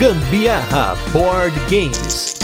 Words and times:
Gambiarra 0.00 0.96
Board 1.12 1.54
Games. 1.68 2.34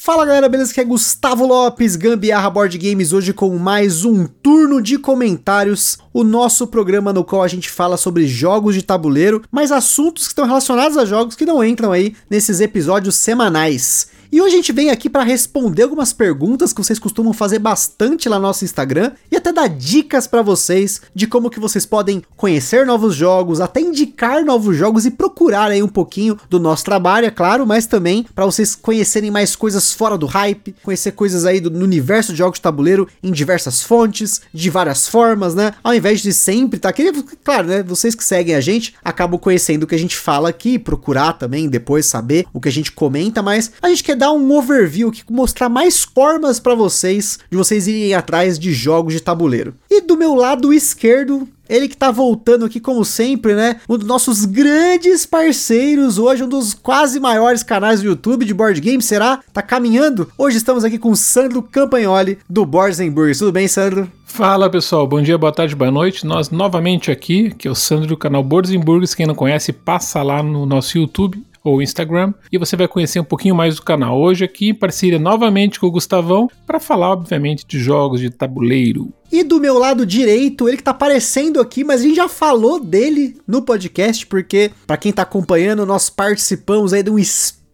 Fala 0.00 0.24
galera, 0.24 0.48
beleza? 0.48 0.70
Aqui 0.70 0.80
é 0.80 0.84
Gustavo 0.84 1.46
Lopes, 1.46 1.96
Gambiarra 1.96 2.48
Board 2.48 2.78
Games, 2.78 3.12
hoje 3.12 3.34
com 3.34 3.58
mais 3.58 4.06
um 4.06 4.26
turno 4.26 4.80
de 4.80 4.96
comentários, 4.96 5.98
o 6.10 6.24
nosso 6.24 6.66
programa 6.66 7.12
no 7.12 7.24
qual 7.24 7.42
a 7.42 7.48
gente 7.48 7.68
fala 7.68 7.98
sobre 7.98 8.26
jogos 8.26 8.74
de 8.74 8.80
tabuleiro, 8.80 9.42
mas 9.52 9.70
assuntos 9.70 10.22
que 10.22 10.32
estão 10.32 10.46
relacionados 10.46 10.96
a 10.96 11.04
jogos 11.04 11.36
que 11.36 11.44
não 11.44 11.62
entram 11.62 11.92
aí 11.92 12.16
nesses 12.30 12.60
episódios 12.60 13.16
semanais. 13.16 14.13
E 14.34 14.42
hoje 14.42 14.54
a 14.54 14.56
gente 14.56 14.72
vem 14.72 14.90
aqui 14.90 15.08
para 15.08 15.22
responder 15.22 15.84
algumas 15.84 16.12
perguntas 16.12 16.72
que 16.72 16.82
vocês 16.82 16.98
costumam 16.98 17.32
fazer 17.32 17.60
bastante 17.60 18.28
lá 18.28 18.34
no 18.34 18.42
nosso 18.42 18.64
Instagram 18.64 19.12
e 19.30 19.36
até 19.36 19.52
dar 19.52 19.68
dicas 19.68 20.26
para 20.26 20.42
vocês 20.42 21.02
de 21.14 21.28
como 21.28 21.48
que 21.48 21.60
vocês 21.60 21.86
podem 21.86 22.20
conhecer 22.36 22.84
novos 22.84 23.14
jogos, 23.14 23.60
até 23.60 23.80
indicar 23.80 24.44
novos 24.44 24.76
jogos 24.76 25.06
e 25.06 25.12
procurar 25.12 25.70
aí 25.70 25.80
um 25.84 25.88
pouquinho 25.88 26.36
do 26.50 26.58
nosso 26.58 26.84
trabalho, 26.84 27.28
é 27.28 27.30
claro, 27.30 27.64
mas 27.64 27.86
também 27.86 28.26
para 28.34 28.44
vocês 28.44 28.74
conhecerem 28.74 29.30
mais 29.30 29.54
coisas 29.54 29.92
fora 29.92 30.18
do 30.18 30.26
hype, 30.26 30.74
conhecer 30.82 31.12
coisas 31.12 31.44
aí 31.44 31.60
do, 31.60 31.70
no 31.70 31.84
universo 31.84 32.32
de 32.32 32.38
jogos 32.38 32.58
de 32.58 32.62
tabuleiro 32.62 33.06
em 33.22 33.30
diversas 33.30 33.84
fontes, 33.84 34.40
de 34.52 34.68
várias 34.68 35.06
formas, 35.06 35.54
né? 35.54 35.74
Ao 35.80 35.94
invés 35.94 36.20
de 36.20 36.32
sempre 36.32 36.80
tá 36.80 36.88
aqui, 36.88 37.12
claro, 37.44 37.68
né? 37.68 37.84
Vocês 37.84 38.16
que 38.16 38.24
seguem 38.24 38.56
a 38.56 38.60
gente 38.60 38.96
acabam 39.04 39.38
conhecendo 39.38 39.84
o 39.84 39.86
que 39.86 39.94
a 39.94 39.98
gente 39.98 40.16
fala 40.16 40.48
aqui, 40.48 40.76
procurar 40.76 41.34
também 41.34 41.68
depois 41.68 42.06
saber 42.06 42.46
o 42.52 42.60
que 42.60 42.68
a 42.68 42.72
gente 42.72 42.90
comenta, 42.90 43.40
mas 43.40 43.70
a 43.80 43.88
gente 43.88 44.02
quer 44.02 44.23
dar 44.23 44.23
um 44.32 44.52
overview 44.56 45.08
aqui, 45.08 45.22
mostrar 45.30 45.68
mais 45.68 46.02
formas 46.02 46.60
para 46.60 46.74
vocês 46.74 47.38
de 47.50 47.56
vocês 47.56 47.86
irem 47.86 48.14
atrás 48.14 48.58
de 48.58 48.72
jogos 48.72 49.12
de 49.12 49.20
tabuleiro. 49.20 49.74
E 49.90 50.00
do 50.00 50.16
meu 50.16 50.34
lado 50.34 50.72
esquerdo, 50.72 51.48
ele 51.68 51.88
que 51.88 51.96
tá 51.96 52.10
voltando 52.10 52.64
aqui 52.64 52.78
como 52.78 53.04
sempre, 53.04 53.54
né? 53.54 53.80
Um 53.88 53.96
dos 53.96 54.06
nossos 54.06 54.44
grandes 54.44 55.24
parceiros, 55.24 56.18
hoje 56.18 56.44
um 56.44 56.48
dos 56.48 56.74
quase 56.74 57.18
maiores 57.18 57.62
canais 57.62 58.00
do 58.00 58.08
YouTube 58.08 58.44
de 58.44 58.54
board 58.54 58.80
game, 58.80 59.02
será? 59.02 59.40
Tá 59.52 59.62
caminhando? 59.62 60.30
Hoje 60.36 60.58
estamos 60.58 60.84
aqui 60.84 60.98
com 60.98 61.10
o 61.10 61.16
Sandro 61.16 61.62
Campagnoli 61.62 62.38
do 62.48 62.66
Burgers. 62.66 63.38
Tudo 63.38 63.52
bem, 63.52 63.66
Sandro? 63.66 64.10
Fala 64.26 64.68
pessoal, 64.68 65.06
bom 65.06 65.22
dia, 65.22 65.38
boa 65.38 65.52
tarde, 65.52 65.76
boa 65.76 65.90
noite. 65.90 66.26
Nós 66.26 66.50
novamente 66.50 67.10
aqui, 67.10 67.50
que 67.50 67.68
é 67.68 67.70
o 67.70 67.74
Sandro 67.74 68.08
do 68.08 68.16
canal 68.16 68.42
Boards 68.42 68.74
Burgers. 68.74 69.14
Quem 69.14 69.26
não 69.26 69.34
conhece, 69.34 69.72
passa 69.72 70.22
lá 70.22 70.42
no 70.42 70.66
nosso 70.66 70.98
YouTube 70.98 71.42
ou 71.64 71.80
Instagram 71.80 72.34
e 72.52 72.58
você 72.58 72.76
vai 72.76 72.86
conhecer 72.86 73.18
um 73.18 73.24
pouquinho 73.24 73.54
mais 73.54 73.76
do 73.76 73.82
canal. 73.82 74.20
Hoje 74.20 74.44
aqui 74.44 74.68
em 74.68 74.74
parceria 74.74 75.18
novamente 75.18 75.80
com 75.80 75.86
o 75.86 75.90
Gustavão 75.90 76.48
para 76.66 76.78
falar 76.78 77.10
obviamente 77.12 77.64
de 77.66 77.78
jogos 77.78 78.20
de 78.20 78.28
tabuleiro. 78.28 79.10
E 79.32 79.42
do 79.42 79.58
meu 79.58 79.78
lado 79.78 80.04
direito, 80.04 80.68
ele 80.68 80.76
que 80.76 80.82
tá 80.82 80.90
aparecendo 80.90 81.60
aqui, 81.60 81.82
mas 81.82 82.02
a 82.02 82.04
gente 82.04 82.16
já 82.16 82.28
falou 82.28 82.78
dele 82.78 83.36
no 83.48 83.62
podcast, 83.62 84.26
porque 84.26 84.70
para 84.86 84.98
quem 84.98 85.12
tá 85.12 85.22
acompanhando, 85.22 85.86
nós 85.86 86.10
participamos 86.10 86.92
aí 86.92 87.02
de 87.02 87.10
um 87.10 87.18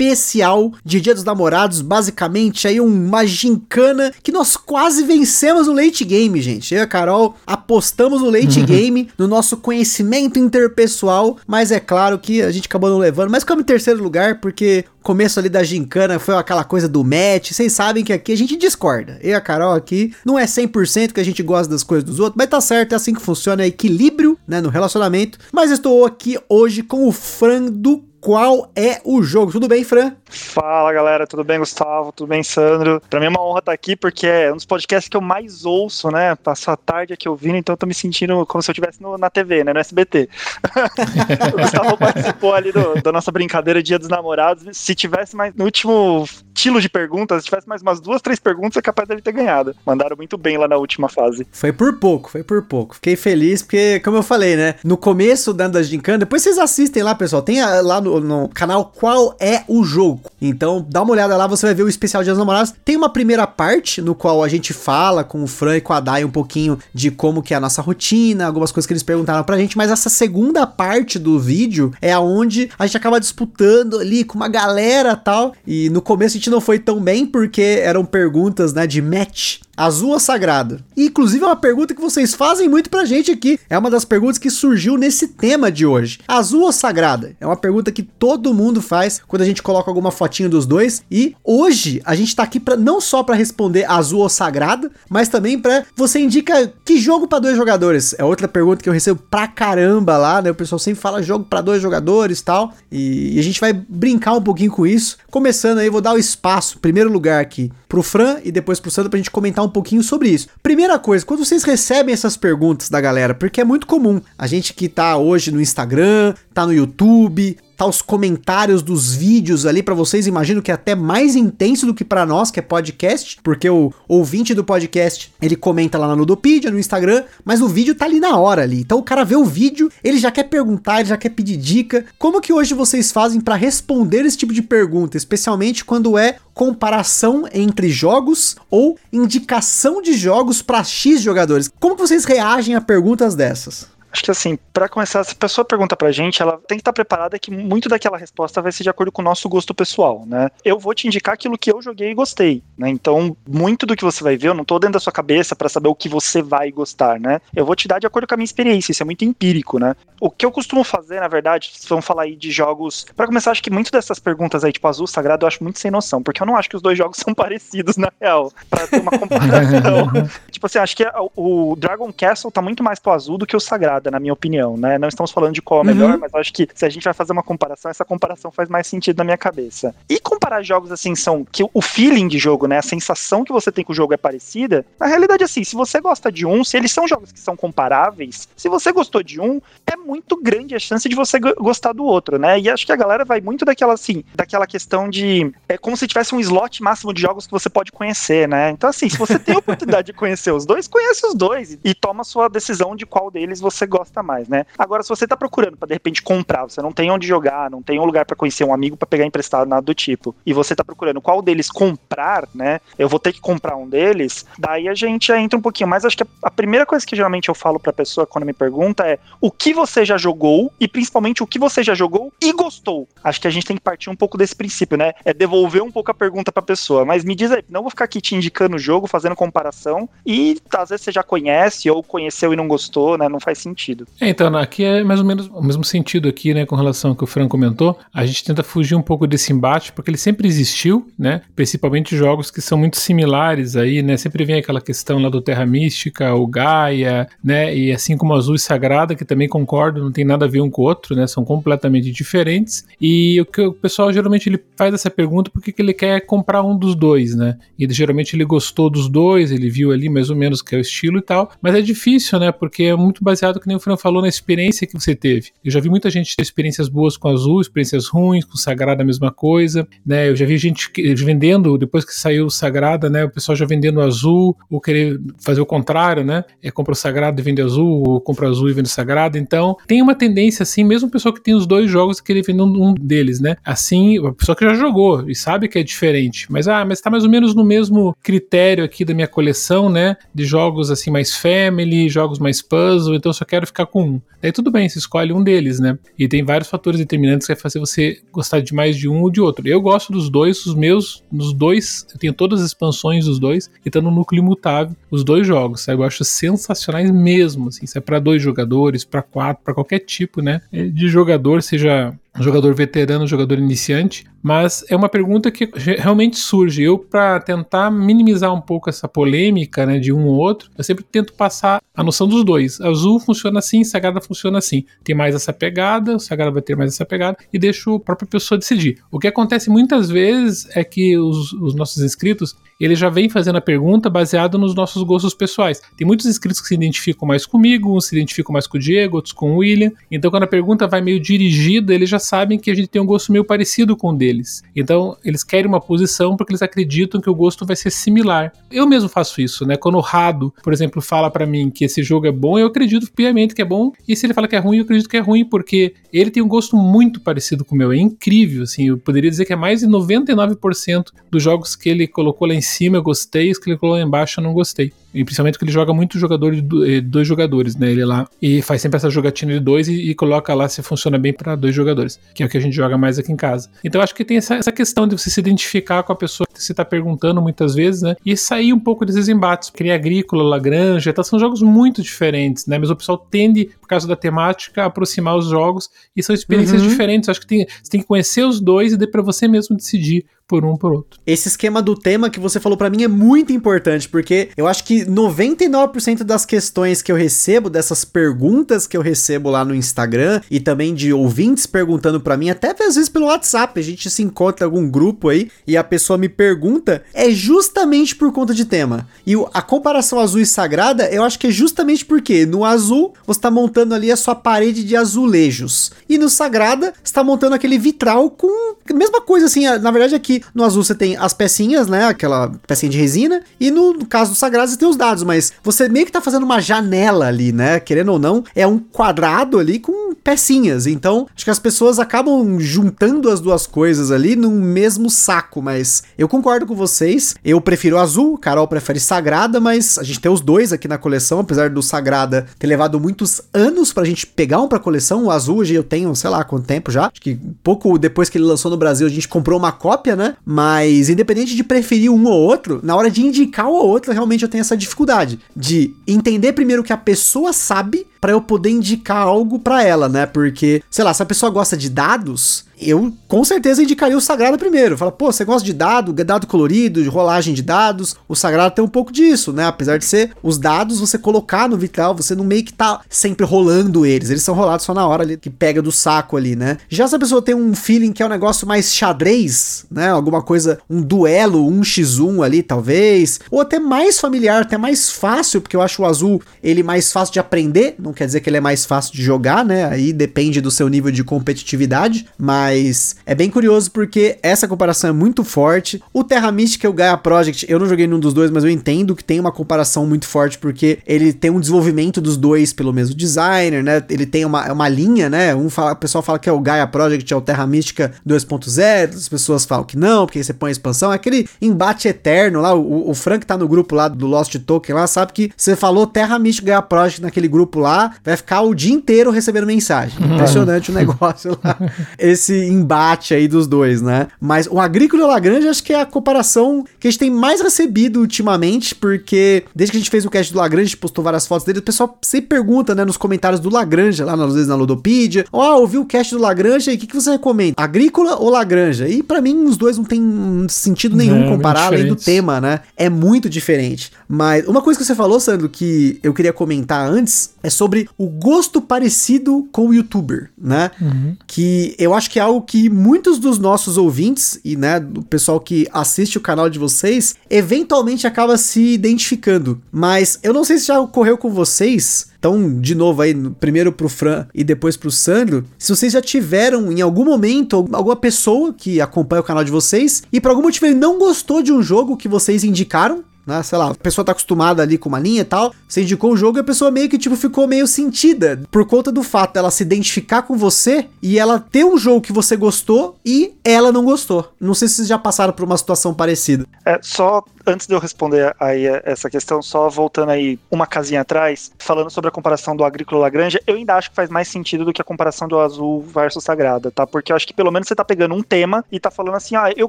especial 0.01 0.73
de 0.83 1.01
Dia 1.01 1.15
dos 1.15 1.25
Namorados, 1.25 1.83
basicamente 1.83 2.67
aí 2.67 2.81
uma 2.81 3.27
gincana 3.27 4.13
que 4.23 4.33
nós 4.33 4.57
quase 4.57 5.05
vencemos 5.05 5.67
no 5.67 5.75
late 5.75 6.05
game, 6.05 6.41
gente. 6.41 6.75
Eu 6.75 6.81
e 6.81 6.83
a 6.83 6.87
Carol 6.87 7.37
apostamos 7.47 8.23
no 8.23 8.31
late 8.31 8.63
game, 8.65 9.11
no 9.19 9.29
nosso 9.29 9.59
conhecimento 9.59 10.39
interpessoal, 10.39 11.37
mas 11.47 11.71
é 11.71 11.79
claro 11.79 12.19
que 12.19 12.41
a 12.41 12.51
gente 12.51 12.67
acabou 12.67 12.89
não 12.89 12.99
levando, 12.99 13.31
mas 13.31 13.43
ficamos 13.43 13.63
em 13.63 13.67
terceiro 13.67 14.03
lugar 14.03 14.41
porque 14.41 14.85
começo 15.03 15.39
ali 15.39 15.49
da 15.49 15.63
gincana 15.63 16.19
foi 16.19 16.35
aquela 16.35 16.65
coisa 16.65 16.89
do 16.89 17.05
match. 17.05 17.53
Vocês 17.53 17.73
sabem 17.73 18.05
que 18.05 18.13
aqui 18.13 18.33
a 18.33 18.37
gente 18.37 18.57
discorda. 18.57 19.19
Eu 19.23 19.31
e 19.31 19.35
a 19.35 19.41
Carol 19.41 19.75
aqui 19.75 20.15
não 20.25 20.39
é 20.39 20.45
100% 20.45 21.13
que 21.13 21.21
a 21.21 21.25
gente 21.25 21.43
gosta 21.43 21.71
das 21.71 21.83
coisas 21.83 22.05
dos 22.05 22.21
outros, 22.21 22.37
mas 22.37 22.49
tá 22.49 22.61
certo, 22.61 22.93
é 22.93 22.97
assim 22.97 23.15
que 23.15 23.21
funciona, 23.21 23.63
é 23.63 23.67
equilíbrio, 23.67 24.39
né, 24.47 24.61
no 24.61 24.69
relacionamento. 24.69 25.39
Mas 25.53 25.71
estou 25.71 26.05
aqui 26.05 26.39
hoje 26.49 26.83
com 26.83 27.07
o 27.07 27.13
Fran 27.13 27.67
do 27.71 28.10
qual 28.21 28.71
é 28.77 29.01
o 29.05 29.23
jogo. 29.23 29.51
Tudo 29.51 29.67
bem, 29.67 29.83
Fran? 29.83 30.13
Fala, 30.27 30.93
galera. 30.93 31.27
Tudo 31.27 31.43
bem, 31.43 31.59
Gustavo? 31.59 32.13
Tudo 32.13 32.29
bem, 32.29 32.43
Sandro? 32.43 33.01
Pra 33.09 33.19
mim 33.19 33.27
é 33.27 33.29
uma 33.29 33.43
honra 33.43 33.61
estar 33.61 33.73
aqui, 33.73 33.97
porque 33.97 34.27
é 34.27 34.53
um 34.53 34.57
dos 34.57 34.67
podcasts 34.67 35.09
que 35.09 35.17
eu 35.17 35.21
mais 35.21 35.65
ouço, 35.65 36.11
né? 36.11 36.35
Passo 36.35 36.71
a 36.71 36.77
tarde 36.77 37.15
aqui 37.15 37.29
ouvindo, 37.29 37.57
então 37.57 37.73
eu 37.73 37.77
tô 37.77 37.87
me 37.87 37.95
sentindo 37.95 38.45
como 38.47 38.63
se 38.63 38.71
eu 38.71 38.73
estivesse 38.73 39.01
na 39.19 39.31
TV, 39.31 39.65
né? 39.65 39.73
No 39.73 39.81
SBT. 39.81 40.29
o 41.55 41.61
Gustavo 41.63 41.97
participou 41.97 42.55
ali 42.55 42.73
do, 42.73 43.01
da 43.03 43.11
nossa 43.11 43.33
brincadeira 43.33 43.83
Dia 43.83 43.99
dos 43.99 44.09
Namorados. 44.09 44.77
Se 44.77 44.95
tivesse 44.95 45.35
mais 45.35 45.55
no 45.55 45.65
último 45.65 46.27
estilo 46.55 46.81
de 46.81 46.89
perguntas, 46.89 47.43
se 47.43 47.49
tivesse 47.49 47.67
mais 47.67 47.81
umas 47.81 48.01
duas, 48.01 48.21
três 48.21 48.39
perguntas, 48.39 48.77
é 48.77 48.83
capaz 48.83 49.09
dele 49.09 49.23
ter 49.23 49.33
ganhado. 49.33 49.75
Mandaram 49.87 50.17
muito 50.17 50.37
bem 50.37 50.59
lá 50.59 50.69
na 50.69 50.77
última 50.77 51.09
fase. 51.09 51.47
Foi 51.51 51.73
por 51.73 51.99
pouco, 51.99 52.31
foi 52.31 52.43
por 52.43 52.63
pouco. 52.63 52.97
Fiquei 52.97 53.17
feliz, 53.17 53.63
porque, 53.63 54.01
como 54.01 54.19
eu 54.19 54.23
falei, 54.23 54.57
né? 54.57 54.75
No 54.85 54.97
começo 54.97 55.55
da, 55.55 55.67
da 55.69 55.83
Gincana, 55.83 56.19
depois 56.19 56.43
vocês 56.43 56.59
assistem 56.59 57.03
lá, 57.03 57.15
pessoal. 57.15 57.41
Tem 57.41 57.61
a, 57.61 57.81
lá 57.81 58.01
no 58.01 58.10
no, 58.19 58.21
no, 58.21 58.49
canal 58.49 58.93
Qual 58.95 59.37
é 59.39 59.63
o 59.69 59.85
Jogo. 59.85 60.23
Então 60.41 60.85
dá 60.89 61.03
uma 61.03 61.13
olhada 61.13 61.37
lá, 61.37 61.47
você 61.47 61.67
vai 61.67 61.75
ver 61.75 61.83
o 61.83 61.89
especial 61.89 62.25
Dias 62.25 62.39
Namorados. 62.39 62.75
Tem 62.85 62.97
uma 62.97 63.09
primeira 63.11 63.47
parte 63.47 64.01
no 64.01 64.15
qual 64.15 64.43
a 64.43 64.49
gente 64.49 64.73
fala 64.73 65.23
com 65.23 65.43
o 65.43 65.47
Fran 65.47 65.77
e 65.77 65.81
com 65.81 65.93
a 65.93 66.01
Dai 66.01 66.25
um 66.25 66.31
pouquinho 66.31 66.79
de 66.93 67.11
como 67.11 67.43
que 67.43 67.55
é 67.55 67.57
a 67.57 67.61
nossa 67.61 67.83
rotina, 67.83 68.47
algumas 68.47 68.73
coisas 68.73 68.87
que 68.87 68.93
eles 68.93 69.03
perguntaram 69.03 69.45
pra 69.45 69.59
gente, 69.59 69.77
mas 69.77 69.91
essa 69.91 70.09
segunda 70.09 70.67
parte 70.67 71.19
do 71.19 71.39
vídeo 71.39 71.93
é 72.01 72.13
aonde 72.13 72.71
a 72.79 72.87
gente 72.87 72.97
acaba 72.97 73.21
disputando 73.21 73.99
ali 73.99 74.25
com 74.25 74.37
uma 74.37 74.49
galera 74.49 75.15
tal. 75.15 75.53
E 75.67 75.91
no 75.91 76.03
começo 76.03 76.37
a 76.37 76.39
gente 76.39 76.51
não 76.51 76.61
foi 76.61 76.79
tão 76.79 77.01
bem 77.01 77.27
porque 77.27 77.81
eram 77.83 78.05
perguntas, 78.05 78.73
né, 78.73 78.87
de 78.87 79.03
match 79.03 79.61
Azul 79.81 80.11
ou 80.11 80.21
sagrado? 80.21 80.85
E, 80.95 81.07
inclusive 81.07 81.43
é 81.43 81.47
uma 81.47 81.57
pergunta 81.57 81.95
que 81.95 82.01
vocês 82.03 82.35
fazem 82.35 82.69
muito 82.69 82.91
pra 82.91 83.07
gente 83.07 83.31
aqui. 83.31 83.59
É 83.71 83.79
uma 83.79 83.89
das 83.89 84.05
perguntas 84.05 84.37
que 84.37 84.51
surgiu 84.51 84.99
nesse 84.99 85.29
tema 85.29 85.73
de 85.73 85.87
hoje. 85.87 86.19
Azul 86.29 86.65
ou 86.65 86.73
sagrada? 86.73 87.35
É 87.41 87.47
uma 87.47 87.57
pergunta 87.57 87.91
que 87.91 88.03
todo 88.03 88.53
mundo 88.53 88.83
faz 88.83 89.23
quando 89.27 89.41
a 89.41 89.47
gente 89.47 89.63
coloca 89.63 89.91
alguma 89.91 90.11
fotinho 90.11 90.51
dos 90.51 90.67
dois. 90.67 91.03
E 91.11 91.35
hoje 91.43 92.03
a 92.05 92.15
gente 92.15 92.37
tá 92.37 92.43
aqui 92.43 92.61
para 92.61 92.77
não 92.77 93.01
só 93.01 93.23
para 93.23 93.35
responder 93.35 93.91
azul 93.91 94.21
ou 94.21 94.29
sagrada, 94.29 94.91
mas 95.09 95.29
também 95.29 95.59
para 95.59 95.85
você 95.97 96.21
indica 96.21 96.71
que 96.85 96.99
jogo 96.99 97.27
para 97.27 97.39
dois 97.39 97.57
jogadores. 97.57 98.15
É 98.19 98.23
outra 98.23 98.47
pergunta 98.47 98.83
que 98.83 98.89
eu 98.89 98.93
recebo 98.93 99.23
pra 99.31 99.49
caramba 99.49 100.19
lá, 100.19 100.43
né? 100.43 100.51
O 100.51 100.55
pessoal 100.55 100.79
sempre 100.79 101.01
fala 101.01 101.23
jogo 101.23 101.47
para 101.47 101.63
dois 101.63 101.81
jogadores, 101.81 102.43
tal. 102.43 102.75
E, 102.93 103.37
e 103.37 103.39
a 103.39 103.43
gente 103.43 103.59
vai 103.59 103.73
brincar 103.73 104.35
um 104.35 104.43
pouquinho 104.43 104.71
com 104.71 104.87
isso. 104.87 105.17
Começando 105.31 105.79
aí, 105.79 105.89
vou 105.89 106.03
dar 106.03 106.13
o 106.13 106.19
espaço, 106.19 106.79
primeiro 106.81 107.11
lugar 107.11 107.41
aqui, 107.41 107.73
pro 107.89 108.03
Fran 108.03 108.41
e 108.45 108.53
depois 108.53 108.79
pro 108.79 108.91
Sandro 108.91 109.09
pra 109.09 109.17
gente 109.17 109.31
comentar 109.31 109.65
um 109.65 109.70
pouquinho 109.71 110.03
sobre 110.03 110.29
isso. 110.29 110.49
Primeira 110.63 110.99
coisa, 110.99 111.25
quando 111.25 111.45
vocês 111.45 111.63
recebem 111.65 112.13
essas 112.13 112.37
perguntas 112.37 112.89
da 112.89 113.01
galera, 113.01 113.35
porque 113.35 113.61
é 113.61 113.65
muito 113.65 113.87
comum, 113.87 114.21
a 114.37 114.47
gente 114.47 114.75
que 114.75 114.89
tá 114.89 115.17
hoje 115.17 115.51
no 115.51 115.61
Instagram, 115.61 116.35
tá 116.53 116.67
no 116.67 116.73
YouTube, 116.73 117.57
os 117.87 118.03
comentários 118.03 118.83
dos 118.83 119.15
vídeos 119.15 119.67
ali 119.67 119.83
para 119.83 119.95
vocês, 119.95 120.27
imagino 120.27 120.63
que 120.63 120.71
é 120.71 120.75
até 120.75 120.95
mais 120.95 121.37
intenso 121.37 121.87
do 121.87 121.95
que 121.95 122.05
para 122.05 122.27
nós, 122.27 122.51
que 122.51 122.59
é 122.59 122.63
podcast, 122.63 123.39
porque 123.43 123.69
o 123.69 123.93
ouvinte 124.09 124.55
do 124.55 124.65
podcast, 124.65 125.33
ele 125.41 125.57
comenta 125.57 125.99
lá 125.99 126.09
na 126.09 126.15
Ludopedia, 126.15 126.71
no 126.71 126.79
Instagram, 126.79 127.25
mas 127.45 127.61
o 127.61 127.69
vídeo 127.69 127.95
tá 127.95 128.05
ali 128.05 128.21
na 128.21 128.37
hora 128.37 128.63
ali. 128.63 128.81
Então 128.81 128.99
o 128.99 129.03
cara 129.03 129.25
vê 129.25 129.37
o 129.37 129.45
vídeo, 129.45 129.91
ele 130.03 130.19
já 130.19 130.31
quer 130.31 130.45
perguntar, 130.45 131.01
ele 131.01 131.09
já 131.09 131.17
quer 131.17 131.31
pedir 131.31 131.57
dica. 131.57 132.05
Como 132.19 132.41
que 132.41 132.53
hoje 132.53 132.75
vocês 132.75 133.13
fazem 133.13 133.41
para 133.41 133.55
responder 133.55 134.25
esse 134.25 134.37
tipo 134.37 134.53
de 134.53 134.63
pergunta, 134.63 135.17
especialmente 135.17 135.85
quando 135.85 136.19
é 136.19 136.37
comparação 136.55 137.47
entre 137.53 137.89
jogos 137.89 138.57
ou 138.71 138.99
indicação 139.13 140.03
de 140.03 140.13
jogos 140.13 140.63
para 140.63 140.85
X 140.85 141.23
jogadores? 141.23 141.71
Como 141.81 141.95
que 141.95 142.03
vocês 142.03 142.25
reagem 142.25 142.75
a 142.75 142.81
perguntas 142.81 143.35
dessas? 143.35 144.00
Acho 144.13 144.23
que 144.25 144.31
assim, 144.31 144.59
para 144.73 144.89
começar, 144.89 145.23
se 145.25 145.33
a 145.33 145.37
pessoa 145.37 145.65
pergunta 145.65 145.97
pra 145.97 146.11
gente, 146.11 146.43
ela 146.43 146.61
tem 146.67 146.77
que 146.77 146.83
estar 146.83 146.93
preparada 146.93 147.39
que 147.39 147.51
muito 147.51 147.89
daquela 147.89 148.19
resposta 148.19 148.61
vai 148.61 148.73
ser 148.73 148.83
de 148.83 148.91
acordo 148.91 149.13
com 149.13 149.23
o 149.23 149.25
nosso 149.25 149.49
gosto 149.49 149.75
pessoal, 149.75 150.25
né? 150.27 150.51
Eu 150.65 150.79
vou 150.79 150.95
te 150.95 151.07
indicar 151.07 151.35
aquilo 151.35 151.57
que 151.57 151.71
eu 151.71 151.81
joguei 151.81 152.11
e 152.11 152.15
gostei, 152.15 152.63
né? 152.77 152.89
Então, 152.89 153.37
muito 153.49 153.87
do 153.87 153.95
que 153.95 154.05
você 154.05 154.23
vai 154.23 154.37
ver, 154.37 154.49
eu 154.49 154.55
não 154.55 154.65
tô 154.65 154.79
dentro 154.79 154.95
da 154.95 155.01
sua 155.01 155.13
cabeça 155.13 155.55
para 155.55 155.69
saber 155.69 155.89
o 155.89 155.95
que 155.95 156.09
você 156.09 156.43
vai 156.43 156.71
gostar, 156.71 157.21
né? 157.21 157.41
Eu 157.55 157.65
vou 157.65 157.77
te 157.77 157.87
dar 157.87 157.99
de 157.99 158.07
acordo 158.07 158.27
com 158.27 158.35
a 158.35 158.37
minha 158.37 158.45
experiência, 158.45 158.93
isso 158.93 159.03
é 159.03 159.07
muito 159.07 159.25
empírico, 159.25 159.79
né? 159.79 159.95
O 160.21 160.31
que 160.31 160.45
eu 160.45 160.51
costumo 160.51 160.83
fazer, 160.83 161.21
na 161.21 161.29
verdade, 161.29 161.73
vamos 161.89 162.05
falar 162.05 162.23
aí 162.23 162.37
de 162.37 162.51
jogos, 162.51 163.07
para 163.17 163.27
começar, 163.27 163.51
acho 163.51 163.63
que 163.63 163.71
muito 163.71 163.93
dessas 163.93 164.19
perguntas 164.19 164.65
aí, 164.65 164.73
tipo 164.73 164.87
azul, 164.89 165.07
sagrado, 165.07 165.45
eu 165.45 165.49
acho 165.49 165.63
muito 165.63 165.79
sem 165.79 165.91
noção, 165.91 166.23
porque 166.23 166.43
eu 166.43 166.47
não 166.47 166.57
acho 166.57 166.69
que 166.69 166.77
os 166.77 166.83
dois 166.83 166.99
jogos 166.99 167.19
são 167.25 167.33
parecidos 167.33 167.97
na 167.97 168.11
real, 168.21 168.53
para 168.69 168.87
ter 168.87 169.01
uma 169.01 169.13
comparação. 169.13 170.11
Tipo 170.61 170.67
assim, 170.67 170.79
acho 170.79 170.95
que 170.95 171.07
o 171.35 171.75
Dragon 171.75 172.13
Castle 172.13 172.51
tá 172.51 172.61
muito 172.61 172.85
mais 172.85 172.99
pro 172.99 173.13
azul 173.13 173.39
do 173.39 173.47
que 173.47 173.57
o 173.57 173.61
Sagrada, 173.61 174.11
na 174.11 174.21
minha 174.21 174.35
opinião, 174.35 174.77
né? 174.77 174.99
Não 174.99 175.09
estamos 175.09 175.31
falando 175.31 175.55
de 175.55 175.63
qual 175.63 175.81
é 175.81 175.85
melhor, 175.85 176.11
uhum. 176.11 176.19
mas 176.21 176.35
acho 176.35 176.53
que 176.53 176.69
se 176.75 176.85
a 176.85 176.91
gente 176.91 177.03
vai 177.03 177.15
fazer 177.15 177.33
uma 177.33 177.43
comparação, 177.43 177.91
essa 177.91 178.05
comparação 178.05 178.51
faz 178.51 178.69
mais 178.69 178.87
sentido 178.87 179.17
na 179.17 179.25
minha 179.25 179.39
cabeça. 179.39 179.95
E 180.07 180.21
comparar 180.21 180.63
jogos 180.63 180.93
assim 180.93 181.15
são 181.15 181.47
que 181.51 181.65
o 181.73 181.81
feeling 181.81 182.29
de 182.29 182.39
jogo, 182.39 182.67
né, 182.67 182.77
a 182.77 182.83
sensação 182.83 183.43
que 183.43 183.51
você 183.51 183.73
tem 183.73 183.83
com 183.83 183.93
o 183.93 183.97
jogo 183.97 184.13
é 184.13 184.19
parecida. 184.19 184.85
Na 184.99 185.07
realidade 185.07 185.43
assim, 185.43 185.65
se 185.65 185.75
você 185.75 185.99
gosta 185.99 186.31
de 186.31 186.45
um, 186.45 186.63
se 186.63 186.77
eles 186.77 186.93
são 186.93 187.09
jogos 187.09 187.33
que 187.33 187.41
são 187.41 187.57
comparáveis, 187.57 188.47
se 188.55 188.69
você 188.69 188.93
gostou 188.93 189.23
de 189.23 189.41
um, 189.41 189.63
é 189.87 189.97
muito 189.97 190.37
grande 190.37 190.75
a 190.75 190.79
chance 190.79 191.09
de 191.09 191.17
você 191.17 191.41
gostar 191.41 191.95
do 191.95 192.05
outro, 192.05 192.39
né? 192.39 192.61
E 192.61 192.69
acho 192.69 192.85
que 192.85 192.93
a 192.93 192.97
galera 192.97 193.25
vai 193.25 193.41
muito 193.41 193.65
daquela 193.65 193.95
assim, 193.95 194.23
daquela 194.35 194.67
questão 194.67 195.09
de 195.09 195.51
é 195.67 195.79
como 195.79 195.97
se 195.97 196.07
tivesse 196.07 196.35
um 196.35 196.41
slot 196.41 196.83
máximo 196.83 197.15
de 197.15 197.23
jogos 197.23 197.47
que 197.47 197.53
você 197.53 197.71
pode 197.71 197.91
conhecer, 197.91 198.47
né? 198.47 198.69
Então 198.69 198.91
assim, 198.91 199.09
se 199.09 199.17
você 199.17 199.39
tem 199.39 199.55
a 199.55 199.59
oportunidade 199.59 200.09
de 200.09 200.13
conhecer 200.13 200.50
os 200.53 200.67
dois, 200.67 200.89
conhece 200.89 201.27
os 201.27 201.35
dois 201.35 201.79
e 201.85 201.95
toma 201.95 202.25
sua 202.25 202.49
decisão 202.49 202.97
de 202.97 203.07
qual 203.07 203.31
deles 203.31 203.61
você 203.61 203.87
gosta 203.87 204.23
mais, 204.23 204.49
né? 204.49 204.67
Agora 204.79 205.03
se 205.03 205.09
você 205.09 205.27
tá 205.27 205.37
procurando 205.37 205.77
para 205.77 205.89
de 205.89 205.95
repente 205.95 206.23
comprar, 206.23 206.65
você 206.65 206.81
não 206.83 206.93
tem 206.93 207.11
onde 207.11 207.27
jogar, 207.27 207.71
não 207.71 207.83
tem 207.83 207.99
um 207.99 208.05
lugar 208.05 208.25
para 208.25 208.37
conhecer 208.37 208.65
um 208.65 208.75
amigo 208.75 208.97
para 208.97 209.07
pegar 209.07 209.27
emprestado 209.27 209.69
nada 209.69 209.83
do 209.83 209.95
tipo, 209.95 210.35
e 210.45 210.53
você 210.53 210.75
tá 210.75 210.85
procurando 210.85 211.21
qual 211.21 211.43
deles 211.43 211.71
comprar, 211.71 212.49
né? 212.55 212.81
Eu 212.99 213.09
vou 213.09 213.19
ter 213.19 213.33
que 213.33 213.41
comprar 213.41 213.77
um 213.77 213.89
deles, 213.89 214.45
daí 214.59 214.89
a 214.89 214.95
gente 214.95 215.33
entra 215.33 215.59
um 215.59 215.63
pouquinho 215.63 215.89
mais, 215.89 216.05
acho 216.05 216.17
que 216.17 216.25
a 216.43 216.51
primeira 216.51 216.87
coisa 216.87 217.05
que 217.07 217.17
geralmente 217.17 217.49
eu 217.49 217.55
falo 217.55 217.79
pra 217.79 217.93
pessoa 217.93 218.27
quando 218.27 218.45
me 218.45 218.53
pergunta 218.53 219.07
é 219.07 219.19
o 219.41 219.51
que 219.51 219.73
você 219.73 220.05
já 220.05 220.17
jogou 220.17 220.73
e 220.79 220.87
principalmente 220.87 221.43
o 221.43 221.47
que 221.47 221.59
você 221.59 221.83
já 221.83 221.95
jogou 221.95 222.33
e 222.41 222.53
gostou. 222.53 223.09
Acho 223.23 223.41
que 223.41 223.49
a 223.49 223.51
gente 223.51 223.67
tem 223.67 223.77
que 223.77 223.83
partir 223.83 224.11
um 224.11 224.17
pouco 224.17 224.37
desse 224.37 224.55
princípio, 224.55 224.97
né? 224.97 225.13
É 225.25 225.33
devolver 225.33 225.83
um 225.83 225.91
pouco 225.91 226.11
a 226.11 226.15
pergunta 226.15 226.53
pra 226.53 226.63
pessoa, 226.63 227.05
mas 227.05 227.25
me 227.25 227.35
diz 227.35 227.51
aí, 227.51 227.65
não 227.69 227.83
vou 227.83 227.91
ficar 227.91 228.05
aqui 228.05 228.21
te 228.21 228.35
indicando 228.35 228.77
o 228.77 228.79
jogo, 228.79 229.07
fazendo 229.07 229.37
comparação 229.37 230.09
e 230.25 230.40
às 230.73 230.91
vezes 230.91 231.05
você 231.05 231.13
já 231.13 231.23
conhece 231.23 231.91
ou 231.91 232.03
conheceu 232.03 232.53
e 232.53 232.57
não 232.57 232.69
gostou, 232.69 233.17
né? 233.19 233.29
Não 233.29 233.41
faz 233.41 233.59
sentido. 233.59 234.07
É, 234.21 234.29
então, 234.29 234.55
aqui 234.57 234.85
é 234.85 235.03
mais 235.03 235.21
ou 235.21 235.27
menos 235.27 235.47
o 235.49 235.63
mesmo 235.63 235.85
sentido 235.85 236.29
aqui, 236.29 236.55
né, 236.55 236.67
com 236.67 236.77
relação 236.77 237.11
ao 237.11 237.17
que 237.17 237.25
o 237.25 237.27
Fran 237.27 237.49
comentou. 237.49 237.99
A 238.13 238.25
gente 238.25 238.45
tenta 238.45 238.63
fugir 238.63 238.95
um 238.95 239.03
pouco 239.03 239.27
desse 239.27 239.53
embate, 239.53 239.93
porque 239.93 240.11
ele 240.11 240.19
sempre 240.19 240.49
existiu, 240.49 241.07
né? 241.19 241.43
Principalmente 241.55 242.17
jogos 242.17 242.51
que 242.51 242.61
são 242.61 242.79
muito 242.79 242.99
similares 242.99 243.77
aí, 243.77 244.03
né? 244.03 244.17
Sempre 244.17 244.45
vem 244.45 244.57
aquela 244.57 244.81
questão 244.81 245.21
lá 245.21 245.29
do 245.29 245.41
Terra 245.41 245.67
Mística, 245.67 246.35
o 246.35 246.47
Gaia, 246.47 247.29
né? 247.43 247.75
E 247.77 247.93
assim 247.93 248.17
como 248.17 248.35
Azul 248.35 248.55
e 248.55 248.59
Sagrada, 248.59 249.15
que 249.15 249.25
também 249.25 249.49
concordo, 249.49 250.03
não 250.03 250.13
tem 250.13 250.25
nada 250.25 250.45
a 250.47 250.49
ver 250.49 250.61
um 250.61 250.71
com 250.71 250.83
o 250.83 250.85
outro, 250.85 251.15
né? 251.15 251.27
São 251.27 251.45
completamente 251.45 252.11
diferentes. 252.11 252.87
E 253.01 253.41
o 253.41 253.45
que 253.45 253.63
o 253.63 253.73
pessoal 253.73 254.13
geralmente 254.13 254.49
ele 254.49 254.61
faz 254.77 254.95
essa 254.95 255.11
pergunta 255.11 255.51
porque 255.51 255.73
que 255.73 255.83
ele 255.83 255.93
quer 255.93 256.21
comprar 256.21 256.63
um 256.63 256.77
dos 256.77 256.95
dois, 256.95 257.35
né? 257.35 257.59
E 257.79 257.91
geralmente 257.93 258.35
ele 258.35 258.45
gostou 258.45 258.89
dos 258.89 259.09
dois, 259.09 259.51
ele 259.51 259.69
viu 259.69 259.93
ali 259.93 260.09
mais 260.09 260.30
ou 260.31 260.37
menos 260.37 260.63
que 260.63 260.75
é 260.75 260.79
o 260.79 260.81
estilo 260.81 261.19
e 261.19 261.23
tal. 261.23 261.51
Mas 261.61 261.75
é 261.75 261.81
difícil, 261.81 262.39
né? 262.39 262.53
Porque 262.53 262.85
é 262.85 262.97
muito 262.97 263.23
baseado, 263.23 263.61
que 263.61 263.67
nem 263.67 263.77
o 263.77 263.81
Fran 263.81 263.97
falou, 263.97 264.23
na 264.23 264.29
experiência 264.29 264.87
que 264.87 264.95
você 264.95 265.15
teve. 265.15 265.51
Eu 265.65 265.71
já 265.71 265.81
vi 265.81 265.89
muita 265.89 266.11
gente 266.11 266.37
ter 266.37 266.43
experiências 266.43 266.89
boas 266.89 267.17
com 267.17 267.29
Azul, 267.29 267.61
experiências 267.61 268.09
ruins, 268.09 268.45
com 268.45 268.57
Sagrada 268.57 269.03
a 269.03 269.07
mesma 269.07 269.31
coisa, 269.31 269.87
né? 270.05 270.29
Eu 270.29 270.37
já 270.37 270.47
vi 270.47 270.57
gente 270.59 270.91
vendendo, 271.25 271.77
depois 271.79 272.05
que 272.05 272.15
saiu 272.15 272.47
o 272.47 272.51
Sagrada, 272.51 273.09
né? 273.09 273.25
O 273.25 273.31
pessoal 273.31 273.57
já 273.57 273.67
vendendo 273.67 274.01
azul, 274.01 274.57
ou 274.71 274.81
querer 274.81 275.21
fazer 275.39 275.61
o 275.61 275.67
contrário, 275.67 276.25
né? 276.25 276.45
É 276.63 276.71
compra 276.71 276.93
o 276.93 276.97
Sagrado 276.97 277.41
e 277.41 277.45
vende 277.45 277.63
azul, 277.63 278.03
ou 278.07 278.21
compra 278.21 278.49
azul 278.49 278.69
e 278.69 278.73
vende 278.73 278.89
Sagrado. 278.89 279.39
Então, 279.39 279.77
tem 279.87 280.03
uma 280.03 280.15
tendência 280.15 280.63
assim, 280.63 280.85
mesmo 280.85 281.09
a 281.09 281.11
pessoa 281.11 281.35
que 281.35 281.43
tem 281.43 281.55
os 281.55 281.67
dois 281.67 281.91
jogos, 281.91 282.21
querer 282.21 282.43
vender 282.43 282.63
um 282.63 282.95
deles, 282.95 283.41
né? 283.41 283.57
Assim, 283.65 284.19
a 284.27 284.33
pessoa 284.33 284.57
que 284.57 284.65
já 284.65 284.75
jogou 284.75 285.29
e 285.29 285.35
sabe 285.35 285.69
que 285.69 285.79
é 285.79 285.83
diferente, 285.83 286.51
mas 286.51 286.69
ah, 286.69 286.85
mas 286.85 287.01
tá 287.01 287.11
mais 287.11 287.25
ou 287.25 287.31
menos 287.31 287.55
no 287.55 287.65
mesmo 287.65 288.17
critério 288.23 288.85
aqui 288.85 289.05
da 289.05 289.15
minha 289.15 289.29
coleção, 289.29 289.89
né? 289.89 290.17
De 290.35 290.45
jogos 290.45 290.91
assim 290.91 291.11
mais 291.11 291.35
family, 291.35 292.09
jogos 292.09 292.39
mais 292.39 292.63
puzzle, 292.63 293.15
então 293.15 293.31
eu 293.31 293.35
só 293.35 293.45
quero 293.45 293.67
ficar 293.67 293.87
com 293.87 294.03
um. 294.03 294.21
Daí 294.41 294.53
tudo 294.53 294.71
bem, 294.71 294.89
você 294.89 294.99
escolhe 294.99 295.33
um 295.33 295.43
deles, 295.43 295.81
né? 295.81 295.99
E 296.19 296.29
tem 296.29 296.45
vários 296.45 296.69
fatores 296.69 296.99
determinantes 296.99 297.47
que 297.47 297.55
vai 297.55 297.61
fazer 297.61 297.79
você 297.79 298.21
gostar 298.33 298.61
de 298.61 298.75
mais 298.75 298.97
de 298.97 299.09
um 299.09 299.23
ou 299.23 299.31
de 299.31 299.41
outro. 299.41 299.67
Eu 299.67 299.81
gosto 299.81 300.13
dos 300.13 300.31
dois, 300.31 300.65
os 300.67 300.75
meus, 300.75 301.23
nos 301.31 301.53
dois, 301.53 302.07
eu 302.13 302.19
tenho 302.19 302.33
todas 302.33 302.61
as 302.61 302.69
expansões 302.69 303.25
dos 303.25 303.39
dois 303.39 303.71
e 303.85 303.91
tá 303.91 304.01
no 304.01 304.11
núcleo 304.11 304.41
imutável 304.41 304.97
os 305.11 305.25
dois 305.25 305.47
jogos, 305.47 305.83
sabe? 305.83 306.01
Eu 306.01 306.07
acho 306.07 306.25
sensacionais 306.25 307.11
mesmo, 307.11 307.69
assim, 307.69 307.87
se 307.87 307.99
é 307.99 308.01
para 308.01 308.19
dois 308.19 308.41
jogadores, 308.41 309.05
para 309.05 309.23
quatro, 309.23 309.63
para 309.65 309.75
qualquer 309.75 310.01
tipo, 310.01 310.41
né? 310.41 310.61
De 310.73 311.09
jogador, 311.09 311.63
seja 311.63 312.15
jogador 312.39 312.75
veterano, 312.75 313.27
jogador 313.27 313.59
iniciante, 313.59 314.25
mas 314.43 314.85
é 314.89 314.97
uma 314.97 315.09
pergunta 315.09 315.51
que 315.51 315.71
realmente 315.99 316.37
surge. 316.37 316.83
Eu, 316.83 316.99
para 316.99 317.41
tentar 317.41 317.91
minimizar 317.91 318.53
um 318.55 318.61
pouco 318.61 318.89
essa 318.89 319.09
polêmica 319.09 319.85
né, 319.85 319.99
de 319.99 320.13
um 320.13 320.27
ou 320.27 320.37
outro, 320.37 320.71
eu 320.77 320.85
sempre 320.85 321.05
tento 321.05 321.35
passar 321.35 321.83
a 321.95 322.03
noção 322.03 322.27
dos 322.27 322.45
dois. 322.45 322.81
Azul 322.81 323.21
funciona 323.21 323.59
assim, 323.59 323.85
Sagrada 323.85 324.21
funciona 324.21 324.59
assim. 324.59 324.85
Tem 325.05 325.15
mais 325.15 325.35
essa 325.35 325.53
pegada, 325.53 326.17
o 326.17 326.21
Sagrada 326.21 326.51
vai 326.53 326.63
ter 326.63 326.77
mais 326.77 326.93
essa 326.93 327.05
pegada, 327.05 327.37
e 327.53 327.59
deixo 327.59 327.97
a 327.97 328.01
própria 328.01 328.29
pessoa 328.29 328.59
decidir. 328.59 329.03
O 329.11 329.19
que 329.19 329.29
acontece 329.29 329.69
muitas 329.69 330.09
vezes 330.09 330.69
é 330.75 330.83
que 330.85 331.19
os, 331.19 331.53
os 331.53 331.75
nossos 331.75 332.03
inscritos 332.03 332.57
ele 332.81 332.95
já 332.95 333.11
vem 333.11 333.29
fazendo 333.29 333.57
a 333.57 333.61
pergunta 333.61 334.09
baseado 334.09 334.59
nos 334.59 334.75
nossos 334.75 335.03
gostos 335.03 335.35
pessoais. 335.35 335.83
Tem 335.99 336.07
muitos 336.07 336.25
inscritos 336.25 336.63
que 336.63 336.69
se 336.69 336.75
identificam 336.75 337.29
mais 337.29 337.45
comigo, 337.45 337.95
uns 337.95 338.07
se 338.07 338.17
identificam 338.17 338.55
mais 338.55 338.67
com 338.67 338.79
o 338.79 338.81
Diego, 338.81 339.17
outros 339.17 339.35
com 339.35 339.53
o 339.53 339.59
William. 339.59 339.93
Então, 340.11 340.31
quando 340.31 340.45
a 340.45 340.47
pergunta 340.47 340.89
vai 340.89 341.03
meio 341.03 341.21
dirigida, 341.21 341.95
eles 341.95 342.09
já 342.09 342.19
sabem 342.23 342.59
que 342.59 342.71
a 342.71 342.75
gente 342.75 342.89
tem 342.89 343.01
um 343.01 343.07
gosto 343.07 343.33
meio 343.33 343.45
parecido 343.45 343.97
com 343.97 344.11
o 344.11 344.17
deles. 344.17 344.63
Então, 344.75 345.17
eles 345.25 345.43
querem 345.43 345.67
uma 345.67 345.81
posição 345.81 346.37
porque 346.37 346.53
eles 346.53 346.63
acreditam 346.63 347.21
que 347.21 347.31
o 347.31 347.35
gosto 347.35 347.67
vai 347.67 347.77
ser 347.77 347.91
similar. 347.91 348.53
Eu 348.71 348.87
mesmo 348.87 349.09
faço 349.09 349.41
isso, 349.41 349.67
né? 349.67 349.77
Quando 349.77 349.97
o 349.97 350.01
Rado, 350.01 350.53
por 350.63 350.73
exemplo, 350.73 351.01
fala 351.01 351.31
para 351.31 351.47
mim 351.47 351.71
que 351.71 351.85
esse 351.85 352.03
jogo 352.03 352.27
é 352.27 352.33
bom, 352.33 352.59
eu 352.59 352.67
acredito 352.67 353.11
piamente 353.13 353.55
que 353.55 353.63
é 353.63 353.65
bom. 353.65 353.93
E 354.07 354.15
se 354.15 354.27
ele 354.27 354.35
fala 354.35 354.49
que 354.49 354.57
é 354.57 354.59
ruim, 354.59 354.79
eu 354.79 354.85
acredito 354.85 355.09
que 355.09 355.17
é 355.17 355.21
ruim 355.21 355.45
porque 355.45 355.95
ele 356.13 356.31
tem 356.31 356.43
um 356.43 356.49
gosto 356.49 356.77
muito 356.77 357.21
parecido 357.21 357.65
com 357.65 357.75
o 357.75 357.79
meu. 357.79 357.93
É 357.93 357.97
incrível, 357.97 358.63
assim. 358.63 358.89
Eu 358.89 358.99
poderia 358.99 359.31
dizer 359.31 359.45
que 359.45 359.53
é 359.53 359.57
mais 359.57 359.81
de 359.81 359.87
99% 359.87 361.07
dos 361.31 361.43
jogos 361.43 361.75
que 361.77 361.89
ele 361.89 362.07
colocou 362.07 362.47
lá 362.47 362.55
em 362.55 362.61
cima 362.61 362.97
eu 362.97 363.03
gostei, 363.03 363.51
os 363.51 363.59
que 363.59 363.71
ele 363.71 363.79
colocou 363.79 363.99
lá 363.99 364.05
embaixo 364.05 364.41
eu 364.41 364.45
não 364.45 364.53
gostei. 364.53 364.93
E 365.15 365.25
principalmente 365.25 365.59
que 365.59 365.65
ele 365.65 365.73
joga 365.73 365.93
muito 365.93 366.19
jogador 366.19 366.55
de 366.55 366.97
eh, 366.97 367.01
dois 367.01 367.27
jogadores, 367.27 367.77
né? 367.77 367.91
Ele 367.91 368.05
lá 368.05 368.29
e 368.41 368.63
faz 368.63 368.81
sempre 368.81 368.97
essa 368.97 369.11
jogatina 369.11 369.53
de 369.53 369.61
dois 369.61 369.89
e, 369.89 370.11
e 370.11 370.15
coloca 370.15 370.55
lá 370.55 370.69
se 370.69 370.83
funciona 370.83 371.19
bem 371.19 371.33
para 371.33 371.57
dois 371.57 371.75
jogadores, 371.75 372.19
que 372.35 372.43
é 372.43 372.47
o 372.47 372.49
que 372.49 372.57
a 372.57 372.61
gente 372.61 372.75
joga 372.75 372.97
mais 372.97 373.19
aqui 373.19 373.33
em 373.33 373.37
casa. 373.37 373.71
Então 373.85 374.01
acho 374.01 374.15
que 374.15 374.25
tem 374.25 374.37
essa, 374.37 374.55
essa 374.55 374.73
questão 374.73 375.07
de 375.07 375.17
você 375.19 375.31
se 375.31 375.41
identificar 375.41 376.03
com 376.03 376.13
a 376.13 376.17
pessoa 376.17 376.47
que 376.53 376.63
você 376.63 376.73
está 376.73 376.85
perguntando 376.85 377.41
muitas 377.41 377.75
vezes, 377.75 378.03
né? 378.03 378.15
E 378.25 378.37
sair 378.37 378.73
um 378.73 378.79
pouco 378.79 379.05
desses 379.05 379.29
embates. 379.29 379.71
Cria 379.71 379.95
Agrícola, 379.95 380.43
Lagrange, 380.43 381.13
tá, 381.13 381.23
são 381.23 381.39
jogos 381.39 381.63
muito 381.63 382.03
diferentes, 382.03 382.67
né? 382.67 382.79
Mas 382.79 382.91
o 382.91 382.97
pessoal 382.97 383.19
tende, 383.19 383.71
por 383.81 383.89
causa 383.89 384.07
da 384.07 384.17
temática, 384.17 384.83
a 384.83 384.87
aproximar 384.87 385.37
os 385.37 385.49
jogos 385.49 385.89
e 386.15 386.23
são 386.23 386.35
experiências 386.35 386.83
uhum. 386.83 386.89
diferentes. 386.89 387.29
Acho 387.29 387.41
que 387.41 387.47
tem, 387.47 387.67
você 387.83 387.91
tem 387.91 388.01
que 388.01 388.07
conhecer 388.07 388.45
os 388.45 388.61
dois 388.61 388.93
e 388.93 388.97
daí 388.97 389.09
para 389.09 389.23
você 389.23 389.49
mesmo 389.49 389.77
decidir 389.77 390.25
por 390.51 390.65
um 390.65 390.77
por 390.77 390.93
outro. 390.93 391.21
Esse 391.25 391.47
esquema 391.47 391.81
do 391.81 391.95
tema 391.95 392.29
que 392.29 392.41
você 392.41 392.59
falou 392.59 392.77
para 392.77 392.91
mim 392.91 393.05
é 393.05 393.09
muito 393.09 393.53
importante, 393.53 394.09
porque 394.09 394.49
eu 394.57 394.67
acho 394.67 394.83
que 394.83 395.05
99% 395.05 396.25
das 396.25 396.45
questões 396.45 397.01
que 397.01 397.13
eu 397.13 397.15
recebo, 397.15 397.71
dessas 397.71 398.05
perguntas 398.05 398.85
que 398.85 398.97
eu 398.97 399.01
recebo 399.01 399.49
lá 399.49 399.65
no 399.65 399.73
Instagram 399.73 400.41
e 400.51 400.59
também 400.59 400.93
de 400.93 401.13
ouvintes 401.13 401.67
perguntando 401.67 402.21
para 402.21 402.37
mim, 402.37 402.51
até 402.51 402.71
às 402.71 402.97
vezes 402.97 403.09
pelo 403.09 403.27
WhatsApp, 403.27 403.79
a 403.79 403.83
gente 403.83 404.11
se 404.11 404.25
encontra 404.25 404.65
em 404.65 404.67
algum 404.67 404.91
grupo 404.91 405.29
aí 405.29 405.49
e 405.65 405.77
a 405.77 405.85
pessoa 405.85 406.19
me 406.19 406.29
pergunta, 406.29 407.05
é 407.15 407.31
justamente 407.31 408.17
por 408.17 408.33
conta 408.33 408.53
de 408.53 408.65
tema. 408.65 409.07
E 409.25 409.35
a 409.55 409.63
comparação 409.63 410.19
azul 410.19 410.41
e 410.41 410.47
sagrada, 410.47 411.09
eu 411.13 411.23
acho 411.23 411.39
que 411.39 411.47
é 411.47 411.51
justamente 411.53 412.05
porque 412.05 412.45
no 412.45 412.65
azul 412.65 413.15
você 413.25 413.39
tá 413.39 413.53
montando 413.53 413.95
ali 413.95 414.11
a 414.11 414.17
sua 414.17 414.35
parede 414.35 414.83
de 414.83 414.97
azulejos 414.97 415.93
e 416.09 416.19
no 416.19 416.29
sagrada 416.29 416.93
você 417.05 417.13
tá 417.13 417.23
montando 417.23 417.55
aquele 417.55 417.79
vitral 417.79 418.31
com 418.31 418.75
a 418.89 418.95
mesma 418.95 419.21
coisa 419.21 419.47
assim, 419.47 419.65
na 419.79 419.93
verdade 419.93 420.17
é 420.17 420.19
no 420.55 420.65
azul 420.65 420.83
você 420.83 420.95
tem 420.95 421.17
as 421.17 421.33
pecinhas, 421.33 421.89
né? 421.89 422.05
Aquela 422.07 422.51
pecinha 422.67 422.91
de 422.91 422.99
resina. 422.99 423.43
E 423.59 423.71
no, 423.71 424.07
caso 424.07 424.33
do 424.33 424.37
sagrado 424.37 424.71
você 424.71 424.77
tem 424.77 424.89
os 424.89 424.97
dados. 424.97 425.23
Mas 425.23 425.53
você 425.63 425.89
meio 425.89 426.07
que 426.07 426.13
tá 426.13 426.21
fazendo 426.21 426.45
uma 426.45 426.61
janela 426.61 427.27
ali, 427.27 427.53
né? 427.53 427.81
Querendo 427.81 428.13
ou 428.13 428.19
não, 428.19 428.45
é 428.55 428.67
um 428.67 428.79
quadrado 428.79 429.59
ali 429.59 429.79
com 429.79 430.15
pecinhas. 430.15 430.87
Então, 430.87 431.27
acho 431.35 431.45
que 431.45 431.51
as 431.51 431.59
pessoas 431.59 431.99
acabam 431.99 432.59
juntando 432.61 433.31
as 433.31 433.41
duas 433.41 433.67
coisas 433.67 434.11
ali 434.11 434.37
num 434.37 434.61
mesmo 434.61 435.11
saco. 435.11 435.63
Mas 435.63 436.03
eu 436.19 436.29
concordo 436.29 436.67
com 436.67 436.75
vocês. 436.75 437.35
Eu 437.45 437.61
prefiro 437.61 437.99
azul, 437.99 438.39
Carol 438.39 438.69
prefere 438.69 439.01
sagrada, 439.01 439.61
mas 439.61 439.99
a 439.99 440.03
gente 440.03 440.21
tem 440.21 440.31
os 440.31 440.41
dois 440.41 440.73
aqui 440.73 440.89
na 440.89 440.99
coleção, 440.99 441.41
apesar 441.41 441.71
do 441.71 441.83
sagrada 441.83 442.47
ter 442.59 442.67
levado 442.67 443.01
muitos 443.01 443.41
anos 443.53 443.93
pra 443.93 444.05
gente 444.05 444.27
pegar 444.27 444.61
um 444.61 444.69
pra 444.69 444.79
coleção. 444.79 445.25
O 445.25 445.31
azul 445.31 445.59
hoje 445.59 445.75
eu 445.75 445.83
tenho, 445.83 446.15
sei 446.15 446.31
lá, 446.31 446.45
quanto 446.45 446.67
tempo 446.67 446.91
já. 446.91 447.07
Acho 447.07 447.21
que 447.21 447.39
pouco 447.63 447.99
depois 447.99 448.29
que 448.29 448.39
ele 448.39 448.45
lançou 448.45 448.71
no 448.71 448.77
Brasil 448.77 449.07
a 449.07 449.11
gente 449.11 449.29
comprou 449.29 449.59
uma 449.59 449.73
cópia, 449.73 450.17
né? 450.17 450.30
Mas 450.45 451.09
independente 451.09 451.55
de 451.55 451.65
preferir 451.65 452.11
um 452.11 452.25
ou 452.27 452.33
outro, 452.33 452.81
na 452.83 452.97
hora 452.97 453.11
de 453.11 453.23
indicar 453.23 453.67
um 453.67 453.73
ou 453.73 453.87
outro, 453.87 454.13
realmente 454.13 454.43
eu 454.43 454.49
tenho 454.49 454.63
essa 454.63 454.77
dificuldade 454.77 455.39
de 455.55 455.95
entender 456.07 456.53
primeiro 456.53 456.83
o 456.83 456.85
que 456.85 456.93
a 456.93 456.97
pessoa 456.97 457.53
sabe 457.53 458.07
para 458.21 458.33
eu 458.33 458.41
poder 458.41 458.71
indicar 458.71 459.27
algo 459.27 459.59
para 459.59 459.83
ela, 459.83 460.09
né? 460.09 460.27
Porque, 460.27 460.83
sei 460.91 461.05
lá, 461.05 461.15
se 461.15 461.23
a 461.23 461.27
pessoa 461.27 461.51
gosta 461.51 461.77
de 461.77 461.89
dados, 461.89 462.67
eu 462.79 463.13
com 463.27 463.45
certeza 463.45 463.83
indicaria 463.83 464.17
o 464.17 464.21
Sagrado 464.21 464.59
primeiro. 464.59 464.97
Fala, 464.97 465.13
pô, 465.13 465.33
você 465.33 465.45
gosta 465.45 465.65
de 465.65 465.73
dado, 465.73 466.13
dado 466.13 466.47
colorido, 466.47 467.03
de 467.03 467.09
rolagem 467.09 467.55
de 467.55 467.63
dados. 467.63 468.17
O 468.29 468.35
Sagrado 468.35 468.75
tem 468.75 468.85
um 468.85 468.89
pouco 468.89 469.13
disso, 469.13 469.53
né? 469.53 469.67
Apesar 469.67 469.99
de 469.99 470.05
ser 470.05 470.33
os 470.43 470.59
dados, 470.59 471.01
você 471.01 471.19
colocar 471.19 471.69
no 471.69 471.77
Vital, 471.77 472.15
você 472.15 472.35
não 472.35 472.45
meio 472.45 472.65
que 472.65 472.73
tá 472.73 473.01
sempre 473.09 473.45
rolando 473.45 474.05
eles. 474.05 474.31
Eles 474.31 474.43
são 474.43 474.55
rolados 474.55 474.85
só 474.85 474.93
na 474.93 475.07
hora 475.07 475.23
ali 475.23 475.37
que 475.37 475.51
pega 475.51 475.81
do 475.81 475.93
saco 475.93 476.37
ali, 476.37 476.55
né? 476.55 476.79
Já 476.89 477.09
se 477.09 477.17
a 477.17 477.19
pessoa 477.19 477.43
tem 477.43 477.55
um 477.55 477.75
feeling 477.75 478.13
que 478.13 478.23
é 478.23 478.27
um 478.27 478.31
negócio 478.31 478.67
mais 478.67 478.95
xadrez, 478.95 479.85
né? 479.91 480.15
Alguma 480.21 480.43
coisa, 480.43 480.79
um 480.89 481.01
duelo, 481.01 481.67
um 481.67 481.81
x1 481.81 482.45
ali, 482.45 482.63
talvez. 482.63 483.41
Ou 483.51 483.61
até 483.61 483.79
mais 483.79 484.21
familiar, 484.21 484.63
até 484.63 484.77
mais 484.77 485.11
fácil, 485.11 485.61
porque 485.61 485.75
eu 485.75 485.81
acho 485.81 486.03
o 486.03 486.07
azul 486.07 486.41
ele 486.63 486.83
mais 486.83 487.11
fácil 487.11 487.33
de 487.33 487.41
aprender. 487.41 487.95
Não 487.99 488.13
quer 488.13 488.27
dizer 488.27 488.41
que 488.41 488.51
ele 488.51 488.59
é 488.59 488.61
mais 488.61 488.85
fácil 488.85 489.13
de 489.13 489.23
jogar, 489.23 489.65
né? 489.65 489.87
Aí 489.87 490.13
depende 490.13 490.61
do 490.61 490.71
seu 490.71 490.89
nível 490.89 491.11
de 491.11 491.25
competitividade. 491.25 492.27
Mas 492.39 493.17
é 493.25 493.35
bem 493.35 493.51
curioso 493.51 493.91
porque 493.91 494.39
essa 494.43 494.69
comparação 494.69 495.11
é 495.11 495.13
muito 495.13 495.43
forte. 495.43 496.03
O 496.13 496.23
Terra 496.23 496.53
Mystica 496.53 496.87
e 496.87 496.91
o 496.91 496.93
Gaia 496.93 497.17
Project, 497.17 497.65
eu 497.69 497.79
não 497.79 497.87
joguei 497.87 498.07
nenhum 498.07 498.21
dos 498.21 498.35
dois, 498.35 498.51
mas 498.51 498.63
eu 498.63 498.71
entendo 498.71 499.17
que 499.17 499.25
tem 499.25 499.41
uma 499.41 499.51
comparação 499.51 500.07
muito 500.07 500.27
forte 500.27 500.59
porque 500.59 500.99
ele 501.07 501.33
tem 501.33 501.51
um 501.51 501.61
desenvolvimento 501.61 502.21
dos 502.21 502.37
dois 502.37 502.73
pelo 502.73 502.93
mesmo 502.93 503.15
designer, 503.15 503.83
né? 503.83 504.03
Ele 504.09 504.27
tem 504.27 504.45
uma, 504.45 504.73
uma 504.73 504.89
linha, 504.89 505.29
né? 505.31 505.55
Um 505.55 505.71
fala, 505.71 505.93
o 505.93 505.97
pessoal 505.97 506.23
fala 506.23 506.39
que 506.39 506.49
é 506.49 506.53
o 506.53 506.61
Gaia 506.61 506.87
Project, 506.87 507.33
é 507.33 507.37
o 507.37 507.41
Terra 507.41 507.67
Mystica 507.67 508.13
2.0, 508.27 509.15
as 509.15 509.29
pessoas 509.29 509.65
falam 509.65 509.85
que 509.85 509.97
não, 510.01 510.25
porque 510.25 510.43
você 510.43 510.55
põe 510.55 510.71
a 510.71 510.73
expansão. 510.73 511.13
É 511.13 511.17
aquele 511.17 511.47
embate 511.61 512.09
eterno 512.09 512.61
lá. 512.61 512.75
O, 512.75 513.11
o 513.11 513.15
Frank 513.15 513.45
tá 513.45 513.57
no 513.57 513.69
grupo 513.69 513.95
lá 513.95 514.09
do 514.09 514.27
Lost 514.27 514.57
Token 514.59 514.95
lá, 514.95 515.07
sabe 515.07 515.33
que 515.33 515.53
você 515.57 515.77
falou 515.77 516.07
Terra 516.07 516.39
Mystica 516.39 516.69
Gaia 516.69 516.83
Project 516.83 517.21
naquele 517.21 517.49
grupo 517.49 517.79
lá, 517.79 518.15
vai 518.25 518.37
ficar 518.37 518.63
o 518.63 518.75
dia 518.75 518.93
inteiro 518.93 519.31
recebendo 519.31 519.67
mensagem. 519.67 520.19
Uhum. 520.19 520.35
Impressionante 520.35 520.91
o 520.91 520.95
negócio 520.95 521.59
lá. 521.63 521.77
Esse 522.19 522.55
embate 522.55 523.35
aí 523.35 523.47
dos 523.47 523.67
dois, 523.67 524.01
né? 524.01 524.29
Mas 524.41 524.67
o 524.67 524.81
Agrícola 524.81 525.23
e 525.23 525.25
o 525.25 525.29
Lagrange 525.29 525.69
acho 525.69 525.83
que 525.83 525.93
é 525.93 526.01
a 526.01 526.07
comparação 526.07 526.85
que 526.99 527.07
a 527.07 527.11
gente 527.11 527.21
tem 527.21 527.31
mais 527.31 527.61
recebido 527.61 528.21
ultimamente, 528.21 528.95
porque 528.95 529.65
desde 529.75 529.93
que 529.93 529.97
a 529.99 530.01
gente 530.01 530.11
fez 530.11 530.25
o 530.25 530.31
cast 530.31 530.53
do 530.53 530.59
Lagrange, 530.59 530.97
postou 530.97 531.23
várias 531.23 531.47
fotos 531.47 531.67
dele, 531.67 531.81
o 531.81 531.83
pessoal 531.83 532.17
sempre 532.23 532.49
pergunta, 532.49 532.95
né, 532.95 533.05
nos 533.05 533.17
comentários 533.17 533.61
do 533.61 533.71
Lagrange, 533.71 534.23
lá 534.23 534.35
às 534.35 534.55
vezes 534.55 534.69
na 534.69 534.75
Ludopedia, 534.75 535.45
ó, 535.53 535.77
oh, 535.77 535.81
ouvi 535.81 535.99
o 535.99 536.05
cast 536.05 536.35
do 536.35 536.41
Lagrange 536.41 536.91
aí, 536.91 536.97
o 536.97 536.99
que, 536.99 537.07
que 537.07 537.15
você 537.15 537.33
recomenda? 537.33 537.75
Agrícola 537.77 538.37
ou 538.37 538.51
Lagrange? 538.51 539.05
E 539.05 539.23
para 539.23 539.41
mim 539.41 539.65
os 539.65 539.77
dois 539.77 539.90
não 539.97 540.05
tem 540.05 540.67
sentido 540.69 541.17
nenhum 541.17 541.45
é, 541.45 541.49
comparar 541.49 541.87
além 541.87 542.07
do 542.07 542.17
tema, 542.17 542.61
né? 542.61 542.81
É 542.97 543.09
muito 543.09 543.49
diferente. 543.49 544.13
Mas 544.29 544.67
uma 544.67 544.83
coisa 544.83 544.99
que 544.99 545.05
você 545.05 545.15
falou, 545.15 545.41
Sandro, 545.41 545.69
que 545.69 546.19
eu 546.23 546.33
queria 546.33 546.53
comentar 546.53 547.09
antes, 547.09 547.51
é 547.63 547.71
sobre 547.71 548.09
o 548.17 548.27
gosto 548.29 548.81
parecido 548.81 549.69
com 549.73 549.89
o 549.89 549.95
youtuber, 549.95 550.51
né? 550.57 550.91
Uhum. 551.01 551.37
Que 551.47 551.95
eu 551.99 552.15
acho 552.15 552.31
que 552.31 552.39
é 552.39 552.43
algo 552.43 552.63
que 552.63 552.89
muitos 552.89 553.39
dos 553.39 553.59
nossos 553.59 553.97
ouvintes 553.97 554.61
e, 554.65 554.77
né, 554.77 555.01
do 555.01 555.23
pessoal 555.23 555.61
que 555.61 555.87
assiste 555.93 556.39
o 556.39 556.41
canal 556.41 556.71
de 556.71 556.79
vocês, 556.79 557.35
eventualmente 557.49 558.27
acaba 558.27 558.57
se 558.57 558.95
identificando. 558.95 559.81
Mas 559.91 560.39
eu 560.43 560.53
não 560.53 560.65
sei 560.65 560.79
se 560.79 560.87
já 560.87 561.01
ocorreu 561.01 561.37
com 561.37 561.51
vocês, 561.51 562.30
então, 562.41 562.81
de 562.81 562.95
novo 562.95 563.21
aí, 563.21 563.35
primeiro 563.61 563.93
pro 563.93 564.09
Fran 564.09 564.47
e 564.55 564.65
depois 564.65 564.97
pro 564.97 565.11
Sandro, 565.11 565.63
se 565.79 565.95
vocês 565.95 566.15
já 566.15 566.23
tiveram 566.23 566.91
em 566.91 567.03
algum 567.03 567.23
momento 567.23 567.87
alguma 567.93 568.17
pessoa 568.17 568.73
que 568.73 568.99
acompanha 568.99 569.43
o 569.43 569.45
canal 569.45 569.63
de 569.63 569.71
vocês 569.71 570.23
e 570.33 570.41
por 570.41 570.51
algum 570.51 570.63
motivo 570.63 570.87
ele 570.87 570.95
não 570.95 571.19
gostou 571.19 571.63
de 571.63 571.71
um 571.71 571.83
jogo 571.83 572.17
que 572.17 572.27
vocês 572.27 572.65
indicaram, 572.65 573.23
né? 573.51 573.63
Sei 573.63 573.77
lá, 573.77 573.91
a 573.91 573.95
pessoa 573.95 574.25
tá 574.25 574.33
acostumada 574.33 574.83
ali 574.83 574.97
com 574.97 575.09
uma 575.09 575.19
linha 575.19 575.43
e 575.43 575.45
tal, 575.45 575.75
você 575.87 576.03
indicou 576.03 576.33
o 576.33 576.37
jogo 576.37 576.59
e 576.59 576.61
a 576.61 576.65
pessoa 576.65 576.91
meio 576.91 577.09
que, 577.09 577.19
tipo, 577.19 577.37
ficou 577.37 577.67
meio 577.67 577.87
sentida 577.87 578.63
por 578.71 578.87
conta 578.87 579.11
do 579.11 579.23
fato 579.23 579.55
dela 579.55 579.71
se 579.71 579.83
identificar 579.83 580.43
com 580.43 580.57
você 580.57 581.09
e 581.23 581.39
ela 581.39 581.59
ter 581.59 581.85
um 581.85 581.99
jogo 581.99 582.21
que 582.21 582.33
você 582.33 582.57
gostou 582.57 583.17
e 583.25 583.55
ela 583.65 583.93
não 583.93 584.05
gostou. 584.05 584.53
Não 584.61 584.75
sei 584.75 584.89
se 584.89 584.95
vocês 584.95 585.09
já 585.09 585.19
passaram 585.19 585.53
por 585.53 585.65
uma 585.65 585.77
situação 585.77 586.15
parecida. 586.15 586.65
É, 586.85 586.99
só 587.03 587.43
antes 587.67 587.87
de 587.87 587.95
eu 587.95 587.99
responder 587.99 588.55
aí 588.59 588.87
essa 589.05 589.29
questão, 589.29 589.63
só 589.63 589.89
voltando 589.89 590.31
aí 590.31 590.59
uma 590.71 590.87
casinha 590.87 591.21
atrás, 591.21 591.73
falando 591.79 592.11
sobre 592.11 592.29
a 592.29 592.33
comparação 592.33 592.77
do 592.77 592.85
Agrícola 592.85 593.23
Lagrange, 593.23 593.61
eu 593.67 593.77
ainda 593.77 593.95
acho 593.95 594.11
que 594.11 594.17
faz 594.17 594.31
mais 594.31 594.49
sentido 594.49 594.85
do 594.85 594.93
que 594.93 595.01
a 595.01 595.05
comparação 595.05 595.49
do 595.49 595.59
Azul 595.59 596.03
versus 596.03 596.45
Sagrada, 596.45 596.91
tá? 596.91 597.07
Porque 597.07 597.33
eu 597.33 597.37
acho 597.37 597.47
que 597.47 597.55
pelo 597.55 597.71
menos 597.71 597.89
você 597.89 597.95
tá 597.95 598.05
pegando 598.05 598.35
um 598.35 598.43
tema 598.43 598.85
e 598.91 598.99
tá 598.99 599.11
falando 599.11 599.35
assim, 599.35 599.57
ah, 599.57 599.73
eu 599.77 599.89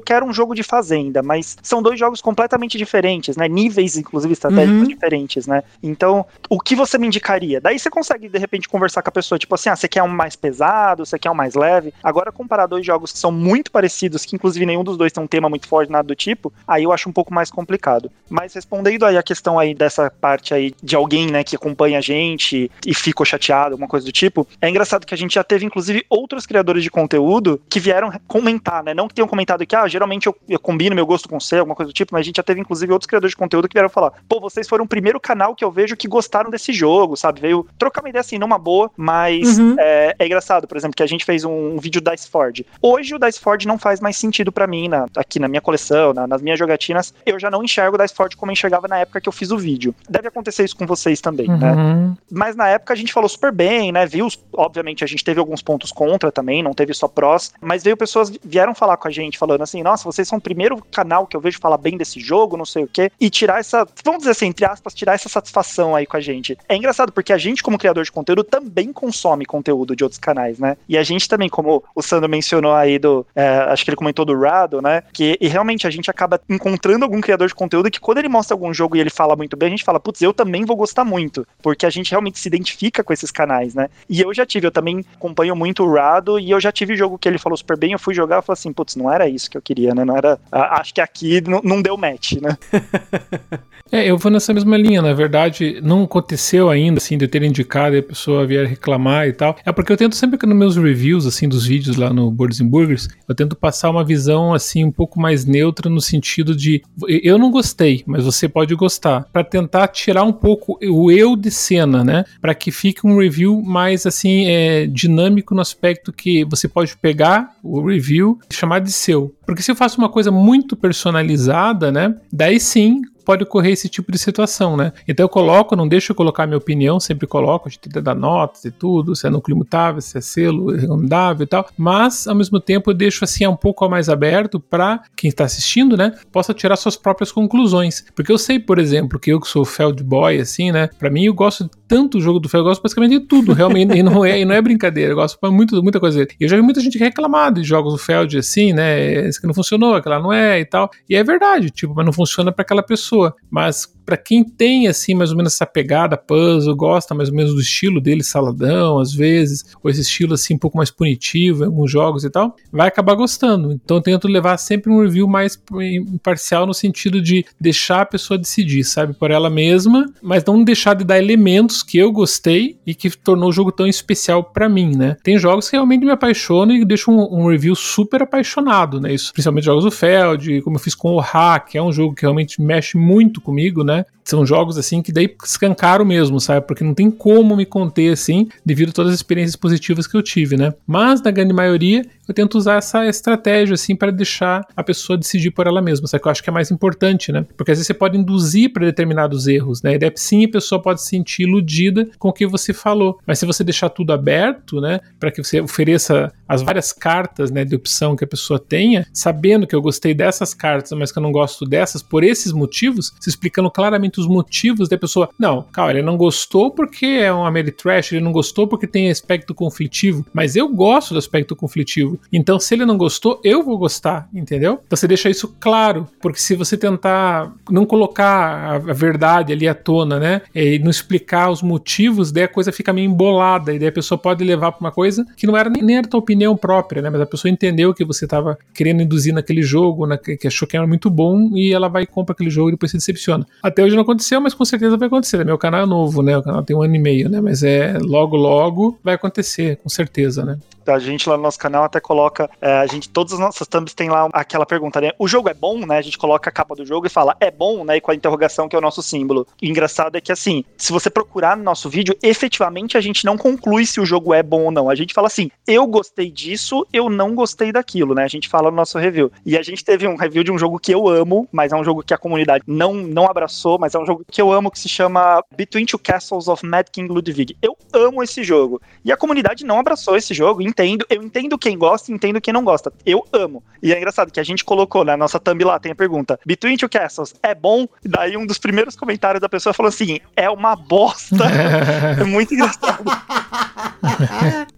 quero 0.00 0.26
um 0.26 0.32
jogo 0.32 0.54
de 0.54 0.62
fazenda, 0.62 1.22
mas 1.22 1.56
são 1.62 1.82
dois 1.82 1.98
jogos 1.98 2.20
completamente 2.20 2.76
diferentes, 2.78 3.36
né? 3.36 3.48
Níveis, 3.52 3.96
inclusive, 3.96 4.32
estratégicos 4.32 4.80
uhum. 4.80 4.88
diferentes, 4.88 5.46
né? 5.46 5.62
Então, 5.82 6.24
o 6.48 6.60
que 6.60 6.74
você 6.74 6.98
me 6.98 7.06
indicaria? 7.06 7.60
Daí 7.60 7.78
você 7.78 7.90
consegue, 7.90 8.28
de 8.28 8.38
repente, 8.38 8.68
conversar 8.68 9.02
com 9.02 9.08
a 9.10 9.12
pessoa, 9.12 9.38
tipo 9.38 9.54
assim, 9.54 9.68
ah, 9.68 9.76
você 9.76 9.88
quer 9.88 10.02
um 10.02 10.08
mais 10.08 10.36
pesado, 10.36 11.04
você 11.04 11.18
quer 11.18 11.30
um 11.30 11.34
mais 11.34 11.54
leve? 11.54 11.92
Agora, 12.02 12.32
comparar 12.32 12.66
dois 12.66 12.84
jogos 12.84 13.12
que 13.12 13.18
são 13.18 13.30
muito 13.30 13.70
parecidos, 13.70 14.24
que 14.24 14.34
inclusive 14.34 14.64
nenhum 14.64 14.84
dos 14.84 14.96
dois 14.96 15.12
tem 15.12 15.22
um 15.22 15.26
tema 15.26 15.48
muito 15.48 15.68
forte, 15.68 15.90
nada 15.90 16.06
do 16.06 16.14
tipo, 16.14 16.52
aí 16.66 16.84
eu 16.84 16.92
acho 16.92 17.08
um 17.08 17.12
pouco 17.12 17.32
mais 17.32 17.50
complicado. 17.50 18.10
Mas 18.28 18.54
respondendo 18.54 19.04
aí 19.04 19.16
a 19.16 19.22
questão 19.22 19.58
aí 19.58 19.74
dessa 19.74 20.10
parte 20.10 20.54
aí 20.54 20.74
de 20.82 20.96
alguém, 20.96 21.30
né, 21.30 21.44
que 21.44 21.56
acompanha 21.56 21.98
a 21.98 22.00
gente 22.00 22.70
e 22.86 22.94
ficou 22.94 23.24
chateado, 23.26 23.74
alguma 23.74 23.88
coisa 23.88 24.06
do 24.06 24.12
tipo, 24.12 24.46
é 24.60 24.68
engraçado 24.68 25.06
que 25.06 25.14
a 25.14 25.18
gente 25.18 25.34
já 25.34 25.44
teve, 25.44 25.64
inclusive, 25.64 26.04
outros 26.08 26.46
criadores 26.46 26.82
de 26.82 26.90
conteúdo 26.90 27.60
que 27.68 27.80
vieram 27.80 28.12
comentar, 28.26 28.82
né? 28.82 28.94
Não 28.94 29.08
que 29.08 29.14
tenham 29.14 29.28
comentado 29.28 29.66
que, 29.66 29.76
ah, 29.76 29.86
geralmente 29.86 30.26
eu, 30.26 30.36
eu 30.48 30.58
combino 30.58 30.94
meu 30.94 31.06
gosto 31.06 31.28
com 31.28 31.38
você, 31.38 31.58
alguma 31.58 31.74
coisa 31.74 31.90
do 31.90 31.94
tipo, 31.94 32.12
mas 32.12 32.20
a 32.20 32.24
gente 32.24 32.36
já 32.36 32.42
teve, 32.42 32.60
inclusive, 32.60 32.92
outros 32.92 33.06
criadores 33.06 33.31
de 33.32 33.36
conteúdo 33.36 33.68
que 33.68 33.74
vieram 33.74 33.88
falar, 33.88 34.12
pô, 34.28 34.40
vocês 34.40 34.68
foram 34.68 34.84
o 34.84 34.88
primeiro 34.88 35.20
canal 35.20 35.54
que 35.54 35.64
eu 35.64 35.70
vejo 35.70 35.96
que 35.96 36.08
gostaram 36.08 36.50
desse 36.50 36.72
jogo, 36.72 37.16
sabe? 37.16 37.40
Veio 37.40 37.66
trocar 37.78 38.02
uma 38.02 38.08
ideia 38.08 38.20
assim, 38.20 38.38
numa 38.38 38.58
boa, 38.58 38.90
mas 38.96 39.58
uhum. 39.58 39.76
é, 39.78 40.14
é, 40.18 40.26
engraçado, 40.26 40.66
por 40.66 40.76
exemplo, 40.76 40.96
que 40.96 41.02
a 41.02 41.06
gente 41.06 41.24
fez 41.24 41.44
um, 41.44 41.74
um 41.74 41.78
vídeo 41.78 42.00
Dice 42.00 42.28
Ford. 42.28 42.64
Hoje 42.80 43.14
o 43.14 43.18
Dice 43.18 43.40
Ford 43.40 43.64
não 43.64 43.78
faz 43.78 44.00
mais 44.00 44.16
sentido 44.16 44.52
para 44.52 44.66
mim, 44.66 44.88
na, 44.88 45.06
aqui 45.16 45.38
na 45.38 45.48
minha 45.48 45.60
coleção, 45.60 46.12
na, 46.12 46.26
nas 46.26 46.42
minhas 46.42 46.58
jogatinas, 46.58 47.14
eu 47.26 47.38
já 47.38 47.50
não 47.50 47.62
enxergo 47.62 47.96
o 47.96 47.98
Dice 47.98 48.14
Ford 48.14 48.34
como 48.36 48.50
eu 48.50 48.54
enxergava 48.54 48.86
na 48.86 48.98
época 48.98 49.20
que 49.20 49.28
eu 49.28 49.32
fiz 49.32 49.50
o 49.50 49.58
vídeo. 49.58 49.94
Deve 50.08 50.28
acontecer 50.28 50.64
isso 50.64 50.76
com 50.76 50.86
vocês 50.86 51.20
também, 51.20 51.48
né? 51.48 51.72
uhum. 51.72 52.08
né? 52.08 52.16
Mas 52.30 52.56
na 52.56 52.68
época 52.68 52.92
a 52.92 52.96
gente 52.96 53.12
falou 53.12 53.28
super 53.28 53.52
bem, 53.52 53.92
né? 53.92 54.06
Viu, 54.06 54.28
obviamente 54.52 55.04
a 55.04 55.06
gente 55.06 55.24
teve 55.24 55.40
alguns 55.40 55.62
pontos 55.62 55.92
contra 55.92 56.30
também, 56.30 56.62
não 56.62 56.72
teve 56.72 56.92
só 56.94 57.08
prós, 57.08 57.52
mas 57.60 57.82
veio 57.82 57.96
pessoas 57.96 58.32
vieram 58.44 58.74
falar 58.74 58.96
com 58.96 59.08
a 59.08 59.10
gente 59.10 59.38
falando 59.38 59.62
assim: 59.62 59.82
"Nossa, 59.82 60.04
vocês 60.04 60.28
são 60.28 60.38
o 60.38 60.40
primeiro 60.40 60.82
canal 60.90 61.26
que 61.26 61.36
eu 61.36 61.40
vejo 61.40 61.58
falar 61.58 61.78
bem 61.78 61.96
desse 61.96 62.20
jogo, 62.20 62.56
não 62.56 62.64
sei 62.64 62.84
o 62.84 62.88
quê", 62.88 63.10
e 63.22 63.30
tirar 63.30 63.60
essa, 63.60 63.86
vamos 64.04 64.20
dizer 64.20 64.32
assim, 64.32 64.46
entre 64.46 64.64
aspas, 64.64 64.92
tirar 64.92 65.14
essa 65.14 65.28
satisfação 65.28 65.94
aí 65.94 66.04
com 66.04 66.16
a 66.16 66.20
gente. 66.20 66.58
É 66.68 66.76
engraçado 66.76 67.12
porque 67.12 67.32
a 67.32 67.38
gente 67.38 67.62
como 67.62 67.78
criador 67.78 68.02
de 68.02 68.10
conteúdo 68.10 68.42
também 68.42 68.92
consome 68.92 69.46
conteúdo 69.46 69.94
de 69.94 70.02
outros 70.02 70.18
canais, 70.18 70.58
né? 70.58 70.76
E 70.88 70.98
a 70.98 71.04
gente 71.04 71.28
também, 71.28 71.48
como 71.48 71.84
o 71.94 72.02
Sandro 72.02 72.28
mencionou 72.28 72.74
aí 72.74 72.98
do, 72.98 73.24
é, 73.32 73.46
acho 73.68 73.84
que 73.84 73.90
ele 73.90 73.96
comentou 73.96 74.24
do 74.24 74.36
Rado, 74.36 74.82
né? 74.82 75.04
Que 75.12 75.38
e 75.40 75.46
realmente 75.46 75.86
a 75.86 75.90
gente 75.90 76.10
acaba 76.10 76.40
encontrando 76.48 77.04
algum 77.04 77.20
criador 77.20 77.46
de 77.46 77.54
conteúdo 77.54 77.92
que 77.92 78.00
quando 78.00 78.18
ele 78.18 78.28
mostra 78.28 78.56
algum 78.56 78.74
jogo 78.74 78.96
e 78.96 79.00
ele 79.00 79.10
fala 79.10 79.36
muito 79.36 79.56
bem, 79.56 79.68
a 79.68 79.70
gente 79.70 79.84
fala, 79.84 80.00
putz, 80.00 80.20
eu 80.20 80.32
também 80.32 80.64
vou 80.64 80.74
gostar 80.74 81.04
muito, 81.04 81.46
porque 81.62 81.86
a 81.86 81.90
gente 81.90 82.10
realmente 82.10 82.40
se 82.40 82.48
identifica 82.48 83.04
com 83.04 83.12
esses 83.12 83.30
canais, 83.30 83.72
né? 83.72 83.88
E 84.08 84.20
eu 84.20 84.34
já 84.34 84.44
tive, 84.44 84.66
eu 84.66 84.72
também 84.72 85.04
acompanho 85.14 85.54
muito 85.54 85.84
o 85.84 85.94
Rado 85.94 86.40
e 86.40 86.50
eu 86.50 86.60
já 86.60 86.72
tive 86.72 86.96
jogo 86.96 87.18
que 87.18 87.28
ele 87.28 87.38
falou 87.38 87.56
super 87.56 87.76
bem, 87.76 87.92
eu 87.92 88.00
fui 88.00 88.14
jogar 88.14 88.42
e 88.42 88.42
falei 88.42 88.58
assim, 88.58 88.72
putz, 88.72 88.96
não 88.96 89.12
era 89.12 89.28
isso 89.28 89.48
que 89.48 89.56
eu 89.56 89.62
queria, 89.62 89.94
né? 89.94 90.04
Não 90.04 90.16
era. 90.16 90.40
Acho 90.50 90.92
que 90.92 91.00
aqui 91.00 91.40
não, 91.62 91.80
deu 91.80 91.96
match, 91.96 92.32
né? 92.40 92.58
é, 93.90 94.10
eu 94.10 94.16
vou 94.16 94.30
nessa 94.30 94.52
mesma 94.52 94.76
linha, 94.76 95.02
na 95.02 95.12
verdade, 95.12 95.80
não 95.82 96.04
aconteceu 96.04 96.70
ainda, 96.70 96.98
assim, 96.98 97.16
de 97.18 97.24
eu 97.24 97.28
ter 97.28 97.42
indicado 97.42 97.96
e 97.96 97.98
a 97.98 98.02
pessoa 98.02 98.46
vier 98.46 98.66
reclamar 98.66 99.28
e 99.28 99.32
tal. 99.32 99.56
É 99.64 99.72
porque 99.72 99.92
eu 99.92 99.96
tento 99.96 100.16
sempre 100.16 100.38
que 100.38 100.46
nos 100.46 100.56
meus 100.56 100.76
reviews, 100.76 101.26
assim, 101.26 101.48
dos 101.48 101.66
vídeos 101.66 101.96
lá 101.96 102.12
no 102.12 102.30
Boards 102.30 102.60
and 102.60 102.68
Burgers, 102.68 103.08
eu 103.28 103.34
tento 103.34 103.56
passar 103.56 103.90
uma 103.90 104.04
visão, 104.04 104.54
assim, 104.54 104.84
um 104.84 104.92
pouco 104.92 105.20
mais 105.20 105.44
neutra 105.44 105.90
no 105.90 106.00
sentido 106.00 106.54
de 106.54 106.82
eu 107.08 107.38
não 107.38 107.50
gostei, 107.50 108.02
mas 108.06 108.24
você 108.24 108.48
pode 108.48 108.74
gostar, 108.74 109.26
para 109.32 109.44
tentar 109.44 109.88
tirar 109.88 110.24
um 110.24 110.32
pouco 110.32 110.78
o 110.82 111.10
eu 111.10 111.36
de 111.36 111.50
cena, 111.50 112.02
né? 112.04 112.24
Para 112.40 112.54
que 112.54 112.70
fique 112.70 113.06
um 113.06 113.18
review 113.18 113.62
mais 113.62 114.06
assim 114.06 114.46
é, 114.46 114.86
dinâmico 114.86 115.54
no 115.54 115.60
aspecto 115.60 116.12
que 116.12 116.44
você 116.44 116.68
pode 116.68 116.96
pegar 116.96 117.56
o 117.62 117.86
review 117.86 118.38
e 118.50 118.54
chamar 118.54 118.80
de 118.80 118.92
seu. 118.92 119.34
Porque 119.46 119.62
se 119.62 119.70
eu 119.70 119.76
faço 119.76 119.98
uma 119.98 120.08
coisa 120.08 120.30
muito 120.30 120.76
personalizada, 120.76 121.90
né? 121.90 122.14
Daí 122.32 122.60
sim, 122.60 123.02
pode 123.22 123.42
ocorrer 123.44 123.72
esse 123.72 123.88
tipo 123.88 124.10
de 124.10 124.18
situação, 124.18 124.76
né? 124.76 124.92
Então 125.06 125.24
eu 125.24 125.28
coloco, 125.28 125.76
não 125.76 125.86
deixo 125.86 126.12
eu 126.12 126.16
colocar 126.16 126.46
minha 126.46 126.58
opinião, 126.58 126.98
sempre 127.00 127.26
coloco, 127.26 127.68
a 127.68 127.70
gente 127.70 127.80
tenta 127.80 128.00
dar 128.00 128.14
notas 128.14 128.64
e 128.64 128.70
tudo, 128.70 129.14
se 129.14 129.26
é 129.26 129.30
núcleo 129.30 129.56
mutável, 129.56 130.00
se 130.00 130.18
é 130.18 130.20
selo 130.20 130.72
recomendável 130.72 131.44
e 131.44 131.46
tal, 131.46 131.68
mas 131.76 132.26
ao 132.26 132.34
mesmo 132.34 132.60
tempo 132.60 132.90
eu 132.90 132.94
deixo 132.94 133.24
assim 133.24 133.46
um 133.46 133.56
pouco 133.56 133.88
mais 133.88 134.08
aberto 134.08 134.58
para 134.60 135.02
quem 135.16 135.28
está 135.28 135.44
assistindo, 135.44 135.96
né, 135.96 136.12
possa 136.30 136.54
tirar 136.54 136.76
suas 136.76 136.96
próprias 136.96 137.32
conclusões. 137.32 138.04
Porque 138.14 138.32
eu 138.32 138.38
sei, 138.38 138.58
por 138.58 138.78
exemplo, 138.78 139.18
que 139.18 139.32
eu 139.32 139.40
que 139.40 139.48
sou 139.48 139.64
Feld 139.64 140.02
Boy, 140.02 140.40
assim, 140.40 140.72
né, 140.72 140.88
para 140.98 141.10
mim 141.10 141.24
eu 141.24 141.34
gosto 141.34 141.68
tanto 141.86 142.18
do 142.18 142.24
jogo 142.24 142.38
do 142.38 142.48
Feld, 142.48 142.64
eu 142.64 142.68
gosto 142.70 142.82
basicamente 142.82 143.18
de 143.18 143.20
tudo, 143.20 143.52
realmente, 143.52 143.94
e 143.96 144.02
não 144.02 144.24
é, 144.24 144.40
e 144.40 144.44
não 144.44 144.54
é 144.54 144.60
brincadeira, 144.60 145.12
eu 145.12 145.16
gosto 145.16 145.38
muito, 145.52 145.82
muita 145.82 146.00
coisa 146.00 146.18
dele. 146.18 146.30
E 146.40 146.44
eu 146.44 146.48
já 146.48 146.56
vi 146.56 146.62
muita 146.62 146.80
gente 146.80 146.98
reclamar 146.98 147.52
de 147.52 147.62
jogos 147.62 147.92
do 147.92 147.98
Feld 147.98 148.36
assim, 148.38 148.72
né, 148.72 149.26
esse 149.26 149.40
que 149.40 149.46
não 149.46 149.54
funcionou, 149.54 149.94
aquela 149.94 150.18
não 150.20 150.32
é 150.32 150.60
e 150.60 150.64
tal, 150.64 150.90
e 151.08 151.14
é 151.14 151.22
verdade, 151.22 151.70
tipo, 151.70 151.94
mas 151.94 152.04
não 152.04 152.12
funciona 152.12 152.52
para 152.52 152.62
aquela 152.62 152.82
pessoa. 152.82 153.11
Mas 153.50 153.86
para 154.04 154.16
quem 154.16 154.44
tem 154.44 154.88
assim 154.88 155.14
mais 155.14 155.30
ou 155.30 155.36
menos 155.36 155.52
essa 155.54 155.66
pegada 155.66 156.16
puzzle, 156.16 156.74
gosta 156.76 157.14
mais 157.14 157.28
ou 157.28 157.34
menos 157.34 157.54
do 157.54 157.60
estilo 157.60 158.00
dele 158.00 158.22
saladão 158.22 158.98
às 158.98 159.12
vezes, 159.12 159.64
ou 159.82 159.90
esse 159.90 160.00
estilo 160.00 160.34
assim 160.34 160.54
um 160.54 160.58
pouco 160.58 160.76
mais 160.76 160.90
punitivo 160.90 161.64
em 161.64 161.66
alguns 161.66 161.90
jogos 161.90 162.24
e 162.24 162.30
tal, 162.30 162.56
vai 162.70 162.88
acabar 162.88 163.14
gostando. 163.14 163.72
Então 163.72 163.98
eu 163.98 164.02
tento 164.02 164.28
levar 164.28 164.56
sempre 164.56 164.90
um 164.90 165.02
review 165.02 165.26
mais 165.26 165.60
imparcial 165.80 166.66
no 166.66 166.74
sentido 166.74 167.20
de 167.20 167.44
deixar 167.60 168.02
a 168.02 168.06
pessoa 168.06 168.38
decidir, 168.38 168.84
sabe, 168.84 169.14
por 169.14 169.30
ela 169.30 169.50
mesma, 169.50 170.12
mas 170.22 170.44
não 170.44 170.62
deixar 170.62 170.94
de 170.94 171.04
dar 171.04 171.18
elementos 171.18 171.82
que 171.82 171.98
eu 171.98 172.12
gostei 172.12 172.78
e 172.86 172.94
que 172.94 173.10
tornou 173.10 173.48
o 173.48 173.52
jogo 173.52 173.72
tão 173.72 173.86
especial 173.86 174.44
para 174.44 174.68
mim, 174.68 174.96
né? 174.96 175.16
Tem 175.22 175.38
jogos 175.38 175.68
que 175.68 175.76
realmente 175.76 176.04
me 176.04 176.10
apaixonam 176.10 176.74
e 176.74 176.84
deixam 176.84 177.16
um, 177.16 177.42
um, 177.42 177.48
review 177.48 177.74
super 177.74 178.22
apaixonado, 178.22 179.00
né? 179.00 179.14
Isso, 179.14 179.32
principalmente 179.32 179.64
jogos 179.64 179.84
do 179.84 179.90
Feld, 179.90 180.62
como 180.62 180.76
eu 180.76 180.80
fiz 180.80 180.94
com 180.94 181.12
o 181.12 181.20
Hack, 181.20 181.70
que 181.70 181.78
é 181.78 181.82
um 181.82 181.92
jogo 181.92 182.14
que 182.14 182.22
realmente 182.22 182.60
mexe 182.60 182.96
muito 182.96 183.40
comigo, 183.40 183.84
né? 183.84 183.91
né? 183.92 184.04
São 184.24 184.46
jogos 184.46 184.78
assim 184.78 185.02
que 185.02 185.12
daí 185.12 185.34
escancaram 185.44 186.04
mesmo, 186.04 186.40
sabe? 186.40 186.66
Porque 186.66 186.84
não 186.84 186.94
tem 186.94 187.10
como 187.10 187.56
me 187.56 187.66
conter 187.66 188.12
assim, 188.12 188.48
devido 188.64 188.90
a 188.90 188.92
todas 188.92 189.12
as 189.12 189.18
experiências 189.18 189.56
positivas 189.56 190.06
que 190.06 190.16
eu 190.16 190.22
tive, 190.22 190.56
né? 190.56 190.72
Mas 190.86 191.20
na 191.22 191.30
grande 191.30 191.52
maioria 191.52 192.04
eu 192.28 192.34
tento 192.34 192.56
usar 192.56 192.76
essa 192.76 193.06
estratégia 193.06 193.74
assim 193.74 193.96
para 193.96 194.10
deixar 194.10 194.66
a 194.76 194.82
pessoa 194.82 195.18
decidir 195.18 195.50
por 195.50 195.66
ela 195.66 195.82
mesma, 195.82 196.06
sabe? 196.06 196.22
Que 196.22 196.28
eu 196.28 196.32
acho 196.32 196.42
que 196.42 196.50
é 196.50 196.52
mais 196.52 196.70
importante, 196.70 197.32
né? 197.32 197.44
Porque 197.56 197.72
às 197.72 197.78
vezes 197.78 197.86
você 197.86 197.94
pode 197.94 198.16
induzir 198.16 198.72
para 198.72 198.86
determinados 198.86 199.46
erros, 199.46 199.82
né? 199.82 199.94
E 199.94 199.98
daí 199.98 200.12
sim 200.14 200.44
a 200.44 200.48
pessoa 200.48 200.80
pode 200.80 201.02
se 201.02 201.08
sentir 201.08 201.42
iludida 201.42 202.08
com 202.18 202.28
o 202.28 202.32
que 202.32 202.46
você 202.46 202.72
falou. 202.72 203.18
Mas 203.26 203.38
se 203.38 203.46
você 203.46 203.64
deixar 203.64 203.88
tudo 203.88 204.12
aberto, 204.12 204.80
né, 204.80 205.00
para 205.18 205.30
que 205.30 205.42
você 205.42 205.60
ofereça 205.60 206.32
as 206.48 206.62
várias 206.62 206.92
cartas, 206.92 207.50
né, 207.50 207.64
de 207.64 207.74
opção 207.74 208.14
que 208.14 208.24
a 208.24 208.26
pessoa 208.26 208.58
tenha, 208.58 209.06
sabendo 209.12 209.66
que 209.66 209.74
eu 209.74 209.82
gostei 209.82 210.14
dessas 210.14 210.54
cartas, 210.54 210.92
mas 210.92 211.10
que 211.10 211.18
eu 211.18 211.22
não 211.22 211.32
gosto 211.32 211.64
dessas 211.64 212.02
por 212.02 212.22
esses 212.22 212.52
motivos, 212.52 213.12
se 213.20 213.28
explicando 213.28 213.70
claramente 213.70 214.11
os 214.20 214.26
motivos 214.26 214.88
da 214.88 214.98
pessoa. 214.98 215.28
Não, 215.38 215.62
calma, 215.62 215.92
ele 215.92 216.02
não 216.02 216.16
gostou 216.16 216.70
porque 216.70 217.06
é 217.06 217.32
um 217.32 217.46
Ameritrash, 217.46 218.12
ele 218.12 218.24
não 218.24 218.32
gostou 218.32 218.66
porque 218.66 218.86
tem 218.86 219.10
aspecto 219.10 219.54
conflitivo, 219.54 220.24
mas 220.32 220.56
eu 220.56 220.68
gosto 220.68 221.12
do 221.12 221.18
aspecto 221.18 221.54
conflitivo. 221.54 222.18
Então, 222.32 222.58
se 222.58 222.74
ele 222.74 222.84
não 222.84 222.96
gostou, 222.96 223.40
eu 223.44 223.62
vou 223.62 223.78
gostar, 223.78 224.28
entendeu? 224.34 224.80
Então 224.86 224.96
você 224.96 225.08
deixa 225.08 225.30
isso 225.30 225.54
claro, 225.60 226.06
porque 226.20 226.38
se 226.38 226.54
você 226.54 226.76
tentar 226.76 227.52
não 227.70 227.84
colocar 227.84 228.74
a 228.74 228.92
verdade 228.92 229.52
ali 229.52 229.68
à 229.68 229.74
tona, 229.74 230.18
né, 230.18 230.42
e 230.54 230.78
não 230.78 230.90
explicar 230.90 231.50
os 231.50 231.62
motivos, 231.62 232.32
daí 232.32 232.44
a 232.44 232.48
coisa 232.48 232.72
fica 232.72 232.92
meio 232.92 233.06
embolada, 233.06 233.72
e 233.72 233.78
daí 233.78 233.88
a 233.88 233.92
pessoa 233.92 234.18
pode 234.18 234.44
levar 234.44 234.72
para 234.72 234.80
uma 234.80 234.92
coisa 234.92 235.24
que 235.36 235.46
não 235.46 235.56
era 235.56 235.68
nem, 235.68 235.82
nem 235.82 235.96
era 235.98 236.06
tua 236.06 236.20
opinião 236.20 236.56
própria, 236.56 237.02
né, 237.02 237.10
mas 237.10 237.20
a 237.20 237.26
pessoa 237.26 237.50
entendeu 237.50 237.94
que 237.94 238.04
você 238.04 238.24
estava 238.24 238.58
querendo 238.74 239.02
induzir 239.02 239.34
naquele 239.34 239.62
jogo, 239.62 240.06
na, 240.06 240.16
que 240.18 240.46
achou 240.46 240.66
que 240.66 240.76
era 240.76 240.86
muito 240.86 241.10
bom, 241.10 241.50
e 241.54 241.72
ela 241.72 241.88
vai 241.88 242.02
e 242.02 242.06
compra 242.06 242.32
aquele 242.32 242.50
jogo 242.50 242.70
e 242.70 242.72
depois 242.72 242.90
se 242.90 242.96
decepciona. 242.96 243.46
Até 243.62 243.82
hoje 243.84 243.96
não 243.96 244.01
aconteceu, 244.02 244.40
mas 244.40 244.54
com 244.54 244.64
certeza 244.64 244.96
vai 244.96 245.08
acontecer. 245.08 245.44
Meu 245.44 245.58
canal 245.58 245.82
é 245.82 245.86
novo, 245.86 246.22
né? 246.22 246.36
O 246.36 246.42
canal 246.42 246.62
tem 246.62 246.76
um 246.76 246.82
ano 246.82 246.94
e 246.94 246.98
meio, 246.98 247.28
né? 247.28 247.40
Mas 247.40 247.62
é 247.62 247.98
logo, 248.00 248.36
logo 248.36 248.98
vai 249.02 249.14
acontecer, 249.14 249.76
com 249.76 249.88
certeza, 249.88 250.44
né? 250.44 250.58
A 250.86 250.98
gente 250.98 251.28
lá 251.28 251.36
no 251.36 251.42
nosso 251.42 251.58
canal 251.58 251.84
até 251.84 252.00
coloca, 252.00 252.50
é, 252.60 252.72
a 252.78 252.86
gente, 252.86 253.08
todas 253.08 253.32
as 253.32 253.38
nossas 253.38 253.66
thumbs 253.66 253.94
tem 253.94 254.08
lá 254.08 254.28
aquela 254.32 254.66
pergunta, 254.66 255.00
né? 255.00 255.12
O 255.18 255.28
jogo 255.28 255.48
é 255.48 255.54
bom, 255.54 255.84
né? 255.86 255.98
A 255.98 256.02
gente 256.02 256.18
coloca 256.18 256.48
a 256.48 256.52
capa 256.52 256.74
do 256.74 256.84
jogo 256.84 257.06
e 257.06 257.10
fala, 257.10 257.36
é 257.40 257.50
bom, 257.50 257.84
né? 257.84 257.96
E 257.96 258.00
com 258.00 258.10
a 258.10 258.14
interrogação 258.14 258.68
que 258.68 258.76
é 258.76 258.78
o 258.78 258.82
nosso 258.82 259.02
símbolo. 259.02 259.46
O 259.62 259.64
engraçado 259.64 260.16
é 260.16 260.20
que, 260.20 260.32
assim, 260.32 260.64
se 260.76 260.92
você 260.92 261.10
procurar 261.10 261.56
no 261.56 261.62
nosso 261.62 261.88
vídeo, 261.88 262.16
efetivamente 262.22 262.96
a 262.96 263.00
gente 263.00 263.24
não 263.24 263.36
conclui 263.36 263.86
se 263.86 264.00
o 264.00 264.06
jogo 264.06 264.34
é 264.34 264.42
bom 264.42 264.64
ou 264.64 264.70
não. 264.70 264.88
A 264.88 264.94
gente 264.94 265.14
fala 265.14 265.26
assim, 265.26 265.50
eu 265.66 265.86
gostei 265.86 266.30
disso, 266.30 266.86
eu 266.92 267.08
não 267.08 267.34
gostei 267.34 267.72
daquilo, 267.72 268.14
né? 268.14 268.24
A 268.24 268.28
gente 268.28 268.48
fala 268.48 268.70
no 268.70 268.76
nosso 268.76 268.98
review. 268.98 269.30
E 269.44 269.56
a 269.56 269.62
gente 269.62 269.84
teve 269.84 270.06
um 270.06 270.16
review 270.16 270.44
de 270.44 270.52
um 270.52 270.58
jogo 270.58 270.78
que 270.78 270.92
eu 270.92 271.08
amo, 271.08 271.48
mas 271.52 271.72
é 271.72 271.76
um 271.76 271.84
jogo 271.84 272.02
que 272.02 272.14
a 272.14 272.18
comunidade 272.18 272.64
não, 272.66 272.94
não 272.94 273.26
abraçou, 273.26 273.78
mas 273.78 273.94
é 273.94 273.98
um 273.98 274.06
jogo 274.06 274.24
que 274.30 274.40
eu 274.40 274.52
amo 274.52 274.70
que 274.70 274.78
se 274.78 274.88
chama 274.88 275.42
Between 275.56 275.86
Two 275.86 275.98
Castles 275.98 276.48
of 276.48 276.64
Mad 276.64 276.86
King 276.90 277.12
Ludwig. 277.12 277.56
Eu 277.60 277.76
amo 277.92 278.22
esse 278.22 278.42
jogo. 278.42 278.80
E 279.04 279.12
a 279.12 279.16
comunidade 279.16 279.64
não 279.64 279.78
abraçou 279.78 280.16
esse 280.16 280.32
jogo, 280.34 280.62
entendo. 280.72 281.06
Eu 281.08 281.22
entendo 281.22 281.58
quem 281.58 281.76
gosta 281.76 282.10
e 282.10 282.14
entendo 282.14 282.40
quem 282.40 282.52
não 282.52 282.64
gosta. 282.64 282.92
Eu 283.04 283.24
amo. 283.32 283.62
E 283.82 283.92
é 283.92 283.98
engraçado 283.98 284.32
que 284.32 284.40
a 284.40 284.44
gente 284.44 284.64
colocou 284.64 285.04
na 285.04 285.16
nossa 285.16 285.38
thumb 285.38 285.62
lá, 285.64 285.78
tem 285.78 285.92
a 285.92 285.94
pergunta: 285.94 286.38
Between 286.44 286.76
Two 286.76 286.88
Castles 286.88 287.34
é 287.42 287.54
bom? 287.54 287.86
E 288.04 288.08
daí 288.08 288.36
um 288.36 288.46
dos 288.46 288.58
primeiros 288.58 288.96
comentários 288.96 289.40
da 289.40 289.48
pessoa 289.48 289.72
falou 289.72 289.88
assim: 289.88 290.20
é 290.36 290.48
uma 290.48 290.74
bosta. 290.74 291.44
é 292.18 292.24
muito 292.24 292.54
engraçado. 292.54 293.04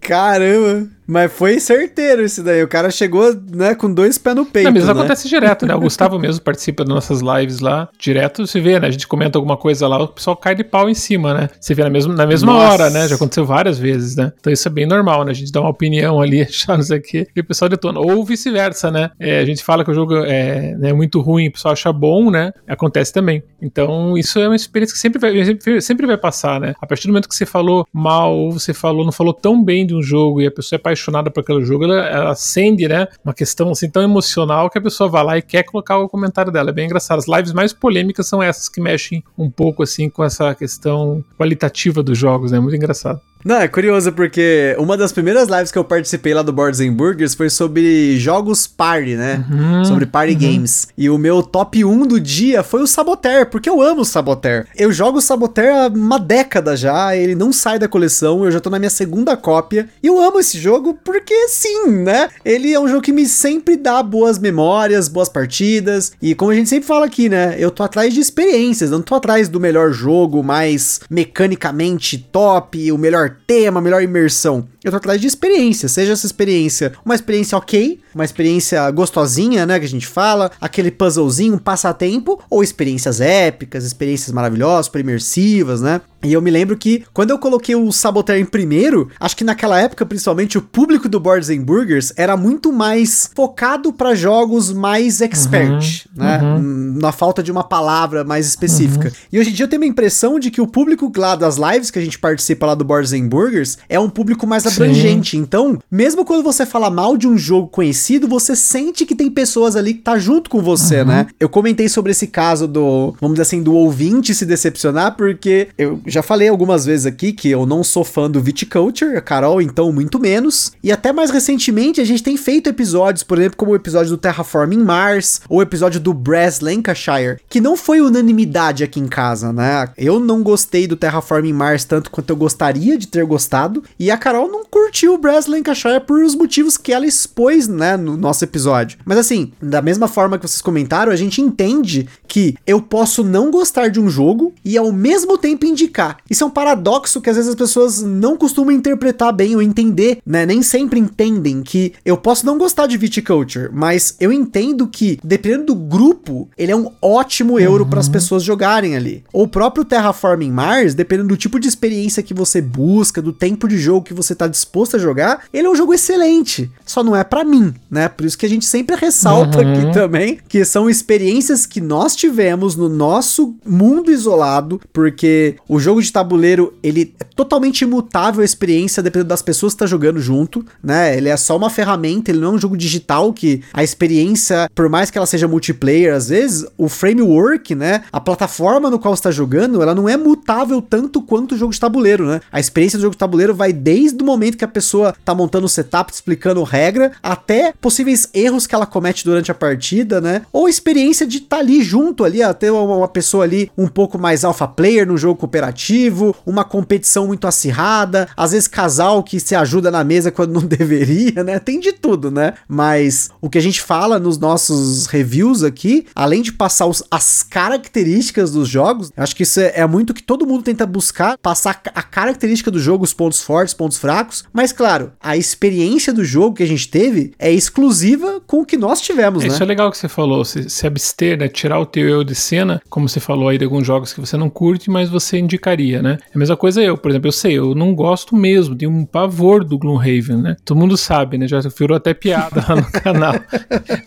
Caramba. 0.01 0.89
Mas 1.07 1.33
foi 1.33 1.61
certeiro 1.61 2.23
esse 2.23 2.43
daí. 2.43 2.63
O 2.63 2.69
cara 2.69 2.91
chegou, 2.91 3.35
né, 3.53 3.75
com 3.75 3.93
dois 3.93 4.19
pés 4.19 4.37
no 4.37 4.47
peito. 4.47 4.67
Não, 4.67 4.73
mas 4.73 4.87
né? 4.87 4.93
acontece 4.93 5.29
direto, 5.29 5.67
né? 5.67 5.75
O 5.75 5.81
Gustavo 5.81 6.19
mesmo 6.19 6.43
participa 6.43 6.85
das 6.85 6.95
nossas 6.95 7.21
lives 7.21 7.61
lá. 7.61 7.89
Direto 7.99 8.47
você 8.47 8.61
vê, 8.61 8.81
né? 8.81 8.89
A 8.89 8.91
gente 8.91 9.07
comenta 9.07 9.39
alguma 9.39 9.57
coisa 9.57 9.87
lá, 9.87 10.03
o 10.03 10.09
pessoal 10.09 10.37
cai 10.37 10.55
de 10.55 10.65
pau 10.65 10.89
em 10.89 10.95
cima, 10.95 11.35
né? 11.35 11.49
Você 11.61 11.75
vê 11.75 11.83
na 11.83 11.91
mesma, 11.91 12.15
na 12.15 12.27
mesma 12.27 12.55
hora, 12.55 12.91
né? 12.91 13.09
Já 13.09 13.17
aconteceu 13.17 13.45
várias 13.45 13.79
vezes, 13.79 14.17
né? 14.17 14.33
Então 14.39 14.53
isso 14.53 14.67
é 14.67 14.71
bem 14.71 14.87
normal, 14.87 15.25
né? 15.25 15.31
A 15.31 15.35
gente 15.35 15.53
dá 15.53 15.61
uma 15.61 15.71
opinião 15.71 16.21
ali, 16.21 16.43
achar 16.43 16.77
não 16.77 16.85
sei 16.85 16.99
o 16.99 17.03
quê, 17.03 17.27
e 17.35 17.41
o 17.41 17.45
pessoal 17.45 17.69
detona. 17.69 18.01
Ou 18.01 18.25
vice-versa, 18.25 18.91
né? 18.91 19.11
É, 19.19 19.41
a 19.41 19.45
gente 19.45 19.63
fala 19.63 19.85
que 19.85 19.91
o 19.91 19.95
jogo 19.95 20.15
é 20.25 20.75
né, 20.77 20.93
muito 20.93 21.21
ruim, 21.21 21.49
o 21.49 21.53
pessoal 21.53 21.73
acha 21.73 21.93
bom, 21.93 22.31
né? 22.31 22.53
Acontece 22.67 23.13
também. 23.13 23.43
Então 23.61 24.17
isso 24.17 24.39
é 24.39 24.49
uma 24.49 24.57
experiência 24.57 24.95
que 24.95 25.01
sempre 25.01 25.19
vai, 25.19 25.45
sempre, 25.45 25.81
sempre 25.81 26.07
vai 26.07 26.17
passar, 26.17 26.61
né? 26.61 26.75
A 26.81 26.87
partir 26.87 27.07
do 27.07 27.11
momento 27.11 27.29
que 27.29 27.35
você 27.35 27.47
falou 27.47 27.87
mal, 27.93 28.35
ou 28.35 28.53
você 28.53 28.73
falou, 28.73 29.05
não 29.05 29.13
falou 29.13 29.33
tão 29.33 29.63
bem 29.63 29.87
de 29.87 29.95
um 29.95 30.03
jogo 30.03 30.41
e 30.41 30.47
a 30.47 30.51
pessoa 30.51 30.77
é 30.77 30.83
apaixonada 30.95 31.31
por 31.31 31.41
aquele 31.41 31.65
jogo, 31.65 31.85
ela, 31.85 32.07
ela 32.07 32.31
acende, 32.31 32.89
né? 32.89 33.07
Uma 33.25 33.35
questão 33.35 33.71
assim 33.71 33.91
tão 33.91 34.03
emocional 34.03 34.71
que 34.71 34.79
a 34.79 34.83
pessoa 34.83 35.11
vai 35.11 35.25
lá 35.25 35.39
e 35.39 35.43
quer 35.43 35.65
colocar 35.65 35.99
o 35.99 36.09
comentário 36.09 36.51
dela. 36.51 36.71
É 36.71 36.73
bem 36.73 36.87
engraçado. 36.87 37.19
As 37.19 37.29
lives 37.29 37.53
mais 37.53 37.73
polêmicas 37.73 38.27
são 38.27 38.43
essas 38.43 38.69
que 38.69 38.81
mexem 38.81 39.23
um 39.37 39.51
pouco 39.51 39.83
assim 39.83 40.09
com 40.09 40.25
essa 40.25 40.55
questão 40.55 41.23
qualitativa 41.39 42.03
dos 42.03 42.17
jogos, 42.17 42.53
né? 42.53 42.61
Muito 42.61 42.77
engraçado. 42.77 43.21
Não, 43.45 43.57
é 43.57 43.69
curioso 43.69 44.11
porque 44.11 44.75
uma 44.79 44.97
das 44.97 45.13
primeiras 45.13 45.51
lives 45.51 45.71
que 45.71 45.77
eu 45.77 45.85
participei 45.85 46.33
lá 46.33 46.41
do 46.41 46.51
Boards 46.51 46.81
and 46.81 46.95
Burgers 46.95 47.35
foi 47.35 47.51
sobre 47.51 48.19
jogos 48.19 48.67
party, 48.67 49.17
né? 49.17 49.45
Uhum, 49.51 49.85
sobre 49.85 50.07
party 50.07 50.33
uhum. 50.33 50.39
games. 50.39 50.89
E 50.97 51.11
o 51.11 51.19
meu 51.19 51.43
top 51.43 51.85
1 51.85 52.07
do 52.07 52.19
dia 52.19 52.63
foi 52.63 52.83
o 52.83 52.87
Saboteur, 52.87 53.45
porque 53.51 53.69
eu 53.69 53.83
amo 53.83 54.01
o 54.01 54.05
Saboteur. 54.05 54.65
Eu 54.75 54.91
jogo 54.91 55.19
o 55.19 55.21
Saboteur 55.21 55.75
há 55.75 55.89
uma 55.89 56.19
década 56.19 56.75
já, 56.75 57.15
ele 57.15 57.35
não 57.35 57.53
sai 57.53 57.79
da 57.79 57.87
coleção, 57.87 58.47
eu 58.47 58.51
já 58.51 58.61
tô 58.61 58.71
na 58.71 58.79
minha 58.79 58.89
segunda 58.89 59.37
cópia. 59.37 59.91
E 60.03 60.07
eu 60.07 60.19
amo 60.19 60.41
esse 60.41 60.59
jogo 60.59 60.84
porque 60.93 61.49
sim, 61.49 61.89
né? 61.89 62.29
Ele 62.45 62.73
é 62.73 62.81
um 62.81 62.89
jogo 62.89 63.01
que 63.01 63.13
me 63.13 63.27
sempre 63.27 63.77
dá 63.77 64.03
boas 64.03 64.39
memórias, 64.39 65.09
boas 65.09 65.29
partidas. 65.29 66.13
E 66.21 66.35
como 66.35 66.51
a 66.51 66.55
gente 66.55 66.69
sempre 66.69 66.87
fala 66.87 67.07
aqui, 67.07 67.29
né? 67.29 67.55
Eu 67.59 67.71
tô 67.71 67.83
atrás 67.83 68.13
de 68.13 68.21
experiências, 68.21 68.91
não 68.91 69.01
tô 69.01 69.15
atrás 69.15 69.49
do 69.49 69.61
melhor 69.61 69.93
jogo, 69.93 70.43
mais 70.43 71.01
mecanicamente 71.09 72.19
top, 72.19 72.91
o 72.93 72.99
melhor 72.99 73.37
tema, 73.47 73.81
melhor 73.81 74.03
imersão. 74.03 74.69
Eu 74.85 74.91
tô 74.91 74.99
atrás 74.99 75.19
de 75.19 75.27
experiência, 75.27 75.89
seja 75.89 76.13
essa 76.13 76.27
experiência 76.27 76.93
uma 77.05 77.15
experiência 77.15 77.57
ok, 77.57 77.99
uma 78.15 78.25
experiência 78.25 78.91
gostosinha, 78.91 79.65
né, 79.65 79.79
que 79.79 79.87
a 79.87 79.89
gente 79.89 80.07
fala, 80.07 80.51
aquele 80.61 80.91
puzzlezinho, 80.91 81.55
um 81.55 81.59
passatempo, 81.59 82.39
ou 82.51 82.63
experiências 82.63 83.21
épicas, 83.21 83.85
experiências 83.85 84.31
maravilhosas, 84.31 84.91
imersivas, 84.95 85.81
né? 85.81 86.01
E 86.25 86.33
eu 86.33 86.41
me 86.41 86.51
lembro 86.51 86.77
que 86.77 87.05
quando 87.13 87.31
eu 87.31 87.39
coloquei 87.39 87.75
o 87.75 87.93
Saboteur 87.93 88.39
em 88.39 88.47
primeiro, 88.47 89.11
acho 89.21 89.37
que 89.37 89.45
naquela 89.45 89.79
época, 89.79 90.07
principalmente, 90.07 90.57
o 90.57 90.63
público 90.63 91.07
do 91.07 91.21
Boards 91.21 91.51
and 91.51 91.63
Burgers 91.63 92.13
era 92.17 92.35
muito 92.35 92.73
mais 92.73 93.31
focado 93.35 93.93
para 93.93 94.15
jogos 94.15 94.73
mais 94.73 95.21
expert, 95.21 96.07
uhum, 96.17 96.25
né? 96.25 96.41
Uhum. 96.43 96.99
Na 96.99 97.13
falta 97.13 97.43
de 97.43 97.53
uma 97.53 97.63
palavra 97.63 98.25
mais 98.25 98.47
específica. 98.47 99.09
Uhum. 99.09 99.15
E 99.33 99.39
hoje 99.39 99.51
em 99.51 99.53
dia 99.53 99.65
eu 99.65 99.69
tenho 99.69 99.83
a 99.83 99.87
impressão 99.87 100.39
de 100.39 100.51
que 100.51 100.61
o 100.61 100.67
público 100.67 101.13
lá 101.15 101.37
das 101.37 101.57
lives 101.57 101.91
que 101.91 101.99
a 101.99 102.03
gente 102.03 102.19
participa 102.19 102.67
lá 102.67 102.75
do 102.75 102.85
Boards 102.85 103.13
and 103.13 103.29
Burgers 103.29 103.77
é 103.89 104.01
um 104.01 104.09
público 104.09 104.47
mais 104.47 104.65
abrangente. 104.83 105.37
Então, 105.37 105.79
mesmo 105.91 106.25
quando 106.25 106.43
você 106.43 106.65
fala 106.67 106.91
mal 106.91 107.17
de 107.17 107.27
um 107.27 107.37
jogo 107.37 107.69
conhecido, 107.69 108.29
você 108.29 108.55
sente 108.57 109.07
que 109.07 109.15
tem 109.15 109.31
pessoas 109.31 109.77
ali 109.77 109.95
que 109.95 110.01
tá 110.01 110.19
junto 110.19 110.51
com 110.51 110.63
você, 110.63 111.01
uhum. 111.01 111.07
né? 111.07 111.27
Eu 111.39 111.49
comentei 111.49 111.89
sobre 111.89 112.13
esse 112.13 112.27
caso 112.27 112.67
do, 112.67 113.15
vamos 113.21 113.35
dizer 113.35 113.43
assim, 113.43 113.63
do 113.63 113.75
ouvinte 113.75 114.35
se 114.35 114.47
decepcionar, 114.47 115.17
porque 115.17 115.69
eu 115.79 116.01
já 116.07 116.23
falei 116.23 116.49
algumas 116.49 116.85
vezes 116.85 117.07
aqui 117.07 117.33
que 117.33 117.51
eu 117.51 117.67
não 117.67 117.83
sou 117.83 118.05
fã 118.05 118.31
do 118.31 118.41
Viticulture, 118.41 119.17
a 119.17 119.21
Carol, 119.21 119.61
então, 119.61 119.93
muito 119.93 120.19
menos. 120.19 120.73
E 120.83 120.91
até 120.93 121.13
mais 121.13 121.31
recentemente 121.31 122.01
a 122.01 122.05
gente 122.05 122.23
tem 122.23 122.37
feito 122.37 122.69
episódios, 122.69 123.23
por 123.23 123.39
exemplo, 123.39 123.57
como 123.57 123.73
o 123.73 123.77
episódio 123.77 124.11
do 124.11 124.19
Terraforming 124.19 124.83
Mars, 124.83 125.41
ou 125.49 125.59
o 125.59 125.63
episódio 125.63 126.01
do 126.01 126.13
Brass 126.13 126.61
Lancashire, 126.61 127.39
que 127.49 127.61
não 127.61 127.77
foi 127.77 128.01
unanimidade 128.01 128.85
aqui 128.85 129.01
em 129.01 129.09
casa, 129.09 129.53
né? 129.53 129.89
Eu 129.97 130.21
não 130.21 130.43
gostei 130.43 130.87
do 130.87 130.97
Terraforming 130.97 131.53
Mars 131.53 131.85
tanto 131.85 132.11
quanto 132.11 132.31
eu 132.31 132.37
gostaria 132.37 132.97
de 132.97 133.07
ter 133.07 133.25
gostado, 133.25 133.83
e 133.99 134.11
a 134.11 134.17
Carol 134.17 134.51
não 134.51 134.64
curtiu 134.71 135.15
o 135.15 135.19
Brass 135.19 135.47
Lancashire 135.47 136.01
por 136.01 136.23
os 136.23 136.35
motivos 136.35 136.77
que 136.77 136.93
ela 136.93 137.07
expôs, 137.07 137.69
né, 137.69 137.97
no 137.97 138.17
nosso 138.17 138.45
episódio. 138.45 138.99
Mas 139.05 139.19
assim, 139.19 139.53
da 139.61 139.83
mesma 139.83 140.09
forma 140.09 140.39
que 140.39 140.47
vocês 140.47 140.63
comentaram, 140.63 141.13
a 141.13 141.17
gente 141.17 141.41
entende 141.41 142.09
que 142.35 142.57
eu 142.67 142.83
posso 142.83 143.23
não 143.23 143.49
gostar 143.49 143.87
de 143.87 144.01
um 144.01 144.11
jogo 144.11 144.53
e 144.65 144.77
ao 144.77 144.91
mesmo 144.91 145.39
tempo 145.39 145.67
indicar. 145.67 146.17
Isso 146.29 146.43
é 146.43 146.47
um 146.49 146.51
paradoxo 146.51 147.21
que 147.21 147.31
às 147.31 147.37
vezes 147.37 147.49
as 147.49 147.55
pessoas 147.55 148.03
não 148.03 148.37
costumam 148.37 148.73
interpretar 148.73 149.33
bem 149.33 149.55
ou 149.55 149.63
entender, 149.63 150.19
né? 150.27 150.45
Nem 150.45 150.61
sempre 150.61 150.99
entendem 150.99 151.63
que 151.63 151.93
eu 152.05 152.17
posso 152.17 152.45
não 152.45 152.59
gostar 152.59 152.89
de 152.89 152.99
Viticulture, 152.99 153.71
mas 153.73 154.17
eu 154.19 154.33
entendo 154.33 154.89
que, 154.89 155.21
dependendo 155.23 155.67
do 155.67 155.77
grupo, 155.77 156.49
ele 156.59 156.73
é 156.73 156.77
um 156.77 156.91
ótimo 157.01 157.57
euro 157.57 157.85
uhum. 157.85 157.91
para 157.91 158.01
as 158.01 158.09
pessoas 158.09 158.43
jogarem 158.43 158.97
ali. 158.97 159.23
Ou 159.33 159.45
o 159.45 159.49
próprio 159.49 159.85
Terraforming 159.85 160.51
Mars, 160.51 160.93
dependendo 160.93 161.29
do 161.29 161.37
tipo 161.37 161.61
de 161.61 161.69
experiência 161.69 162.21
que 162.21 162.35
você 162.35 162.61
busca, 162.61 163.23
do 163.23 163.33
tempo 163.33 163.69
de 163.69 163.79
jogo 163.79 164.07
que 164.07 164.13
você 164.13 164.35
tá 164.35 164.49
disposto 164.49 164.97
a 164.97 164.99
jogar, 164.99 165.45
ele 165.53 165.69
é 165.69 165.71
um 165.71 165.77
jogo 165.77 165.95
excelente. 165.95 166.69
Só 166.85 167.05
não 167.05 167.15
é 167.15 167.23
para 167.23 167.45
mim, 167.45 167.73
né? 167.89 168.09
Por 168.09 168.27
isso 168.27 168.37
que 168.37 168.45
a 168.47 168.49
gente 168.49 168.65
sempre 168.65 168.97
ressalta 168.97 169.61
uhum. 169.61 169.73
aqui 169.73 169.93
também 169.93 170.41
que 170.49 170.65
são 170.65 170.91
experiências 170.91 171.65
que 171.65 171.81
nós 171.81 172.24
tivemos 172.25 172.75
no 172.75 172.89
nosso 172.89 173.55
mundo 173.67 174.11
isolado, 174.11 174.81
porque 174.93 175.57
o 175.69 175.79
jogo 175.79 176.01
de 176.01 176.11
tabuleiro, 176.11 176.73
ele 176.83 177.15
é 177.21 177.25
totalmente 177.37 177.83
imutável 177.83 178.41
a 178.41 178.45
experiência 178.45 179.03
dependendo 179.03 179.29
das 179.29 179.43
pessoas 179.43 179.75
que 179.75 179.81
tá 179.81 179.87
jogando 179.87 180.19
junto, 180.19 180.65
né? 180.83 181.15
Ele 181.17 181.29
é 181.29 181.37
só 181.37 181.55
uma 181.55 181.69
ferramenta, 181.69 182.31
ele 182.31 182.41
não 182.41 182.53
é 182.53 182.55
um 182.55 182.59
jogo 182.59 182.79
digital 182.79 183.31
que 183.33 183.63
a 183.75 183.85
experiência, 183.85 184.71
por 184.75 184.89
mais 184.89 185.11
que 185.11 185.19
ela 185.19 185.27
seja 185.27 185.47
multiplayer, 185.47 186.15
às 186.15 186.29
vezes, 186.31 186.65
o 186.79 186.89
framework, 186.89 187.75
né? 187.75 188.05
A 188.11 188.21
plataforma 188.21 188.89
no 188.89 188.99
qual 188.99 189.15
você 189.15 189.25
tá 189.25 189.31
jogando, 189.31 189.83
ela 189.83 189.95
não 189.95 190.09
é 190.09 190.17
mutável 190.17 190.81
tanto 190.81 191.21
quanto 191.21 191.55
o 191.55 191.59
jogo 191.59 191.75
de 191.75 191.81
tabuleiro, 191.81 192.27
né? 192.27 192.41
A 192.51 192.59
experiência 192.59 192.99
do 192.99 193.03
jogo 193.03 193.15
de 193.15 193.19
tabuleiro 193.19 193.55
vai 193.55 193.71
desde 193.71 194.23
o 194.23 194.27
momento 194.27 194.57
que 194.57 194.65
a 194.65 194.69
pessoa 194.69 195.15
tá 195.25 195.35
montando 195.35 195.67
o 195.67 195.69
setup, 195.69 196.11
explicando 196.11 196.63
regra, 196.63 197.13
até 197.23 197.75
possíveis 197.79 198.31
erros 198.33 198.67
que 198.67 198.75
ela 198.75 198.87
comete 198.87 199.25
durante 199.25 199.51
a 199.51 199.55
partida, 199.55 200.23
né? 200.23 200.43
Ou 200.51 200.67
a 200.67 200.71
experiência 200.71 201.27
de 201.27 201.37
estar 201.37 201.57
tá 201.57 201.63
ali 201.63 201.83
junto 201.83 202.14
ali, 202.23 202.43
até 202.43 202.71
uma, 202.71 202.97
uma 202.97 203.09
pessoa 203.09 203.45
ali 203.45 203.71
um 203.77 203.89
pouco 203.89 204.19
mais 204.19 204.45
alpha 204.45 204.69
player 204.69 205.07
no 205.07 205.17
jogo 205.17 205.41
cooperativo, 205.41 206.37
uma 206.45 206.65
competição 206.65 207.27
muito 207.27 207.47
acirrada, 207.47 208.29
às 208.37 208.53
vezes 208.53 208.69
casal 208.69 209.23
que 209.23 209.41
se 209.41 209.55
ajuda 209.55 209.91
na 209.91 210.05
mesa 210.05 210.31
quando 210.31 210.53
não 210.53 210.63
deveria, 210.67 211.43
né? 211.43 211.59
Tem 211.59 211.81
de 211.81 211.93
tudo, 211.93 212.31
né? 212.31 212.55
Mas 212.69 213.31
o 213.41 213.49
que 213.49 213.59
a 213.59 213.63
gente 213.63 213.81
fala 213.81 214.19
nos 214.19 214.39
nossos 214.39 215.07
reviews 215.07 215.63
aqui, 215.63 216.07
além 216.15 216.43
de 216.43 216.53
passar 216.53 216.87
os, 216.87 217.03
as 217.11 217.43
características 217.43 218.53
dos 218.53 218.69
jogos, 218.69 219.11
acho 219.17 219.35
que 219.35 219.43
isso 219.43 219.61
é, 219.61 219.73
é 219.77 219.87
muito 219.87 220.13
que 220.13 220.23
todo 220.23 220.47
mundo 220.47 220.63
tenta 220.63 220.85
buscar, 220.87 221.39
passar 221.39 221.81
a 221.95 222.03
característica 222.03 222.71
do 222.71 222.79
jogo, 222.79 223.05
os 223.05 223.15
pontos 223.15 223.41
fortes, 223.41 223.73
pontos 223.73 223.99
fracos, 223.99 224.45
mas 224.53 224.73
claro, 224.73 225.13
a 225.21 225.37
experiência 225.37 226.13
do 226.13 226.25
jogo 226.25 226.57
que 226.57 226.63
a 226.63 226.67
gente 226.67 226.89
teve 226.89 227.33
é 227.39 227.51
exclusiva 227.51 228.41
com 228.47 228.61
o 228.61 228.67
que 228.67 228.77
nós 228.77 229.01
tivemos, 229.01 229.43
é, 229.43 229.49
né? 229.49 229.55
Isso 229.55 229.63
é 229.63 229.67
legal 229.67 229.91
que 229.91 229.99
você 229.99 230.09
falou, 230.09 230.45
se, 230.45 230.69
se 230.69 230.87
abster, 230.87 231.39
né? 231.39 231.49
Tirar 231.49 231.79
o 231.81 231.87
teu 231.87 232.04
eu 232.05 232.25
de 232.25 232.35
cena, 232.35 232.81
como 232.89 233.09
você 233.09 233.21
falou 233.21 233.49
aí 233.49 233.59
de 233.59 233.65
alguns 233.65 233.87
jogos 233.87 234.13
que 234.13 234.21
você 234.21 234.37
não 234.37 234.51
curte, 234.51 234.91
mas 234.91 235.09
você 235.09 235.39
indicaria, 235.39 236.03
né? 236.03 236.19
É 236.23 236.37
a 236.37 236.39
mesma 236.39 236.57
coisa 236.57 236.83
eu, 236.83 236.97
por 236.97 237.11
exemplo, 237.11 237.29
eu 237.29 237.33
sei, 237.33 237.59
eu 237.59 237.75
não 237.75 237.95
gosto 237.95 238.37
mesmo, 238.37 238.75
tenho 238.75 238.91
um 238.91 239.05
pavor 239.05 239.65
do 239.65 239.79
Gloomhaven, 239.79 240.37
né? 240.37 240.57
Todo 240.65 240.79
mundo 240.79 240.97
sabe, 240.97 241.39
né? 241.39 241.47
Já 241.47 241.61
virou 241.61 241.97
até 241.97 242.15
piada 242.15 242.65
lá 242.69 242.77
no 242.77 242.91
canal. 242.93 243.35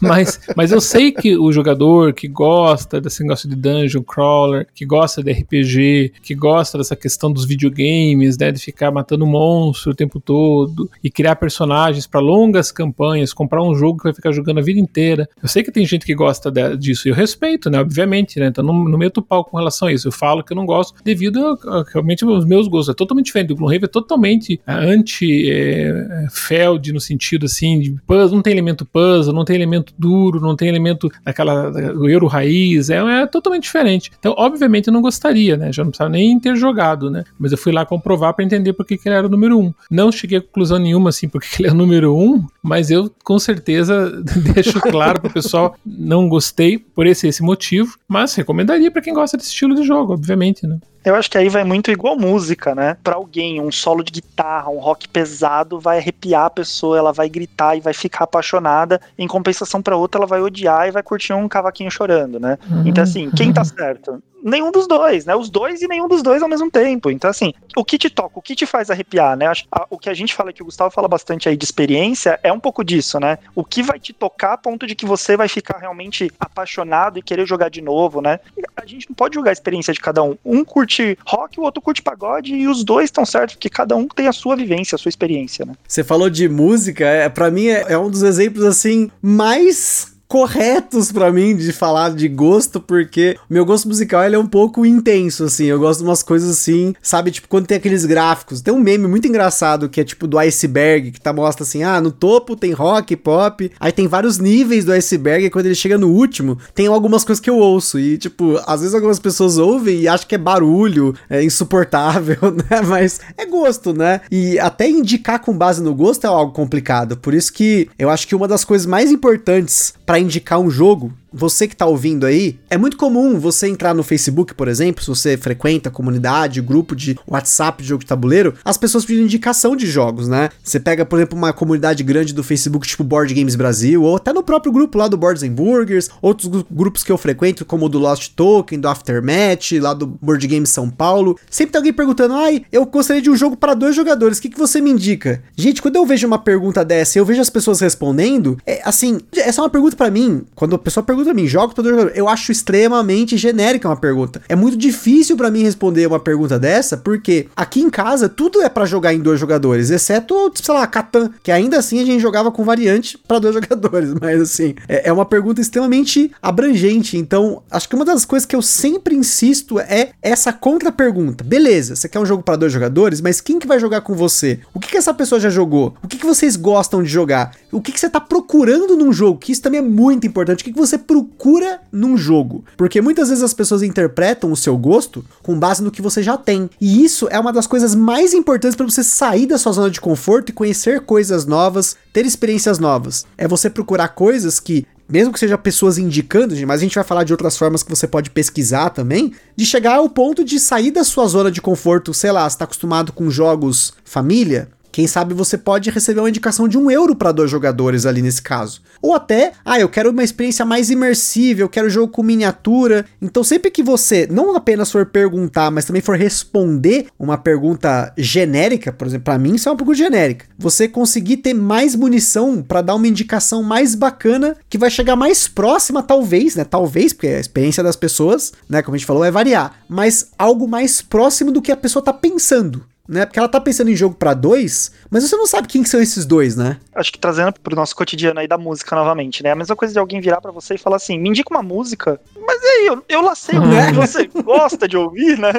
Mas, 0.02 0.40
mas 0.56 0.72
eu 0.72 0.82
sei 0.82 1.12
que 1.12 1.38
o 1.38 1.52
jogador 1.52 2.14
que 2.14 2.28
gosta 2.28 3.00
desse 3.02 3.22
negócio 3.22 3.50
de 3.50 3.56
dungeon 3.56 4.04
crawler, 4.04 4.68
que 4.74 4.86
gosta 4.86 5.24
de 5.24 5.32
RPG, 5.32 6.14
que 6.22 6.36
gosta 6.36 6.78
dessa 6.78 6.96
questão 6.96 7.32
dos 7.32 7.46
videogames, 7.46 8.38
né? 8.38 8.52
De 8.52 8.60
ficar 8.60 8.92
matando 8.92 9.26
monstro 9.26 9.92
o 9.92 9.96
tempo 9.96 10.20
todo 10.20 10.90
e 11.04 11.10
criar 11.10 11.36
personagens 11.36 12.08
para 12.08 12.20
longas 12.20 12.72
campanhas, 12.72 13.34
comprar 13.34 13.64
um 13.64 13.76
jogo 13.76 13.98
que 13.98 14.04
vai 14.06 14.14
ficar 14.14 14.32
jogando 14.32 14.60
a 14.60 14.64
vida 14.64 14.80
inteira. 14.80 15.28
Eu 15.42 15.48
sei 15.48 15.64
que 15.64 15.72
tem 15.72 15.86
gente 15.86 16.06
que 16.06 16.16
gosta 16.16 16.52
de, 16.52 16.78
disso 16.78 17.08
e 17.08 17.12
eu 17.12 17.16
respeito, 17.16 17.70
né? 17.70 17.77
Obviamente, 17.82 18.40
né? 18.40 18.48
Então 18.48 18.64
não, 18.64 18.84
não 18.84 18.98
meto 18.98 19.22
pau 19.22 19.44
com 19.44 19.58
relação 19.58 19.88
a 19.88 19.94
isso. 19.94 20.08
Eu 20.08 20.12
falo 20.12 20.44
que 20.44 20.54
eu 20.54 20.56
não 20.56 20.66
gosto 20.66 20.96
devido 21.04 21.46
a, 21.46 21.80
a 21.80 21.86
realmente 21.92 22.24
aos 22.24 22.46
meus 22.46 22.68
gostos. 22.68 22.90
É 22.90 22.96
totalmente 22.96 23.28
diferente 23.28 23.50
do 23.50 23.56
Gloomhaven, 23.56 23.86
é 23.86 23.88
totalmente 23.88 24.62
é, 24.66 24.74
anti-Feld 24.74 26.90
é, 26.90 26.94
no 26.94 27.00
sentido 27.00 27.46
assim 27.46 27.80
de 27.80 27.96
puzzle, 28.06 28.36
não 28.36 28.42
tem 28.42 28.54
elemento 28.54 28.86
puzzle, 28.86 29.34
não 29.34 29.46
tem 29.46 29.56
elemento 29.56 29.94
duro, 29.98 30.40
não 30.40 30.56
tem 30.56 30.68
elemento 30.68 31.10
daquela 31.24 31.70
do 31.70 32.10
euro 32.10 32.28
raiz, 32.28 32.90
é, 32.90 32.98
é 32.98 33.26
totalmente 33.26 33.64
diferente. 33.64 34.12
Então, 34.18 34.34
obviamente, 34.38 34.88
eu 34.88 34.94
não 34.94 35.02
gostaria, 35.02 35.58
né? 35.58 35.72
Já 35.72 35.84
não 35.84 35.92
precisava 35.92 36.10
nem 36.10 36.40
ter 36.40 36.56
jogado, 36.56 37.10
né? 37.10 37.24
Mas 37.40 37.52
eu 37.52 37.58
fui 37.58 37.72
lá 37.72 37.86
comprovar 37.86 38.34
para 38.34 38.44
entender 38.44 38.74
por 38.74 38.86
que, 38.86 38.98
que 38.98 39.08
ele 39.08 39.16
era 39.16 39.28
o 39.28 39.30
número 39.30 39.60
um. 39.60 39.74
Não 39.90 40.12
cheguei 40.12 40.40
a 40.40 40.42
conclusão 40.42 40.80
nenhuma 40.80 41.10
assim 41.10 41.28
porque 41.28 41.48
ele 41.60 41.70
é 41.70 41.72
o 41.72 41.76
número 41.76 42.16
um, 42.16 42.46
mas 42.62 42.92
eu 42.92 43.12
com 43.24 43.40
certeza 43.40 44.12
deixo 44.54 44.80
claro 44.80 45.22
pro 45.22 45.32
pessoal 45.32 45.76
não 45.86 46.28
gostei 46.28 46.78
por 46.78 47.06
esse 47.06 47.28
esse 47.28 47.42
motivo, 47.42 47.67
mas 48.08 48.34
recomendaria 48.36 48.92
para 48.92 49.02
quem 49.02 49.14
gosta 49.14 49.38
desse 49.38 49.50
estilo 49.50 49.76
de 49.76 49.84
jogo, 49.84 50.14
obviamente, 50.14 50.66
né? 50.66 50.80
Eu 51.04 51.16
acho 51.16 51.30
que 51.30 51.38
aí 51.38 51.50
vai 51.50 51.64
muito 51.64 51.90
igual 51.90 52.18
música, 52.18 52.76
né? 52.76 52.98
Para 53.04 53.16
alguém, 53.16 53.62
um 53.62 53.72
solo 53.72 54.04
de 54.04 54.12
guitarra, 54.12 54.70
um 54.70 54.80
rock 54.80 55.08
pesado 55.08 55.80
vai 55.80 56.00
arrepiar 56.00 56.46
a 56.46 56.50
pessoa, 56.50 56.98
ela 56.98 57.14
vai 57.14 57.30
gritar 57.30 57.76
e 57.76 57.82
vai 57.82 57.94
ficar 57.94 58.26
apaixonada. 58.26 59.00
Em 59.18 59.28
compensação 59.28 59.82
para 59.82 59.96
outra, 59.96 60.20
ela 60.20 60.28
vai 60.28 60.42
odiar 60.42 60.88
e 60.88 60.92
vai 60.92 61.04
curtir 61.04 61.34
um 61.34 61.48
cavaquinho 61.48 61.92
chorando, 61.92 62.40
né? 62.40 62.58
Uhum. 62.70 62.84
Então 62.86 63.04
assim, 63.04 63.30
quem 63.32 63.54
tá 63.54 63.64
certo? 63.64 64.22
nenhum 64.44 64.72
dos 64.72 64.88
dois, 64.88 65.26
né? 65.26 65.36
Os 65.36 65.50
dois 65.50 65.82
e 65.82 65.88
nenhum 65.88 66.08
dos 66.08 66.22
dois 66.22 66.42
ao 66.42 66.50
mesmo 66.50 66.70
tempo. 66.70 67.10
Então, 67.10 67.30
assim, 67.30 67.54
o 67.76 67.84
que 67.84 67.98
te 67.98 68.10
toca, 68.10 68.40
o 68.40 68.42
que 68.42 68.56
te 68.56 68.66
faz 68.66 68.90
arrepiar, 68.90 69.36
né? 69.36 69.52
O 69.90 69.98
que 69.98 70.10
a 70.10 70.14
gente 70.14 70.34
fala 70.34 70.54
que 70.54 70.62
o 70.62 70.66
Gustavo 70.66 70.92
fala 70.92 71.08
bastante 71.08 71.50
aí 71.50 71.58
de 71.58 71.66
experiência 71.66 72.40
é 72.42 72.52
um 72.52 72.60
pouco 72.60 72.84
disso, 72.84 73.20
né? 73.20 73.38
O 73.56 73.64
que 73.64 73.84
vai 73.84 74.00
te 74.00 74.14
tocar 74.14 74.54
a 74.54 74.58
ponto 74.58 74.88
de 74.88 74.96
que 74.96 75.06
você 75.06 75.36
vai 75.36 75.48
ficar 75.48 75.78
realmente 75.78 76.32
apaixonado 76.40 77.20
e 77.20 77.22
querer 77.22 77.46
jogar 77.46 77.70
de 77.70 77.82
novo, 77.82 78.22
né? 78.22 78.40
A 78.76 78.86
gente 78.86 79.10
não 79.10 79.16
pode 79.16 79.36
julgar 79.36 79.52
a 79.52 79.54
experiência 79.54 79.94
de 79.94 80.00
cada 80.00 80.24
um. 80.24 80.38
Um 80.46 80.64
curte 80.64 80.87
rock, 81.26 81.60
o 81.60 81.64
outro 81.64 81.82
curte 81.82 82.02
pagode 82.02 82.54
e 82.54 82.68
os 82.68 82.84
dois 82.84 83.06
estão 83.06 83.26
certos, 83.26 83.56
porque 83.56 83.70
cada 83.70 83.96
um 83.96 84.08
tem 84.08 84.28
a 84.28 84.34
sua 84.34 84.56
vivência, 84.56 84.96
a 84.96 85.00
sua 85.00 85.10
experiência, 85.10 85.66
né? 85.66 85.74
Você 85.88 86.04
falou 86.04 86.30
de 86.30 86.48
música, 86.48 87.06
é, 87.06 87.30
para 87.30 87.52
mim 87.52 87.68
é, 87.68 87.86
é 87.94 87.98
um 87.98 88.10
dos 88.10 88.24
exemplos 88.24 88.64
assim 88.64 89.12
mais 89.22 90.17
corretos 90.28 91.12
para 91.12 91.32
mim 91.32 91.56
de 91.56 91.72
falar 91.72 92.14
de 92.14 92.28
gosto, 92.28 92.80
porque 92.80 93.38
meu 93.50 93.66
gosto 93.66 93.88
musical 93.88 94.24
ele 94.24 94.36
é 94.36 94.40
um 94.40 94.48
pouco 94.48 94.86
intenso, 94.86 95.46
assim. 95.46 95.66
Eu 95.66 95.80
gosto 95.80 96.00
de 96.00 96.06
umas 96.06 96.22
coisas 96.22 96.50
assim, 96.50 96.94
sabe? 97.02 97.32
Tipo, 97.32 97.48
quando 97.48 97.68
tem 97.68 97.78
aqueles 97.78 98.06
gráficos. 98.06 98.62
Tem 98.62 98.74
um 98.74 98.80
meme 98.80 99.08
muito 99.08 99.28
engraçado 99.28 99.90
que 99.90 100.02
é 100.02 100.04
tipo 100.04 100.28
do 100.28 100.38
iceberg, 100.38 101.12
que 101.12 101.22
tá 101.22 101.32
mostra 101.32 101.64
assim: 101.64 101.84
ah, 101.84 102.02
no 102.02 102.12
topo 102.12 102.56
tem 102.56 102.72
rock, 102.72 103.16
pop. 103.16 103.72
Aí 103.80 103.92
tem 103.92 104.08
vários 104.08 104.38
níveis 104.38 104.84
do 104.84 104.92
iceberg, 104.92 105.46
e 105.46 105.50
quando 105.50 105.68
ele 105.68 105.76
chega 105.76 105.98
no 105.98 106.10
último, 106.10 106.58
tem 106.76 106.88
algumas 106.88 107.24
coisas 107.24 107.40
que 107.40 107.50
eu 107.50 107.58
ouço. 107.58 108.00
E, 108.00 108.18
tipo, 108.18 108.60
às 108.66 108.82
vezes 108.82 108.94
algumas 108.94 109.20
pessoas 109.20 109.58
ouvem 109.58 110.02
e 110.02 110.08
acham 110.08 110.28
que 110.28 110.36
é 110.36 110.38
barulho, 110.38 111.16
é 111.30 111.44
insuportável, 111.44 112.38
né? 112.70 112.82
Mas 112.86 113.20
é 113.38 113.46
gosto, 113.46 113.94
né? 113.94 114.22
E 114.30 114.60
até 114.60 114.90
indicar 114.90 115.40
com 115.40 115.58
base 115.58 115.82
no 115.82 115.96
gosto 115.96 116.26
é 116.26 116.28
algo 116.28 116.52
complicado. 116.52 117.18
Por 117.18 117.34
isso 117.34 117.54
que 117.54 117.90
eu 117.98 118.10
acho 118.10 118.28
que 118.28 118.36
uma 118.36 118.48
das 118.48 118.66
coisas 118.66 118.86
mais 118.86 119.12
importantes 119.12 119.94
para 120.06 120.17
para 120.18 120.24
indicar 120.24 120.60
um 120.60 120.70
jogo 120.70 121.14
você 121.32 121.68
que 121.68 121.76
tá 121.76 121.86
ouvindo 121.86 122.26
aí, 122.26 122.60
é 122.70 122.78
muito 122.78 122.98
comum 122.98 123.40
você 123.40 123.68
entrar 123.68 123.94
no 123.94 124.04
Facebook, 124.04 124.54
por 124.54 124.68
exemplo, 124.68 125.04
se 125.04 125.10
você 125.10 125.38
frequenta 125.38 125.90
comunidade, 125.90 126.62
grupo 126.62 126.96
de 126.96 127.18
WhatsApp 127.28 127.82
de 127.82 127.90
jogo 127.90 128.04
de 128.04 128.08
tabuleiro, 128.08 128.54
as 128.64 128.78
pessoas 128.78 129.06
pedem 129.06 129.24
indicação 129.24 129.76
de 129.76 129.86
jogos, 129.86 130.28
né? 130.28 130.50
Você 130.64 130.80
pega, 130.80 131.06
por 131.06 131.18
exemplo, 131.18 131.38
uma 131.38 131.54
comunidade 131.54 132.04
grande 132.04 132.34
do 132.34 132.44
Facebook, 132.44 132.88
tipo 132.88 133.04
Board 133.04 133.34
Games 133.34 133.56
Brasil, 133.56 134.04
ou 134.04 134.16
até 134.16 134.34
no 134.34 134.44
próprio 134.44 134.72
grupo 134.72 134.98
lá 134.98 135.08
do 135.08 135.18
Boards 135.18 135.44
and 135.44 135.54
Burgers, 135.54 136.10
outros 136.22 136.64
grupos 136.70 137.04
que 137.04 137.12
eu 137.12 137.18
frequento, 137.18 137.66
como 137.66 137.86
o 137.86 137.90
do 137.90 138.00
Lost 138.00 138.32
Token, 138.36 138.80
do 138.80 138.88
Aftermatch, 138.88 139.74
lá 139.74 139.94
do 139.94 140.08
Board 140.08 140.46
Games 140.48 140.70
São 140.70 140.90
Paulo. 140.90 141.38
Sempre 141.50 141.74
tem 141.74 141.80
alguém 141.80 141.94
perguntando: 141.94 142.34
ai, 142.34 142.64
eu 142.72 142.86
gostaria 142.86 143.22
de 143.22 143.30
um 143.30 143.36
jogo 143.36 143.58
para 143.58 143.74
dois 143.74 143.96
jogadores, 143.96 144.38
o 144.38 144.42
que, 144.42 144.50
que 144.50 144.58
você 144.58 144.82
me 144.82 144.92
indica? 144.92 145.44
Gente, 145.56 145.82
quando 145.82 145.96
eu 145.96 146.06
vejo 146.06 146.28
uma 146.28 146.40
pergunta 146.40 146.84
dessa 146.84 147.18
e 147.18 147.20
eu 147.20 147.26
vejo 147.26 147.42
as 147.42 147.50
pessoas 147.50 147.80
respondendo, 147.80 148.58
é 148.66 148.82
assim, 148.84 149.20
é 149.36 149.52
só 149.52 149.64
uma 149.64 149.70
pergunta 149.70 149.96
para 149.96 150.10
mim. 150.10 150.44
Quando 150.56 150.76
a 150.76 150.80
pessoa 150.80 151.04
pergunta 151.04 151.27
pergunta 151.28 151.34
pra 151.34 151.34
mim, 151.34 151.48
jogos 151.48 151.74
pra 151.74 151.84
dois 151.84 151.96
jogadores, 151.96 152.18
eu 152.18 152.28
acho 152.28 152.52
extremamente 152.52 153.38
genérica 153.38 153.88
uma 153.90 153.98
pergunta. 153.98 154.42
É 154.48 154.56
muito 154.56 154.78
difícil 154.78 155.36
para 155.36 155.52
mim 155.52 155.64
responder 155.64 156.08
uma 156.08 156.20
pergunta 156.20 156.58
dessa, 156.58 156.98
porque 156.98 157.48
aqui 157.56 157.82
em 157.82 157.90
casa 157.90 158.30
tudo 158.30 158.62
é 158.62 158.70
para 158.70 158.86
jogar 158.86 159.14
em 159.14 159.20
dois 159.20 159.40
jogadores, 159.40 159.90
exceto, 159.90 160.52
sei 160.56 160.74
lá, 160.74 160.88
Catan, 160.88 161.32
que 161.44 161.52
ainda 161.52 161.78
assim 161.78 162.02
a 162.02 162.06
gente 162.06 162.22
jogava 162.22 162.52
com 162.52 162.64
variante 162.64 163.18
para 163.28 163.40
dois 163.40 163.54
jogadores, 163.56 164.14
mas 164.20 164.42
assim, 164.42 164.76
é, 164.88 165.10
é 165.10 165.14
uma 165.14 165.26
pergunta 165.26 165.62
extremamente 165.62 166.32
abrangente. 166.42 167.18
Então, 167.18 167.62
acho 167.70 167.90
que 167.90 167.96
uma 167.96 168.06
das 168.06 168.26
coisas 168.26 168.46
que 168.46 168.56
eu 168.56 168.62
sempre 168.62 169.16
insisto 169.16 169.80
é 169.80 170.12
essa 170.22 170.54
contra-pergunta. 170.54 171.44
Beleza, 171.44 171.96
você 171.96 172.08
quer 172.08 172.20
um 172.20 172.26
jogo 172.26 172.44
para 172.44 172.56
dois 172.56 172.72
jogadores, 172.72 173.22
mas 173.22 173.42
quem 173.42 173.60
que 173.60 173.68
vai 173.68 173.80
jogar 173.80 174.02
com 174.02 174.14
você? 174.14 174.60
O 174.74 174.80
que, 174.80 174.90
que 174.90 174.98
essa 174.98 175.14
pessoa 175.14 175.40
já 175.40 175.50
jogou? 175.50 175.96
O 176.04 176.08
que, 176.08 176.18
que 176.18 176.26
vocês 176.26 176.56
gostam 176.56 177.04
de 177.04 177.10
jogar? 177.10 177.56
O 177.72 177.82
que, 177.82 177.92
que 177.92 178.00
você 178.00 178.10
tá 178.10 178.20
procurando 178.20 178.96
num 178.96 179.12
jogo? 179.12 179.40
Que 179.40 179.52
isso 179.52 179.62
também 179.62 179.80
é 179.80 179.84
muito 179.84 180.26
importante. 180.26 180.62
O 180.62 180.64
que, 180.64 180.72
que 180.72 180.78
você 180.78 180.98
procura 181.08 181.80
num 181.92 182.18
jogo? 182.18 182.66
Porque 182.76 183.02
muitas 183.02 183.30
vezes 183.30 183.44
as 183.44 183.54
pessoas 183.54 183.82
interpretam 183.82 184.52
o 184.52 184.58
seu 184.58 184.78
gosto 184.78 185.26
com 185.42 185.58
base 185.58 185.82
no 185.82 185.90
que 185.90 186.02
você 186.02 186.22
já 186.22 186.38
tem. 186.38 186.70
E 186.80 187.04
isso 187.04 187.28
é 187.32 187.40
uma 187.40 187.54
das 187.54 187.66
coisas 187.66 187.96
mais 187.96 188.34
importantes 188.34 188.76
para 188.76 188.86
você 188.86 189.04
sair 189.04 189.48
da 189.48 189.58
sua 189.58 189.72
zona 189.72 189.90
de 189.90 190.02
conforto 190.02 190.50
e 190.50 190.54
conhecer 190.54 191.02
coisas 191.02 191.46
novas, 191.46 191.96
ter 192.12 192.26
experiências 192.26 192.78
novas. 192.78 193.26
É 193.38 193.48
você 193.48 193.70
procurar 193.70 194.10
coisas 194.10 194.60
que 194.60 194.86
mesmo 195.10 195.32
que 195.32 195.40
seja 195.40 195.58
pessoas 195.58 195.98
indicando, 195.98 196.54
mas 196.68 196.82
a 196.82 196.84
gente 196.84 196.96
vai 196.96 197.04
falar 197.04 197.24
de 197.24 197.32
outras 197.32 197.58
formas 197.58 197.82
que 197.82 197.90
você 197.90 198.06
pode 198.06 198.30
pesquisar 198.30 198.90
também, 198.90 199.34
de 199.56 199.66
chegar 199.66 199.96
ao 199.96 200.10
ponto 200.10 200.44
de 200.44 200.60
sair 200.60 200.92
da 200.92 201.04
sua 201.04 201.26
zona 201.28 201.50
de 201.50 201.62
conforto, 201.62 202.14
sei 202.14 202.32
lá, 202.32 202.50
você 202.50 202.58
tá 202.58 202.66
acostumado 202.66 203.14
com 203.14 203.30
jogos 203.30 203.94
família, 204.04 204.70
quem 204.98 205.06
sabe 205.06 205.36
você 205.36 205.60
pode 205.60 205.92
receber 205.92 206.22
uma 206.22 206.30
indicação 206.30 206.68
de 206.68 206.76
um 206.76 206.90
euro 206.90 207.16
para 207.16 207.32
dois 207.32 207.52
jogadores 207.52 208.08
ali 208.08 208.20
nesse 208.20 208.42
caso. 208.42 208.82
Ou 209.00 209.14
até, 209.14 209.52
ah, 209.64 209.80
eu 209.80 209.88
quero 209.88 210.10
uma 210.10 210.24
experiência 210.24 210.66
mais 210.66 210.90
imersiva, 210.90 211.62
eu 211.62 211.70
quero 211.70 211.88
jogo 211.88 212.12
com 212.12 212.24
miniatura. 212.24 213.06
Então, 213.22 213.44
sempre 213.44 213.70
que 213.70 213.84
você 213.84 214.28
não 214.32 214.56
apenas 214.56 214.92
for 214.92 215.06
perguntar, 215.06 215.70
mas 215.70 215.86
também 215.86 216.02
for 216.02 216.18
responder 216.18 217.10
uma 217.20 217.38
pergunta 217.38 218.12
genérica, 218.18 218.92
por 218.92 219.06
exemplo, 219.06 219.26
para 219.26 219.38
mim 219.38 219.54
isso 219.54 219.70
é 219.70 219.72
uma 219.72 219.78
pergunta 219.78 220.00
genérica, 220.00 220.48
você 220.58 220.88
conseguir 220.88 221.38
ter 221.38 221.54
mais 221.54 221.94
munição 221.94 222.64
para 222.64 222.82
dar 222.82 222.96
uma 222.96 223.08
indicação 223.08 223.62
mais 223.62 223.94
bacana 223.94 224.56
que 224.68 224.80
vai 224.80 224.90
chegar 224.90 225.16
mais 225.16 225.48
próxima, 225.48 226.02
talvez, 226.02 226.56
né? 226.56 226.64
Talvez, 226.64 227.14
porque 227.14 227.28
a 227.28 227.40
experiência 227.40 227.84
das 227.84 227.96
pessoas, 227.96 228.52
né, 228.68 228.82
como 228.82 228.96
a 228.96 228.98
gente 228.98 229.06
falou, 229.06 229.24
é 229.24 229.30
variar, 229.30 229.76
mas 229.88 230.32
algo 230.40 230.68
mais 230.68 231.04
próximo 231.04 231.52
do 231.52 231.62
que 231.62 231.72
a 231.72 231.78
pessoa 231.78 232.04
tá 232.04 232.12
pensando 232.12 232.84
né? 233.08 233.26
Porque 233.26 233.40
ela 233.40 233.48
tá 233.48 233.60
pensando 233.62 233.90
em 233.90 233.96
jogo 233.96 234.16
para 234.16 234.34
dois, 234.34 234.92
mas 235.10 235.24
você 235.24 235.36
não 235.38 235.48
sabe 235.48 235.68
quem 235.68 235.82
que 235.82 235.90
são 235.90 236.02
esses 236.02 236.26
dois, 236.26 236.56
né? 236.56 236.78
Acho 236.94 237.12
que 237.12 237.20
trazendo 237.20 237.54
pro 237.54 237.76
nosso 237.76 237.96
cotidiano 237.96 238.40
aí 238.40 238.48
da 238.48 238.58
música 238.58 238.96
novamente, 238.96 239.42
né? 239.42 239.52
A 239.52 239.56
mesma 239.56 239.76
coisa 239.76 239.94
de 239.94 240.00
alguém 240.00 240.20
virar 240.20 240.42
para 240.42 240.52
você 240.52 240.76
e 240.76 240.78
falar 240.78 240.98
assim: 240.98 241.18
me 241.18 241.30
indica 241.30 241.54
uma 241.54 241.64
música, 241.64 242.20
mas 242.46 242.62
e 242.62 242.66
aí, 242.66 242.88
eu, 242.88 243.04
eu 243.08 243.22
lá 243.22 243.36
sei 243.36 243.58
o 243.58 243.62
que 243.62 243.94
você 243.94 244.28
gosta 244.44 244.88
de 244.88 244.98
ouvir, 244.98 245.38
né? 245.38 245.54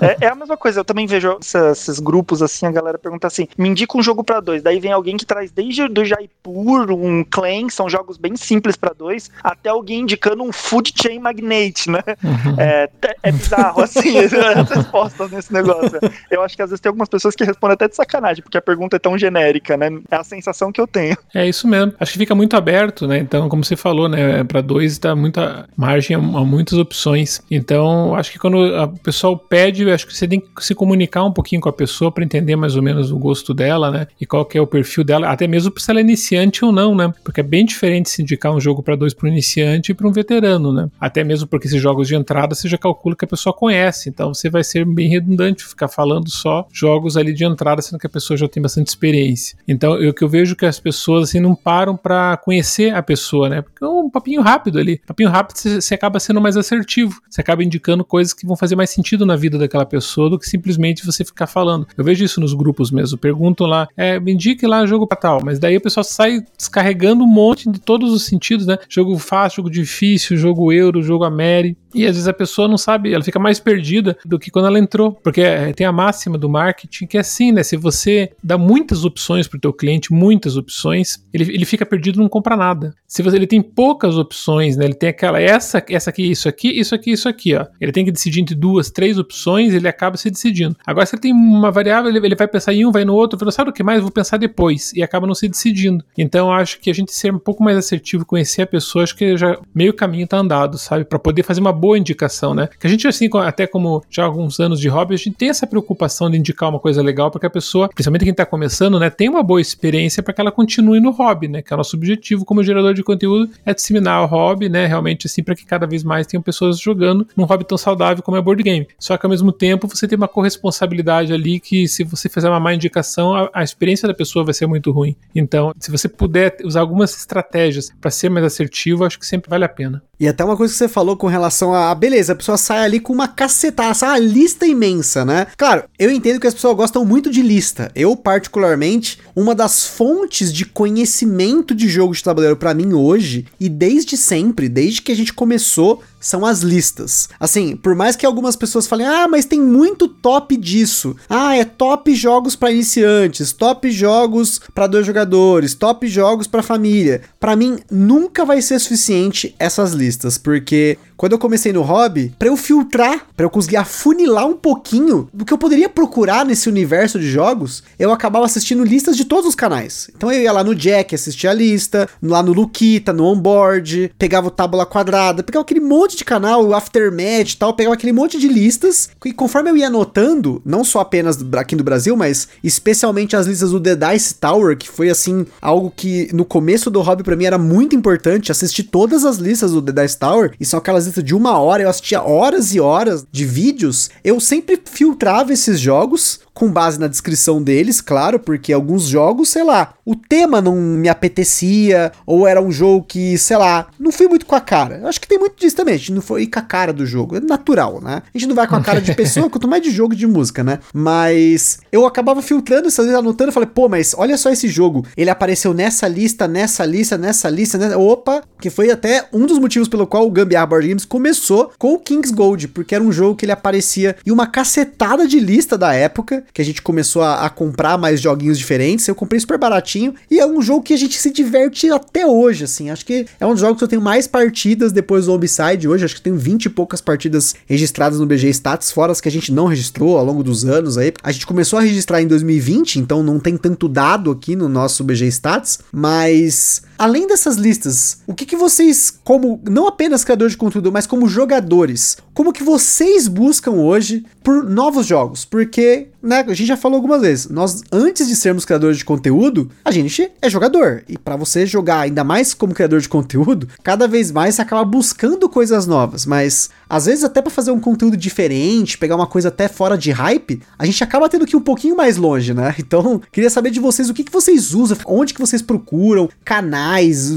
É, 0.00 0.26
é, 0.26 0.28
a 0.28 0.34
mesma 0.34 0.56
coisa, 0.56 0.80
eu 0.80 0.84
também 0.84 1.06
vejo 1.06 1.38
esses 1.40 1.98
grupos 1.98 2.42
assim, 2.42 2.66
a 2.66 2.70
galera 2.70 2.98
pergunta 2.98 3.26
assim: 3.26 3.46
me 3.58 3.68
indica 3.68 3.98
um 3.98 4.02
jogo 4.02 4.24
para 4.24 4.40
dois. 4.40 4.62
Daí 4.62 4.80
vem 4.80 4.92
alguém 4.92 5.16
que 5.16 5.26
traz 5.26 5.50
desde 5.50 5.88
do 5.88 6.04
Jaipur, 6.04 6.90
um 6.90 7.24
Clan, 7.24 7.68
são 7.70 7.88
jogos 7.88 8.16
bem 8.16 8.36
simples 8.36 8.76
para 8.76 8.94
dois, 8.94 9.30
até 9.42 9.68
alguém 9.68 10.00
indicando 10.00 10.42
um 10.42 10.52
Food 10.52 10.94
Chain 11.00 11.18
Magnate, 11.18 11.90
né? 11.90 12.02
Uhum. 12.22 12.54
É, 12.58 12.88
é 13.22 13.32
bizarro, 13.32 13.82
assim, 13.82 14.18
as 14.18 14.70
respostas 14.70 15.30
nesse 15.30 15.52
negócio. 15.52 15.98
Eu 16.30 16.42
acho 16.42 16.56
que 16.56 16.62
às 16.62 16.70
vezes 16.70 16.80
tem 16.80 16.93
algumas 16.94 17.08
pessoas 17.08 17.34
que 17.34 17.44
respondem 17.44 17.74
até 17.74 17.88
de 17.88 17.96
sacanagem, 17.96 18.42
porque 18.42 18.56
a 18.56 18.62
pergunta 18.62 18.96
é 18.96 18.98
tão 18.98 19.18
genérica, 19.18 19.76
né? 19.76 19.90
É 20.10 20.16
a 20.16 20.24
sensação 20.24 20.72
que 20.72 20.80
eu 20.80 20.86
tenho. 20.86 21.16
É 21.34 21.46
isso 21.46 21.66
mesmo. 21.68 21.92
Acho 21.98 22.12
que 22.12 22.18
fica 22.18 22.34
muito 22.34 22.56
aberto, 22.56 23.06
né? 23.06 23.18
Então, 23.18 23.48
como 23.48 23.64
você 23.64 23.76
falou, 23.76 24.08
né? 24.08 24.44
Para 24.44 24.60
dois 24.60 24.98
dá 24.98 25.14
muita 25.14 25.68
margem 25.76 26.16
a, 26.16 26.18
a, 26.18 26.44
muitas 26.44 26.78
opções. 26.78 27.42
Então, 27.50 28.14
acho 28.14 28.32
que 28.32 28.38
quando 28.38 28.58
o 28.58 28.88
pessoal 29.00 29.36
pede, 29.36 29.90
acho 29.90 30.06
que 30.06 30.16
você 30.16 30.26
tem 30.26 30.40
que 30.40 30.64
se 30.64 30.74
comunicar 30.74 31.24
um 31.24 31.32
pouquinho 31.32 31.60
com 31.60 31.68
a 31.68 31.72
pessoa 31.72 32.10
para 32.10 32.24
entender 32.24 32.56
mais 32.56 32.76
ou 32.76 32.82
menos 32.82 33.10
o 33.10 33.18
gosto 33.18 33.52
dela, 33.52 33.90
né? 33.90 34.06
E 34.20 34.26
qual 34.26 34.44
que 34.44 34.56
é 34.56 34.60
o 34.60 34.66
perfil 34.66 35.04
dela, 35.04 35.28
até 35.28 35.46
mesmo 35.46 35.72
se 35.76 35.90
ela 35.90 36.00
é 36.00 36.02
iniciante 36.02 36.64
ou 36.64 36.72
não, 36.72 36.94
né? 36.94 37.12
Porque 37.24 37.40
é 37.40 37.44
bem 37.44 37.64
diferente 37.64 38.08
se 38.08 38.22
indicar 38.22 38.52
um 38.52 38.60
jogo 38.60 38.82
para 38.82 38.96
dois 38.96 39.12
para 39.12 39.28
um 39.28 39.32
iniciante 39.32 39.92
e 39.92 39.94
para 39.94 40.06
um 40.06 40.12
veterano, 40.12 40.72
né? 40.72 40.88
Até 41.00 41.24
mesmo 41.24 41.46
porque 41.46 41.66
esses 41.66 41.80
jogos 41.80 42.08
de 42.08 42.14
entrada 42.14 42.54
você 42.54 42.68
já 42.68 42.78
calcula 42.78 43.16
que 43.16 43.24
a 43.24 43.28
pessoa 43.28 43.52
conhece, 43.52 44.08
então 44.08 44.32
você 44.32 44.48
vai 44.48 44.62
ser 44.62 44.84
bem 44.84 45.08
redundante 45.08 45.64
ficar 45.64 45.88
falando 45.88 46.30
só 46.30 46.66
jogos 46.84 47.16
ali 47.16 47.32
de 47.32 47.44
entrada, 47.44 47.80
sendo 47.80 47.98
que 47.98 48.06
a 48.06 48.10
pessoa 48.10 48.36
já 48.36 48.46
tem 48.46 48.62
bastante 48.62 48.88
experiência. 48.88 49.56
Então, 49.66 49.96
eu 49.96 50.12
que 50.12 50.22
eu 50.22 50.28
vejo 50.28 50.54
que 50.54 50.66
as 50.66 50.78
pessoas 50.78 51.30
assim 51.30 51.40
não 51.40 51.54
param 51.54 51.96
para 51.96 52.36
conhecer 52.36 52.94
a 52.94 53.02
pessoa, 53.02 53.48
né? 53.48 53.62
Porque 53.62 53.82
é 53.82 53.88
um 53.88 54.10
papinho 54.10 54.42
rápido 54.42 54.78
ali. 54.78 55.00
Papinho 55.06 55.30
rápido 55.30 55.56
você, 55.56 55.94
acaba 55.94 56.20
sendo 56.20 56.40
mais 56.40 56.56
assertivo. 56.56 57.20
Você 57.28 57.40
acaba 57.40 57.64
indicando 57.64 58.04
coisas 58.04 58.34
que 58.34 58.46
vão 58.46 58.56
fazer 58.56 58.76
mais 58.76 58.90
sentido 58.90 59.24
na 59.24 59.34
vida 59.34 59.56
daquela 59.58 59.86
pessoa 59.86 60.28
do 60.28 60.38
que 60.38 60.46
simplesmente 60.46 61.06
você 61.06 61.24
ficar 61.24 61.46
falando. 61.46 61.86
Eu 61.96 62.04
vejo 62.04 62.22
isso 62.22 62.40
nos 62.40 62.52
grupos 62.52 62.90
mesmo. 62.90 63.16
Perguntam 63.16 63.66
lá, 63.66 63.88
é, 63.96 64.20
me 64.20 64.32
indique 64.32 64.66
lá 64.66 64.84
jogo 64.86 65.06
pra 65.06 65.16
tal, 65.16 65.40
mas 65.42 65.58
daí 65.58 65.76
o 65.76 65.80
pessoal 65.80 66.04
sai 66.04 66.42
descarregando 66.56 67.24
um 67.24 67.28
monte 67.28 67.70
de 67.70 67.80
todos 67.80 68.12
os 68.12 68.24
sentidos, 68.24 68.66
né? 68.66 68.78
Jogo 68.88 69.16
fácil, 69.18 69.56
jogo 69.56 69.70
difícil, 69.70 70.36
jogo 70.36 70.72
euro, 70.72 71.02
jogo 71.02 71.24
Ameri. 71.24 71.76
E 71.94 72.04
às 72.04 72.16
vezes 72.16 72.28
a 72.28 72.32
pessoa 72.32 72.66
não 72.66 72.76
sabe, 72.76 73.12
ela 73.12 73.22
fica 73.22 73.38
mais 73.38 73.60
perdida 73.60 74.16
do 74.24 74.38
que 74.38 74.50
quando 74.50 74.66
ela 74.66 74.78
entrou. 74.78 75.12
Porque 75.12 75.40
é, 75.40 75.72
tem 75.72 75.86
a 75.86 75.92
máxima 75.92 76.36
do 76.36 76.48
marketing 76.48 76.73
que 76.74 77.16
é 77.16 77.20
assim, 77.20 77.52
né? 77.52 77.62
Se 77.62 77.76
você 77.76 78.30
dá 78.42 78.58
muitas 78.58 79.04
opções 79.04 79.46
para 79.46 79.56
o 79.56 79.60
teu 79.60 79.72
cliente, 79.72 80.12
muitas 80.12 80.56
opções, 80.56 81.24
ele, 81.32 81.54
ele 81.54 81.64
fica 81.64 81.86
perdido 81.86 82.18
e 82.18 82.22
não 82.22 82.28
compra 82.28 82.56
nada. 82.56 82.94
Se 83.06 83.22
você, 83.22 83.36
ele 83.36 83.46
tem 83.46 83.62
poucas 83.62 84.16
opções, 84.16 84.76
né? 84.76 84.84
Ele 84.84 84.94
tem 84.94 85.08
aquela, 85.08 85.40
essa, 85.40 85.82
essa 85.88 86.10
aqui, 86.10 86.30
isso 86.30 86.48
aqui, 86.48 86.68
isso 86.68 86.94
aqui, 86.94 87.12
isso 87.12 87.28
aqui, 87.28 87.54
ó. 87.54 87.66
Ele 87.80 87.92
tem 87.92 88.04
que 88.04 88.12
decidir 88.12 88.40
entre 88.40 88.54
duas, 88.54 88.90
três 88.90 89.18
opções, 89.18 89.72
ele 89.72 89.88
acaba 89.88 90.16
se 90.16 90.30
decidindo. 90.30 90.76
Agora, 90.86 91.06
se 91.06 91.14
ele 91.14 91.22
tem 91.22 91.32
uma 91.32 91.70
variável, 91.70 92.10
ele, 92.10 92.24
ele 92.24 92.34
vai 92.34 92.48
pensar 92.48 92.74
em 92.74 92.84
um, 92.84 92.92
vai 92.92 93.04
no 93.04 93.14
outro, 93.14 93.38
fala, 93.38 93.52
sabe 93.52 93.70
o 93.70 93.72
que 93.72 93.82
mais? 93.82 94.02
Vou 94.02 94.10
pensar 94.10 94.36
depois. 94.36 94.92
E 94.94 95.02
acaba 95.02 95.26
não 95.26 95.34
se 95.34 95.48
decidindo. 95.48 96.04
Então, 96.16 96.52
acho 96.52 96.80
que 96.80 96.90
a 96.90 96.94
gente 96.94 97.12
ser 97.12 97.32
um 97.32 97.38
pouco 97.38 97.62
mais 97.62 97.76
assertivo, 97.76 98.26
conhecer 98.26 98.62
a 98.62 98.66
pessoa, 98.66 99.02
acho 99.02 99.16
que 99.16 99.36
já 99.36 99.58
meio 99.74 99.94
caminho 99.94 100.26
tá 100.26 100.38
andado, 100.38 100.78
sabe? 100.78 101.04
Para 101.04 101.18
poder 101.18 101.42
fazer 101.42 101.60
uma 101.60 101.72
boa 101.72 101.98
indicação, 101.98 102.54
né? 102.54 102.68
Que 102.78 102.86
a 102.86 102.90
gente, 102.90 103.06
assim, 103.06 103.28
até 103.44 103.66
como 103.66 104.02
já 104.10 104.22
há 104.22 104.26
alguns 104.26 104.58
anos 104.60 104.80
de 104.80 104.88
hobby, 104.88 105.14
a 105.14 105.18
gente 105.18 105.36
tem 105.36 105.48
essa 105.48 105.66
preocupação 105.66 106.30
de 106.30 106.38
indicar 106.38 106.63
uma 106.68 106.80
coisa 106.80 107.02
legal, 107.02 107.30
porque 107.30 107.46
a 107.46 107.50
pessoa, 107.50 107.88
principalmente 107.88 108.24
quem 108.24 108.30
está 108.30 108.46
começando, 108.46 108.98
né, 108.98 109.10
tem 109.10 109.28
uma 109.28 109.42
boa 109.42 109.60
experiência 109.60 110.22
para 110.22 110.32
que 110.32 110.40
ela 110.40 110.52
continue 110.52 111.00
no 111.00 111.10
hobby, 111.10 111.48
né? 111.48 111.62
Que 111.62 111.72
é 111.72 111.74
o 111.74 111.78
nosso 111.78 111.96
objetivo 111.96 112.44
como 112.44 112.62
gerador 112.62 112.94
de 112.94 113.02
conteúdo 113.02 113.50
é 113.64 113.74
disseminar 113.74 114.22
o 114.22 114.26
hobby, 114.26 114.68
né? 114.68 114.86
Realmente 114.86 115.26
assim 115.26 115.42
para 115.42 115.54
que 115.54 115.64
cada 115.64 115.86
vez 115.86 116.02
mais 116.02 116.26
tenham 116.26 116.42
pessoas 116.42 116.78
jogando 116.78 117.26
num 117.36 117.44
hobby 117.44 117.64
tão 117.64 117.78
saudável 117.78 118.22
como 118.22 118.36
é 118.36 118.42
board 118.42 118.62
game. 118.62 118.88
Só 118.98 119.16
que 119.16 119.26
ao 119.26 119.30
mesmo 119.30 119.52
tempo 119.52 119.88
você 119.88 120.06
tem 120.06 120.16
uma 120.16 120.28
corresponsabilidade 120.28 121.32
ali 121.32 121.60
que 121.60 121.86
se 121.88 122.04
você 122.04 122.28
fizer 122.28 122.48
uma 122.48 122.60
má 122.60 122.74
indicação, 122.74 123.34
a, 123.34 123.50
a 123.52 123.62
experiência 123.62 124.08
da 124.08 124.14
pessoa 124.14 124.44
vai 124.44 124.54
ser 124.54 124.66
muito 124.66 124.90
ruim. 124.90 125.16
Então, 125.34 125.72
se 125.78 125.90
você 125.90 126.08
puder 126.08 126.56
usar 126.64 126.80
algumas 126.80 127.16
estratégias 127.16 127.92
para 128.00 128.10
ser 128.10 128.28
mais 128.28 128.44
assertivo, 128.44 129.04
acho 129.04 129.18
que 129.18 129.26
sempre 129.26 129.50
vale 129.50 129.64
a 129.64 129.68
pena. 129.68 130.02
E 130.18 130.28
até 130.28 130.44
uma 130.44 130.56
coisa 130.56 130.72
que 130.72 130.78
você 130.78 130.88
falou 130.88 131.16
com 131.16 131.26
relação 131.26 131.74
a, 131.74 131.94
beleza, 131.94 132.32
a 132.32 132.36
pessoa 132.36 132.56
sai 132.56 132.84
ali 132.84 133.00
com 133.00 133.12
uma 133.12 133.28
cacetada, 133.28 134.06
uma 134.06 134.18
lista 134.18 134.66
imensa, 134.66 135.24
né? 135.24 135.46
Claro, 135.56 135.84
eu 135.98 136.10
entendo 136.10 136.40
que 136.40 136.43
as 136.46 136.54
pessoas 136.54 136.76
gostam 136.76 137.04
muito 137.04 137.30
de 137.30 137.42
lista. 137.42 137.90
Eu, 137.94 138.16
particularmente, 138.16 139.18
uma 139.34 139.54
das 139.54 139.86
fontes 139.86 140.52
de 140.52 140.64
conhecimento 140.64 141.74
de 141.74 141.88
jogo 141.88 142.14
de 142.14 142.22
tabuleiro 142.22 142.56
para 142.56 142.74
mim 142.74 142.92
hoje, 142.92 143.46
e 143.58 143.68
desde 143.68 144.16
sempre, 144.16 144.68
desde 144.68 145.02
que 145.02 145.12
a 145.12 145.16
gente 145.16 145.32
começou 145.32 146.02
são 146.24 146.44
as 146.46 146.60
listas. 146.60 147.28
Assim, 147.38 147.76
por 147.76 147.94
mais 147.94 148.16
que 148.16 148.24
algumas 148.24 148.56
pessoas 148.56 148.86
falem, 148.86 149.06
ah, 149.06 149.28
mas 149.28 149.44
tem 149.44 149.60
muito 149.60 150.08
top 150.08 150.56
disso. 150.56 151.14
Ah, 151.28 151.54
é 151.54 151.64
top 151.64 152.14
jogos 152.14 152.56
para 152.56 152.72
iniciantes, 152.72 153.52
top 153.52 153.90
jogos 153.90 154.60
para 154.74 154.86
dois 154.86 155.06
jogadores, 155.06 155.74
top 155.74 156.08
jogos 156.08 156.46
para 156.46 156.62
família. 156.62 157.20
Para 157.38 157.54
mim, 157.54 157.78
nunca 157.90 158.44
vai 158.44 158.62
ser 158.62 158.78
suficiente 158.78 159.54
essas 159.58 159.92
listas, 159.92 160.38
porque 160.38 160.96
quando 161.16 161.32
eu 161.32 161.38
comecei 161.38 161.72
no 161.72 161.82
hobby, 161.82 162.34
para 162.38 162.48
eu 162.48 162.56
filtrar, 162.56 163.26
para 163.36 163.44
eu 163.44 163.50
conseguir 163.50 163.76
afunilar 163.76 164.46
um 164.46 164.56
pouquinho 164.56 165.28
do 165.32 165.44
que 165.44 165.52
eu 165.52 165.58
poderia 165.58 165.88
procurar 165.88 166.44
nesse 166.44 166.68
universo 166.68 167.18
de 167.18 167.28
jogos, 167.30 167.82
eu 167.98 168.12
acabava 168.12 168.46
assistindo 168.46 168.82
listas 168.82 169.16
de 169.16 169.23
todos 169.24 169.46
os 169.46 169.54
canais. 169.54 170.10
Então 170.16 170.30
eu 170.30 170.42
ia 170.42 170.52
lá 170.52 170.62
no 170.62 170.74
Jack, 170.74 171.14
assistia 171.14 171.50
a 171.50 171.54
lista, 171.54 172.08
lá 172.22 172.42
no 172.42 172.52
Luquita, 172.52 173.12
no 173.12 173.24
Onboard, 173.24 174.12
pegava 174.18 174.48
o 174.48 174.50
tábula 174.50 174.86
quadrada, 174.86 175.42
pegava 175.42 175.62
aquele 175.62 175.80
monte 175.80 176.16
de 176.16 176.24
canal, 176.24 176.64
o 176.64 176.74
Aftermath 176.74 177.50
e 177.50 177.56
tal, 177.56 177.74
pegava 177.74 177.94
aquele 177.94 178.12
monte 178.12 178.38
de 178.38 178.48
listas, 178.48 179.10
e 179.24 179.32
conforme 179.32 179.70
eu 179.70 179.76
ia 179.76 179.86
anotando, 179.86 180.60
não 180.64 180.84
só 180.84 181.00
apenas 181.00 181.38
aqui 181.56 181.76
no 181.76 181.84
Brasil, 181.84 182.16
mas 182.16 182.48
especialmente 182.62 183.36
as 183.36 183.46
listas 183.46 183.70
do 183.70 183.80
The 183.80 183.96
Dice 183.96 184.34
Tower, 184.34 184.76
que 184.76 184.88
foi 184.88 185.10
assim, 185.10 185.46
algo 185.60 185.92
que 185.94 186.28
no 186.32 186.44
começo 186.44 186.90
do 186.90 187.00
hobby 187.00 187.22
para 187.22 187.36
mim 187.36 187.44
era 187.44 187.58
muito 187.58 187.94
importante, 187.94 188.52
assistir 188.52 188.84
todas 188.84 189.24
as 189.24 189.36
listas 189.36 189.72
do 189.72 189.82
The 189.82 190.02
Dice 190.02 190.18
Tower, 190.18 190.52
e 190.58 190.64
são 190.64 190.78
aquelas 190.78 191.06
listas 191.06 191.24
de 191.24 191.34
uma 191.34 191.58
hora, 191.58 191.82
eu 191.82 191.88
assistia 191.88 192.22
horas 192.22 192.74
e 192.74 192.80
horas 192.80 193.26
de 193.30 193.44
vídeos, 193.44 194.10
eu 194.22 194.40
sempre 194.40 194.80
filtrava 194.84 195.52
esses 195.52 195.78
jogos 195.80 196.40
com 196.54 196.70
base 196.70 197.00
na 197.00 197.08
descrição 197.08 197.60
deles, 197.60 198.00
claro, 198.00 198.38
porque 198.38 198.72
alguns 198.72 199.08
jogos, 199.14 199.48
sei 199.48 199.62
lá, 199.62 199.94
o 200.04 200.14
tema 200.14 200.60
não 200.60 200.76
me 200.76 201.08
apetecia, 201.08 202.12
ou 202.26 202.46
era 202.46 202.60
um 202.60 202.70
jogo 202.70 203.04
que, 203.06 203.38
sei 203.38 203.56
lá, 203.56 203.86
não 203.98 204.12
fui 204.12 204.28
muito 204.28 204.46
com 204.46 204.54
a 204.54 204.60
cara. 204.60 204.98
Eu 204.98 205.08
acho 205.08 205.20
que 205.20 205.28
tem 205.28 205.38
muito 205.38 205.56
disso 205.58 205.76
também, 205.76 205.94
a 205.94 205.98
gente 205.98 206.12
não 206.12 206.22
foi 206.22 206.46
com 206.46 206.58
a 206.58 206.62
cara 206.62 206.92
do 206.92 207.06
jogo, 207.06 207.36
é 207.36 207.40
natural, 207.40 208.00
né? 208.00 208.22
A 208.34 208.38
gente 208.38 208.48
não 208.48 208.54
vai 208.54 208.66
com 208.66 208.76
a 208.76 208.80
cara 208.82 209.00
de 209.00 209.14
pessoa, 209.16 209.48
quanto 209.48 209.68
mais 209.68 209.82
de 209.82 209.90
jogo 209.90 210.14
de 210.14 210.26
música, 210.26 210.62
né? 210.62 210.78
Mas 210.92 211.78
eu 211.90 212.06
acabava 212.06 212.42
filtrando 212.42 212.88
essas 212.88 213.06
vezes, 213.06 213.18
anotando, 213.18 213.52
falei, 213.52 213.68
pô, 213.72 213.88
mas 213.88 214.14
olha 214.16 214.36
só 214.36 214.50
esse 214.50 214.68
jogo, 214.68 215.06
ele 215.16 215.30
apareceu 215.30 215.72
nessa 215.72 216.06
lista, 216.06 216.46
nessa 216.46 216.84
lista, 216.84 217.16
nessa 217.16 217.48
lista, 217.48 217.78
nessa... 217.78 217.98
opa, 217.98 218.42
que 218.60 218.70
foi 218.70 218.90
até 218.90 219.26
um 219.32 219.46
dos 219.46 219.58
motivos 219.58 219.88
pelo 219.88 220.06
qual 220.06 220.26
o 220.26 220.30
Gambiarra 220.30 220.66
Board 220.66 220.88
Games 220.88 221.04
começou 221.04 221.72
com 221.78 221.94
o 221.94 221.98
King's 221.98 222.30
Gold, 222.30 222.68
porque 222.68 222.94
era 222.94 223.04
um 223.04 223.12
jogo 223.12 223.36
que 223.36 223.44
ele 223.44 223.52
aparecia 223.52 224.16
em 224.26 224.30
uma 224.30 224.46
cacetada 224.46 225.26
de 225.26 225.40
lista 225.40 225.78
da 225.78 225.94
época, 225.94 226.44
que 226.52 226.60
a 226.60 226.64
gente 226.64 226.82
começou 226.82 227.22
a, 227.22 227.46
a 227.46 227.50
comprar 227.50 227.96
mais 227.96 228.20
joguinhos 228.20 228.58
diferentes, 228.58 229.06
eu 229.08 229.14
comprei 229.14 229.40
super 229.40 229.58
baratinho, 229.58 229.93
e 230.30 230.38
é 230.38 230.46
um 230.46 230.60
jogo 230.60 230.82
que 230.82 230.94
a 230.94 230.96
gente 230.96 231.18
se 231.18 231.30
diverte 231.30 231.90
até 231.90 232.26
hoje, 232.26 232.64
assim, 232.64 232.90
acho 232.90 233.04
que 233.04 233.26
é 233.38 233.46
um 233.46 233.52
dos 233.52 233.60
jogos 233.60 233.78
que 233.78 233.84
eu 233.84 233.88
tenho 233.88 234.02
mais 234.02 234.26
partidas 234.26 234.92
depois 234.92 235.26
do 235.26 235.32
Zombicide 235.32 235.88
hoje, 235.88 236.04
acho 236.04 236.14
que 236.16 236.22
tenho 236.22 236.36
20 236.36 236.66
e 236.66 236.68
poucas 236.68 237.00
partidas 237.00 237.54
registradas 237.66 238.18
no 238.18 238.26
BG 238.26 238.48
Stats, 238.50 238.90
fora 238.90 239.12
as 239.12 239.20
que 239.20 239.28
a 239.28 239.32
gente 239.32 239.52
não 239.52 239.66
registrou 239.66 240.18
ao 240.18 240.24
longo 240.24 240.42
dos 240.42 240.64
anos 240.64 240.98
aí. 240.98 241.12
A 241.22 241.32
gente 241.32 241.46
começou 241.46 241.78
a 241.78 241.82
registrar 241.82 242.22
em 242.22 242.26
2020, 242.26 242.98
então 242.98 243.22
não 243.22 243.38
tem 243.38 243.56
tanto 243.56 243.88
dado 243.88 244.30
aqui 244.30 244.56
no 244.56 244.68
nosso 244.68 245.04
BG 245.04 245.26
Stats, 245.26 245.78
mas 245.92 246.82
além 246.98 247.26
dessas 247.26 247.56
listas, 247.56 248.18
o 248.26 248.34
que, 248.34 248.46
que 248.46 248.56
vocês, 248.56 249.18
como 249.24 249.60
não 249.68 249.86
apenas 249.86 250.24
criadores 250.24 250.52
de 250.52 250.58
conteúdo, 250.58 250.92
mas 250.92 251.06
como 251.06 251.28
jogadores, 251.28 252.16
como 252.32 252.52
que 252.52 252.62
vocês 252.62 253.28
buscam 253.28 253.72
hoje 253.72 254.24
por 254.42 254.64
novos 254.64 255.06
jogos? 255.06 255.44
Porque, 255.44 256.08
né, 256.22 256.44
a 256.46 256.54
gente 256.54 256.66
já 256.66 256.76
falou 256.76 256.96
algumas 256.96 257.22
vezes, 257.22 257.48
nós 257.48 257.82
antes 257.92 258.26
de 258.26 258.36
sermos 258.36 258.64
criadores 258.64 258.98
de 258.98 259.04
conteúdo, 259.04 259.70
a 259.84 259.90
gente 259.90 260.30
é 260.42 260.50
jogador. 260.50 261.04
E 261.08 261.16
para 261.16 261.36
você 261.36 261.64
jogar 261.64 262.00
ainda 262.00 262.24
mais 262.24 262.52
como 262.52 262.74
criador 262.74 263.00
de 263.00 263.08
conteúdo, 263.08 263.68
cada 263.82 264.08
vez 264.08 264.30
mais 264.30 264.56
você 264.56 264.62
acaba 264.62 264.84
buscando 264.84 265.48
coisas 265.48 265.86
novas, 265.86 266.26
mas 266.26 266.70
às 266.88 267.06
vezes 267.06 267.24
até 267.24 267.40
para 267.40 267.50
fazer 267.50 267.70
um 267.70 267.80
conteúdo 267.80 268.16
diferente, 268.16 268.98
pegar 268.98 269.16
uma 269.16 269.26
coisa 269.26 269.48
até 269.48 269.68
fora 269.68 269.96
de 269.96 270.10
hype, 270.10 270.60
a 270.78 270.86
gente 270.86 271.02
acaba 271.02 271.28
tendo 271.28 271.46
que 271.46 271.54
ir 271.54 271.58
um 271.58 271.62
pouquinho 271.62 271.96
mais 271.96 272.16
longe, 272.16 272.52
né? 272.52 272.74
Então, 272.84 273.20
queria 273.32 273.48
saber 273.48 273.70
de 273.70 273.80
vocês 273.80 274.10
o 274.10 274.14
que, 274.14 274.22
que 274.22 274.30
vocês 274.30 274.74
usam, 274.74 274.98
onde 275.06 275.32
que 275.32 275.40
vocês 275.40 275.62
procuram, 275.62 276.28
canais, 276.44 276.83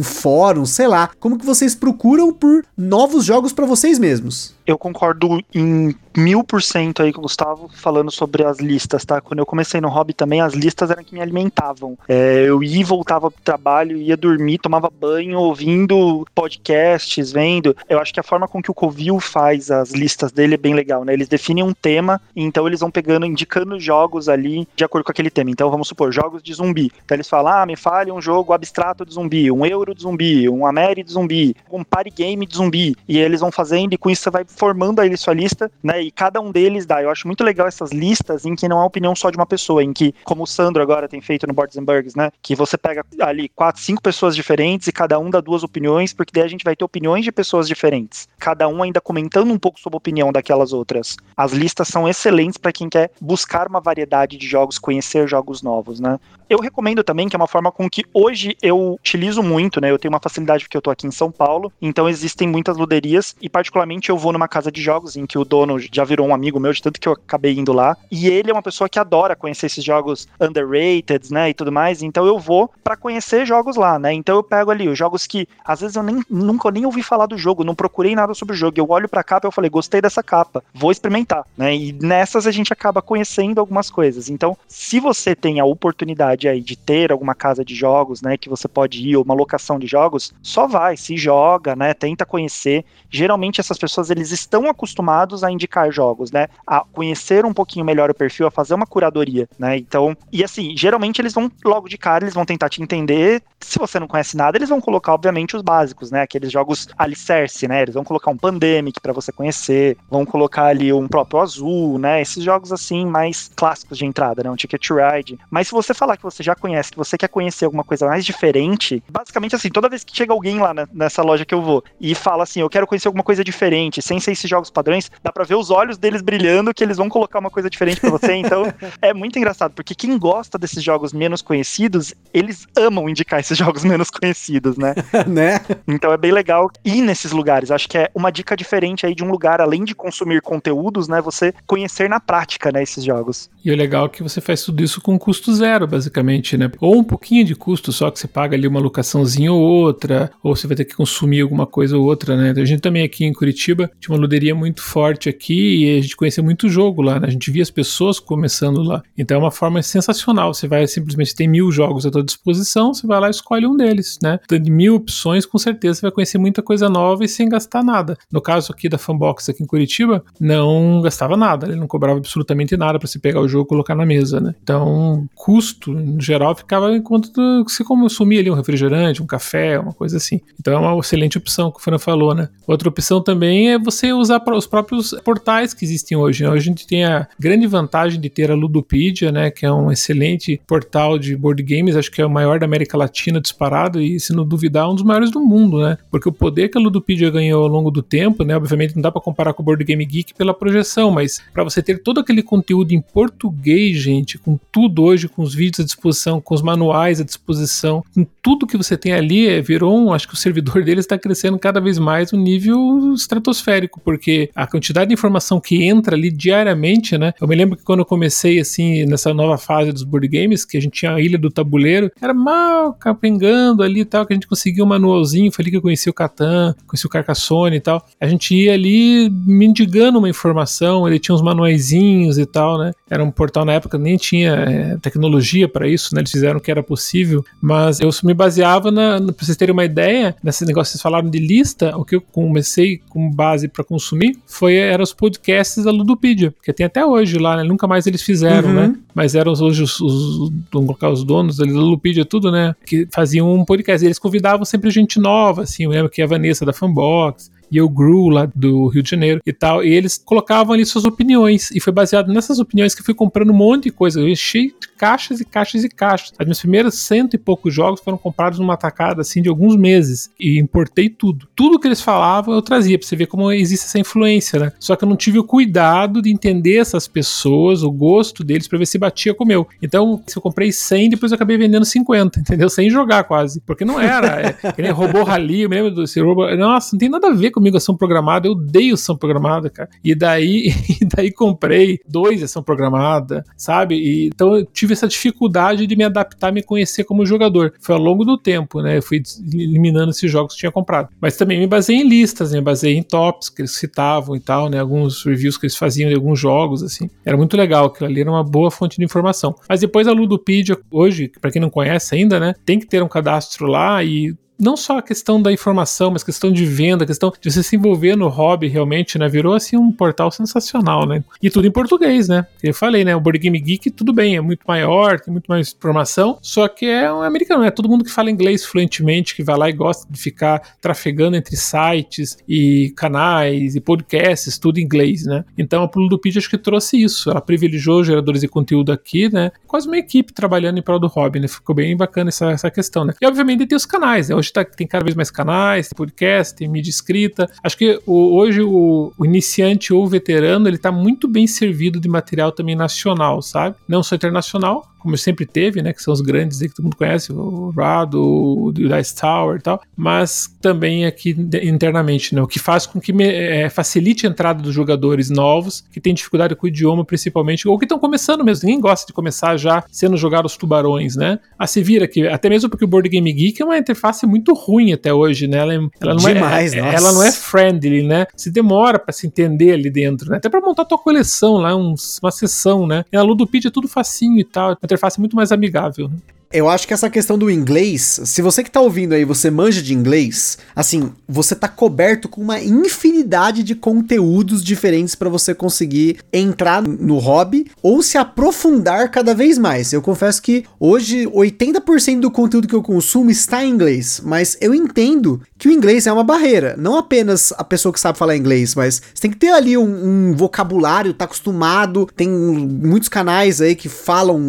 fóruns, 0.03 0.71
sei 0.71 0.87
lá, 0.87 1.09
como 1.19 1.37
que 1.37 1.45
vocês 1.45 1.73
procuram 1.73 2.33
por 2.33 2.65
novos 2.75 3.23
jogos 3.23 3.53
para 3.53 3.65
vocês 3.65 3.97
mesmos 3.97 4.56
eu 4.67 4.77
concordo 4.77 5.41
em 5.55 5.95
mil 6.15 6.43
por 6.43 6.61
cento 6.61 7.01
aí 7.01 7.13
com 7.13 7.19
o 7.19 7.21
Gustavo 7.21 7.69
falando 7.73 8.11
sobre 8.11 8.43
as 8.43 8.59
listas, 8.59 9.05
tá? 9.05 9.21
Quando 9.21 9.39
eu 9.39 9.45
comecei 9.45 9.79
no 9.79 9.87
hobby 9.87 10.13
também, 10.13 10.41
as 10.41 10.53
listas 10.53 10.89
eram 10.89 11.03
que 11.03 11.13
me 11.13 11.21
alimentavam. 11.21 11.97
É, 12.09 12.43
eu 12.45 12.61
ia 12.63 12.81
e 12.81 12.83
voltava 12.83 13.31
pro 13.31 13.41
trabalho, 13.41 13.97
ia 13.97 14.17
dormir, 14.17 14.57
tomava 14.57 14.89
banho, 14.89 15.39
ouvindo 15.39 16.27
podcasts, 16.35 17.31
vendo. 17.31 17.75
Eu 17.87 17.99
acho 17.99 18.13
que 18.13 18.19
a 18.19 18.23
forma 18.23 18.47
com 18.47 18.61
que 18.61 18.69
o 18.69 18.73
Covil 18.73 19.19
faz 19.19 19.71
as 19.71 19.91
listas 19.91 20.31
dele 20.31 20.55
é 20.55 20.57
bem 20.57 20.73
legal, 20.73 21.05
né? 21.05 21.13
Eles 21.13 21.29
definem 21.29 21.63
um 21.63 21.73
tema, 21.73 22.19
então 22.35 22.67
eles 22.67 22.79
vão 22.81 22.91
pegando, 22.91 23.25
indicando 23.25 23.79
jogos 23.79 24.27
ali 24.27 24.67
de 24.75 24.83
acordo 24.83 25.05
com 25.05 25.11
aquele 25.11 25.29
tema. 25.29 25.51
Então 25.51 25.71
vamos 25.71 25.87
supor, 25.87 26.11
jogos 26.11 26.43
de 26.43 26.53
zumbi. 26.53 26.91
Então 27.05 27.15
eles 27.15 27.29
falam, 27.29 27.53
ah, 27.53 27.65
me 27.65 27.75
fale 27.75 28.11
um 28.11 28.21
jogo 28.21 28.53
abstrato 28.53 29.05
de 29.05 29.13
zumbi, 29.13 29.51
um 29.51 29.65
euro 29.65 29.95
de 29.95 30.01
zumbi, 30.01 30.49
um 30.49 30.65
Ameri 30.65 31.03
de 31.03 31.11
zumbi, 31.11 31.55
um 31.71 31.83
party 31.83 32.09
game 32.09 32.45
de 32.45 32.55
zumbi. 32.55 32.95
E 33.07 33.17
eles 33.17 33.39
vão 33.39 33.51
fazendo 33.51 33.93
e 33.93 33.97
com 33.97 34.09
isso 34.09 34.23
você 34.23 34.31
vai 34.31 34.43
formando 34.57 34.99
aí 34.99 35.15
sua 35.17 35.33
lista, 35.33 35.71
né? 35.83 36.01
E 36.01 36.11
cada 36.11 36.41
um 36.41 36.51
deles 36.51 36.85
dá. 36.85 37.01
Eu 37.01 37.09
acho 37.09 37.27
muito 37.27 37.43
legal 37.43 37.67
essas 37.67 37.91
listas 37.91 38.45
em 38.45 38.55
que 38.55 38.67
não 38.67 38.81
é 38.81 38.85
opinião 38.85 39.15
só 39.15 39.29
de 39.29 39.37
uma 39.37 39.45
pessoa, 39.45 39.83
em 39.83 39.93
que, 39.93 40.13
como 40.23 40.43
o 40.43 40.47
Sandro 40.47 40.81
agora 40.81 41.07
tem 41.07 41.21
feito 41.21 41.47
no 41.47 41.53
Boards 41.53 41.77
and 41.77 41.83
Burgers, 41.83 42.15
né? 42.15 42.31
Que 42.41 42.55
você 42.55 42.77
pega 42.77 43.05
ali 43.19 43.49
quatro, 43.49 43.81
cinco 43.81 44.01
pessoas 44.01 44.35
diferentes 44.35 44.87
e 44.87 44.91
cada 44.91 45.19
um 45.19 45.29
dá 45.29 45.39
duas 45.39 45.63
opiniões, 45.63 46.13
porque 46.13 46.31
daí 46.33 46.43
a 46.43 46.49
gente 46.49 46.63
vai 46.63 46.75
ter 46.75 46.83
opiniões 46.83 47.23
de 47.23 47.31
pessoas 47.31 47.67
diferentes. 47.67 48.27
Cada 48.37 48.67
um 48.67 48.83
ainda 48.83 49.01
comentando 49.01 49.51
um 49.51 49.59
pouco 49.59 49.79
sobre 49.79 49.95
a 49.95 49.99
opinião 49.99 50.31
daquelas 50.31 50.73
outras. 50.73 51.17
As 51.35 51.51
listas 51.51 51.87
são 51.87 52.07
excelentes 52.07 52.57
para 52.57 52.71
quem 52.71 52.89
quer 52.89 53.11
buscar 53.21 53.67
uma 53.67 53.79
variedade 53.79 54.37
de 54.37 54.47
jogos, 54.47 54.79
conhecer 54.79 55.27
jogos 55.27 55.61
novos, 55.61 55.99
né? 55.99 56.19
Eu 56.49 56.59
recomendo 56.59 57.03
também 57.03 57.27
que 57.27 57.35
é 57.35 57.39
uma 57.39 57.47
forma 57.47 57.71
com 57.71 57.89
que 57.89 58.05
hoje 58.13 58.55
eu 58.61 58.93
utilizo 58.93 59.43
muito, 59.43 59.81
né? 59.81 59.91
Eu 59.91 59.99
tenho 59.99 60.13
uma 60.13 60.19
facilidade 60.19 60.63
porque 60.63 60.77
eu 60.77 60.81
tô 60.81 60.89
aqui 60.89 61.05
em 61.05 61.11
São 61.11 61.29
Paulo, 61.29 61.71
então 61.81 62.07
existem 62.07 62.47
muitas 62.47 62.77
luderias 62.77 63.35
e 63.41 63.49
particularmente 63.49 64.09
eu 64.09 64.17
vou 64.17 64.31
numa 64.31 64.47
casa 64.47 64.71
de 64.71 64.81
jogos 64.81 65.17
em 65.17 65.25
que 65.25 65.37
o 65.37 65.43
dono 65.43 65.77
já 65.79 66.05
virou 66.05 66.27
um 66.27 66.33
amigo 66.33 66.59
meu 66.59 66.71
de 66.71 66.81
tanto 66.81 67.01
que 67.01 67.07
eu 67.07 67.13
acabei 67.13 67.57
indo 67.57 67.73
lá, 67.73 67.97
e 68.09 68.29
ele 68.29 68.49
é 68.49 68.53
uma 68.53 68.61
pessoa 68.61 68.87
que 68.87 68.99
adora 68.99 69.35
conhecer 69.35 69.65
esses 69.65 69.83
jogos 69.83 70.27
underrated, 70.39 71.31
né, 71.31 71.49
e 71.49 71.53
tudo 71.53 71.71
mais, 71.71 72.01
então 72.01 72.25
eu 72.25 72.39
vou 72.39 72.71
para 72.83 72.95
conhecer 72.95 73.45
jogos 73.45 73.75
lá, 73.75 73.99
né? 73.99 74.13
Então 74.13 74.35
eu 74.35 74.43
pego 74.43 74.71
ali 74.71 74.87
os 74.87 74.97
jogos 74.97 75.27
que 75.27 75.47
às 75.65 75.81
vezes 75.81 75.95
eu 75.95 76.03
nem 76.03 76.21
nunca 76.29 76.71
nem 76.71 76.85
ouvi 76.85 77.03
falar 77.03 77.25
do 77.25 77.37
jogo, 77.37 77.63
não 77.63 77.75
procurei 77.75 78.15
nada 78.15 78.33
sobre 78.33 78.55
o 78.55 78.57
jogo, 78.57 78.79
eu 78.79 78.89
olho 78.89 79.09
para 79.09 79.23
capa 79.23 79.45
e 79.45 79.49
eu 79.49 79.51
falei, 79.51 79.69
gostei 79.69 80.01
dessa 80.01 80.23
capa, 80.23 80.63
vou 80.73 80.91
experimentar, 80.91 81.45
né? 81.57 81.75
E 81.75 81.91
nessas 81.91 82.47
a 82.47 82.51
gente 82.51 82.71
acaba 82.71 83.01
conhecendo 83.01 83.59
algumas 83.59 83.89
coisas. 83.89 84.29
Então, 84.29 84.57
se 84.67 84.99
você 84.99 85.35
tem 85.35 85.59
a 85.59 85.65
oportunidade 85.65 86.36
oportunidade 86.37 86.47
aí 86.47 86.61
de 86.61 86.77
ter 86.77 87.11
alguma 87.11 87.33
casa 87.33 87.65
de 87.65 87.73
jogos, 87.73 88.21
né, 88.21 88.37
que 88.37 88.49
você 88.49 88.67
pode 88.67 89.01
ir, 89.01 89.17
ou 89.17 89.23
uma 89.23 89.33
locação 89.33 89.79
de 89.79 89.87
jogos, 89.87 90.31
só 90.41 90.67
vai, 90.67 90.95
se 90.95 91.17
joga, 91.17 91.75
né, 91.75 91.93
tenta 91.93 92.25
conhecer. 92.25 92.85
Geralmente 93.09 93.59
essas 93.59 93.77
pessoas, 93.77 94.09
eles 94.09 94.31
estão 94.31 94.69
acostumados 94.69 95.43
a 95.43 95.51
indicar 95.51 95.91
jogos, 95.91 96.31
né, 96.31 96.47
a 96.65 96.81
conhecer 96.81 97.45
um 97.45 97.53
pouquinho 97.53 97.85
melhor 97.85 98.09
o 98.09 98.13
perfil, 98.13 98.47
a 98.47 98.51
fazer 98.51 98.75
uma 98.75 98.85
curadoria, 98.85 99.49
né, 99.57 99.77
então, 99.77 100.15
e 100.31 100.43
assim, 100.43 100.75
geralmente 100.77 101.19
eles 101.19 101.33
vão, 101.33 101.51
logo 101.65 101.89
de 101.89 101.97
cara, 101.97 102.23
eles 102.23 102.33
vão 102.33 102.45
tentar 102.45 102.69
te 102.69 102.81
entender, 102.81 103.41
se 103.59 103.79
você 103.79 103.99
não 103.99 104.07
conhece 104.07 104.37
nada, 104.37 104.57
eles 104.57 104.69
vão 104.69 104.79
colocar, 104.79 105.13
obviamente, 105.13 105.55
os 105.55 105.61
básicos, 105.61 106.11
né, 106.11 106.21
aqueles 106.21 106.51
jogos 106.51 106.87
alicerce, 106.97 107.67
né, 107.67 107.81
eles 107.81 107.95
vão 107.95 108.03
colocar 108.03 108.29
um 108.29 108.37
Pandemic 108.37 108.99
para 109.01 109.13
você 109.13 109.31
conhecer, 109.31 109.97
vão 110.09 110.25
colocar 110.25 110.65
ali 110.65 110.93
um 110.93 111.07
próprio 111.07 111.39
Azul, 111.39 111.97
né, 111.97 112.21
esses 112.21 112.43
jogos 112.43 112.71
assim, 112.71 113.05
mais 113.05 113.49
clássicos 113.55 113.97
de 113.97 114.05
entrada, 114.05 114.43
né, 114.43 114.51
um 114.51 114.55
Ticket 114.55 114.89
Ride, 114.89 115.39
mas 115.49 115.67
se 115.67 115.73
você 115.73 115.93
falar 115.93 116.17
que 116.17 116.23
você 116.29 116.43
já 116.43 116.55
conhece, 116.55 116.91
que 116.91 116.97
você 116.97 117.17
quer 117.17 117.27
conhecer 117.27 117.65
alguma 117.65 117.83
coisa 117.83 118.05
mais 118.07 118.25
diferente, 118.25 119.03
basicamente 119.09 119.55
assim, 119.55 119.69
toda 119.69 119.89
vez 119.89 120.03
que 120.03 120.15
chega 120.15 120.33
alguém 120.33 120.59
lá 120.59 120.73
nessa 120.91 121.21
loja 121.21 121.45
que 121.45 121.53
eu 121.53 121.61
vou 121.61 121.83
e 121.99 122.13
fala 122.13 122.43
assim, 122.43 122.61
eu 122.61 122.69
quero 122.69 122.87
conhecer 122.87 123.07
alguma 123.07 123.23
coisa 123.23 123.43
diferente, 123.43 124.01
sem 124.01 124.19
ser 124.19 124.31
esses 124.31 124.49
jogos 124.49 124.69
padrões, 124.69 125.09
dá 125.23 125.31
pra 125.31 125.43
ver 125.43 125.55
os 125.55 125.71
olhos 125.71 125.97
deles 125.97 126.21
brilhando 126.21 126.73
que 126.73 126.83
eles 126.83 126.97
vão 126.97 127.09
colocar 127.09 127.39
uma 127.39 127.49
coisa 127.49 127.69
diferente 127.69 128.01
para 128.01 128.09
você. 128.09 128.33
Então, 128.33 128.71
é 129.01 129.13
muito 129.13 129.37
engraçado, 129.37 129.73
porque 129.73 129.95
quem 129.95 130.17
gosta 130.17 130.57
desses 130.57 130.83
jogos 130.83 131.13
menos 131.13 131.41
conhecidos, 131.41 132.13
eles 132.33 132.67
amam 132.77 133.09
indicar 133.09 133.39
esses 133.39 133.57
jogos 133.57 133.83
menos 133.85 134.09
conhecidos, 134.09 134.77
né? 134.77 134.93
né? 135.27 135.61
Então 135.87 136.11
é 136.11 136.17
bem 136.17 136.31
legal 136.31 136.69
ir 136.83 137.01
nesses 137.01 137.31
lugares. 137.31 137.71
Acho 137.71 137.87
que 137.87 137.97
é 137.97 138.09
uma 138.13 138.31
dica 138.31 138.55
diferente 138.55 139.05
aí 139.05 139.15
de 139.15 139.23
um 139.23 139.31
lugar, 139.31 139.61
além 139.61 139.83
de 139.83 139.95
consumir 139.95 140.41
conteúdos, 140.41 141.07
né? 141.07 141.21
Você 141.21 141.53
conhecer 141.65 142.09
na 142.09 142.19
prática, 142.19 142.71
né, 142.71 142.83
esses 142.83 143.03
jogos. 143.03 143.49
E 143.63 143.71
o 143.71 143.75
legal 143.75 144.05
é 144.05 144.09
que 144.09 144.23
você 144.23 144.41
faz 144.41 144.63
tudo 144.63 144.83
isso 144.83 145.01
com 145.01 145.17
custo 145.17 145.53
zero, 145.53 145.87
basicamente 145.87 146.16
né? 146.57 146.71
Ou 146.79 146.97
um 146.97 147.03
pouquinho 147.03 147.45
de 147.45 147.55
custo 147.55 147.91
só 147.91 148.09
que 148.11 148.19
você 148.19 148.27
paga 148.27 148.55
ali 148.55 148.67
uma 148.67 148.79
locaçãozinha 148.79 149.51
ou 149.51 149.61
outra, 149.61 150.31
ou 150.43 150.55
você 150.55 150.67
vai 150.67 150.75
ter 150.75 150.85
que 150.85 150.95
consumir 150.95 151.41
alguma 151.41 151.65
coisa 151.65 151.97
ou 151.97 152.05
outra, 152.05 152.35
né? 152.35 152.61
A 152.61 152.65
gente 152.65 152.81
também 152.81 153.03
aqui 153.03 153.25
em 153.25 153.33
Curitiba 153.33 153.89
tinha 153.99 154.13
uma 154.13 154.21
luderia 154.21 154.55
muito 154.55 154.81
forte 154.81 155.29
aqui 155.29 155.85
e 155.85 155.97
a 155.97 156.01
gente 156.01 156.15
conhecia 156.15 156.43
muito 156.43 156.69
jogo 156.69 157.01
lá, 157.01 157.19
né? 157.19 157.27
A 157.27 157.31
gente 157.31 157.51
via 157.51 157.63
as 157.63 157.71
pessoas 157.71 158.19
começando 158.19 158.81
lá. 158.81 159.01
Então 159.17 159.37
é 159.37 159.39
uma 159.39 159.51
forma 159.51 159.81
sensacional. 159.81 160.53
Você 160.53 160.67
vai 160.67 160.85
simplesmente 160.87 161.35
tem 161.35 161.47
mil 161.47 161.71
jogos 161.71 162.05
à 162.05 162.11
sua 162.11 162.23
disposição, 162.23 162.93
você 162.93 163.05
vai 163.05 163.19
lá 163.19 163.27
e 163.27 163.31
escolhe 163.31 163.65
um 163.65 163.75
deles, 163.75 164.17
né? 164.21 164.39
Então, 164.43 164.59
de 164.59 164.71
mil 164.71 164.95
opções, 164.95 165.45
com 165.45 165.57
certeza 165.57 165.95
você 165.95 166.01
vai 166.01 166.11
conhecer 166.11 166.37
muita 166.37 166.61
coisa 166.61 166.89
nova 166.89 167.23
e 167.23 167.27
sem 167.27 167.47
gastar 167.47 167.83
nada. 167.83 168.17
No 168.31 168.41
caso 168.41 168.71
aqui 168.71 168.89
da 168.89 168.97
Fanbox 168.97 169.49
aqui 169.49 169.63
em 169.63 169.67
Curitiba, 169.67 170.23
não 170.39 171.01
gastava 171.01 171.37
nada, 171.37 171.67
ele 171.67 171.75
não 171.75 171.87
cobrava 171.87 172.17
absolutamente 172.17 172.75
nada 172.75 172.99
para 172.99 173.07
você 173.07 173.19
pegar 173.19 173.41
o 173.41 173.47
jogo 173.47 173.65
e 173.65 173.69
colocar 173.69 173.95
na 173.95 174.05
mesa, 174.05 174.39
né? 174.39 174.55
Então, 174.61 175.27
custo 175.35 175.91
no 176.07 176.21
geral, 176.21 176.55
ficava 176.55 176.95
enquanto 176.95 177.31
você 177.63 177.83
consumia 177.83 178.39
ali 178.39 178.49
um 178.49 178.53
refrigerante, 178.53 179.21
um 179.21 179.25
café, 179.25 179.79
uma 179.79 179.93
coisa 179.93 180.17
assim. 180.17 180.39
Então 180.59 180.73
é 180.73 180.77
uma 180.77 180.99
excelente 180.99 181.37
opção, 181.37 181.71
que 181.71 181.79
o 181.79 181.81
Fran 181.81 181.97
falou, 181.99 182.33
né? 182.33 182.49
Outra 182.65 182.89
opção 182.89 183.21
também 183.21 183.71
é 183.71 183.79
você 183.79 184.13
usar 184.13 184.41
os 184.47 184.67
próprios 184.67 185.15
portais 185.23 185.73
que 185.73 185.83
existem 185.83 186.17
hoje. 186.17 186.45
Hoje 186.45 186.57
a 186.57 186.71
gente 186.71 186.87
tem 186.87 187.03
a 187.03 187.27
grande 187.39 187.67
vantagem 187.67 188.19
de 188.19 188.29
ter 188.29 188.51
a 188.51 188.55
Ludopedia, 188.55 189.31
né? 189.31 189.51
Que 189.51 189.65
é 189.65 189.71
um 189.71 189.91
excelente 189.91 190.61
portal 190.67 191.17
de 191.19 191.35
board 191.35 191.61
games, 191.63 191.95
acho 191.95 192.11
que 192.11 192.21
é 192.21 192.25
o 192.25 192.29
maior 192.29 192.59
da 192.59 192.65
América 192.65 192.97
Latina 192.97 193.41
disparado 193.41 194.01
e, 194.01 194.19
se 194.19 194.33
não 194.33 194.47
duvidar, 194.47 194.89
um 194.89 194.95
dos 194.95 195.03
maiores 195.03 195.31
do 195.31 195.39
mundo, 195.39 195.79
né? 195.79 195.97
Porque 196.09 196.29
o 196.29 196.31
poder 196.31 196.69
que 196.69 196.77
a 196.77 196.81
Ludopedia 196.81 197.29
ganhou 197.29 197.63
ao 197.63 197.69
longo 197.69 197.91
do 197.91 198.01
tempo, 198.01 198.43
né? 198.43 198.55
Obviamente 198.55 198.95
não 198.95 199.01
dá 199.01 199.11
para 199.11 199.21
comparar 199.21 199.53
com 199.53 199.61
o 199.61 199.65
Board 199.65 199.83
Game 199.83 200.05
Geek 200.05 200.33
pela 200.33 200.53
projeção, 200.53 201.11
mas 201.11 201.41
para 201.53 201.63
você 201.63 201.81
ter 201.81 202.01
todo 202.01 202.19
aquele 202.19 202.43
conteúdo 202.43 202.93
em 202.93 203.01
português, 203.01 203.97
gente, 203.97 204.37
com 204.37 204.59
tudo 204.71 205.03
hoje, 205.03 205.27
com 205.27 205.41
os 205.41 205.53
vídeos 205.55 205.87
disposição, 205.87 205.96
com 206.43 206.55
os 206.55 206.61
manuais 206.61 207.19
à 207.19 207.23
disposição, 207.23 208.03
com 208.13 208.25
tudo 208.41 208.67
que 208.67 208.77
você 208.77 208.97
tem 208.97 209.13
ali, 209.13 209.47
é, 209.47 209.61
virou 209.61 209.97
um, 209.97 210.13
acho 210.13 210.27
que 210.27 210.33
o 210.33 210.37
servidor 210.37 210.83
deles 210.85 211.05
está 211.05 211.17
crescendo 211.17 211.57
cada 211.59 211.79
vez 211.79 211.97
mais 211.99 212.31
um 212.33 212.37
nível 212.37 213.13
estratosférico, 213.13 213.99
porque 214.01 214.49
a 214.55 214.67
quantidade 214.67 215.09
de 215.09 215.13
informação 215.13 215.59
que 215.59 215.83
entra 215.83 216.15
ali 216.15 216.31
diariamente, 216.31 217.17
né? 217.17 217.33
Eu 217.39 217.47
me 217.47 217.55
lembro 217.55 217.77
que 217.77 217.83
quando 217.83 217.99
eu 217.99 218.05
comecei 218.05 218.59
assim 218.59 219.05
nessa 219.05 219.33
nova 219.33 219.57
fase 219.57 219.91
dos 219.91 220.03
board 220.03 220.27
games, 220.27 220.65
que 220.65 220.77
a 220.77 220.81
gente 220.81 220.93
tinha 220.93 221.13
a 221.13 221.21
ilha 221.21 221.37
do 221.37 221.49
tabuleiro, 221.49 222.11
era 222.21 222.33
mal 222.33 222.93
capengando 222.93 223.83
ali 223.83 224.01
e 224.01 224.05
tal, 224.05 224.25
que 224.25 224.33
a 224.33 224.35
gente 224.35 224.47
conseguia 224.47 224.83
um 224.83 224.87
manualzinho, 224.87 225.51
foi 225.51 225.63
ali 225.63 225.71
que 225.71 225.77
eu 225.77 225.81
conheci 225.81 226.09
o 226.09 226.13
Catan, 226.13 226.75
conheci 226.85 227.05
o 227.05 227.09
Carcassonne 227.09 227.77
e 227.77 227.81
tal. 227.81 228.05
A 228.19 228.27
gente 228.27 228.55
ia 228.55 228.73
ali 228.73 229.29
mendigando 229.29 230.19
uma 230.19 230.29
informação, 230.29 231.07
ele 231.07 231.19
tinha 231.19 231.35
uns 231.35 231.41
manuaizinhos 231.41 232.37
e 232.37 232.45
tal, 232.45 232.77
né? 232.77 232.91
Era 233.09 233.23
um 233.23 233.31
portal 233.31 233.65
na 233.65 233.73
época 233.73 233.97
nem 233.97 234.17
tinha 234.17 234.51
é, 234.53 234.97
tecnologia 234.97 235.67
para 235.67 235.86
isso, 235.87 236.13
né? 236.13 236.21
Eles 236.21 236.31
fizeram 236.31 236.59
que 236.59 236.71
era 236.71 236.83
possível, 236.83 237.43
mas 237.61 237.99
eu 237.99 238.09
me 238.23 238.33
baseava 238.33 238.91
na, 238.91 239.19
pra 239.19 239.45
vocês 239.45 239.57
terem 239.57 239.73
uma 239.73 239.85
ideia, 239.85 240.35
nesse 240.43 240.65
negócio 240.65 240.91
que 240.91 240.93
vocês 240.93 241.01
falaram 241.01 241.29
de 241.29 241.39
lista, 241.39 241.95
o 241.97 242.03
que 242.03 242.15
eu 242.15 242.21
comecei 242.21 243.01
como 243.09 243.33
base 243.33 243.67
para 243.67 243.83
consumir 243.83 244.37
foi 244.45 244.75
eram 244.75 245.03
os 245.03 245.13
podcasts 245.13 245.83
da 245.83 245.91
Ludopedia, 245.91 246.53
que 246.63 246.73
tem 246.73 246.85
até 246.85 247.05
hoje 247.05 247.37
lá, 247.37 247.57
né? 247.57 247.63
Nunca 247.63 247.87
mais 247.87 248.07
eles 248.07 248.21
fizeram, 248.21 248.69
uhum. 248.69 248.75
né? 248.75 248.95
Mas 249.13 249.35
eram 249.35 249.51
hoje 249.53 249.83
os, 249.83 249.99
os, 249.99 250.51
vamos 250.71 250.87
colocar 250.87 251.09
os 251.09 251.23
donos 251.23 251.57
da 251.57 251.65
Ludopedia, 251.65 252.23
tudo, 252.25 252.51
né? 252.51 252.75
Que 252.85 253.07
faziam 253.11 253.51
um 253.53 253.65
podcast. 253.65 254.03
E 254.03 254.07
eles 254.07 254.19
convidavam 254.19 254.63
sempre 254.65 254.89
gente 254.91 255.19
nova, 255.19 255.63
assim. 255.63 255.83
Eu 255.83 255.89
lembro 255.91 256.09
que 256.09 256.21
a 256.21 256.27
Vanessa 256.27 256.65
da 256.65 256.73
Fanbox, 256.73 257.49
e 257.71 257.77
eu 257.77 257.89
Grew 257.89 258.29
lá 258.29 258.49
do 258.53 258.87
Rio 258.87 259.03
de 259.03 259.09
Janeiro 259.09 259.41
e 259.45 259.53
tal, 259.53 259.83
e 259.83 259.93
eles 259.93 260.17
colocavam 260.17 260.73
ali 260.73 260.85
suas 260.85 261.05
opiniões, 261.05 261.71
e 261.71 261.79
foi 261.79 261.93
baseado 261.93 262.31
nessas 262.31 262.59
opiniões 262.59 262.93
que 262.93 263.01
eu 263.01 263.05
fui 263.05 263.13
comprando 263.13 263.51
um 263.51 263.55
monte 263.55 263.85
de 263.85 263.91
coisa, 263.91 264.19
eu 264.19 264.27
enchi 264.27 264.73
caixas 264.97 265.39
e 265.39 265.45
caixas 265.45 265.83
e 265.83 265.89
caixas. 265.89 266.33
As 266.37 266.45
minhas 266.45 266.59
primeiras 266.59 266.95
cento 266.95 267.35
e 267.35 267.37
poucos 267.37 267.73
jogos 267.73 268.01
foram 268.01 268.17
comprados 268.17 268.59
numa 268.59 268.75
tacada 268.75 269.21
assim 269.21 269.41
de 269.41 269.49
alguns 269.49 269.75
meses, 269.75 270.31
e 270.39 270.59
importei 270.59 271.09
tudo. 271.09 271.47
Tudo 271.55 271.79
que 271.79 271.87
eles 271.87 272.01
falavam 272.01 272.53
eu 272.53 272.61
trazia, 272.61 272.97
pra 272.97 273.07
você 273.07 273.15
ver 273.15 273.27
como 273.27 273.51
existe 273.51 273.85
essa 273.85 273.99
influência, 273.99 274.59
né? 274.59 274.71
Só 274.79 274.95
que 274.95 275.03
eu 275.03 275.09
não 275.09 275.15
tive 275.15 275.39
o 275.39 275.43
cuidado 275.43 276.21
de 276.21 276.31
entender 276.31 276.77
essas 276.77 277.07
pessoas, 277.07 277.83
o 277.83 277.91
gosto 277.91 278.43
deles, 278.43 278.67
pra 278.67 278.79
ver 278.79 278.85
se 278.85 278.97
batia 278.97 279.33
com 279.33 279.43
o 279.43 279.47
meu. 279.47 279.67
Então, 279.81 280.21
se 280.25 280.37
eu 280.37 280.41
comprei 280.41 280.71
100, 280.71 281.09
depois 281.09 281.31
eu 281.31 281.35
acabei 281.35 281.57
vendendo 281.57 281.85
50, 281.85 282.39
entendeu? 282.41 282.69
Sem 282.69 282.89
jogar 282.89 283.23
quase, 283.25 283.61
porque 283.61 283.85
não 283.85 283.99
era, 283.99 284.41
é, 284.41 284.71
que 284.71 284.81
nem 284.81 284.91
robô 284.91 285.23
rally, 285.23 285.61
eu 285.61 285.69
me 285.69 285.75
lembro 285.75 286.01
desse 286.01 286.19
robô, 286.21 286.47
nossa, 286.55 286.89
não 286.93 286.99
tem 286.99 287.09
nada 287.09 287.27
a 287.27 287.33
ver 287.33 287.51
comigo 287.57 287.77
ação 287.77 287.97
programada, 287.97 288.47
eu 288.47 288.51
odeio 288.51 288.93
ação 288.93 289.17
programada, 289.17 289.69
cara. 289.69 289.89
E 290.03 290.13
daí, 290.13 290.71
e 291.01 291.05
daí 291.05 291.31
comprei 291.31 291.99
dois 292.07 292.43
ação 292.43 292.61
programada, 292.61 293.43
sabe? 293.55 293.95
E, 293.95 294.27
então 294.27 294.55
eu 294.55 294.65
tive 294.65 294.93
essa 294.93 295.07
dificuldade 295.07 295.87
de 295.87 295.95
me 295.95 296.03
adaptar, 296.03 296.51
me 296.51 296.61
conhecer 296.61 297.03
como 297.03 297.25
jogador. 297.25 297.73
Foi 297.81 297.95
ao 297.95 298.01
longo 298.01 298.23
do 298.23 298.37
tempo, 298.37 298.81
né? 298.81 298.97
Eu 298.97 299.01
fui 299.01 299.21
eliminando 299.53 300.11
esses 300.11 300.31
jogos 300.31 300.53
que 300.53 300.59
tinha 300.59 300.71
comprado. 300.71 301.09
Mas 301.19 301.35
também 301.35 301.59
me 301.59 301.67
baseei 301.67 301.97
em 301.97 302.07
listas, 302.07 302.51
né? 302.51 302.59
Me 302.59 302.63
baseei 302.63 302.95
em 302.95 303.03
tops 303.03 303.49
que 303.49 303.61
eles 303.61 303.71
citavam 303.71 304.35
e 304.35 304.39
tal, 304.39 304.69
né? 304.69 304.79
Alguns 304.79 305.23
reviews 305.23 305.57
que 305.57 305.65
eles 305.65 305.75
faziam 305.75 306.09
de 306.09 306.15
alguns 306.15 306.39
jogos, 306.39 306.83
assim. 306.83 307.09
Era 307.25 307.35
muito 307.35 307.57
legal, 307.57 307.87
aquilo 307.87 308.09
ali 308.09 308.21
era 308.21 308.29
uma 308.29 308.43
boa 308.43 308.69
fonte 308.69 308.97
de 308.97 309.03
informação. 309.03 309.55
Mas 309.67 309.81
depois 309.81 310.07
a 310.07 310.11
Ludopedia, 310.11 310.77
hoje, 310.91 311.31
para 311.41 311.51
quem 311.51 311.61
não 311.61 311.69
conhece 311.69 312.13
ainda, 312.13 312.39
né? 312.39 312.53
Tem 312.65 312.79
que 312.79 312.85
ter 312.85 313.01
um 313.01 313.07
cadastro 313.07 313.65
lá 313.65 314.03
e 314.03 314.35
não 314.59 314.75
só 314.75 314.97
a 314.97 315.01
questão 315.01 315.41
da 315.41 315.51
informação, 315.51 316.11
mas 316.11 316.23
questão 316.23 316.51
de 316.51 316.65
venda, 316.65 317.05
questão 317.05 317.31
de 317.39 317.51
você 317.51 317.61
se 317.61 317.75
envolver 317.75 318.15
no 318.15 318.27
hobby 318.27 318.67
realmente, 318.67 319.17
né? 319.17 319.27
Virou 319.27 319.53
assim 319.53 319.77
um 319.77 319.91
portal 319.91 320.31
sensacional, 320.31 321.05
né? 321.05 321.23
E 321.41 321.49
tudo 321.49 321.67
em 321.67 321.71
português, 321.71 322.27
né? 322.27 322.45
Eu 322.61 322.73
falei, 322.73 323.03
né? 323.03 323.15
O 323.15 323.19
Board 323.19 323.39
Game 323.39 323.59
Geek, 323.59 323.91
tudo 323.91 324.13
bem, 324.13 324.35
é 324.35 324.41
muito 324.41 324.61
maior, 324.67 325.19
tem 325.19 325.31
muito 325.31 325.47
mais 325.47 325.73
informação, 325.73 326.37
só 326.41 326.67
que 326.67 326.85
é 326.85 327.11
um 327.11 327.21
americano, 327.21 327.63
é 327.63 327.71
todo 327.71 327.89
mundo 327.89 328.03
que 328.03 328.11
fala 328.11 328.31
inglês 328.31 328.65
fluentemente, 328.65 329.35
que 329.35 329.43
vai 329.43 329.57
lá 329.57 329.69
e 329.69 329.73
gosta 329.73 330.11
de 330.11 330.19
ficar 330.19 330.61
trafegando 330.81 331.35
entre 331.35 331.55
sites 331.55 332.37
e 332.47 332.93
canais 332.95 333.75
e 333.75 333.81
podcasts, 333.81 334.57
tudo 334.57 334.79
em 334.79 334.83
inglês, 334.83 335.25
né? 335.25 335.45
Então 335.57 335.83
a 335.83 335.87
Pludopedia 335.87 336.39
acho 336.39 336.49
que 336.49 336.57
trouxe 336.57 337.01
isso. 337.01 337.29
Ela 337.29 337.41
privilegiou 337.41 338.03
geradores 338.03 338.41
de 338.41 338.47
conteúdo 338.47 338.91
aqui, 338.91 339.31
né? 339.31 339.51
Quase 339.67 339.87
uma 339.87 339.97
equipe 339.97 340.33
trabalhando 340.33 340.77
em 340.79 340.81
prol 340.81 340.99
do 340.99 341.07
hobby, 341.07 341.39
né? 341.39 341.47
Ficou 341.47 341.75
bem 341.75 341.95
bacana 341.95 342.29
essa, 342.29 342.51
essa 342.51 342.71
questão, 342.71 343.05
né? 343.05 343.13
E 343.21 343.25
obviamente 343.25 343.65
tem 343.65 343.75
os 343.75 343.85
canais, 343.85 344.29
né? 344.29 344.35
Hoje 344.35 344.46
tá, 344.53 344.65
tem 344.65 344.87
cada 344.87 345.03
vez 345.03 345.15
mais 345.15 345.29
canais, 345.29 345.89
tem 345.89 345.97
podcast, 345.97 346.55
tem 346.55 346.67
mídia 346.67 346.89
escrita. 346.89 347.49
Acho 347.63 347.77
que 347.77 347.99
o, 348.05 348.37
hoje 348.37 348.61
o, 348.61 349.13
o, 349.17 349.25
iniciante 349.25 349.93
ou 349.93 350.03
o 350.03 350.07
veterano, 350.07 350.67
ele 350.67 350.77
tá 350.77 350.91
muito 350.91 351.27
bem 351.27 351.47
servido 351.47 351.99
de 351.99 352.07
material 352.07 352.51
também 352.51 352.75
nacional, 352.75 353.41
sabe? 353.41 353.75
Não 353.87 354.03
só 354.03 354.15
internacional, 354.15 354.87
como 354.99 355.17
sempre 355.17 355.45
teve, 355.45 355.81
né? 355.81 355.93
Que 355.93 356.01
são 356.01 356.13
os 356.13 356.21
grandes 356.21 356.59
que 356.59 356.69
todo 356.69 356.83
mundo 356.83 356.95
conhece, 356.95 357.31
o 357.31 357.69
Rado, 357.69 358.21
o 358.21 358.71
Dice 358.71 359.15
Tower 359.15 359.57
e 359.57 359.61
tal, 359.61 359.81
mas 359.95 360.49
também 360.61 361.05
aqui 361.05 361.35
internamente, 361.63 362.33
né? 362.33 362.41
O 362.41 362.47
que 362.47 362.59
faz 362.59 362.85
com 362.85 362.99
que 362.99 363.13
me, 363.13 363.25
é, 363.25 363.69
facilite 363.69 364.25
a 364.25 364.29
entrada 364.29 364.61
dos 364.61 364.73
jogadores 364.73 365.29
novos 365.29 365.83
que 365.91 365.99
têm 365.99 366.13
dificuldade 366.13 366.55
com 366.55 366.65
o 366.65 366.69
idioma, 366.69 367.05
principalmente, 367.05 367.67
ou 367.67 367.77
que 367.77 367.85
estão 367.85 367.99
começando 367.99 368.43
mesmo. 368.43 368.65
Ninguém 368.65 368.81
gosta 368.81 369.07
de 369.07 369.13
começar 369.13 369.57
já 369.57 369.83
sendo 369.91 370.17
jogado 370.17 370.45
os 370.45 370.57
tubarões, 370.57 371.15
né? 371.15 371.39
Ah, 371.57 371.67
se 371.67 371.81
vira 371.81 372.07
que 372.07 372.27
até 372.27 372.49
mesmo 372.49 372.69
porque 372.69 372.85
o 372.85 372.87
Board 372.87 373.09
Game 373.09 373.31
Geek 373.31 373.61
é 373.61 373.65
uma 373.65 373.77
interface 373.77 374.25
muito 374.25 374.53
ruim 374.53 374.93
até 374.93 375.13
hoje, 375.13 375.47
né? 375.47 375.57
Ela, 375.59 375.73
é, 375.73 375.79
ela 376.01 376.13
não 376.15 376.29
é, 376.29 376.33
Demais, 376.33 376.73
é, 376.73 376.79
ela 376.79 377.11
não 377.11 377.23
é 377.23 377.31
friendly, 377.31 378.03
né? 378.03 378.25
Se 378.35 378.49
demora 378.49 378.99
para 378.99 379.11
se 379.13 379.27
entender 379.27 379.73
ali 379.73 379.89
dentro, 379.89 380.29
né? 380.29 380.37
Até 380.37 380.49
para 380.49 380.61
montar 380.61 380.85
tua 380.85 380.97
coleção 380.97 381.57
lá, 381.57 381.75
uma 381.75 382.31
sessão, 382.31 382.87
né? 382.87 383.03
E 383.11 383.17
a 383.17 383.21
Ludopedia 383.21 383.69
é 383.69 383.71
tudo 383.71 383.87
facinho 383.87 384.39
e 384.39 384.43
tal 384.43 384.77
interface 384.87 385.19
muito 385.19 385.35
mais 385.35 385.51
amigável. 385.51 386.07
Né? 386.09 386.17
Eu 386.51 386.69
acho 386.69 386.87
que 386.87 386.93
essa 386.93 387.09
questão 387.09 387.37
do 387.37 387.51
inglês, 387.51 388.21
se 388.23 388.41
você 388.41 388.63
que 388.63 388.71
tá 388.71 388.79
ouvindo 388.79 389.13
aí, 389.13 389.25
você 389.25 389.51
manja 389.51 389.81
de 389.81 389.93
inglês, 389.93 390.57
assim, 390.73 391.11
você 391.27 391.53
tá 391.53 391.67
coberto 391.67 392.29
com 392.29 392.41
uma 392.41 392.61
infinidade 392.61 393.63
de 393.63 393.75
conteúdos 393.75 394.63
diferentes 394.63 395.13
para 395.13 395.29
você 395.29 395.53
conseguir 395.53 396.19
entrar 396.31 396.81
no 396.81 397.17
hobby 397.17 397.69
ou 397.83 398.01
se 398.01 398.17
aprofundar 398.17 399.11
cada 399.11 399.35
vez 399.35 399.57
mais. 399.57 399.91
Eu 399.91 400.01
confesso 400.01 400.41
que 400.41 400.63
hoje 400.79 401.25
80% 401.27 402.21
do 402.21 402.31
conteúdo 402.31 402.67
que 402.67 402.75
eu 402.75 402.81
consumo 402.81 403.29
está 403.29 403.63
em 403.65 403.69
inglês, 403.69 404.21
mas 404.23 404.57
eu 404.61 404.73
entendo 404.73 405.41
que 405.57 405.67
o 405.67 405.71
inglês 405.71 406.07
é 406.07 406.13
uma 406.13 406.23
barreira. 406.23 406.75
Não 406.77 406.97
apenas 406.97 407.51
a 407.57 407.63
pessoa 407.63 407.91
que 407.91 407.99
sabe 407.99 408.17
falar 408.17 408.37
inglês, 408.37 408.73
mas 408.73 409.01
você 409.13 409.21
tem 409.21 409.31
que 409.31 409.37
ter 409.37 409.49
ali 409.49 409.77
um, 409.77 410.29
um 410.29 410.35
vocabulário, 410.35 411.13
tá 411.13 411.25
acostumado. 411.25 412.07
Tem 412.15 412.29
muitos 412.29 413.09
canais 413.09 413.59
aí 413.59 413.75
que 413.75 413.89
falam 413.89 414.39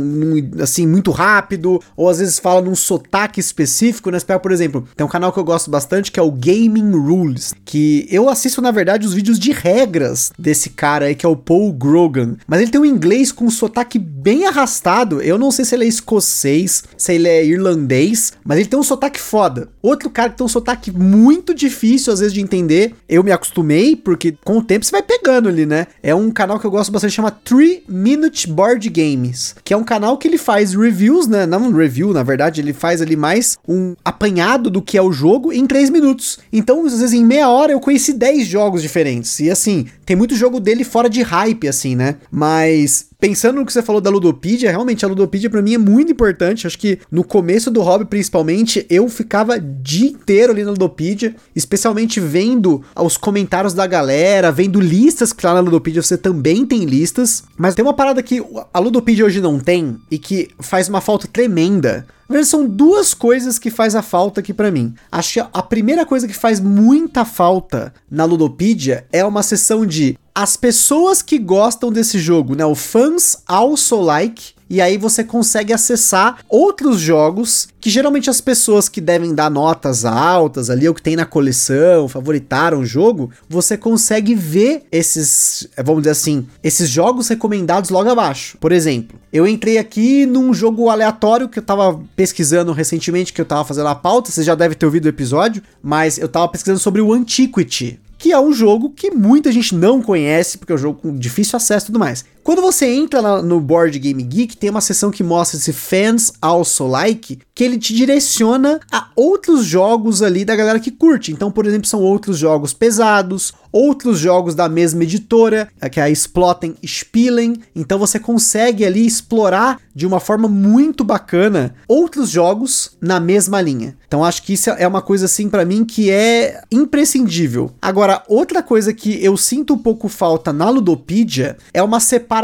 assim 0.61 0.87
muito 0.87 1.11
rápido 1.11 1.81
ou 1.97 2.09
às 2.09 2.19
vezes 2.19 2.39
fala 2.39 2.61
num 2.61 2.75
sotaque 2.75 3.41
específico, 3.41 4.11
né? 4.11 4.19
Por 4.21 4.53
exemplo, 4.53 4.87
tem 4.97 5.07
um 5.07 5.11
canal 5.11 5.33
que 5.33 5.39
eu 5.39 5.45
gosto 5.45 5.71
bastante 5.71 6.13
que 6.13 6.21
é 6.21 6.23
o 6.23 6.31
Gaming 6.31 6.93
Rules, 6.93 7.55
que 7.65 8.07
eu 8.11 8.29
assisto, 8.29 8.61
na 8.61 8.71
verdade, 8.71 9.07
os 9.07 9.15
vídeos 9.15 9.39
de 9.39 9.53
regras 9.53 10.33
desse 10.39 10.71
cara 10.71 11.07
aí, 11.07 11.15
que 11.15 11.27
é 11.27 11.29
o 11.29 11.37
Paul 11.37 11.73
Grogan. 11.73 12.37
Mas 12.47 12.61
ele 12.61 12.71
tem 12.71 12.81
um 12.81 12.85
inglês 12.85 13.33
com 13.33 13.45
um 13.45 13.51
sotaque 13.51 13.99
bem 13.99 14.47
arrastado. 14.47 15.21
Eu 15.21 15.39
não 15.39 15.51
sei 15.51 15.65
se 15.65 15.75
ele 15.75 15.85
é 15.85 15.89
escocês, 15.89 16.85
se 16.97 17.15
ele 17.15 17.29
é 17.29 17.45
irlandês, 17.45 18.33
mas 18.45 18.59
ele 18.59 18.69
tem 18.69 18.79
um 18.79 18.83
sotaque 18.83 19.21
foda. 19.21 19.69
Outro 19.83 20.11
cara 20.11 20.31
que 20.31 20.37
tem 20.37 20.45
um 20.45 20.49
sotaque 20.49 20.91
muito 20.91 21.55
difícil, 21.55 22.13
às 22.13 22.21
vezes, 22.21 22.35
de 22.35 22.41
entender. 22.41 22.95
Eu 23.09 23.23
me 23.23 23.33
acostumei, 23.33 23.97
porque 23.97 24.37
com 24.45 24.59
o 24.59 24.63
tempo 24.63 24.85
você 24.85 24.91
vai 24.91 25.03
pegando 25.03 25.49
ali, 25.49 25.67
né? 25.67 25.87
É 26.03 26.15
um 26.15 26.31
canal 26.31 26.59
que 26.59 26.67
eu 26.67 26.71
gosto 26.71 26.93
bastante, 26.93 27.15
chama 27.15 27.31
3 27.31 27.83
Minute 27.89 28.49
Board 28.49 28.89
Games, 28.89 29.55
que 29.65 29.73
é 29.73 29.77
um 29.77 29.85
canal 29.85 30.19
que 30.19 30.29
ele 30.29 30.39
faz 30.39 30.75
reviews, 30.75 31.27
né? 31.27 31.47
Não 31.47 31.71
review, 31.79 32.13
na 32.13 32.23
verdade, 32.23 32.61
ele 32.61 32.73
faz 32.73 33.01
ali 33.01 33.17
mais 33.17 33.57
um 33.67 33.95
apanhado 34.05 34.71
do 34.71 34.83
que 34.83 34.99
é 34.99 35.03
o 35.03 35.13
jogo 35.13 35.53
em 35.53 35.67
3 35.67 35.91
minutos. 35.91 36.39
Então, 36.53 36.85
às 36.85 37.01
vezes, 37.01 37.13
em 37.13 37.25
meia 37.25 37.49
hora 37.49 37.73
eu 37.73 37.81
conheci 37.81 38.13
10 38.13 38.47
jogos 38.47 38.83
diferentes. 38.83 39.41
E 39.41 39.51
assim, 39.51 39.87
tem 40.05 40.17
muito 40.17 40.37
jogo 40.37 40.61
dele 40.61 40.85
fora 40.85 41.09
de 41.09 41.23
hype, 41.23 41.69
assim, 41.69 41.95
né? 41.95 42.17
Mas 42.31 43.07
pensando 43.19 43.57
no 43.57 43.67
que 43.67 43.73
você 43.73 43.83
falou 43.83 44.01
da 44.01 44.11
Ludopedia, 44.11 44.71
realmente 44.71 45.05
a 45.05 45.09
Ludopedia 45.09 45.51
para 45.51 45.61
mim 45.61 45.75
é 45.75 45.79
muito 45.79 46.13
importante. 46.13 46.67
Acho 46.67 46.79
que 46.79 46.99
no 47.11 47.25
começo 47.25 47.71
do 47.71 47.83
hobby, 47.83 48.05
principalmente, 48.05 48.87
eu 48.89 49.09
ficava 49.09 49.59
dia 49.59 50.09
inteiro 50.09 50.53
ali 50.53 50.63
na 50.63 50.71
Ludopedia, 50.71 51.35
especialmente 51.55 52.21
vendo 52.21 52.83
os 52.97 53.17
comentários 53.17 53.75
da 53.75 53.87
galera, 53.87 54.53
vendo 54.53 54.81
listas 54.81 55.33
que 55.33 55.45
lá 55.45 55.55
na 55.55 55.61
Ludopedia 55.61 56.03
você 56.03 56.17
também 56.17 56.65
tem 56.65 56.85
listas. 56.85 57.43
Mas 57.57 57.75
tem 57.75 57.85
uma 57.85 57.95
parada 57.95 58.23
que 58.23 58.43
a 58.73 58.79
Ludopedia 58.79 59.25
hoje 59.25 59.41
não 59.41 59.59
tem 59.59 59.99
e 60.11 60.19
que 60.19 60.49
faz 60.61 60.89
uma 60.89 61.01
falta 61.01 61.27
tremenda. 61.27 62.07
Verdade, 62.29 62.49
são 62.49 62.67
duas 62.67 63.15
coisas 63.15 63.59
que 63.59 63.71
faz 63.71 63.95
a 63.95 64.03
falta 64.03 64.41
aqui 64.41 64.53
para 64.53 64.71
mim. 64.71 64.95
Acho 65.11 65.35
que 65.35 65.49
a 65.53 65.63
primeira 65.63 66.05
coisa 66.05 66.29
que 66.29 66.35
faz 66.35 66.61
muita 66.61 67.25
falta 67.25 67.93
na 68.11 68.25
Ludopedia 68.27 69.07
é 69.11 69.25
uma 69.25 69.43
sessão 69.43 69.87
de 69.87 70.19
as 70.35 70.57
pessoas 70.57 71.23
que 71.23 71.39
gostam 71.39 71.91
desse 71.91 72.19
jogo, 72.19 72.55
né? 72.55 72.65
O 72.65 72.75
fans 72.75 73.43
also 73.47 74.01
like 74.01 74.53
e 74.69 74.81
aí 74.81 74.99
você 74.99 75.25
consegue 75.25 75.73
acessar 75.73 76.39
outros 76.49 77.01
jogos 77.01 77.69
que 77.81 77.91
geralmente 77.91 78.29
as 78.29 78.41
pessoas 78.41 78.89
que 78.89 79.01
devem 79.01 79.35
dar 79.35 79.51
notas 79.51 80.05
altas 80.05 80.69
ali, 80.69 80.89
ou 80.89 80.95
que 80.95 81.03
tem 81.03 81.17
na 81.17 81.25
coleção, 81.25 82.09
favoritaram 82.09 82.81
o 82.81 82.87
jogo, 82.87 83.31
você 83.49 83.77
consegue 83.77 84.35
ver 84.35 84.83
esses, 84.91 85.69
vamos 85.85 86.03
dizer 86.03 86.11
assim, 86.11 86.47
esses 86.63 86.89
jogos 86.89 87.29
recomendados 87.29 87.91
logo 87.91 88.11
abaixo. 88.11 88.59
Por 88.59 88.73
exemplo, 88.73 89.19
eu 89.33 89.47
entrei 89.47 89.79
aqui 89.79 90.27
num 90.27 90.53
jogo 90.53 90.91
aleatório 90.91 91.49
que 91.49 91.59
eu 91.59 91.63
tava 91.63 92.01
pesquisando 92.17 92.73
recentemente, 92.73 93.33
que 93.33 93.41
eu 93.41 93.47
tava 93.47 93.65
fazendo 93.65 93.89
a 93.89 93.95
pauta, 93.95 94.31
você 94.31 94.43
já 94.43 94.55
deve 94.55 94.75
ter 94.75 94.87
ouvido 94.87 95.07
o 95.07 95.09
episódio, 95.09 95.63
mas 95.83 96.19
eu 96.19 96.29
tava 96.29 96.49
pesquisando 96.49 96.81
sobre 96.81 97.01
o 97.01 97.13
Antiquity 97.13 98.01
que 98.19 98.33
é 98.33 98.41
um 98.41 98.53
jogo 98.53 98.91
que 98.91 99.13
muita 99.13 99.53
gente 99.53 99.75
não 99.75 100.03
conhece, 100.03 100.59
porque 100.59 100.73
é 100.73 100.75
um 100.75 100.79
jogo 100.79 101.01
com 101.01 101.17
difícil 101.17 101.57
acesso 101.57 101.87
e 101.87 101.89
tudo 101.89 102.01
mais. 102.01 102.25
Quando 102.49 102.63
você 102.63 102.87
entra 102.87 103.43
no 103.43 103.61
Board 103.61 103.99
Game 103.99 104.23
Geek, 104.23 104.57
tem 104.57 104.71
uma 104.71 104.81
seção 104.81 105.11
que 105.11 105.23
mostra 105.23 105.59
esse 105.59 105.71
Fans 105.71 106.33
Also 106.41 106.87
Like, 106.87 107.41
que 107.55 107.63
ele 107.63 107.77
te 107.77 107.93
direciona 107.93 108.81
a 108.91 109.09
outros 109.15 109.67
jogos 109.67 110.23
ali 110.23 110.47
da 110.47 110.57
galera 110.57 110.81
que 110.81 110.91
curte. 110.91 111.31
Então, 111.31 111.51
por 111.51 111.67
exemplo, 111.67 111.87
são 111.87 112.01
outros 112.01 112.39
jogos 112.39 112.73
pesados, 112.73 113.53
outros 113.71 114.19
jogos 114.19 114.55
da 114.55 114.67
mesma 114.67 115.03
editora, 115.03 115.69
que 115.93 116.01
é 116.01 116.05
a 116.05 116.11
Splotten 116.11 116.75
Spielen. 116.87 117.61
Então 117.77 117.99
você 117.99 118.19
consegue 118.19 118.83
ali 118.83 119.05
explorar 119.05 119.79
de 119.95 120.07
uma 120.07 120.19
forma 120.19 120.49
muito 120.49 121.05
bacana 121.05 121.75
outros 121.87 122.31
jogos 122.31 122.97
na 122.99 123.21
mesma 123.21 123.61
linha. 123.61 123.95
Então 124.07 124.25
acho 124.25 124.43
que 124.43 124.55
isso 124.55 124.71
é 124.71 124.89
uma 124.89 125.03
coisa 125.03 125.27
assim 125.27 125.51
para 125.51 125.67
mim 125.67 125.85
que 125.85 126.11
é 126.11 126.63
imprescindível. 126.73 127.73
Agora, 127.83 128.23
outra 128.27 128.63
coisa 128.63 128.95
que 128.95 129.23
eu 129.23 129.37
sinto 129.37 129.75
um 129.75 129.79
pouco 129.79 130.09
falta 130.09 130.51
na 130.51 130.71
Ludopedia 130.71 131.59
é 131.75 131.83
uma 131.83 132.01
separação 132.01 132.38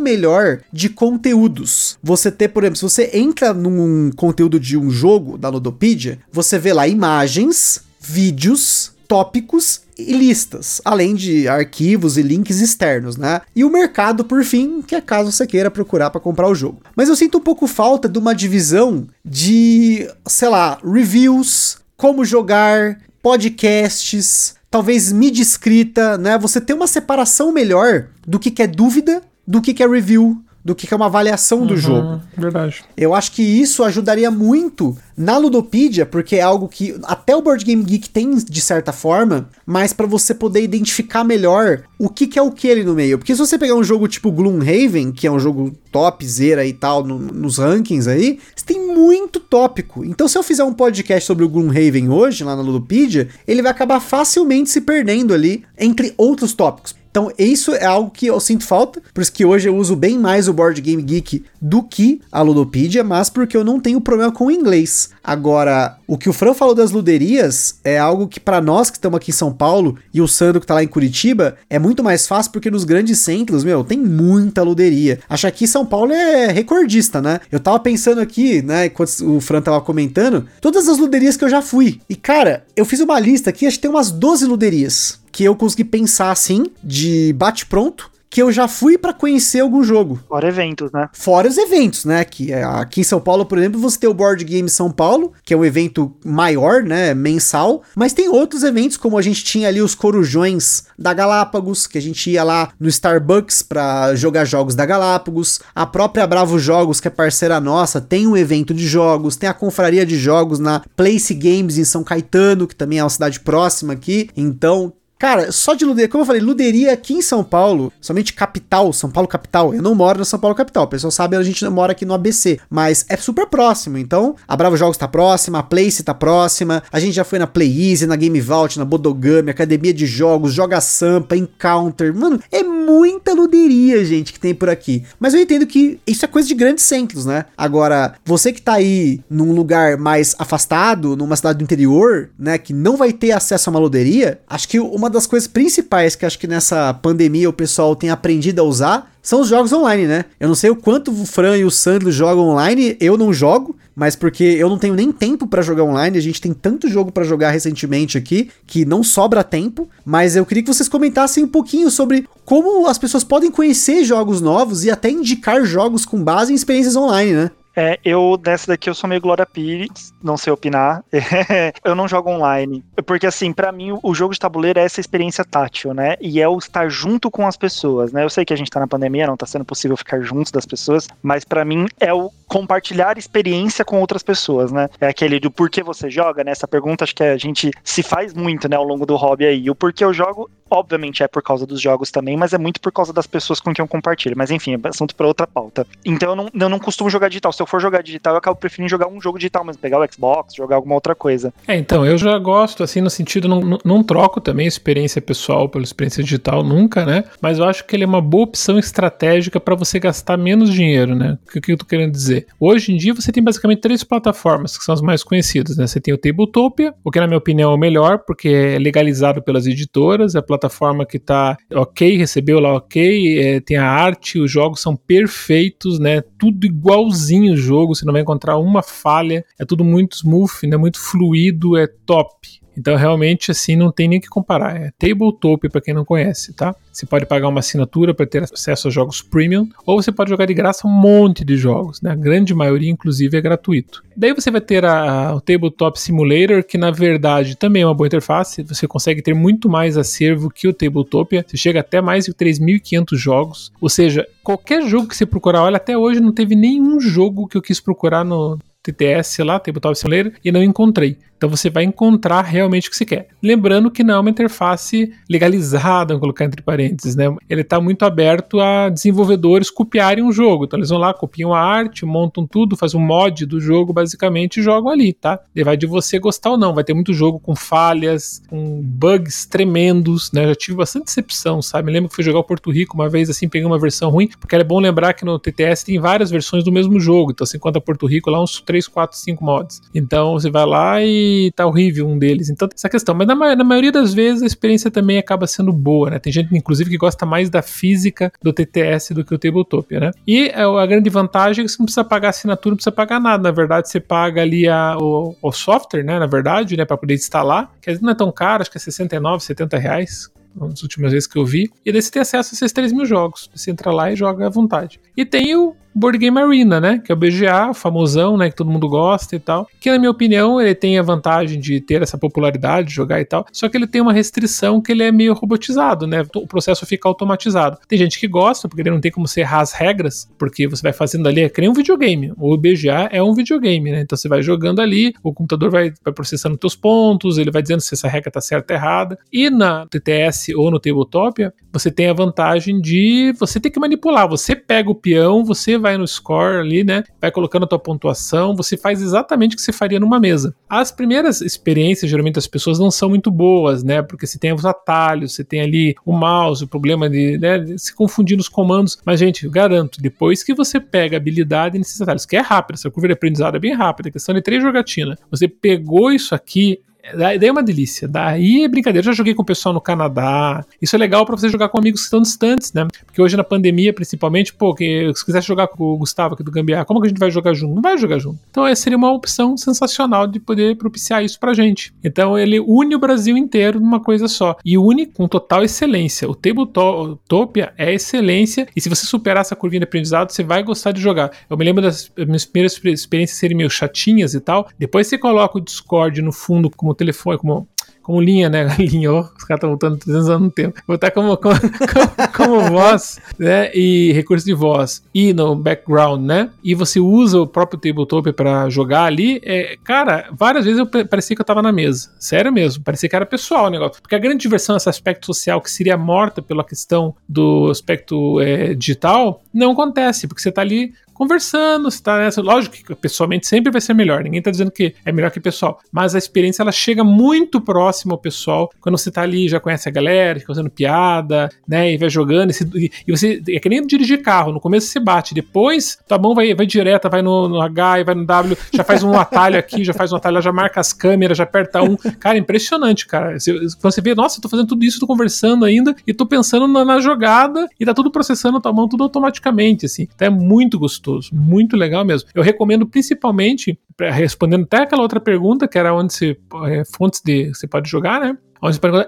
melhor 0.00 0.60
de 0.72 0.88
conteúdos. 0.88 1.98
Você 2.02 2.30
ter, 2.30 2.48
por 2.48 2.62
exemplo, 2.62 2.76
se 2.76 2.82
você 2.82 3.10
entra 3.12 3.52
num 3.52 4.10
conteúdo 4.14 4.58
de 4.58 4.76
um 4.76 4.90
jogo 4.90 5.36
da 5.36 5.48
Ludopedia, 5.48 6.18
você 6.32 6.58
vê 6.58 6.72
lá 6.72 6.86
imagens, 6.86 7.80
vídeos, 8.00 8.92
tópicos 9.08 9.82
e 9.96 10.12
listas, 10.12 10.80
além 10.84 11.14
de 11.14 11.46
arquivos 11.46 12.16
e 12.16 12.22
links 12.22 12.60
externos, 12.60 13.16
né? 13.16 13.40
E 13.54 13.64
o 13.64 13.70
mercado, 13.70 14.24
por 14.24 14.44
fim, 14.44 14.82
que 14.82 14.94
é 14.94 15.00
caso 15.00 15.30
você 15.30 15.46
queira 15.46 15.70
procurar 15.70 16.10
para 16.10 16.20
comprar 16.20 16.48
o 16.48 16.54
jogo. 16.54 16.82
Mas 16.96 17.08
eu 17.08 17.16
sinto 17.16 17.38
um 17.38 17.40
pouco 17.40 17.66
falta 17.66 18.08
de 18.08 18.18
uma 18.18 18.34
divisão 18.34 19.06
de, 19.24 20.08
sei 20.26 20.48
lá, 20.48 20.78
reviews, 20.84 21.78
como 21.96 22.24
jogar, 22.24 22.98
podcasts, 23.22 24.54
talvez 24.70 25.12
mídia 25.12 25.42
escrita, 25.42 26.18
né? 26.18 26.36
Você 26.38 26.60
ter 26.60 26.74
uma 26.74 26.86
separação 26.86 27.52
melhor 27.52 28.08
do 28.26 28.38
que, 28.38 28.50
que 28.50 28.62
é 28.62 28.66
dúvida, 28.66 29.22
do 29.46 29.60
que, 29.60 29.74
que 29.74 29.82
é 29.82 29.88
review, 29.88 30.42
do 30.64 30.74
que 30.74 30.92
é 30.92 30.96
uma 30.96 31.06
avaliação 31.06 31.60
uhum, 31.60 31.66
do 31.66 31.76
jogo. 31.76 32.20
Verdade. 32.36 32.82
Eu 32.96 33.14
acho 33.14 33.32
que 33.32 33.42
isso 33.42 33.84
ajudaria 33.84 34.30
muito 34.30 34.96
na 35.14 35.36
Ludopedia, 35.36 36.06
porque 36.06 36.36
é 36.36 36.40
algo 36.40 36.68
que 36.68 36.98
até 37.04 37.36
o 37.36 37.42
Board 37.42 37.62
Game 37.62 37.82
Geek 37.84 38.08
tem 38.08 38.34
de 38.34 38.60
certa 38.62 38.90
forma, 38.90 39.50
mas 39.66 39.92
para 39.92 40.06
você 40.06 40.32
poder 40.32 40.62
identificar 40.62 41.22
melhor 41.22 41.82
o 41.98 42.08
que, 42.08 42.26
que 42.26 42.38
é 42.38 42.42
o 42.42 42.50
que 42.50 42.70
ali 42.70 42.82
no 42.82 42.94
meio. 42.94 43.18
Porque 43.18 43.34
se 43.34 43.38
você 43.38 43.58
pegar 43.58 43.74
um 43.74 43.84
jogo 43.84 44.08
tipo 44.08 44.32
Gloomhaven, 44.32 45.12
que 45.12 45.26
é 45.26 45.30
um 45.30 45.38
jogo 45.38 45.76
top, 45.92 46.26
zera 46.26 46.64
e 46.64 46.72
tal, 46.72 47.04
no, 47.04 47.18
nos 47.18 47.58
rankings 47.58 48.08
aí, 48.08 48.38
você 48.56 48.64
tem 48.64 48.86
muito 48.86 49.38
tópico. 49.38 50.02
Então 50.02 50.26
se 50.26 50.38
eu 50.38 50.42
fizer 50.42 50.64
um 50.64 50.72
podcast 50.72 51.26
sobre 51.26 51.44
o 51.44 51.48
Gloomhaven 51.48 52.08
hoje, 52.08 52.42
lá 52.42 52.56
na 52.56 52.62
Ludopedia, 52.62 53.28
ele 53.46 53.60
vai 53.60 53.70
acabar 53.70 54.00
facilmente 54.00 54.70
se 54.70 54.80
perdendo 54.80 55.34
ali 55.34 55.62
entre 55.78 56.14
outros 56.16 56.54
tópicos. 56.54 56.94
Então, 57.14 57.30
isso 57.38 57.72
é 57.72 57.84
algo 57.84 58.10
que 58.10 58.26
eu 58.26 58.40
sinto 58.40 58.64
falta, 58.64 59.00
por 59.14 59.20
isso 59.20 59.32
que 59.32 59.44
hoje 59.44 59.68
eu 59.68 59.76
uso 59.76 59.94
bem 59.94 60.18
mais 60.18 60.48
o 60.48 60.52
Board 60.52 60.80
Game 60.80 61.00
Geek 61.00 61.44
do 61.62 61.80
que 61.80 62.20
a 62.30 62.42
Ludopedia, 62.42 63.04
mas 63.04 63.30
porque 63.30 63.56
eu 63.56 63.62
não 63.62 63.78
tenho 63.78 64.00
problema 64.00 64.32
com 64.32 64.46
o 64.46 64.50
inglês. 64.50 65.10
Agora, 65.22 65.96
o 66.08 66.18
que 66.18 66.28
o 66.28 66.32
Fran 66.32 66.54
falou 66.54 66.74
das 66.74 66.90
luderias 66.90 67.78
é 67.84 67.96
algo 67.96 68.26
que 68.26 68.40
para 68.40 68.60
nós 68.60 68.90
que 68.90 68.96
estamos 68.96 69.16
aqui 69.16 69.30
em 69.30 69.34
São 69.34 69.52
Paulo 69.52 69.96
e 70.12 70.20
o 70.20 70.26
Sandro 70.26 70.60
que 70.60 70.66
tá 70.66 70.74
lá 70.74 70.82
em 70.82 70.88
Curitiba, 70.88 71.56
é 71.70 71.78
muito 71.78 72.02
mais 72.02 72.26
fácil 72.26 72.50
porque 72.50 72.68
nos 72.68 72.82
grandes 72.82 73.20
centros, 73.20 73.62
meu, 73.62 73.84
tem 73.84 73.96
muita 73.96 74.64
luderia. 74.64 75.20
Acho 75.28 75.48
que 75.52 75.68
São 75.68 75.86
Paulo 75.86 76.12
é 76.12 76.50
recordista, 76.50 77.22
né? 77.22 77.38
Eu 77.48 77.60
tava 77.60 77.78
pensando 77.78 78.20
aqui, 78.20 78.60
né, 78.60 78.86
enquanto 78.86 79.36
o 79.36 79.40
Fran 79.40 79.62
tava 79.62 79.80
comentando, 79.80 80.48
todas 80.60 80.88
as 80.88 80.98
luderias 80.98 81.36
que 81.36 81.44
eu 81.44 81.48
já 81.48 81.62
fui. 81.62 82.00
E 82.10 82.16
cara, 82.16 82.66
eu 82.74 82.84
fiz 82.84 82.98
uma 82.98 83.20
lista 83.20 83.50
aqui, 83.50 83.68
acho 83.68 83.76
que 83.76 83.82
tem 83.82 83.90
umas 83.90 84.10
12 84.10 84.46
luderias 84.46 85.22
que 85.34 85.42
eu 85.42 85.56
consegui 85.56 85.82
pensar 85.82 86.30
assim, 86.30 86.66
de 86.80 87.32
bate-pronto, 87.32 88.08
que 88.34 88.42
eu 88.42 88.50
já 88.50 88.66
fui 88.66 88.98
para 88.98 89.12
conhecer 89.12 89.60
algum 89.60 89.84
jogo. 89.84 90.18
Fora 90.28 90.48
eventos, 90.48 90.90
né? 90.90 91.08
Fora 91.12 91.46
os 91.46 91.56
eventos, 91.56 92.04
né? 92.04 92.24
Que 92.24 92.52
é, 92.52 92.64
aqui 92.64 93.00
em 93.00 93.04
São 93.04 93.20
Paulo, 93.20 93.46
por 93.46 93.56
exemplo, 93.58 93.80
você 93.80 93.96
tem 93.96 94.10
o 94.10 94.14
Board 94.14 94.44
Game 94.44 94.68
São 94.68 94.90
Paulo, 94.90 95.32
que 95.44 95.54
é 95.54 95.56
um 95.56 95.64
evento 95.64 96.12
maior, 96.24 96.82
né? 96.82 97.14
Mensal. 97.14 97.84
Mas 97.94 98.12
tem 98.12 98.28
outros 98.28 98.64
eventos, 98.64 98.96
como 98.96 99.16
a 99.16 99.22
gente 99.22 99.44
tinha 99.44 99.68
ali 99.68 99.80
os 99.80 99.94
Corujões 99.94 100.82
da 100.98 101.14
Galápagos, 101.14 101.86
que 101.86 101.96
a 101.96 102.02
gente 102.02 102.28
ia 102.28 102.42
lá 102.42 102.70
no 102.78 102.88
Starbucks 102.88 103.62
para 103.62 104.16
jogar 104.16 104.44
jogos 104.44 104.74
da 104.74 104.84
Galápagos. 104.84 105.60
A 105.72 105.86
própria 105.86 106.26
Bravo 106.26 106.58
Jogos, 106.58 106.98
que 106.98 107.06
é 107.06 107.12
parceira 107.12 107.60
nossa, 107.60 108.00
tem 108.00 108.26
um 108.26 108.36
evento 108.36 108.74
de 108.74 108.86
jogos. 108.86 109.36
Tem 109.36 109.48
a 109.48 109.54
Confraria 109.54 110.04
de 110.04 110.18
Jogos 110.18 110.58
na 110.58 110.82
Place 110.96 111.34
Games 111.34 111.78
em 111.78 111.84
São 111.84 112.02
Caetano, 112.02 112.66
que 112.66 112.74
também 112.74 112.98
é 112.98 113.04
uma 113.04 113.10
cidade 113.10 113.38
próxima 113.38 113.92
aqui. 113.92 114.28
Então, 114.36 114.92
Cara, 115.24 115.50
só 115.50 115.72
de 115.72 115.86
luderia, 115.86 116.06
como 116.06 116.20
eu 116.20 116.26
falei, 116.26 116.42
luderia 116.42 116.92
aqui 116.92 117.14
em 117.14 117.22
São 117.22 117.42
Paulo, 117.42 117.90
somente 117.98 118.34
capital, 118.34 118.92
São 118.92 119.08
Paulo 119.08 119.26
capital. 119.26 119.74
Eu 119.74 119.80
não 119.80 119.94
moro 119.94 120.18
na 120.18 120.24
São 120.26 120.38
Paulo 120.38 120.54
capital, 120.54 120.84
o 120.84 120.86
pessoal 120.86 121.10
sabe, 121.10 121.34
a 121.34 121.42
gente 121.42 121.66
mora 121.66 121.92
aqui 121.92 122.04
no 122.04 122.12
ABC, 122.12 122.60
mas 122.68 123.06
é 123.08 123.16
super 123.16 123.46
próximo. 123.46 123.96
Então, 123.96 124.36
a 124.46 124.54
Bravo 124.54 124.76
Jogos 124.76 124.98
tá 124.98 125.08
próxima, 125.08 125.60
a 125.60 125.62
Place 125.62 126.02
tá 126.02 126.12
próxima, 126.12 126.82
a 126.92 127.00
gente 127.00 127.14
já 127.14 127.24
foi 127.24 127.38
na 127.38 127.46
Play 127.46 127.90
Easy, 127.90 128.06
na 128.06 128.16
Game 128.16 128.38
Vault, 128.38 128.78
na 128.78 128.84
Bodogami, 128.84 129.48
Academia 129.48 129.94
de 129.94 130.04
Jogos, 130.04 130.52
Joga 130.52 130.78
Sampa, 130.82 131.34
Encounter. 131.34 132.14
Mano, 132.14 132.38
é 132.52 132.62
muita 132.62 133.32
luderia, 133.32 134.04
gente, 134.04 134.30
que 134.30 134.38
tem 134.38 134.54
por 134.54 134.68
aqui. 134.68 135.04
Mas 135.18 135.32
eu 135.32 135.40
entendo 135.40 135.66
que 135.66 135.98
isso 136.06 136.26
é 136.26 136.28
coisa 136.28 136.46
de 136.46 136.54
grandes 136.54 136.84
centros, 136.84 137.24
né? 137.24 137.46
Agora, 137.56 138.12
você 138.26 138.52
que 138.52 138.60
tá 138.60 138.74
aí 138.74 139.22
num 139.30 139.52
lugar 139.52 139.96
mais 139.96 140.36
afastado, 140.38 141.16
numa 141.16 141.34
cidade 141.34 141.60
do 141.60 141.64
interior, 141.64 142.28
né, 142.38 142.58
que 142.58 142.74
não 142.74 142.98
vai 142.98 143.10
ter 143.10 143.32
acesso 143.32 143.70
a 143.70 143.72
uma 143.72 143.80
luderia, 143.80 144.38
acho 144.46 144.68
que 144.68 144.78
uma 144.78 145.13
das 145.14 145.26
coisas 145.26 145.46
principais 145.46 146.14
que 146.14 146.26
acho 146.26 146.38
que 146.38 146.46
nessa 146.46 146.92
pandemia 146.94 147.48
o 147.48 147.52
pessoal 147.52 147.96
tem 147.96 148.10
aprendido 148.10 148.60
a 148.60 148.64
usar 148.64 149.14
são 149.24 149.40
os 149.40 149.48
jogos 149.48 149.72
online, 149.72 150.06
né? 150.06 150.26
Eu 150.38 150.48
não 150.48 150.54
sei 150.54 150.68
o 150.68 150.76
quanto 150.76 151.10
o 151.10 151.24
Fran 151.24 151.56
e 151.56 151.64
o 151.64 151.70
Sandro 151.70 152.12
jogam 152.12 152.46
online, 152.46 152.94
eu 153.00 153.16
não 153.16 153.32
jogo, 153.32 153.74
mas 153.96 154.14
porque 154.14 154.44
eu 154.44 154.68
não 154.68 154.76
tenho 154.76 154.92
nem 154.92 155.10
tempo 155.10 155.46
para 155.46 155.62
jogar 155.62 155.82
online, 155.84 156.18
a 156.18 156.20
gente 156.20 156.42
tem 156.42 156.52
tanto 156.52 156.88
jogo 156.88 157.10
para 157.10 157.24
jogar 157.24 157.50
recentemente 157.50 158.18
aqui 158.18 158.50
que 158.66 158.84
não 158.84 159.02
sobra 159.02 159.42
tempo, 159.42 159.88
mas 160.04 160.36
eu 160.36 160.44
queria 160.44 160.62
que 160.62 160.72
vocês 160.72 160.90
comentassem 160.90 161.42
um 161.42 161.48
pouquinho 161.48 161.90
sobre 161.90 162.28
como 162.44 162.86
as 162.86 162.98
pessoas 162.98 163.24
podem 163.24 163.50
conhecer 163.50 164.04
jogos 164.04 164.42
novos 164.42 164.84
e 164.84 164.90
até 164.90 165.10
indicar 165.10 165.64
jogos 165.64 166.04
com 166.04 166.22
base 166.22 166.52
em 166.52 166.54
experiências 166.54 166.94
online, 166.94 167.32
né? 167.32 167.50
É, 167.76 167.98
eu, 168.04 168.36
dessa 168.36 168.68
daqui, 168.68 168.88
eu 168.88 168.94
sou 168.94 169.08
meio 169.08 169.20
Glória 169.20 169.44
Pires, 169.44 170.12
não 170.22 170.36
sei 170.36 170.52
opinar. 170.52 171.04
eu 171.84 171.94
não 171.94 172.06
jogo 172.06 172.30
online. 172.30 172.84
Porque, 173.04 173.26
assim, 173.26 173.52
para 173.52 173.72
mim, 173.72 173.98
o 174.02 174.14
jogo 174.14 174.32
de 174.32 174.38
tabuleiro 174.38 174.78
é 174.78 174.84
essa 174.84 175.00
experiência 175.00 175.44
tátil, 175.44 175.92
né? 175.92 176.16
E 176.20 176.40
é 176.40 176.48
o 176.48 176.58
estar 176.58 176.88
junto 176.88 177.30
com 177.30 177.46
as 177.46 177.56
pessoas, 177.56 178.12
né? 178.12 178.22
Eu 178.24 178.30
sei 178.30 178.44
que 178.44 178.52
a 178.52 178.56
gente 178.56 178.70
tá 178.70 178.78
na 178.80 178.86
pandemia, 178.86 179.26
não 179.26 179.36
tá 179.36 179.46
sendo 179.46 179.64
possível 179.64 179.96
ficar 179.96 180.20
juntos 180.20 180.52
das 180.52 180.66
pessoas, 180.66 181.08
mas 181.22 181.44
para 181.44 181.64
mim 181.64 181.86
é 181.98 182.12
o 182.12 182.30
compartilhar 182.46 183.18
experiência 183.18 183.84
com 183.84 184.00
outras 184.00 184.22
pessoas, 184.22 184.70
né? 184.70 184.88
É 185.00 185.08
aquele 185.08 185.40
do 185.40 185.50
porquê 185.50 185.82
você 185.82 186.08
joga, 186.08 186.44
né? 186.44 186.52
Essa 186.52 186.68
pergunta 186.68 187.04
acho 187.04 187.14
que 187.14 187.22
a 187.22 187.36
gente 187.36 187.70
se 187.82 188.02
faz 188.02 188.32
muito, 188.32 188.68
né, 188.68 188.76
ao 188.76 188.84
longo 188.84 189.04
do 189.04 189.16
hobby 189.16 189.46
aí. 189.46 189.68
O 189.68 189.74
porquê 189.74 190.04
eu 190.04 190.12
jogo, 190.12 190.48
obviamente 190.70 191.22
é 191.22 191.28
por 191.28 191.42
causa 191.42 191.66
dos 191.66 191.80
jogos 191.80 192.10
também, 192.10 192.36
mas 192.36 192.52
é 192.52 192.58
muito 192.58 192.80
por 192.80 192.92
causa 192.92 193.12
das 193.12 193.26
pessoas 193.26 193.60
com 193.60 193.72
quem 193.72 193.82
eu 193.82 193.88
compartilho. 193.88 194.36
Mas 194.36 194.50
enfim, 194.50 194.74
é 194.74 194.88
assunto 194.88 195.14
para 195.14 195.26
outra 195.26 195.46
pauta. 195.46 195.86
Então 196.04 196.30
eu 196.30 196.36
não, 196.36 196.48
eu 196.52 196.68
não 196.68 196.78
costumo 196.78 197.10
jogar 197.10 197.28
digital. 197.28 197.52
Se 197.52 197.62
eu 197.62 197.66
for 197.66 197.80
jogar 197.80 198.02
digital, 198.02 198.34
eu 198.34 198.38
acabo 198.38 198.56
preferindo 198.56 198.88
jogar 198.88 199.08
um 199.08 199.20
jogo 199.20 199.38
digital, 199.38 199.64
mas 199.64 199.76
pegar 199.76 200.00
o 200.00 200.12
Xbox, 200.12 200.54
jogar 200.54 200.76
alguma 200.76 200.94
outra 200.94 201.14
coisa. 201.14 201.52
É, 201.66 201.76
então, 201.76 202.04
eu 202.04 202.16
já 202.18 202.38
gosto, 202.38 202.82
assim, 202.82 203.00
no 203.00 203.10
sentido, 203.10 203.48
não, 203.48 203.78
não, 203.84 204.02
troco 204.02 204.40
também 204.40 204.66
experiência 204.66 205.20
pessoal 205.20 205.68
pela 205.68 205.84
experiência 205.84 206.22
digital, 206.22 206.62
nunca, 206.62 207.04
né? 207.04 207.24
Mas 207.40 207.58
eu 207.58 207.64
acho 207.64 207.84
que 207.86 207.96
ele 207.96 208.04
é 208.04 208.06
uma 208.06 208.20
boa 208.20 208.44
opção 208.44 208.78
estratégica 208.78 209.58
para 209.58 209.74
você 209.74 209.98
gastar 209.98 210.36
menos 210.36 210.72
dinheiro, 210.72 211.14
né? 211.14 211.38
O 211.46 211.52
que, 211.52 211.60
que 211.60 211.72
eu 211.72 211.76
tô 211.76 211.84
querendo 211.84 212.12
dizer? 212.12 212.46
Hoje 212.58 212.92
em 212.92 212.96
dia 212.96 213.14
você 213.14 213.32
tem 213.32 213.42
basicamente 213.42 213.80
três 213.80 214.04
plataformas 214.04 214.76
que 214.76 214.84
são 214.84 214.92
as 214.92 215.00
mais 215.00 215.22
conhecidas, 215.22 215.76
né? 215.76 215.86
Você 215.86 216.00
tem 216.00 216.12
o 216.12 216.18
Tabletopia, 216.18 216.94
o 217.02 217.10
que 217.10 217.20
na 217.20 217.26
minha 217.26 217.38
opinião 217.38 217.72
é 217.72 217.74
o 217.74 217.78
melhor, 217.78 218.20
porque 218.26 218.48
é 218.48 218.78
legalizado 218.78 219.42
pelas 219.42 219.66
editoras, 219.66 220.34
é 220.34 220.38
a 220.38 220.42
plataforma 220.58 221.06
que 221.06 221.18
tá 221.18 221.56
ok, 221.72 222.16
recebeu 222.16 222.60
lá 222.60 222.74
ok, 222.74 223.38
é, 223.38 223.60
tem 223.60 223.76
a 223.76 223.88
arte, 223.88 224.38
os 224.38 224.50
jogos 224.50 224.80
são 224.80 224.96
perfeitos, 224.96 225.98
né? 225.98 226.22
Tudo 226.38 226.66
igualzinho 226.66 227.52
o 227.52 227.56
jogo, 227.56 227.94
você 227.94 228.04
não 228.04 228.12
vai 228.12 228.22
encontrar 228.22 228.58
uma 228.58 228.82
falha, 228.82 229.44
é 229.58 229.64
tudo 229.64 229.84
muito 229.84 230.16
smooth, 230.16 230.66
né? 230.66 230.76
Muito 230.76 231.00
fluido, 231.00 231.76
é 231.76 231.86
top. 231.86 232.63
Então, 232.76 232.96
realmente, 232.96 233.50
assim, 233.50 233.76
não 233.76 233.90
tem 233.90 234.08
nem 234.08 234.20
que 234.20 234.28
comparar. 234.28 234.76
É 234.76 234.90
Tabletop, 234.98 235.68
para 235.68 235.80
quem 235.80 235.94
não 235.94 236.04
conhece, 236.04 236.52
tá? 236.52 236.74
Você 236.92 237.06
pode 237.06 237.26
pagar 237.26 237.48
uma 237.48 237.60
assinatura 237.60 238.14
para 238.14 238.26
ter 238.26 238.44
acesso 238.44 238.88
a 238.88 238.90
jogos 238.90 239.20
premium, 239.20 239.68
ou 239.84 240.00
você 240.00 240.12
pode 240.12 240.30
jogar 240.30 240.46
de 240.46 240.54
graça 240.54 240.86
um 240.86 240.90
monte 240.90 241.44
de 241.44 241.56
jogos, 241.56 242.00
né? 242.00 242.10
A 242.10 242.14
grande 242.14 242.54
maioria, 242.54 242.90
inclusive, 242.90 243.36
é 243.36 243.40
gratuito. 243.40 244.02
Daí 244.16 244.32
você 244.32 244.50
vai 244.50 244.60
ter 244.60 244.84
a, 244.84 245.34
o 245.34 245.40
Tabletop 245.40 245.98
Simulator, 245.98 246.62
que 246.62 246.78
na 246.78 246.90
verdade 246.90 247.56
também 247.56 247.82
é 247.82 247.86
uma 247.86 247.94
boa 247.94 248.06
interface. 248.06 248.62
Você 248.62 248.86
consegue 248.86 249.22
ter 249.22 249.34
muito 249.34 249.68
mais 249.68 249.96
acervo 249.96 250.50
que 250.50 250.68
o 250.68 250.72
Tabletopia. 250.72 251.44
Você 251.46 251.56
chega 251.56 251.80
até 251.80 252.00
mais 252.00 252.26
de 252.26 252.32
3.500 252.32 253.16
jogos. 253.16 253.72
Ou 253.80 253.88
seja, 253.88 254.26
qualquer 254.42 254.86
jogo 254.86 255.08
que 255.08 255.16
você 255.16 255.26
procurar, 255.26 255.62
olha, 255.62 255.76
até 255.76 255.98
hoje 255.98 256.20
não 256.20 256.32
teve 256.32 256.54
nenhum 256.54 257.00
jogo 257.00 257.48
que 257.48 257.56
eu 257.56 257.62
quis 257.62 257.80
procurar 257.80 258.24
no 258.24 258.58
TTS 258.84 259.42
lá, 259.42 259.58
Tabletop 259.58 259.98
Simulator, 259.98 260.32
e 260.44 260.52
não 260.52 260.62
encontrei. 260.62 261.18
Então 261.44 261.54
você 261.54 261.68
vai 261.68 261.84
encontrar 261.84 262.40
realmente 262.40 262.88
o 262.88 262.90
que 262.90 262.96
você 262.96 263.04
quer. 263.04 263.28
Lembrando 263.42 263.90
que 263.90 264.02
não 264.02 264.14
é 264.14 264.18
uma 264.18 264.30
interface 264.30 265.12
legalizada, 265.28 266.14
vamos 266.14 266.22
colocar 266.22 266.46
entre 266.46 266.62
parênteses, 266.62 267.14
né? 267.14 267.26
Ele 267.50 267.60
está 267.60 267.78
muito 267.78 268.02
aberto 268.06 268.60
a 268.60 268.88
desenvolvedores 268.88 269.68
copiarem 269.68 270.24
um 270.24 270.32
jogo. 270.32 270.64
Então 270.64 270.78
eles 270.78 270.88
vão 270.88 270.98
lá, 270.98 271.12
copiam 271.12 271.52
a 271.52 271.60
arte, 271.60 272.06
montam 272.06 272.46
tudo, 272.46 272.78
fazem 272.78 272.98
um 272.98 273.04
mod 273.04 273.44
do 273.44 273.60
jogo 273.60 273.92
basicamente 273.92 274.58
e 274.58 274.62
jogam 274.62 274.90
ali, 274.90 275.12
tá? 275.12 275.38
E 275.54 275.62
vai 275.62 275.76
de 275.76 275.84
você 275.84 276.18
gostar 276.18 276.52
ou 276.52 276.56
não. 276.56 276.74
Vai 276.74 276.82
ter 276.82 276.94
muito 276.94 277.12
jogo 277.12 277.38
com 277.38 277.54
falhas, 277.54 278.42
com 278.48 278.80
bugs 278.80 279.44
tremendos, 279.44 280.32
né? 280.32 280.44
Eu 280.44 280.48
já 280.48 280.54
tive 280.54 280.78
bastante 280.78 281.04
decepção, 281.04 281.60
sabe? 281.60 281.84
Me 281.84 281.92
lembro 281.92 282.08
que 282.08 282.14
fui 282.14 282.24
jogar 282.24 282.38
o 282.38 282.44
Porto 282.44 282.70
Rico 282.70 282.94
uma 282.94 283.10
vez 283.10 283.28
assim, 283.28 283.50
peguei 283.50 283.66
uma 283.66 283.78
versão 283.78 284.08
ruim, 284.08 284.30
porque 284.40 284.56
é 284.56 284.64
bom 284.64 284.80
lembrar 284.80 285.12
que 285.12 285.26
no 285.26 285.38
TTS 285.38 285.84
tem 285.84 286.00
várias 286.00 286.30
versões 286.30 286.64
do 286.64 286.72
mesmo 286.72 286.98
jogo. 286.98 287.32
Então 287.32 287.46
você 287.46 287.58
encontra 287.58 287.82
Porto 287.82 288.06
Rico 288.06 288.30
lá 288.30 288.42
uns 288.42 288.62
3, 288.62 288.88
4, 288.88 289.18
5 289.18 289.44
mods. 289.44 289.82
Então 289.94 290.32
você 290.32 290.48
vai 290.48 290.64
lá 290.64 291.02
e 291.02 291.33
tá 291.54 291.66
horrível 291.66 292.06
um 292.08 292.18
deles. 292.18 292.50
Então, 292.50 292.68
essa 292.74 292.88
questão. 292.88 293.14
Mas 293.14 293.26
na, 293.26 293.34
na, 293.34 293.64
maioria 293.64 293.92
das 293.92 294.12
vezes 294.12 294.42
a 294.42 294.46
experiência 294.46 294.90
também 294.90 295.18
acaba 295.18 295.46
sendo 295.46 295.72
boa, 295.72 296.10
né? 296.10 296.18
Tem 296.18 296.32
gente, 296.32 296.54
inclusive, 296.56 296.90
que 296.90 296.96
gosta 296.96 297.24
mais 297.24 297.48
da 297.50 297.62
física 297.62 298.32
do 298.42 298.52
TTS 298.52 299.14
do 299.14 299.24
que 299.24 299.34
o 299.34 299.38
Tabletop, 299.38 299.98
né? 299.98 300.10
E 300.26 300.48
é, 300.48 300.62
a 300.62 300.86
grande 300.86 301.10
vantagem 301.10 301.62
é 301.62 301.66
que 301.66 301.72
você 301.72 301.78
não 301.78 301.86
precisa 301.86 302.04
pagar 302.04 302.30
assinatura, 302.30 302.72
não 302.72 302.76
precisa 302.76 302.92
pagar 302.92 303.20
nada. 303.20 303.42
Na 303.42 303.50
verdade, 303.50 303.88
você 303.88 304.00
paga 304.00 304.42
ali 304.42 304.68
a, 304.68 304.96
o, 304.98 305.34
o 305.40 305.52
software, 305.52 306.04
né? 306.04 306.18
Na 306.18 306.26
verdade, 306.26 306.76
né? 306.76 306.84
Para 306.84 306.96
poder 306.96 307.14
instalar, 307.14 307.72
que 307.80 307.92
não 308.02 308.10
é 308.10 308.14
tão 308.14 308.30
caro, 308.32 308.62
acho 308.62 308.70
que 308.70 308.78
é 308.78 308.80
69, 308.80 309.42
70 309.42 309.78
reais 309.78 310.30
nas 310.54 310.82
últimas 310.82 311.12
vezes 311.12 311.26
que 311.26 311.38
eu 311.38 311.44
vi. 311.44 311.70
E 311.84 311.92
daí 311.92 312.00
você 312.00 312.10
tem 312.10 312.22
acesso 312.22 312.54
a 312.54 312.56
esses 312.56 312.72
3 312.72 312.92
mil 312.92 313.04
jogos. 313.04 313.50
Você 313.54 313.70
entra 313.70 313.90
lá 313.90 314.12
e 314.12 314.16
joga 314.16 314.46
à 314.46 314.50
vontade. 314.50 315.00
E 315.16 315.24
tem 315.24 315.56
o 315.56 315.74
Board 315.94 316.18
Game 316.18 316.38
Arena, 316.38 316.80
né? 316.80 316.98
Que 317.04 317.12
é 317.12 317.14
o 317.14 317.18
BGA, 317.18 317.72
famosão, 317.74 318.36
né? 318.36 318.50
Que 318.50 318.56
todo 318.56 318.70
mundo 318.70 318.88
gosta 318.88 319.36
e 319.36 319.38
tal. 319.38 319.68
Que, 319.80 319.90
na 319.90 319.98
minha 319.98 320.10
opinião, 320.10 320.60
ele 320.60 320.74
tem 320.74 320.98
a 320.98 321.02
vantagem 321.02 321.60
de 321.60 321.80
ter 321.80 322.02
essa 322.02 322.18
popularidade, 322.18 322.88
de 322.88 322.94
jogar 322.94 323.20
e 323.20 323.24
tal. 323.24 323.46
Só 323.52 323.68
que 323.68 323.76
ele 323.76 323.86
tem 323.86 324.00
uma 324.00 324.12
restrição 324.12 324.80
que 324.80 324.92
ele 324.92 325.02
é 325.02 325.12
meio 325.12 325.34
robotizado, 325.34 326.06
né? 326.06 326.26
O 326.34 326.46
processo 326.46 326.84
fica 326.84 327.08
automatizado. 327.08 327.78
Tem 327.86 327.98
gente 327.98 328.18
que 328.18 328.26
gosta, 328.26 328.68
porque 328.68 328.82
ele 328.82 328.90
não 328.90 329.00
tem 329.00 329.12
como 329.12 329.28
ser 329.28 329.40
errar 329.40 329.60
as 329.60 329.72
regras, 329.72 330.28
porque 330.38 330.66
você 330.66 330.82
vai 330.82 330.92
fazendo 330.92 331.28
ali, 331.28 331.42
é 331.42 331.48
que 331.48 331.60
nem 331.60 331.70
um 331.70 331.74
videogame. 331.74 332.32
O 332.36 332.56
BGA 332.56 333.08
é 333.10 333.22
um 333.22 333.34
videogame, 333.34 333.92
né? 333.92 334.00
Então 334.00 334.16
você 334.16 334.28
vai 334.28 334.42
jogando 334.42 334.80
ali, 334.80 335.14
o 335.22 335.32
computador 335.32 335.70
vai, 335.70 335.92
vai 336.04 336.12
processando 336.12 336.56
teus 336.56 336.74
pontos, 336.74 337.38
ele 337.38 337.50
vai 337.50 337.62
dizendo 337.62 337.80
se 337.80 337.94
essa 337.94 338.08
regra 338.08 338.30
tá 338.30 338.40
certa 338.40 338.74
ou 338.74 338.78
errada. 338.78 339.18
E 339.32 339.50
na 339.50 339.86
TTS 339.86 340.54
ou 340.54 340.70
no 340.70 340.80
Tabletop, 340.80 341.50
você 341.72 341.90
tem 341.90 342.08
a 342.08 342.12
vantagem 342.12 342.80
de 342.80 343.32
você 343.38 343.60
ter 343.60 343.70
que 343.70 343.80
manipular. 343.80 344.28
Você 344.28 344.56
pega 344.56 344.90
o 344.90 344.94
peão, 344.94 345.44
você 345.44 345.76
vai 345.84 345.98
no 345.98 346.08
score 346.08 346.56
ali, 346.56 346.82
né? 346.82 347.04
Vai 347.20 347.30
colocando 347.30 347.64
a 347.64 347.66
tua 347.66 347.78
pontuação, 347.78 348.56
você 348.56 348.74
faz 348.74 349.02
exatamente 349.02 349.52
o 349.52 349.56
que 349.56 349.62
você 349.62 349.72
faria 349.72 350.00
numa 350.00 350.18
mesa. 350.18 350.56
As 350.66 350.90
primeiras 350.90 351.42
experiências, 351.42 352.10
geralmente, 352.10 352.36
das 352.36 352.46
pessoas 352.46 352.78
não 352.78 352.90
são 352.90 353.10
muito 353.10 353.30
boas, 353.30 353.84
né? 353.84 354.00
Porque 354.00 354.26
você 354.26 354.38
tem 354.38 354.54
os 354.54 354.64
atalhos, 354.64 355.34
você 355.34 355.44
tem 355.44 355.60
ali 355.60 355.94
o 356.06 356.12
mouse, 356.12 356.64
o 356.64 356.68
problema 356.68 357.08
de, 357.10 357.36
né, 357.36 357.58
de 357.58 357.78
se 357.78 357.94
confundir 357.94 358.34
nos 358.34 358.48
comandos. 358.48 358.98
Mas, 359.04 359.20
gente, 359.20 359.46
garanto, 359.46 360.00
depois 360.00 360.42
que 360.42 360.54
você 360.54 360.80
pega 360.80 361.18
habilidade 361.18 361.76
nesses 361.76 362.00
atalhos, 362.00 362.24
que 362.24 362.36
é 362.36 362.40
rápida, 362.40 362.78
essa 362.78 362.90
curva 362.90 363.08
de 363.08 363.12
aprendizado 363.12 363.56
é 363.56 363.60
bem 363.60 363.74
rápida, 363.74 364.10
questão 364.10 364.34
de 364.34 364.40
três 364.40 364.62
jogatinas, 364.62 365.18
você 365.30 365.46
pegou 365.46 366.10
isso 366.10 366.34
aqui, 366.34 366.80
Daí 367.12 367.38
é 367.42 367.52
uma 367.52 367.62
delícia. 367.62 368.08
Daí 368.08 368.64
é 368.64 368.68
brincadeira. 368.68 369.06
Eu 369.06 369.12
já 369.12 369.16
joguei 369.16 369.34
com 369.34 369.42
o 369.42 369.44
pessoal 369.44 369.74
no 369.74 369.80
Canadá. 369.80 370.64
Isso 370.80 370.96
é 370.96 370.98
legal 370.98 371.26
para 371.26 371.36
você 371.36 371.48
jogar 371.48 371.68
com 371.68 371.78
amigos 371.78 372.00
que 372.00 372.06
estão 372.06 372.22
distantes, 372.22 372.72
né? 372.72 372.86
Porque 373.04 373.20
hoje 373.20 373.36
na 373.36 373.44
pandemia, 373.44 373.92
principalmente, 373.92 374.54
pô, 374.54 374.74
que, 374.74 375.12
se 375.14 375.24
quisesse 375.24 375.46
jogar 375.46 375.68
com 375.68 375.84
o 375.84 375.96
Gustavo 375.98 376.34
aqui 376.34 376.42
do 376.42 376.50
Gambiar, 376.50 376.86
como 376.86 377.00
que 377.00 377.06
a 377.06 377.08
gente 377.08 377.18
vai 377.18 377.30
jogar 377.30 377.52
junto? 377.52 377.74
Não 377.74 377.82
vai 377.82 377.98
jogar 377.98 378.18
junto. 378.18 378.38
Então 378.50 378.66
essa 378.66 378.82
seria 378.82 378.96
uma 378.96 379.12
opção 379.12 379.56
sensacional 379.56 380.26
de 380.26 380.40
poder 380.40 380.76
propiciar 380.76 381.22
isso 381.22 381.38
pra 381.38 381.52
gente. 381.52 381.92
Então 382.02 382.38
ele 382.38 382.58
une 382.60 382.94
o 382.94 382.98
Brasil 382.98 383.36
inteiro 383.36 383.78
numa 383.78 384.00
coisa 384.00 384.26
só. 384.26 384.56
E 384.64 384.78
une 384.78 385.06
com 385.06 385.28
total 385.28 385.62
excelência. 385.62 386.28
O 386.28 386.34
Tabletopia 386.34 387.72
é 387.76 387.92
excelência. 387.92 388.66
E 388.74 388.80
se 388.80 388.88
você 388.88 389.04
superar 389.04 389.42
essa 389.42 389.56
curvinha 389.56 389.80
de 389.80 389.84
aprendizado, 389.84 390.30
você 390.30 390.42
vai 390.42 390.62
gostar 390.62 390.92
de 390.92 391.00
jogar. 391.00 391.30
Eu 391.50 391.56
me 391.56 391.64
lembro 391.64 391.82
das 391.82 392.10
minhas 392.16 392.44
primeiras 392.44 392.80
experiências 392.84 393.38
serem 393.38 393.56
meio 393.56 393.68
chatinhas 393.68 394.34
e 394.34 394.40
tal. 394.40 394.68
Depois 394.78 395.06
você 395.06 395.18
coloca 395.18 395.58
o 395.58 395.60
Discord 395.60 396.22
no 396.22 396.32
fundo 396.32 396.70
como 396.70 396.93
telefone, 396.94 397.38
como 397.38 397.68
como 398.04 398.20
linha, 398.20 398.50
né? 398.50 398.68
Linha, 398.78 399.10
ó, 399.10 399.20
os 399.20 399.44
caras 399.44 399.58
estão 399.58 399.70
voltando 399.70 399.96
300 399.96 400.28
anos 400.28 400.42
no 400.42 400.50
tempo. 400.50 400.80
Botar 400.86 401.10
como, 401.10 401.36
como, 401.38 401.54
como, 401.58 402.32
como, 402.36 402.70
voz, 402.70 403.18
né? 403.38 403.74
E 403.74 404.12
recurso 404.12 404.44
de 404.44 404.52
voz. 404.52 405.02
E 405.12 405.32
no 405.32 405.56
background, 405.56 406.22
né? 406.22 406.50
E 406.62 406.74
você 406.74 407.00
usa 407.00 407.40
o 407.40 407.46
próprio 407.46 407.80
tabletop 407.80 408.30
para 408.34 408.68
jogar 408.68 409.04
ali. 409.04 409.40
É, 409.42 409.76
cara, 409.82 410.28
várias 410.32 410.66
vezes 410.66 410.78
eu 410.78 411.06
parecia 411.06 411.34
que 411.34 411.40
eu 411.40 411.46
tava 411.46 411.62
na 411.62 411.72
mesa. 411.72 412.10
Sério 412.20 412.52
mesmo. 412.52 412.84
Parecia 412.84 413.08
que 413.08 413.16
era 413.16 413.24
pessoal 413.24 413.66
o 413.66 413.70
negócio. 413.70 414.02
Porque 414.02 414.14
a 414.14 414.18
grande 414.18 414.42
diversão 414.42 414.74
nesse 414.74 414.88
aspecto 414.88 415.24
social 415.24 415.62
que 415.62 415.70
seria 415.70 415.96
morta 415.96 416.42
pela 416.42 416.62
questão 416.62 417.14
do 417.26 417.70
aspecto 417.70 418.38
é, 418.40 418.74
digital 418.74 419.42
não 419.52 419.72
acontece. 419.72 420.28
Porque 420.28 420.42
você 420.42 420.52
tá 420.52 420.60
ali 420.60 420.92
conversando, 421.14 421.90
você 421.90 422.02
tá 422.02 422.18
nessa. 422.18 422.42
Lógico 422.42 422.76
que 422.76 422.94
pessoalmente 422.94 423.46
sempre 423.46 423.70
vai 423.72 423.80
ser 423.80 423.94
melhor, 423.94 424.22
ninguém 424.22 424.42
tá 424.42 424.50
dizendo 424.50 424.70
que 424.70 424.94
é 425.04 425.12
melhor 425.12 425.30
que 425.30 425.40
pessoal, 425.40 425.80
mas 425.90 426.14
a 426.14 426.18
experiência 426.18 426.62
ela 426.62 426.72
chega 426.72 427.04
muito 427.04 427.60
próximo 427.60 428.12
ao 428.12 428.18
pessoal 428.18 428.70
quando 428.80 428.98
você 428.98 429.10
tá 429.10 429.22
ali, 429.22 429.48
já 429.48 429.60
conhece 429.60 429.88
a 429.88 429.92
galera, 429.92 430.40
fica 430.40 430.52
fazendo 430.52 430.70
piada, 430.70 431.48
né, 431.66 431.92
e 431.92 431.96
vai 431.96 432.10
jogando, 432.10 432.50
e, 432.50 432.52
se, 432.52 432.68
e, 433.06 433.10
você 433.10 433.42
é 433.48 433.60
que 433.60 433.68
nem 433.68 433.86
dirigir 433.86 434.22
carro, 434.22 434.52
no 434.52 434.60
começo 434.60 434.88
você 434.88 435.00
bate, 435.00 435.34
depois 435.34 435.98
tua 436.06 436.18
mão 436.18 436.34
vai, 436.34 436.54
vai 436.54 436.66
direta, 436.66 437.08
vai 437.08 437.22
no, 437.22 437.48
no 437.48 437.60
H 437.60 438.00
e 438.00 438.04
vai 438.04 438.14
no 438.14 438.26
W, 438.26 438.56
já 438.72 438.84
faz 438.84 439.02
um 439.02 439.14
atalho 439.14 439.58
aqui, 439.58 439.84
já 439.84 439.94
faz 439.94 440.12
um 440.12 440.16
atalho, 440.16 440.42
já 440.42 440.52
marca 440.52 440.80
as 440.80 440.92
câmeras, 440.92 441.38
já 441.38 441.44
aperta 441.44 441.82
um. 441.82 441.96
Cara, 442.18 442.38
impressionante, 442.38 443.06
cara. 443.06 443.38
Você, 443.38 443.52
você 443.80 444.00
vê, 444.00 444.14
nossa, 444.14 444.38
eu 444.38 444.42
tô 444.42 444.48
fazendo 444.48 444.68
tudo 444.68 444.84
isso, 444.84 444.98
tô 444.98 445.06
conversando 445.06 445.64
ainda 445.64 445.94
e 446.06 446.12
tô 446.12 446.26
pensando 446.26 446.66
na, 446.66 446.84
na 446.84 447.00
jogada 447.00 447.68
e 447.78 447.84
tá 447.84 447.94
tudo 447.94 448.10
processando 448.10 448.60
tua 448.60 448.72
mão 448.72 448.88
tudo 448.88 449.04
automaticamente, 449.04 449.86
assim. 449.86 450.08
Então 450.14 450.26
é 450.26 450.30
muito 450.30 450.78
gostoso 450.78 451.03
gostoso, 451.04 451.30
muito 451.32 451.76
legal 451.76 452.04
mesmo. 452.04 452.28
Eu 452.34 452.42
recomendo 452.42 452.86
principalmente, 452.86 453.78
respondendo 453.98 454.64
até 454.64 454.78
aquela 454.78 455.02
outra 455.02 455.20
pergunta, 455.20 455.68
que 455.68 455.78
era 455.78 455.94
onde 455.94 456.14
se, 456.14 456.38
é, 456.66 456.82
fontes 456.84 457.20
de 457.24 457.48
você 457.54 457.66
pode 457.66 457.88
jogar, 457.88 458.20
né? 458.20 458.36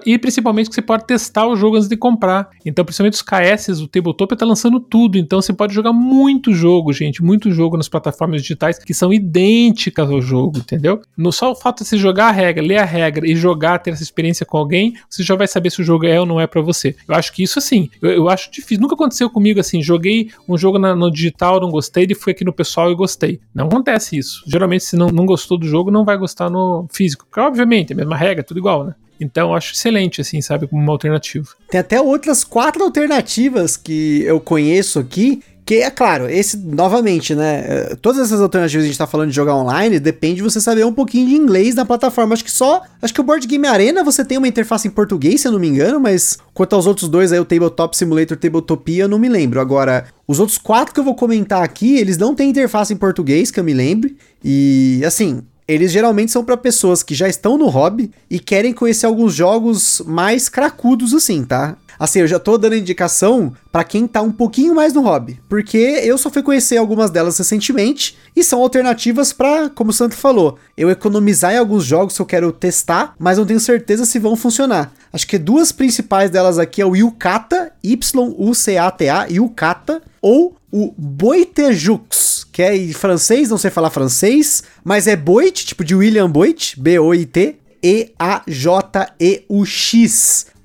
E 0.05 0.17
principalmente 0.17 0.69
que 0.69 0.75
você 0.75 0.81
pode 0.81 1.05
testar 1.05 1.47
o 1.47 1.55
jogo 1.55 1.77
antes 1.77 1.87
de 1.87 1.97
comprar. 1.97 2.49
Então, 2.65 2.85
principalmente 2.85 3.13
os 3.13 3.21
KS, 3.21 3.81
o 3.81 3.87
Tabletop 3.87 4.33
está 4.33 4.45
lançando 4.45 4.79
tudo. 4.79 5.17
Então, 5.17 5.41
você 5.41 5.53
pode 5.53 5.73
jogar 5.73 5.93
muito 5.93 6.53
jogo, 6.53 6.93
gente. 6.93 7.23
Muito 7.23 7.51
jogo 7.51 7.77
nas 7.77 7.89
plataformas 7.89 8.41
digitais 8.41 8.77
que 8.77 8.93
são 8.93 9.11
idênticas 9.11 10.09
ao 10.09 10.21
jogo, 10.21 10.59
entendeu? 10.59 11.01
No, 11.17 11.31
só 11.31 11.51
o 11.51 11.55
fato 11.55 11.83
de 11.83 11.89
você 11.89 11.97
jogar 11.97 12.27
a 12.27 12.31
regra, 12.31 12.63
ler 12.63 12.77
a 12.77 12.85
regra 12.85 13.27
e 13.27 13.35
jogar, 13.35 13.79
ter 13.79 13.91
essa 13.91 14.03
experiência 14.03 14.45
com 14.45 14.57
alguém, 14.57 14.93
você 15.09 15.23
já 15.23 15.35
vai 15.35 15.47
saber 15.47 15.69
se 15.69 15.81
o 15.81 15.83
jogo 15.83 16.05
é 16.05 16.19
ou 16.19 16.25
não 16.25 16.39
é 16.39 16.47
para 16.47 16.61
você. 16.61 16.95
Eu 17.07 17.15
acho 17.15 17.33
que 17.33 17.43
isso, 17.43 17.59
assim, 17.59 17.89
eu, 18.01 18.11
eu, 18.11 18.29
acho 18.29 18.51
difícil. 18.51 18.81
Nunca 18.81 18.95
aconteceu 18.95 19.29
comigo 19.29 19.59
assim. 19.59 19.81
Joguei 19.81 20.29
um 20.47 20.57
jogo 20.57 20.77
na, 20.77 20.95
no 20.95 21.11
digital, 21.11 21.59
não 21.59 21.71
gostei, 21.71 22.05
e 22.09 22.15
fui 22.15 22.31
aqui 22.31 22.43
no 22.43 22.53
pessoal 22.53 22.91
e 22.91 22.95
gostei. 22.95 23.39
Não 23.53 23.67
acontece 23.67 24.17
isso. 24.17 24.43
Geralmente, 24.47 24.83
se 24.83 24.95
não, 24.95 25.07
não 25.07 25.25
gostou 25.25 25.57
do 25.57 25.67
jogo, 25.67 25.91
não 25.91 26.05
vai 26.05 26.17
gostar 26.17 26.49
no 26.49 26.87
físico. 26.91 27.25
Porque, 27.25 27.39
obviamente, 27.39 27.91
é 27.91 27.93
a 27.93 27.97
mesma 27.97 28.15
regra, 28.15 28.43
tudo 28.43 28.59
igual, 28.59 28.85
né? 28.85 28.95
Então, 29.19 29.49
eu 29.49 29.55
acho 29.55 29.73
excelente, 29.73 30.21
assim, 30.21 30.41
sabe, 30.41 30.67
como 30.67 30.81
uma 30.81 30.91
alternativa. 30.91 31.47
Tem 31.69 31.79
até 31.79 31.99
outras 31.99 32.43
quatro 32.43 32.83
alternativas 32.83 33.75
que 33.77 34.23
eu 34.23 34.39
conheço 34.39 34.99
aqui. 34.99 35.41
Que 35.65 35.81
é 35.81 35.91
claro, 35.91 36.29
esse 36.29 36.55
novamente, 36.55 37.35
né? 37.35 37.65
Eh, 37.67 37.97
todas 38.01 38.21
essas 38.21 38.39
alternativas 38.39 38.83
que 38.83 38.87
a 38.87 38.91
gente 38.91 38.97
tá 38.97 39.05
falando 39.05 39.31
de 39.31 39.35
jogar 39.35 39.53
online, 39.53 39.99
depende 39.99 40.35
de 40.35 40.41
você 40.41 40.61
saber 40.61 40.85
um 40.85 40.93
pouquinho 40.93 41.27
de 41.27 41.35
inglês 41.35 41.75
na 41.75 41.83
plataforma. 41.83 42.33
Acho 42.33 42.45
que 42.45 42.51
só. 42.51 42.81
Acho 43.01 43.13
que 43.13 43.19
o 43.19 43.23
Board 43.23 43.45
Game 43.45 43.67
Arena 43.67 44.01
você 44.01 44.23
tem 44.23 44.37
uma 44.37 44.47
interface 44.47 44.87
em 44.87 44.91
português, 44.91 45.41
se 45.41 45.47
eu 45.49 45.51
não 45.51 45.59
me 45.59 45.67
engano, 45.67 45.99
mas 45.99 46.37
quanto 46.53 46.73
aos 46.73 46.87
outros 46.87 47.09
dois 47.09 47.33
aí, 47.33 47.39
o 47.41 47.43
Tabletop 47.43 47.97
Simulator 47.97 48.37
Tabletopia, 48.37 49.03
eu 49.03 49.09
não 49.09 49.19
me 49.19 49.27
lembro. 49.27 49.59
Agora, 49.59 50.05
os 50.25 50.39
outros 50.39 50.57
quatro 50.57 50.93
que 50.93 51.01
eu 51.01 51.03
vou 51.03 51.15
comentar 51.15 51.61
aqui, 51.61 51.97
eles 51.97 52.17
não 52.17 52.33
têm 52.33 52.49
interface 52.49 52.93
em 52.93 52.97
português, 52.97 53.51
que 53.51 53.59
eu 53.59 53.63
me 53.65 53.73
lembre. 53.73 54.15
E 54.41 55.01
assim, 55.05 55.41
eles 55.67 55.91
geralmente 55.91 56.31
são 56.31 56.45
para 56.45 56.55
pessoas 56.55 57.03
que 57.03 57.13
já 57.13 57.27
estão 57.27 57.57
no 57.57 57.67
hobby 57.67 58.11
e 58.29 58.39
querem 58.39 58.73
conhecer 58.73 59.05
alguns 59.05 59.33
jogos 59.35 60.01
mais 60.05 60.47
cracudos 60.47 61.13
assim, 61.13 61.43
tá? 61.43 61.75
Assim, 61.99 62.19
eu 62.19 62.27
já 62.27 62.39
tô 62.39 62.57
dando 62.57 62.75
indicação 62.75 63.53
para 63.71 63.83
quem 63.83 64.07
tá 64.07 64.21
um 64.21 64.31
pouquinho 64.31 64.75
mais 64.75 64.93
no 64.93 65.01
hobby, 65.01 65.39
porque 65.49 65.77
eu 65.77 66.17
só 66.17 66.29
fui 66.29 66.43
conhecer 66.43 66.77
algumas 66.77 67.09
delas 67.09 67.37
recentemente 67.37 68.17
e 68.35 68.43
são 68.43 68.61
alternativas 68.61 69.33
para, 69.33 69.69
como 69.69 69.89
o 69.89 69.93
Santo 69.93 70.15
falou, 70.15 70.57
eu 70.77 70.89
economizar 70.89 71.53
em 71.53 71.57
alguns 71.57 71.83
jogos 71.83 72.15
que 72.15 72.21
eu 72.21 72.25
quero 72.25 72.51
testar, 72.51 73.15
mas 73.17 73.37
não 73.37 73.45
tenho 73.45 73.59
certeza 73.59 74.05
se 74.05 74.19
vão 74.19 74.35
funcionar. 74.35 74.91
Acho 75.11 75.27
que 75.27 75.37
duas 75.37 75.71
principais 75.71 76.29
delas 76.29 76.59
aqui 76.59 76.81
é 76.81 76.85
o 76.85 76.95
Yukata, 76.95 77.71
Y-U-C-A-T-A, 77.83 79.27
Yukata, 79.31 80.01
ou 80.21 80.55
o 80.71 80.93
Boitejux, 80.97 82.45
que 82.51 82.61
é 82.61 82.75
em 82.75 82.91
francês, 82.93 83.49
não 83.49 83.57
sei 83.57 83.71
falar 83.71 83.89
francês, 83.89 84.63
mas 84.83 85.07
é 85.07 85.15
Boit, 85.15 85.65
tipo 85.65 85.83
de 85.83 85.95
William 85.95 86.29
Boit, 86.29 86.79
B-O-I-T, 86.79 87.55
E-A-J-E-U-X. 87.81 88.47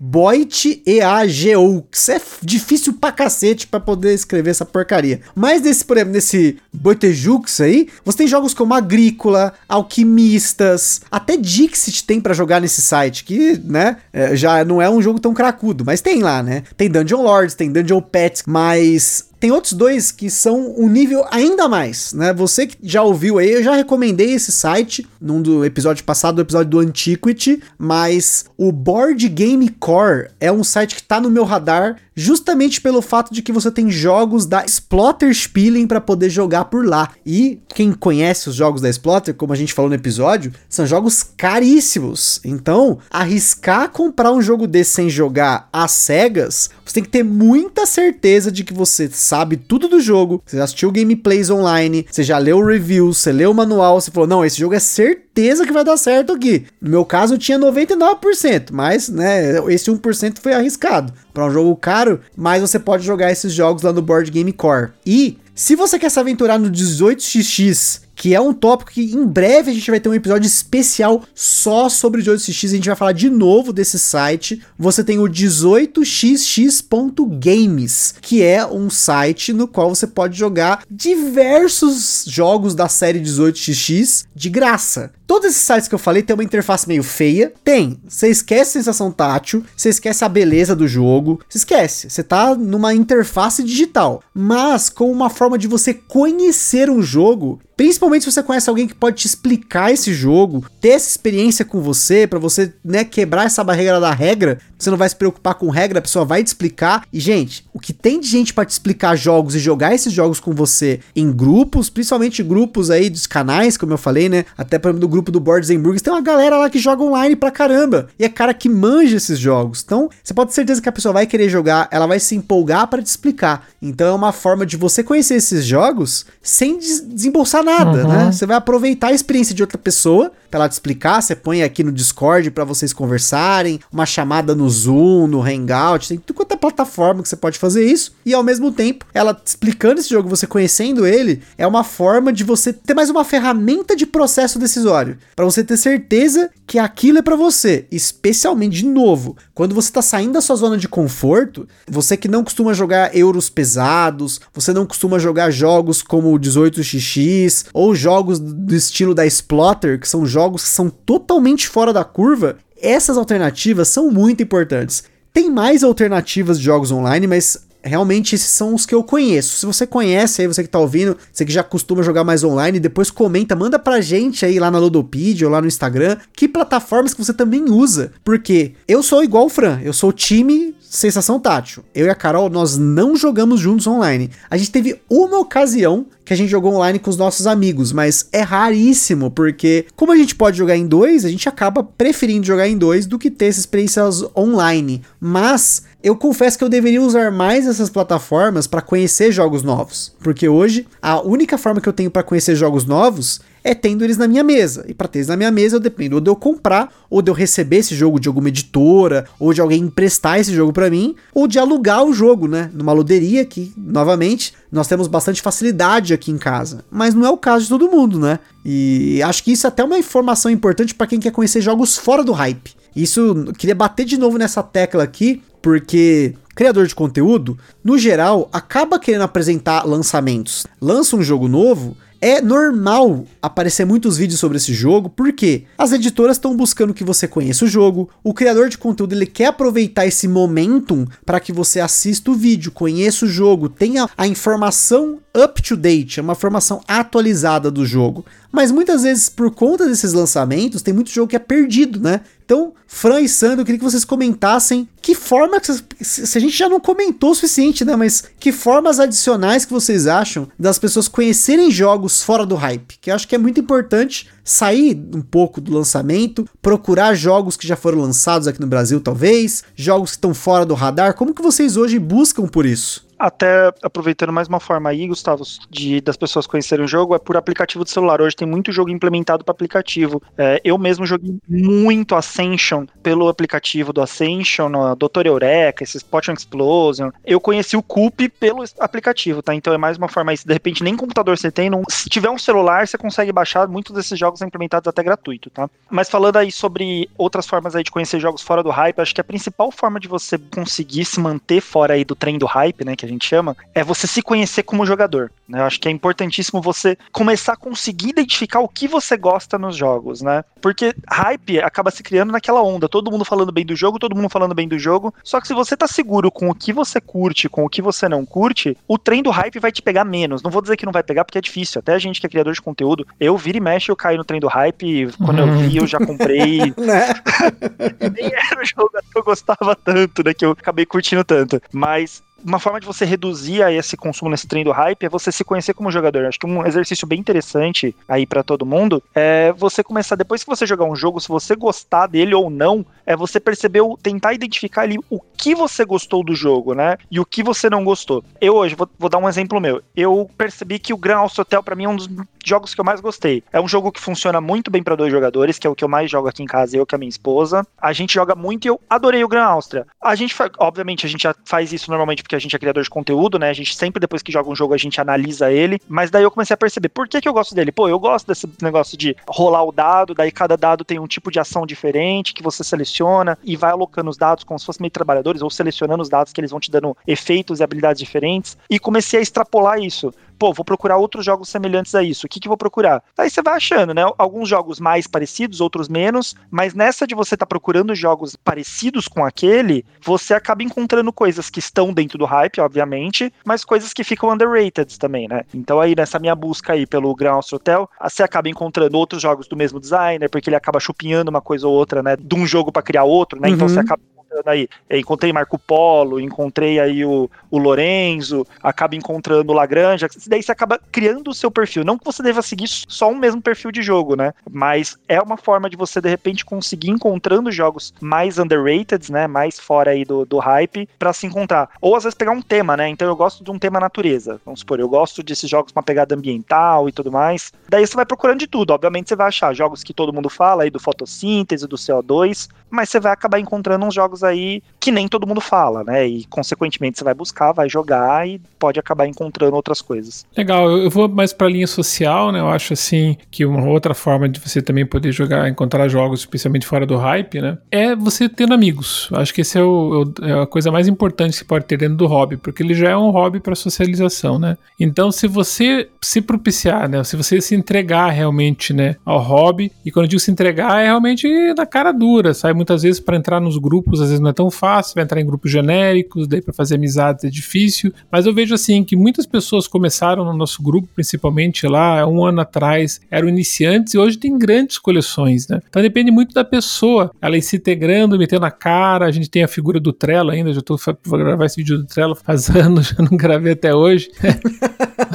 Boit 0.04 0.82
E-A-G-O-X. 0.84 2.08
É 2.08 2.20
difícil 2.42 2.94
pra 2.94 3.12
cacete 3.12 3.68
pra 3.68 3.78
poder 3.78 4.12
escrever 4.12 4.50
essa 4.50 4.64
porcaria. 4.64 5.20
Mas 5.32 5.62
nesse, 5.62 5.84
por 5.84 5.96
exemplo, 5.96 6.14
nesse 6.14 6.58
Boitejux 6.72 7.60
aí, 7.60 7.88
você 8.04 8.18
tem 8.18 8.26
jogos 8.26 8.52
como 8.52 8.74
Agrícola, 8.74 9.54
Alquimistas, 9.68 11.02
até 11.08 11.36
Dixit 11.36 12.04
tem 12.04 12.20
para 12.20 12.34
jogar 12.34 12.60
nesse 12.60 12.82
site, 12.82 13.22
que, 13.22 13.56
né, 13.64 13.98
é, 14.12 14.34
já 14.34 14.64
não 14.64 14.82
é 14.82 14.90
um 14.90 15.00
jogo 15.00 15.20
tão 15.20 15.32
cracudo, 15.32 15.84
mas 15.84 16.00
tem 16.00 16.20
lá, 16.20 16.42
né? 16.42 16.64
Tem 16.76 16.90
Dungeon 16.90 17.22
Lords, 17.22 17.54
tem 17.54 17.70
Dungeon 17.70 18.00
Pets, 18.00 18.42
mas 18.44 19.26
tem 19.42 19.50
outros 19.50 19.72
dois 19.72 20.12
que 20.12 20.30
são 20.30 20.72
um 20.78 20.88
nível 20.88 21.26
ainda 21.28 21.66
mais, 21.66 22.12
né? 22.12 22.32
Você 22.32 22.64
que 22.64 22.76
já 22.80 23.02
ouviu 23.02 23.38
aí, 23.38 23.50
eu 23.50 23.64
já 23.64 23.74
recomendei 23.74 24.34
esse 24.34 24.52
site 24.52 25.04
num 25.20 25.42
do 25.42 25.64
episódio 25.64 26.04
passado, 26.04 26.36
do 26.36 26.42
episódio 26.42 26.70
do 26.70 26.78
Antiquity, 26.78 27.60
mas 27.76 28.44
o 28.56 28.70
Board 28.70 29.28
Game 29.28 29.68
Core 29.68 30.28
é 30.38 30.52
um 30.52 30.62
site 30.62 30.94
que 30.94 31.02
tá 31.02 31.20
no 31.20 31.28
meu 31.28 31.42
radar 31.42 31.96
justamente 32.14 32.80
pelo 32.80 33.02
fato 33.02 33.32
de 33.32 33.42
que 33.42 33.52
você 33.52 33.70
tem 33.70 33.90
jogos 33.90 34.46
da 34.46 34.64
Splotter 34.64 35.34
Spielen 35.34 35.86
para 35.86 36.00
poder 36.00 36.30
jogar 36.30 36.66
por 36.66 36.86
lá. 36.86 37.10
E 37.24 37.60
quem 37.74 37.92
conhece 37.92 38.48
os 38.48 38.54
jogos 38.54 38.80
da 38.80 38.90
Splotter, 38.90 39.34
como 39.34 39.52
a 39.52 39.56
gente 39.56 39.72
falou 39.72 39.88
no 39.88 39.94
episódio, 39.94 40.52
são 40.68 40.86
jogos 40.86 41.22
caríssimos. 41.36 42.40
Então, 42.44 42.98
arriscar 43.10 43.90
comprar 43.90 44.32
um 44.32 44.42
jogo 44.42 44.66
desse 44.66 44.92
sem 44.92 45.08
jogar 45.08 45.68
às 45.72 45.92
cegas, 45.92 46.70
você 46.84 46.94
tem 46.94 47.02
que 47.02 47.08
ter 47.08 47.22
muita 47.22 47.86
certeza 47.86 48.52
de 48.52 48.64
que 48.64 48.74
você 48.74 49.08
sabe 49.10 49.56
tudo 49.56 49.88
do 49.88 50.00
jogo, 50.00 50.42
você 50.44 50.56
já 50.56 50.64
assistiu 50.64 50.92
gameplays 50.92 51.50
online, 51.50 52.06
você 52.10 52.22
já 52.22 52.38
leu 52.38 52.58
o 52.58 52.66
review, 52.66 53.12
você 53.12 53.32
leu 53.32 53.50
o 53.50 53.54
manual, 53.54 54.00
você 54.00 54.10
falou: 54.10 54.28
"Não, 54.28 54.44
esse 54.44 54.58
jogo 54.58 54.74
é 54.74 54.78
certeza 54.78 55.64
que 55.64 55.72
vai 55.72 55.84
dar 55.84 55.96
certo 55.96 56.32
aqui". 56.32 56.66
No 56.80 56.90
meu 56.90 57.04
caso, 57.04 57.34
eu 57.34 57.38
tinha 57.38 57.58
99%, 57.58 58.70
mas, 58.72 59.08
né, 59.08 59.56
esse 59.72 59.90
1% 59.90 60.40
foi 60.40 60.52
arriscado 60.52 61.12
para 61.32 61.46
um 61.46 61.50
jogo 61.50 61.74
caro, 61.76 62.20
mas 62.36 62.60
você 62.60 62.78
pode 62.78 63.04
jogar 63.04 63.30
esses 63.30 63.52
jogos 63.52 63.82
lá 63.82 63.92
no 63.92 64.02
Board 64.02 64.30
Game 64.30 64.52
Core. 64.52 64.90
E 65.06 65.38
se 65.54 65.76
você 65.76 65.98
quer 65.98 66.10
se 66.10 66.18
aventurar 66.18 66.58
no 66.58 66.70
18xx 66.70 68.02
que 68.22 68.34
é 68.36 68.40
um 68.40 68.54
tópico 68.54 68.92
que 68.92 69.02
em 69.02 69.26
breve 69.26 69.72
a 69.72 69.74
gente 69.74 69.90
vai 69.90 69.98
ter 69.98 70.08
um 70.08 70.14
episódio 70.14 70.46
especial 70.46 71.24
só 71.34 71.88
sobre 71.88 72.20
o 72.20 72.24
18x, 72.24 72.68
a 72.68 72.76
gente 72.76 72.86
vai 72.86 72.94
falar 72.94 73.10
de 73.10 73.28
novo 73.28 73.72
desse 73.72 73.98
site. 73.98 74.62
Você 74.78 75.02
tem 75.02 75.18
o 75.18 75.24
18xx.games, 75.24 78.14
que 78.20 78.40
é 78.40 78.64
um 78.64 78.88
site 78.88 79.52
no 79.52 79.66
qual 79.66 79.92
você 79.92 80.06
pode 80.06 80.38
jogar 80.38 80.84
diversos 80.88 82.24
jogos 82.28 82.76
da 82.76 82.88
série 82.88 83.20
18xx 83.20 84.26
de 84.32 84.48
graça. 84.48 85.10
Todos 85.26 85.48
esses 85.48 85.62
sites 85.62 85.88
que 85.88 85.94
eu 85.94 85.98
falei 85.98 86.22
tem 86.22 86.34
uma 86.34 86.44
interface 86.44 86.86
meio 86.86 87.02
feia. 87.02 87.52
Tem. 87.64 87.98
Você 88.06 88.28
esquece 88.28 88.78
a 88.78 88.82
sensação 88.82 89.10
tátil, 89.10 89.64
você 89.74 89.88
esquece 89.88 90.24
a 90.24 90.28
beleza 90.28 90.76
do 90.76 90.86
jogo, 90.86 91.40
você 91.48 91.58
esquece. 91.58 92.08
Você 92.10 92.22
tá 92.22 92.54
numa 92.54 92.94
interface 92.94 93.64
digital, 93.64 94.22
mas 94.34 94.88
com 94.88 95.10
uma 95.10 95.28
forma 95.30 95.58
de 95.58 95.66
você 95.66 95.92
conhecer 95.94 96.88
um 96.90 97.02
jogo 97.02 97.58
Principalmente 97.76 98.24
se 98.24 98.32
você 98.32 98.42
conhece 98.42 98.68
alguém 98.68 98.86
que 98.86 98.94
pode 98.94 99.16
te 99.16 99.26
explicar 99.26 99.92
esse 99.92 100.12
jogo, 100.12 100.64
ter 100.80 100.90
essa 100.90 101.08
experiência 101.08 101.64
com 101.64 101.80
você, 101.80 102.26
para 102.26 102.38
você, 102.38 102.72
né, 102.84 103.04
quebrar 103.04 103.46
essa 103.46 103.64
barreira 103.64 103.98
da 103.98 104.12
regra. 104.12 104.58
Você 104.82 104.90
não 104.90 104.98
vai 104.98 105.08
se 105.08 105.16
preocupar 105.16 105.54
com 105.54 105.70
regra, 105.70 105.98
a 105.98 106.02
pessoa 106.02 106.24
vai 106.24 106.42
te 106.42 106.48
explicar. 106.48 107.04
E, 107.12 107.20
gente, 107.20 107.64
o 107.72 107.78
que 107.78 107.92
tem 107.92 108.18
de 108.18 108.26
gente 108.26 108.52
para 108.52 108.64
te 108.64 108.70
explicar 108.70 109.16
jogos 109.16 109.54
e 109.54 109.58
jogar 109.58 109.94
esses 109.94 110.12
jogos 110.12 110.40
com 110.40 110.52
você 110.52 111.00
em 111.14 111.30
grupos, 111.30 111.88
principalmente 111.88 112.42
grupos 112.42 112.90
aí 112.90 113.08
dos 113.08 113.26
canais, 113.26 113.76
como 113.76 113.92
eu 113.92 113.98
falei, 113.98 114.28
né? 114.28 114.44
Até 114.56 114.78
por 114.78 114.88
exemplo, 114.88 115.00
do 115.00 115.08
grupo 115.08 115.30
do 115.30 115.38
Boards 115.38 115.70
and 115.70 115.80
Burgers, 115.80 116.02
tem 116.02 116.12
uma 116.12 116.20
galera 116.20 116.56
lá 116.58 116.68
que 116.68 116.78
joga 116.78 117.02
online 117.02 117.36
pra 117.36 117.50
caramba. 117.50 118.08
E 118.18 118.24
é 118.24 118.28
cara 118.28 118.52
que 118.52 118.68
manja 118.68 119.16
esses 119.16 119.38
jogos. 119.38 119.82
Então, 119.84 120.10
você 120.22 120.34
pode 120.34 120.50
ter 120.50 120.56
certeza 120.56 120.82
que 120.82 120.88
a 120.88 120.92
pessoa 120.92 121.12
vai 121.12 121.26
querer 121.26 121.48
jogar, 121.48 121.88
ela 121.90 122.06
vai 122.06 122.18
se 122.18 122.34
empolgar 122.34 122.88
para 122.88 123.02
te 123.02 123.06
explicar. 123.06 123.68
Então, 123.80 124.08
é 124.08 124.12
uma 124.12 124.32
forma 124.32 124.66
de 124.66 124.76
você 124.76 125.02
conhecer 125.02 125.34
esses 125.34 125.64
jogos 125.64 126.26
sem 126.42 126.78
desembolsar 126.78 127.62
nada 127.62 128.02
uhum. 128.02 128.08
né? 128.08 128.32
Você 128.32 128.46
vai 128.46 128.56
aproveitar 128.56 129.08
a 129.08 129.12
experiência 129.12 129.54
de 129.54 129.62
outra 129.62 129.78
pessoa 129.78 130.32
para 130.50 130.60
ela 130.60 130.68
te 130.68 130.72
explicar. 130.72 131.22
Você 131.22 131.34
põe 131.34 131.62
aqui 131.62 131.82
no 131.82 131.92
Discord 131.92 132.50
para 132.50 132.64
vocês 132.64 132.92
conversarem, 132.92 133.80
uma 133.90 134.04
chamada 134.04 134.54
no 134.54 134.68
Zoom, 134.72 135.28
no 135.28 135.42
Hangout, 135.42 136.08
tem 136.08 136.18
tudo 136.18 136.36
quanto 136.36 136.54
é 136.54 136.56
plataforma 136.56 137.22
que 137.22 137.28
você 137.28 137.36
pode 137.36 137.58
fazer 137.58 137.84
isso. 137.84 138.14
E 138.24 138.34
ao 138.34 138.42
mesmo 138.42 138.72
tempo, 138.72 139.06
ela 139.12 139.40
explicando 139.44 140.00
esse 140.00 140.10
jogo, 140.10 140.28
você 140.28 140.46
conhecendo 140.46 141.06
ele, 141.06 141.42
é 141.58 141.66
uma 141.66 141.84
forma 141.84 142.32
de 142.32 142.42
você 142.42 142.72
ter 142.72 142.94
mais 142.94 143.10
uma 143.10 143.24
ferramenta 143.24 143.94
de 143.94 144.06
processo 144.06 144.58
decisório, 144.58 145.18
para 145.36 145.44
você 145.44 145.62
ter 145.62 145.76
certeza 145.76 146.50
que 146.66 146.78
aquilo 146.78 147.18
é 147.18 147.22
para 147.22 147.36
você, 147.36 147.86
especialmente 147.90 148.78
de 148.78 148.86
novo, 148.86 149.36
quando 149.54 149.74
você 149.74 149.92
tá 149.92 150.00
saindo 150.00 150.32
da 150.32 150.40
sua 150.40 150.56
zona 150.56 150.78
de 150.78 150.88
conforto, 150.88 151.68
você 151.86 152.16
que 152.16 152.28
não 152.28 152.42
costuma 152.42 152.72
jogar 152.72 153.14
euros 153.14 153.50
pesados, 153.50 154.40
você 154.54 154.72
não 154.72 154.86
costuma 154.86 155.18
jogar 155.18 155.50
jogos 155.50 156.02
como 156.02 156.34
o 156.34 156.38
18xx, 156.38 157.66
ou 157.74 157.94
jogos 157.94 158.38
do 158.38 158.74
estilo 158.74 159.14
da 159.14 159.26
Splotter, 159.26 160.00
que 160.00 160.08
são 160.08 160.24
jogos 160.24 160.62
que 160.62 160.70
são 160.70 160.88
totalmente 160.88 161.68
fora 161.68 161.92
da 161.92 162.04
curva, 162.04 162.56
essas 162.82 163.16
alternativas 163.16 163.88
são 163.88 164.10
muito 164.10 164.42
importantes. 164.42 165.04
Tem 165.32 165.50
mais 165.50 165.82
alternativas 165.82 166.58
de 166.58 166.64
jogos 166.64 166.90
online, 166.90 167.26
mas 167.26 167.66
realmente 167.82 168.34
esses 168.34 168.48
são 168.48 168.74
os 168.74 168.86
que 168.86 168.94
eu 168.94 169.02
conheço. 169.02 169.56
Se 169.56 169.66
você 169.66 169.86
conhece 169.86 170.40
aí, 170.40 170.48
você 170.48 170.62
que 170.62 170.68
tá 170.68 170.78
ouvindo, 170.78 171.16
você 171.32 171.44
que 171.44 171.52
já 171.52 171.62
costuma 171.62 172.02
jogar 172.02 172.24
mais 172.24 172.44
online, 172.44 172.80
depois 172.80 173.10
comenta, 173.10 173.56
manda 173.56 173.78
pra 173.78 174.00
gente 174.00 174.44
aí 174.44 174.58
lá 174.58 174.70
na 174.70 174.78
Ludopedia 174.78 175.46
ou 175.46 175.52
lá 175.52 175.60
no 175.60 175.66
Instagram, 175.66 176.16
que 176.32 176.48
plataformas 176.48 177.14
que 177.14 177.24
você 177.24 177.32
também 177.32 177.64
usa. 177.68 178.12
Porque 178.24 178.72
eu 178.86 179.02
sou 179.02 179.22
igual 179.22 179.46
o 179.46 179.50
Fran, 179.50 179.80
eu 179.82 179.92
sou 179.92 180.12
time 180.12 180.74
sensação 180.92 181.40
tátil. 181.40 181.82
Eu 181.94 182.06
e 182.06 182.10
a 182.10 182.14
Carol, 182.14 182.50
nós 182.50 182.76
não 182.76 183.16
jogamos 183.16 183.58
juntos 183.58 183.86
online. 183.86 184.30
A 184.50 184.58
gente 184.58 184.70
teve 184.70 185.00
uma 185.08 185.38
ocasião 185.38 186.04
que 186.22 186.34
a 186.34 186.36
gente 186.36 186.50
jogou 186.50 186.74
online 186.74 186.98
com 186.98 187.08
os 187.08 187.16
nossos 187.16 187.46
amigos, 187.46 187.92
mas 187.92 188.28
é 188.30 188.42
raríssimo, 188.42 189.30
porque 189.30 189.86
como 189.96 190.12
a 190.12 190.16
gente 190.16 190.34
pode 190.34 190.58
jogar 190.58 190.76
em 190.76 190.86
dois, 190.86 191.24
a 191.24 191.30
gente 191.30 191.48
acaba 191.48 191.82
preferindo 191.82 192.46
jogar 192.46 192.68
em 192.68 192.76
dois 192.76 193.06
do 193.06 193.18
que 193.18 193.30
ter 193.30 193.46
essas 193.46 193.60
experiências 193.60 194.22
online. 194.36 195.02
Mas 195.18 195.82
eu 196.02 196.16
confesso 196.16 196.58
que 196.58 196.64
eu 196.64 196.68
deveria 196.68 197.00
usar 197.00 197.30
mais 197.30 197.66
essas 197.66 197.88
plataformas 197.88 198.66
para 198.66 198.82
conhecer 198.82 199.30
jogos 199.30 199.62
novos, 199.62 200.12
porque 200.22 200.48
hoje 200.48 200.86
a 201.00 201.20
única 201.20 201.56
forma 201.56 201.80
que 201.80 201.88
eu 201.88 201.92
tenho 201.92 202.10
para 202.10 202.22
conhecer 202.22 202.56
jogos 202.56 202.84
novos 202.84 203.40
é 203.64 203.74
tendo 203.74 204.02
eles 204.02 204.16
na 204.16 204.26
minha 204.26 204.42
mesa. 204.42 204.84
E 204.88 204.94
para 204.94 205.06
ter 205.06 205.20
eles 205.20 205.28
na 205.28 205.36
minha 205.36 205.50
mesa, 205.50 205.76
eu 205.76 205.80
dependo 205.80 206.16
ou 206.16 206.20
de 206.20 206.28
eu 206.28 206.34
comprar, 206.34 206.92
ou 207.08 207.22
de 207.22 207.30
eu 207.30 207.34
receber 207.34 207.76
esse 207.76 207.94
jogo 207.94 208.18
de 208.18 208.26
alguma 208.26 208.48
editora, 208.48 209.26
ou 209.38 209.54
de 209.54 209.60
alguém 209.60 209.82
emprestar 209.82 210.40
esse 210.40 210.52
jogo 210.52 210.72
para 210.72 210.90
mim, 210.90 211.14
ou 211.32 211.46
de 211.46 211.60
alugar 211.60 212.04
o 212.04 212.12
jogo, 212.12 212.48
né? 212.48 212.70
Numa 212.74 212.92
loderia 212.92 213.44
que, 213.44 213.72
novamente, 213.76 214.52
nós 214.70 214.88
temos 214.88 215.06
bastante 215.06 215.40
facilidade 215.40 216.12
aqui 216.12 216.32
em 216.32 216.38
casa. 216.38 216.84
Mas 216.90 217.14
não 217.14 217.24
é 217.24 217.30
o 217.30 217.36
caso 217.36 217.64
de 217.64 217.68
todo 217.68 217.88
mundo, 217.88 218.18
né? 218.18 218.40
E 218.64 219.22
acho 219.22 219.44
que 219.44 219.52
isso 219.52 219.66
é 219.66 219.68
até 219.68 219.84
uma 219.84 219.98
informação 219.98 220.50
importante 220.50 220.94
para 220.94 221.06
quem 221.06 221.20
quer 221.20 221.30
conhecer 221.30 221.60
jogos 221.60 221.96
fora 221.96 222.24
do 222.24 222.32
hype. 222.32 222.74
Isso, 222.94 223.52
queria 223.56 223.74
bater 223.74 224.04
de 224.04 224.18
novo 224.18 224.36
nessa 224.38 224.62
tecla 224.62 225.02
aqui, 225.02 225.40
porque 225.62 226.34
criador 226.54 226.86
de 226.86 226.94
conteúdo, 226.94 227.56
no 227.82 227.96
geral, 227.96 228.48
acaba 228.52 228.98
querendo 228.98 229.22
apresentar 229.22 229.86
lançamentos. 229.86 230.66
Lança 230.80 231.16
um 231.16 231.22
jogo 231.22 231.48
novo, 231.48 231.96
é 232.22 232.40
normal 232.40 233.26
aparecer 233.42 233.84
muitos 233.84 234.16
vídeos 234.16 234.38
sobre 234.38 234.56
esse 234.56 234.72
jogo, 234.72 235.10
porque 235.10 235.64
as 235.76 235.90
editoras 235.90 236.36
estão 236.36 236.56
buscando 236.56 236.94
que 236.94 237.02
você 237.02 237.26
conheça 237.26 237.64
o 237.64 237.68
jogo, 237.68 238.08
o 238.22 238.32
criador 238.32 238.68
de 238.68 238.78
conteúdo 238.78 239.12
ele 239.12 239.26
quer 239.26 239.46
aproveitar 239.46 240.06
esse 240.06 240.28
momentum 240.28 241.04
para 241.26 241.40
que 241.40 241.52
você 241.52 241.80
assista 241.80 242.30
o 242.30 242.34
vídeo, 242.34 242.70
conheça 242.70 243.24
o 243.24 243.28
jogo, 243.28 243.68
tenha 243.68 244.08
a 244.16 244.24
informação 244.24 245.18
up 245.36 245.60
to 245.60 245.76
date, 245.76 246.20
é 246.20 246.22
uma 246.22 246.34
informação 246.34 246.80
atualizada 246.86 247.72
do 247.72 247.84
jogo. 247.84 248.24
Mas 248.52 248.70
muitas 248.70 249.02
vezes, 249.02 249.28
por 249.28 249.50
conta 249.50 249.88
desses 249.88 250.12
lançamentos, 250.12 250.82
tem 250.82 250.94
muito 250.94 251.10
jogo 251.10 251.28
que 251.28 251.36
é 251.36 251.40
perdido, 251.40 251.98
né? 251.98 252.20
Então, 252.52 252.74
Fran 252.86 253.22
e 253.22 253.28
Sandro, 253.30 253.62
eu 253.62 253.64
queria 253.64 253.78
que 253.78 253.84
vocês 253.84 254.04
comentassem 254.04 254.86
que 255.00 255.14
forma, 255.14 255.58
se 255.98 256.36
a 256.36 256.40
gente 256.40 256.54
já 256.54 256.68
não 256.68 256.78
comentou 256.78 257.30
o 257.30 257.34
suficiente, 257.34 257.82
né? 257.82 257.96
Mas 257.96 258.24
que 258.38 258.52
formas 258.52 259.00
adicionais 259.00 259.64
que 259.64 259.72
vocês 259.72 260.06
acham 260.06 260.46
das 260.58 260.78
pessoas 260.78 261.08
conhecerem 261.08 261.70
jogos 261.70 262.22
fora 262.22 262.44
do 262.44 262.54
hype? 262.54 262.98
Que 263.00 263.10
eu 263.10 263.14
acho 263.14 263.26
que 263.26 263.34
é 263.34 263.38
muito 263.38 263.58
importante 263.58 264.28
sair 264.44 265.02
um 265.14 265.22
pouco 265.22 265.62
do 265.62 265.72
lançamento, 265.72 266.46
procurar 266.60 267.14
jogos 267.14 267.56
que 267.56 267.66
já 267.66 267.74
foram 267.74 267.98
lançados 267.98 268.46
aqui 268.46 268.60
no 268.60 268.66
Brasil, 268.66 269.00
talvez, 269.00 269.64
jogos 269.74 270.10
que 270.10 270.16
estão 270.18 270.34
fora 270.34 270.66
do 270.66 270.74
radar. 270.74 271.14
Como 271.14 271.32
que 271.32 271.40
vocês 271.40 271.78
hoje 271.78 271.98
buscam 271.98 272.46
por 272.46 272.66
isso? 272.66 273.06
Até 273.22 273.72
aproveitando 273.84 274.32
mais 274.32 274.48
uma 274.48 274.58
forma 274.58 274.90
aí, 274.90 275.06
Gustavo, 275.06 275.44
de 275.70 276.00
das 276.00 276.16
pessoas 276.16 276.44
conhecerem 276.44 276.84
o 276.84 276.88
jogo, 276.88 277.14
é 277.14 277.20
por 277.20 277.36
aplicativo 277.36 277.84
de 277.84 277.90
celular. 277.92 278.20
Hoje 278.20 278.34
tem 278.34 278.48
muito 278.48 278.72
jogo 278.72 278.90
implementado 278.90 279.44
para 279.44 279.52
aplicativo. 279.52 280.20
É, 280.36 280.60
eu 280.64 280.76
mesmo 280.76 281.06
joguei 281.06 281.38
muito 281.48 282.16
Ascension 282.16 282.84
pelo 283.00 283.28
aplicativo 283.28 283.92
do 283.92 284.02
Ascension, 284.02 284.68
no 284.68 284.96
Doutor 284.96 285.24
Eureka, 285.24 285.84
esses 285.84 286.02
Potion 286.02 286.32
Explosion. 286.32 287.12
Eu 287.24 287.40
conheci 287.40 287.76
o 287.76 287.82
Coop 287.82 288.28
pelo 288.28 288.64
aplicativo, 288.80 289.40
tá? 289.40 289.54
Então 289.54 289.72
é 289.72 289.78
mais 289.78 289.96
uma 289.96 290.08
forma 290.08 290.32
aí, 290.32 290.38
de 290.44 290.52
repente 290.52 290.82
nem 290.82 290.96
computador 290.96 291.38
você 291.38 291.52
tem, 291.52 291.70
não, 291.70 291.84
se 291.88 292.08
tiver 292.08 292.28
um 292.28 292.38
celular, 292.38 292.88
você 292.88 292.98
consegue 292.98 293.30
baixar. 293.30 293.68
Muitos 293.68 293.94
desses 293.94 294.18
jogos 294.18 294.40
são 294.40 294.48
implementados 294.48 294.88
até 294.88 295.00
gratuito, 295.00 295.48
tá? 295.48 295.70
Mas 295.88 296.10
falando 296.10 296.38
aí 296.38 296.50
sobre 296.50 297.08
outras 297.16 297.46
formas 297.46 297.76
aí 297.76 297.84
de 297.84 297.90
conhecer 297.92 298.18
jogos 298.18 298.42
fora 298.42 298.64
do 298.64 298.70
hype, 298.70 298.98
acho 298.98 299.14
que 299.14 299.20
a 299.20 299.24
principal 299.24 299.70
forma 299.70 300.00
de 300.00 300.08
você 300.08 300.36
conseguir 300.36 301.04
se 301.04 301.20
manter 301.20 301.60
fora 301.60 301.94
aí 301.94 302.04
do 302.04 302.16
trem 302.16 302.36
do 302.36 302.46
hype, 302.46 302.84
né, 302.84 302.96
que 302.96 303.06
a 303.06 303.11
gente 303.12 303.26
chama, 303.26 303.56
é 303.74 303.82
você 303.84 304.06
se 304.06 304.22
conhecer 304.22 304.62
como 304.62 304.86
jogador. 304.86 305.30
Né? 305.48 305.60
Eu 305.60 305.64
acho 305.64 305.80
que 305.80 305.88
é 305.88 305.90
importantíssimo 305.90 306.60
você 306.60 306.96
começar 307.12 307.54
a 307.54 307.56
conseguir 307.56 308.10
identificar 308.10 308.60
o 308.60 308.68
que 308.68 308.88
você 308.88 309.16
gosta 309.16 309.58
nos 309.58 309.76
jogos, 309.76 310.22
né? 310.22 310.44
Porque 310.60 310.94
hype 311.10 311.60
acaba 311.60 311.90
se 311.90 312.02
criando 312.02 312.32
naquela 312.32 312.62
onda, 312.62 312.88
todo 312.88 313.10
mundo 313.10 313.24
falando 313.24 313.52
bem 313.52 313.66
do 313.66 313.76
jogo, 313.76 313.98
todo 313.98 314.16
mundo 314.16 314.28
falando 314.28 314.54
bem 314.54 314.68
do 314.68 314.78
jogo. 314.78 315.14
Só 315.22 315.40
que 315.40 315.46
se 315.46 315.54
você 315.54 315.76
tá 315.76 315.86
seguro 315.86 316.30
com 316.30 316.48
o 316.48 316.54
que 316.54 316.72
você 316.72 317.00
curte, 317.00 317.48
com 317.48 317.64
o 317.64 317.68
que 317.68 317.82
você 317.82 318.08
não 318.08 318.24
curte, 318.24 318.76
o 318.88 318.98
trem 318.98 319.22
do 319.22 319.30
hype 319.30 319.58
vai 319.58 319.72
te 319.72 319.82
pegar 319.82 320.04
menos. 320.04 320.42
Não 320.42 320.50
vou 320.50 320.62
dizer 320.62 320.76
que 320.76 320.86
não 320.86 320.92
vai 320.92 321.02
pegar 321.02 321.24
porque 321.24 321.38
é 321.38 321.42
difícil. 321.42 321.80
Até 321.80 321.94
a 321.94 321.98
gente 321.98 322.20
que 322.20 322.26
é 322.26 322.30
criador 322.30 322.54
de 322.54 322.62
conteúdo, 322.62 323.06
eu 323.20 323.36
vira 323.36 323.58
e 323.58 323.60
mexe, 323.60 323.90
eu 323.90 323.96
caio 323.96 324.18
no 324.18 324.24
trem 324.24 324.40
do 324.40 324.48
hype. 324.48 325.08
Quando 325.18 325.40
eu 325.40 325.52
vi, 325.58 325.76
eu 325.76 325.86
já 325.86 325.98
comprei. 325.98 326.72
né? 326.78 327.12
Nem 328.14 328.26
era 328.26 328.60
o 328.60 328.64
jogo 328.64 328.90
que 328.90 329.18
eu 329.18 329.22
gostava 329.22 329.74
tanto, 329.76 330.24
né? 330.24 330.32
Que 330.32 330.44
eu 330.44 330.52
acabei 330.52 330.86
curtindo 330.86 331.24
tanto. 331.24 331.60
Mas 331.72 332.22
uma 332.44 332.58
forma 332.58 332.80
de 332.80 332.86
você 332.86 333.04
reduzir 333.04 333.62
a 333.62 333.72
esse 333.72 333.96
consumo 333.96 334.30
nesse 334.30 334.46
trem 334.46 334.64
do 334.64 334.72
hype 334.72 335.04
é 335.04 335.08
você 335.08 335.30
se 335.30 335.44
conhecer 335.44 335.74
como 335.74 335.90
jogador. 335.90 336.26
Acho 336.26 336.38
que 336.38 336.46
um 336.46 336.66
exercício 336.66 337.06
bem 337.06 337.20
interessante 337.20 337.94
aí 338.08 338.26
para 338.26 338.42
todo 338.42 338.66
mundo 338.66 339.02
é 339.14 339.52
você 339.52 339.82
começar, 339.82 340.16
depois 340.16 340.42
que 340.42 340.50
você 340.50 340.66
jogar 340.66 340.84
um 340.84 340.96
jogo, 340.96 341.20
se 341.20 341.28
você 341.28 341.54
gostar 341.54 342.06
dele 342.06 342.34
ou 342.34 342.50
não, 342.50 342.84
é 343.06 343.16
você 343.16 343.40
perceber, 343.40 343.82
tentar 344.02 344.32
identificar 344.32 344.82
ali 344.82 344.98
o 345.10 345.20
que 345.20 345.54
você 345.54 345.84
gostou 345.84 346.22
do 346.22 346.34
jogo, 346.34 346.74
né? 346.74 346.96
E 347.10 347.18
o 347.18 347.24
que 347.24 347.42
você 347.42 347.68
não 347.68 347.84
gostou. 347.84 348.24
Eu 348.40 348.54
hoje, 348.54 348.74
vou, 348.74 348.88
vou 348.98 349.08
dar 349.08 349.18
um 349.18 349.28
exemplo 349.28 349.60
meu. 349.60 349.82
Eu 349.96 350.30
percebi 350.36 350.78
que 350.78 350.92
o 350.92 350.96
Grand 350.96 351.16
House 351.16 351.38
Hotel, 351.38 351.62
para 351.62 351.74
mim, 351.74 351.84
é 351.84 351.88
um 351.88 351.96
dos 351.96 352.08
jogos 352.44 352.74
que 352.74 352.80
eu 352.80 352.84
mais 352.84 353.00
gostei. 353.00 353.42
É 353.52 353.60
um 353.60 353.68
jogo 353.68 353.90
que 353.90 354.00
funciona 354.00 354.40
muito 354.40 354.70
bem 354.70 354.82
para 354.82 354.96
dois 354.96 355.10
jogadores, 355.10 355.58
que 355.58 355.66
é 355.66 355.70
o 355.70 355.74
que 355.74 355.84
eu 355.84 355.88
mais 355.88 356.10
jogo 356.10 356.28
aqui 356.28 356.42
em 356.42 356.46
casa, 356.46 356.76
eu 356.76 356.86
com 356.86 356.94
a 356.94 356.98
minha 356.98 357.08
esposa. 357.08 357.66
A 357.80 357.92
gente 357.92 358.14
joga 358.14 358.34
muito 358.34 358.64
e 358.64 358.68
eu 358.68 358.80
adorei 358.88 359.24
o 359.24 359.28
Grand 359.28 359.46
Áustria. 359.46 359.86
A 360.00 360.14
gente, 360.14 360.34
obviamente, 360.58 361.06
a 361.06 361.08
gente 361.08 361.22
já 361.22 361.34
faz 361.44 361.72
isso 361.72 361.90
normalmente 361.90 362.22
porque 362.32 362.36
a 362.36 362.38
gente 362.38 362.56
é 362.56 362.58
criador 362.58 362.82
de 362.82 362.88
conteúdo, 362.88 363.38
né? 363.38 363.50
A 363.50 363.52
gente 363.52 363.76
sempre, 363.76 364.00
depois 364.00 364.22
que 364.22 364.32
joga 364.32 364.48
um 364.48 364.56
jogo, 364.56 364.72
a 364.72 364.78
gente 364.78 365.00
analisa 365.00 365.52
ele. 365.52 365.78
Mas 365.86 366.10
daí 366.10 366.22
eu 366.22 366.30
comecei 366.30 366.54
a 366.54 366.56
perceber 366.56 366.88
por 366.88 367.06
que, 367.06 367.20
que 367.20 367.28
eu 367.28 367.32
gosto 367.32 367.54
dele. 367.54 367.70
Pô, 367.70 367.88
eu 367.88 367.98
gosto 367.98 368.26
desse 368.26 368.48
negócio 368.62 368.96
de 368.96 369.14
rolar 369.28 369.62
o 369.64 369.72
dado, 369.72 370.14
daí 370.14 370.30
cada 370.30 370.56
dado 370.56 370.84
tem 370.84 370.98
um 370.98 371.06
tipo 371.06 371.30
de 371.30 371.38
ação 371.38 371.66
diferente 371.66 372.32
que 372.32 372.42
você 372.42 372.64
seleciona 372.64 373.36
e 373.44 373.54
vai 373.56 373.70
alocando 373.70 374.08
os 374.08 374.16
dados 374.16 374.44
como 374.44 374.58
se 374.58 374.64
fossem 374.64 374.82
meio 374.82 374.90
trabalhadores 374.90 375.42
ou 375.42 375.50
selecionando 375.50 376.02
os 376.02 376.08
dados 376.08 376.32
que 376.32 376.40
eles 376.40 376.50
vão 376.50 376.60
te 376.60 376.70
dando 376.70 376.96
efeitos 377.06 377.60
e 377.60 377.62
habilidades 377.62 378.00
diferentes. 378.00 378.56
E 378.70 378.78
comecei 378.78 379.20
a 379.20 379.22
extrapolar 379.22 379.78
isso 379.78 380.12
pô, 380.42 380.52
vou 380.52 380.64
procurar 380.64 380.96
outros 380.96 381.24
jogos 381.24 381.48
semelhantes 381.48 381.94
a 381.94 382.02
isso. 382.02 382.26
O 382.26 382.28
que, 382.28 382.40
que 382.40 382.48
vou 382.48 382.56
procurar? 382.56 383.00
Aí 383.16 383.30
você 383.30 383.40
vai 383.40 383.54
achando, 383.54 383.94
né? 383.94 384.02
Alguns 384.18 384.48
jogos 384.48 384.80
mais 384.80 385.06
parecidos, 385.06 385.60
outros 385.60 385.88
menos, 385.88 386.34
mas 386.50 386.74
nessa 386.74 387.06
de 387.06 387.14
você 387.14 387.36
estar 387.36 387.46
tá 387.46 387.48
procurando 387.48 387.94
jogos 387.94 388.34
parecidos 388.34 389.06
com 389.06 389.24
aquele, 389.24 389.84
você 390.04 390.34
acaba 390.34 390.64
encontrando 390.64 391.12
coisas 391.12 391.48
que 391.48 391.60
estão 391.60 391.92
dentro 391.92 392.18
do 392.18 392.24
hype, 392.24 392.60
obviamente, 392.60 393.32
mas 393.44 393.64
coisas 393.64 393.92
que 393.92 394.02
ficam 394.02 394.30
underrated 394.30 394.98
também, 394.98 395.28
né? 395.28 395.42
Então 395.54 395.80
aí 395.80 395.94
nessa 395.94 396.18
minha 396.18 396.34
busca 396.34 396.72
aí 396.72 396.88
pelo 396.88 397.14
Grand 397.14 397.38
Hotel, 397.52 397.88
você 398.02 398.24
acaba 398.24 398.48
encontrando 398.48 398.98
outros 398.98 399.22
jogos 399.22 399.46
do 399.46 399.56
mesmo 399.56 399.78
designer, 399.78 400.28
porque 400.28 400.50
ele 400.50 400.56
acaba 400.56 400.80
chupinhando 400.80 401.30
uma 401.30 401.40
coisa 401.40 401.68
ou 401.68 401.72
outra, 401.72 402.02
né? 402.02 402.16
De 402.16 402.34
um 402.34 402.44
jogo 402.44 402.72
para 402.72 402.82
criar 402.82 403.04
outro, 403.04 403.40
né? 403.40 403.46
Uhum. 403.46 403.54
Então 403.54 403.68
você 403.68 403.76
uhum. 403.76 403.82
acaba 403.82 404.02
encontrando 404.32 404.50
aí. 404.50 404.68
Eu 404.88 404.98
encontrei 404.98 405.32
Marco 405.32 405.58
Polo, 405.58 406.20
encontrei 406.20 406.80
aí 406.80 407.04
o, 407.04 407.30
o 407.50 407.58
Lorenzo, 407.58 408.46
acaba 408.62 408.96
encontrando 408.96 409.52
o 409.52 409.54
Lagrange. 409.54 410.06
Daí 410.26 410.42
você 410.42 410.52
acaba 410.52 410.80
criando 410.90 411.28
o 411.28 411.34
seu 411.34 411.50
perfil. 411.50 411.84
Não 411.84 411.98
que 411.98 412.04
você 412.04 412.22
deva 412.22 412.40
seguir 412.42 412.68
só 412.68 413.10
um 413.10 413.16
mesmo 413.16 413.42
perfil 413.42 413.70
de 413.70 413.82
jogo, 413.82 414.16
né? 414.16 414.32
Mas 414.50 414.96
é 415.08 415.20
uma 415.20 415.36
forma 415.36 415.68
de 415.68 415.76
você, 415.76 416.00
de 416.00 416.08
repente, 416.08 416.44
conseguir 416.44 416.90
encontrando 416.90 417.52
jogos 417.52 417.92
mais 418.00 418.38
underrated, 418.38 419.12
né? 419.12 419.26
Mais 419.26 419.58
fora 419.60 419.90
aí 419.90 420.04
do, 420.04 420.24
do 420.24 420.38
hype, 420.38 420.88
para 420.98 421.12
se 421.12 421.26
encontrar. 421.26 421.70
Ou 421.80 421.94
às 421.94 422.04
vezes 422.04 422.16
pegar 422.16 422.32
um 422.32 422.42
tema, 422.42 422.76
né? 422.76 422.88
Então 422.88 423.06
eu 423.06 423.16
gosto 423.16 423.44
de 423.44 423.50
um 423.50 423.58
tema 423.58 423.78
natureza. 423.78 424.40
Vamos 424.44 424.60
supor, 424.60 424.80
eu 424.80 424.88
gosto 424.88 425.22
desses 425.22 425.48
jogos 425.48 425.72
com 425.72 425.78
uma 425.78 425.84
pegada 425.84 426.14
ambiental 426.14 426.88
e 426.88 426.92
tudo 426.92 427.12
mais. 427.12 427.52
Daí 427.68 427.86
você 427.86 427.94
vai 427.94 428.06
procurando 428.06 428.40
de 428.40 428.46
tudo. 428.46 428.72
Obviamente 428.72 429.08
você 429.08 429.16
vai 429.16 429.28
achar 429.28 429.54
jogos 429.54 429.82
que 429.82 429.92
todo 429.92 430.12
mundo 430.12 430.28
fala 430.28 430.62
aí 430.62 430.70
do 430.70 430.80
fotossíntese, 430.80 431.66
do 431.66 431.76
CO2, 431.76 432.48
mas 432.72 432.88
você 432.88 432.98
vai 432.98 433.12
acabar 433.12 433.38
encontrando 433.38 433.84
uns 433.84 433.94
jogos 433.94 434.24
aí 434.24 434.62
que 434.80 434.90
nem 434.90 435.06
todo 435.06 435.26
mundo 435.26 435.40
fala, 435.40 435.84
né? 435.84 436.06
E 436.06 436.24
consequentemente 436.24 436.98
você 436.98 437.04
vai 437.04 437.14
buscar, 437.14 437.52
vai 437.52 437.68
jogar 437.68 438.26
e 438.26 438.40
pode 438.58 438.80
acabar 438.80 439.06
encontrando 439.06 439.54
outras 439.54 439.82
coisas. 439.82 440.26
Legal, 440.36 440.70
eu 440.70 440.88
vou 440.88 441.08
mais 441.08 441.32
pra 441.32 441.48
linha 441.48 441.66
social, 441.66 442.32
né? 442.32 442.40
Eu 442.40 442.48
acho 442.48 442.72
assim 442.72 443.16
que 443.30 443.44
uma 443.44 443.66
outra 443.66 443.94
forma 443.94 444.28
de 444.28 444.40
você 444.40 444.62
também 444.62 444.86
poder 444.86 445.12
jogar, 445.12 445.48
encontrar 445.48 445.86
jogos, 445.88 446.20
especialmente 446.20 446.66
fora 446.66 446.86
do 446.86 446.96
hype, 446.96 447.40
né? 447.40 447.58
É 447.70 447.94
você 447.94 448.28
tendo 448.28 448.54
amigos. 448.54 449.10
Acho 449.12 449.34
que 449.34 449.42
esse 449.42 449.58
é, 449.58 449.62
o, 449.62 450.10
é 450.22 450.42
a 450.42 450.46
coisa 450.46 450.72
mais 450.72 450.88
importante 450.88 451.32
que 451.32 451.38
você 451.38 451.44
pode 451.44 451.66
ter 451.66 451.76
dentro 451.76 451.96
do 451.96 452.06
hobby, 452.06 452.38
porque 452.38 452.62
ele 452.62 452.74
já 452.74 452.90
é 452.90 452.96
um 452.96 453.10
hobby 453.10 453.38
para 453.38 453.54
socialização, 453.54 454.38
né? 454.38 454.56
Então, 454.80 455.12
se 455.12 455.28
você 455.28 455.90
se 456.00 456.22
propiciar, 456.22 456.88
né? 456.88 457.04
Se 457.04 457.16
você 457.16 457.40
se 457.40 457.54
entregar 457.54 458.08
realmente, 458.08 458.72
né, 458.72 458.96
ao 459.04 459.18
hobby, 459.18 459.70
e 459.84 459.90
quando 459.90 460.04
eu 460.04 460.10
digo 460.10 460.20
se 460.20 460.30
entregar, 460.30 460.80
é 460.80 460.86
realmente 460.86 461.28
na 461.54 461.66
cara 461.66 461.92
dura, 461.92 462.32
sai 462.32 462.52
muitas 462.62 462.82
vezes 462.82 463.00
para 463.00 463.16
entrar 463.16 463.40
nos 463.40 463.58
grupos, 463.58 464.00
às 464.00 464.08
vezes 464.08 464.20
não 464.20 464.30
é 464.30 464.32
tão 464.32 464.50
fácil, 464.50 464.94
vai 464.94 465.04
entrar 465.04 465.20
em 465.20 465.26
grupos 465.26 465.50
genéricos, 465.50 466.28
daí 466.28 466.40
para 466.40 466.54
fazer 466.54 466.76
amizades 466.76 467.24
é 467.24 467.28
difícil, 467.28 467.92
mas 468.10 468.24
eu 468.24 468.32
vejo 468.32 468.54
assim 468.54 468.84
que 468.84 468.94
muitas 468.94 469.26
pessoas 469.26 469.66
começaram 469.66 470.24
no 470.24 470.32
nosso 470.32 470.62
grupo, 470.62 470.88
principalmente 470.94 471.66
lá 471.66 472.06
um 472.06 472.24
ano 472.24 472.40
atrás, 472.40 473.00
eram 473.10 473.28
iniciantes 473.28 473.94
e 473.94 473.98
hoje 473.98 474.16
tem 474.16 474.38
grandes 474.38 474.78
coleções, 474.78 475.48
né? 475.48 475.60
Então 475.68 475.82
depende 475.82 476.10
muito 476.10 476.32
da 476.32 476.44
pessoa, 476.44 477.10
ela 477.20 477.36
ir 477.36 477.42
se 477.42 477.56
integrando, 477.56 478.18
metendo 478.18 478.46
a 478.46 478.50
cara, 478.50 479.06
a 479.06 479.10
gente 479.10 479.28
tem 479.28 479.42
a 479.42 479.48
figura 479.48 479.80
do 479.80 479.92
Trello 479.92 480.30
ainda, 480.30 480.52
já 480.52 480.60
tô 480.60 480.76
vou 481.04 481.18
gravar 481.18 481.46
esse 481.46 481.56
vídeo 481.56 481.78
do 481.78 481.86
Trello 481.86 482.14
faz 482.14 482.48
anos, 482.54 482.88
já 482.88 483.02
não 483.02 483.16
gravei 483.16 483.52
até 483.52 483.74
hoje. 483.74 484.10